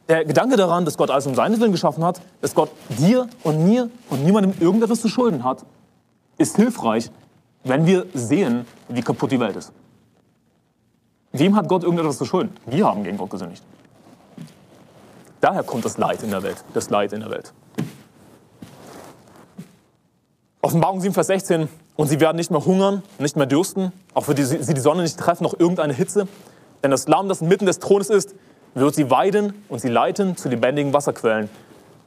der 0.08 0.26
Gedanke 0.26 0.58
daran, 0.58 0.86
dass 0.86 0.98
Gott 0.98 1.12
alles 1.12 1.28
um 1.28 1.36
seinen 1.36 1.60
Willen 1.60 1.72
geschaffen 1.72 2.04
hat, 2.04 2.20
dass 2.42 2.56
Gott 2.56 2.72
dir 2.90 3.30
und 3.44 3.64
mir 3.64 3.90
und 4.10 4.26
niemandem 4.26 4.54
irgendetwas 4.60 5.02
zu 5.02 5.08
schulden 5.08 5.44
hat, 5.44 5.64
ist 6.38 6.56
hilfreich, 6.56 7.12
wenn 7.64 7.86
wir 7.86 8.06
sehen, 8.14 8.66
wie 8.88 9.02
kaputt 9.02 9.32
die 9.32 9.40
Welt 9.40 9.56
ist. 9.56 9.72
Wem 11.32 11.56
hat 11.56 11.68
Gott 11.68 11.84
irgendetwas 11.84 12.18
zu 12.18 12.26
schulden? 12.26 12.56
Wir 12.66 12.86
haben 12.88 13.04
gegen 13.04 13.18
Gott 13.18 13.30
gesündigt. 13.30 13.64
Daher 15.42 15.64
kommt 15.64 15.86
das 15.86 15.98
Leid 15.98 16.24
in 16.24 16.32
der 16.32 16.44
Welt, 16.44 16.64
das 16.74 16.90
Leid 16.90 17.14
in 17.14 17.22
der 17.22 17.30
Welt. 17.30 17.54
Offenbarung 20.62 21.00
7, 21.00 21.14
Vers 21.14 21.28
16. 21.28 21.70
Und 21.96 22.08
sie 22.08 22.20
werden 22.20 22.38
nicht 22.38 22.52
mehr 22.52 22.64
hungern, 22.66 23.04
nicht 23.18 23.36
mehr 23.36 23.46
dürsten, 23.46 23.92
auch 24.14 24.28
wird 24.28 24.38
sie 24.38 24.74
die 24.74 24.80
Sonne 24.80 25.04
nicht 25.04 25.20
treffen, 25.20 25.44
noch 25.44 25.60
irgendeine 25.60 25.94
Hitze. 25.94 26.28
Denn 26.82 26.92
das 26.92 27.08
Lamm, 27.08 27.28
das 27.28 27.42
inmitten 27.42 27.66
des 27.66 27.80
Thrones 27.80 28.10
ist, 28.10 28.36
wird 28.74 28.96
sie 28.96 29.10
weiden 29.12 29.54
und 29.68 29.80
sie 29.80 29.90
leiten 29.90 30.38
zu 30.38 30.48
lebendigen 30.48 30.94
Wasserquellen. 30.94 31.50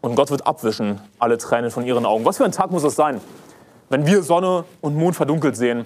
Und 0.01 0.15
Gott 0.15 0.31
wird 0.31 0.47
abwischen 0.47 1.01
alle 1.19 1.39
Tränen 1.39 1.71
von 1.71 1.85
ihren 1.85 2.07
Augen. 2.07 2.25
Was 2.25 2.39
für 2.39 2.45
ein 2.45 2.53
Tag 2.53 2.71
muss 2.71 2.83
das 2.83 2.97
sein, 2.97 3.21
wenn 3.93 4.07
wir 4.07 4.23
Sonne 4.23 4.65
und 4.81 4.97
Mond 4.97 5.17
verdunkelt 5.17 5.55
sehen 5.55 5.85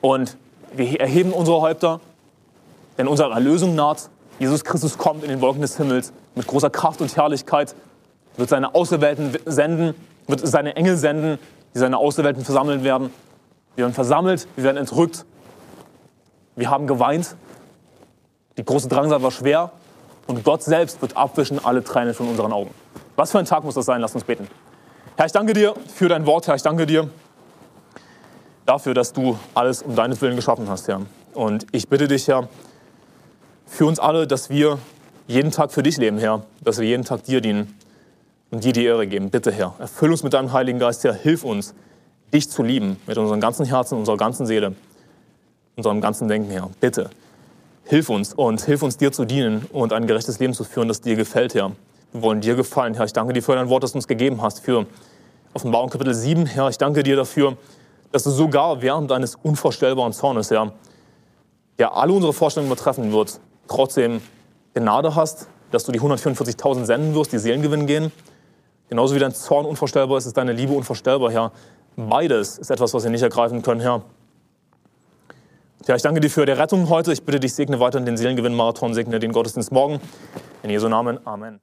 und 0.00 0.36
wir 0.72 1.00
erheben 1.00 1.32
unsere 1.32 1.60
Häupter, 1.60 1.98
denn 2.96 3.08
unsere 3.08 3.32
Erlösung 3.32 3.74
naht. 3.74 4.08
Jesus 4.38 4.62
Christus 4.62 4.96
kommt 4.96 5.24
in 5.24 5.30
den 5.30 5.40
Wolken 5.40 5.62
des 5.62 5.76
Himmels 5.76 6.12
mit 6.36 6.46
großer 6.46 6.70
Kraft 6.70 7.00
und 7.00 7.14
Herrlichkeit, 7.16 7.74
wird 8.36 8.50
seine 8.50 8.72
Auserwählten 8.72 9.36
senden, 9.46 9.94
wird 10.28 10.46
seine 10.46 10.76
Engel 10.76 10.96
senden, 10.96 11.40
die 11.74 11.80
seine 11.80 11.98
Auserwählten 11.98 12.44
versammelt 12.44 12.84
werden. 12.84 13.12
Wir 13.74 13.86
werden 13.86 13.94
versammelt, 13.94 14.46
wir 14.54 14.62
werden 14.62 14.76
entrückt. 14.76 15.26
Wir 16.54 16.70
haben 16.70 16.86
geweint, 16.86 17.34
die 18.56 18.64
große 18.64 18.86
Drangsal 18.86 19.24
war 19.24 19.32
schwer 19.32 19.72
und 20.28 20.44
Gott 20.44 20.62
selbst 20.62 21.02
wird 21.02 21.16
abwischen 21.16 21.64
alle 21.64 21.82
Tränen 21.82 22.14
von 22.14 22.28
unseren 22.28 22.52
Augen. 22.52 22.70
Was 23.16 23.32
für 23.32 23.40
ein 23.40 23.44
Tag 23.44 23.64
muss 23.64 23.74
das 23.74 23.86
sein? 23.86 24.00
Lass 24.00 24.14
uns 24.14 24.22
beten. 24.22 24.46
Herr, 25.20 25.26
ich 25.26 25.32
danke 25.32 25.52
dir 25.52 25.74
für 25.94 26.08
dein 26.08 26.24
Wort, 26.24 26.48
Herr. 26.48 26.54
Ich 26.54 26.62
danke 26.62 26.86
dir 26.86 27.10
dafür, 28.64 28.94
dass 28.94 29.12
du 29.12 29.38
alles 29.52 29.82
um 29.82 29.94
deines 29.94 30.22
Willen 30.22 30.34
geschaffen 30.34 30.66
hast, 30.70 30.88
Herr. 30.88 31.02
Und 31.34 31.66
ich 31.72 31.88
bitte 31.88 32.08
dich, 32.08 32.26
Herr, 32.26 32.48
für 33.66 33.84
uns 33.84 33.98
alle, 33.98 34.26
dass 34.26 34.48
wir 34.48 34.78
jeden 35.26 35.50
Tag 35.50 35.72
für 35.72 35.82
dich 35.82 35.98
leben, 35.98 36.16
Herr. 36.16 36.46
Dass 36.62 36.78
wir 36.78 36.88
jeden 36.88 37.04
Tag 37.04 37.24
dir 37.24 37.42
dienen 37.42 37.76
und 38.50 38.64
dir 38.64 38.72
die 38.72 38.82
Ehre 38.82 39.06
geben. 39.06 39.28
Bitte, 39.28 39.52
Herr, 39.52 39.74
erfüll 39.78 40.10
uns 40.10 40.22
mit 40.22 40.32
deinem 40.32 40.54
Heiligen 40.54 40.78
Geist, 40.78 41.04
Herr. 41.04 41.12
Hilf 41.12 41.44
uns, 41.44 41.74
dich 42.32 42.48
zu 42.48 42.62
lieben 42.62 42.96
mit 43.06 43.18
unserem 43.18 43.42
ganzen 43.42 43.66
Herzen, 43.66 43.98
unserer 43.98 44.16
ganzen 44.16 44.46
Seele, 44.46 44.74
unserem 45.76 46.00
ganzen 46.00 46.28
Denken, 46.28 46.50
Herr. 46.50 46.70
Bitte. 46.80 47.10
Hilf 47.84 48.08
uns 48.08 48.32
und 48.32 48.62
hilf 48.62 48.82
uns, 48.82 48.96
dir 48.96 49.12
zu 49.12 49.26
dienen 49.26 49.66
und 49.70 49.92
ein 49.92 50.06
gerechtes 50.06 50.38
Leben 50.38 50.54
zu 50.54 50.64
führen, 50.64 50.88
das 50.88 51.02
dir 51.02 51.16
gefällt, 51.16 51.52
Herr. 51.52 51.72
Wir 52.12 52.22
wollen 52.22 52.40
dir 52.40 52.54
gefallen, 52.54 52.94
Herr. 52.94 53.04
Ich 53.04 53.12
danke 53.12 53.34
dir 53.34 53.42
für 53.42 53.54
dein 53.54 53.68
Wort, 53.68 53.82
das 53.82 53.92
du 53.92 53.98
uns 53.98 54.08
gegeben 54.08 54.40
hast, 54.40 54.60
für 54.60 54.86
Offenbarung 55.52 55.90
Kapitel 55.90 56.14
7, 56.14 56.46
Herr. 56.46 56.68
Ich 56.68 56.78
danke 56.78 57.02
dir 57.02 57.16
dafür, 57.16 57.56
dass 58.12 58.22
du 58.22 58.30
sogar 58.30 58.82
während 58.82 59.10
deines 59.10 59.34
unvorstellbaren 59.34 60.12
Zornes, 60.12 60.50
Herr, 60.50 60.72
der 61.78 61.96
alle 61.96 62.12
unsere 62.12 62.32
Vorstellungen 62.32 62.70
übertreffen 62.70 63.12
wird, 63.12 63.40
trotzdem 63.66 64.20
Gnade 64.74 65.16
hast, 65.16 65.48
dass 65.72 65.84
du 65.84 65.92
die 65.92 66.00
144.000 66.00 66.84
senden 66.84 67.14
wirst, 67.14 67.32
die 67.32 67.38
Seelen 67.38 67.62
gewinnen 67.62 67.86
gehen. 67.86 68.12
Genauso 68.88 69.14
wie 69.14 69.18
dein 69.18 69.34
Zorn 69.34 69.66
unvorstellbar 69.66 70.18
ist, 70.18 70.26
ist 70.26 70.36
deine 70.36 70.52
Liebe 70.52 70.72
unvorstellbar, 70.72 71.32
Herr. 71.32 71.52
Beides 71.96 72.58
ist 72.58 72.70
etwas, 72.70 72.94
was 72.94 73.02
wir 73.02 73.10
nicht 73.10 73.22
ergreifen 73.22 73.62
können, 73.62 73.80
Herr. 73.80 74.02
Ja, 75.86 75.96
ich 75.96 76.02
danke 76.02 76.20
dir 76.20 76.30
für 76.30 76.46
die 76.46 76.52
Rettung 76.52 76.88
heute. 76.88 77.12
Ich 77.12 77.24
bitte 77.24 77.40
dich, 77.40 77.54
segne 77.54 77.80
weiter 77.80 78.00
den 78.00 78.16
Seelengewinn-Marathon, 78.16 78.94
segne 78.94 79.18
den 79.18 79.32
Gottesdienst 79.32 79.72
morgen. 79.72 80.00
In 80.62 80.70
Jesu 80.70 80.88
Namen. 80.88 81.18
Amen. 81.26 81.60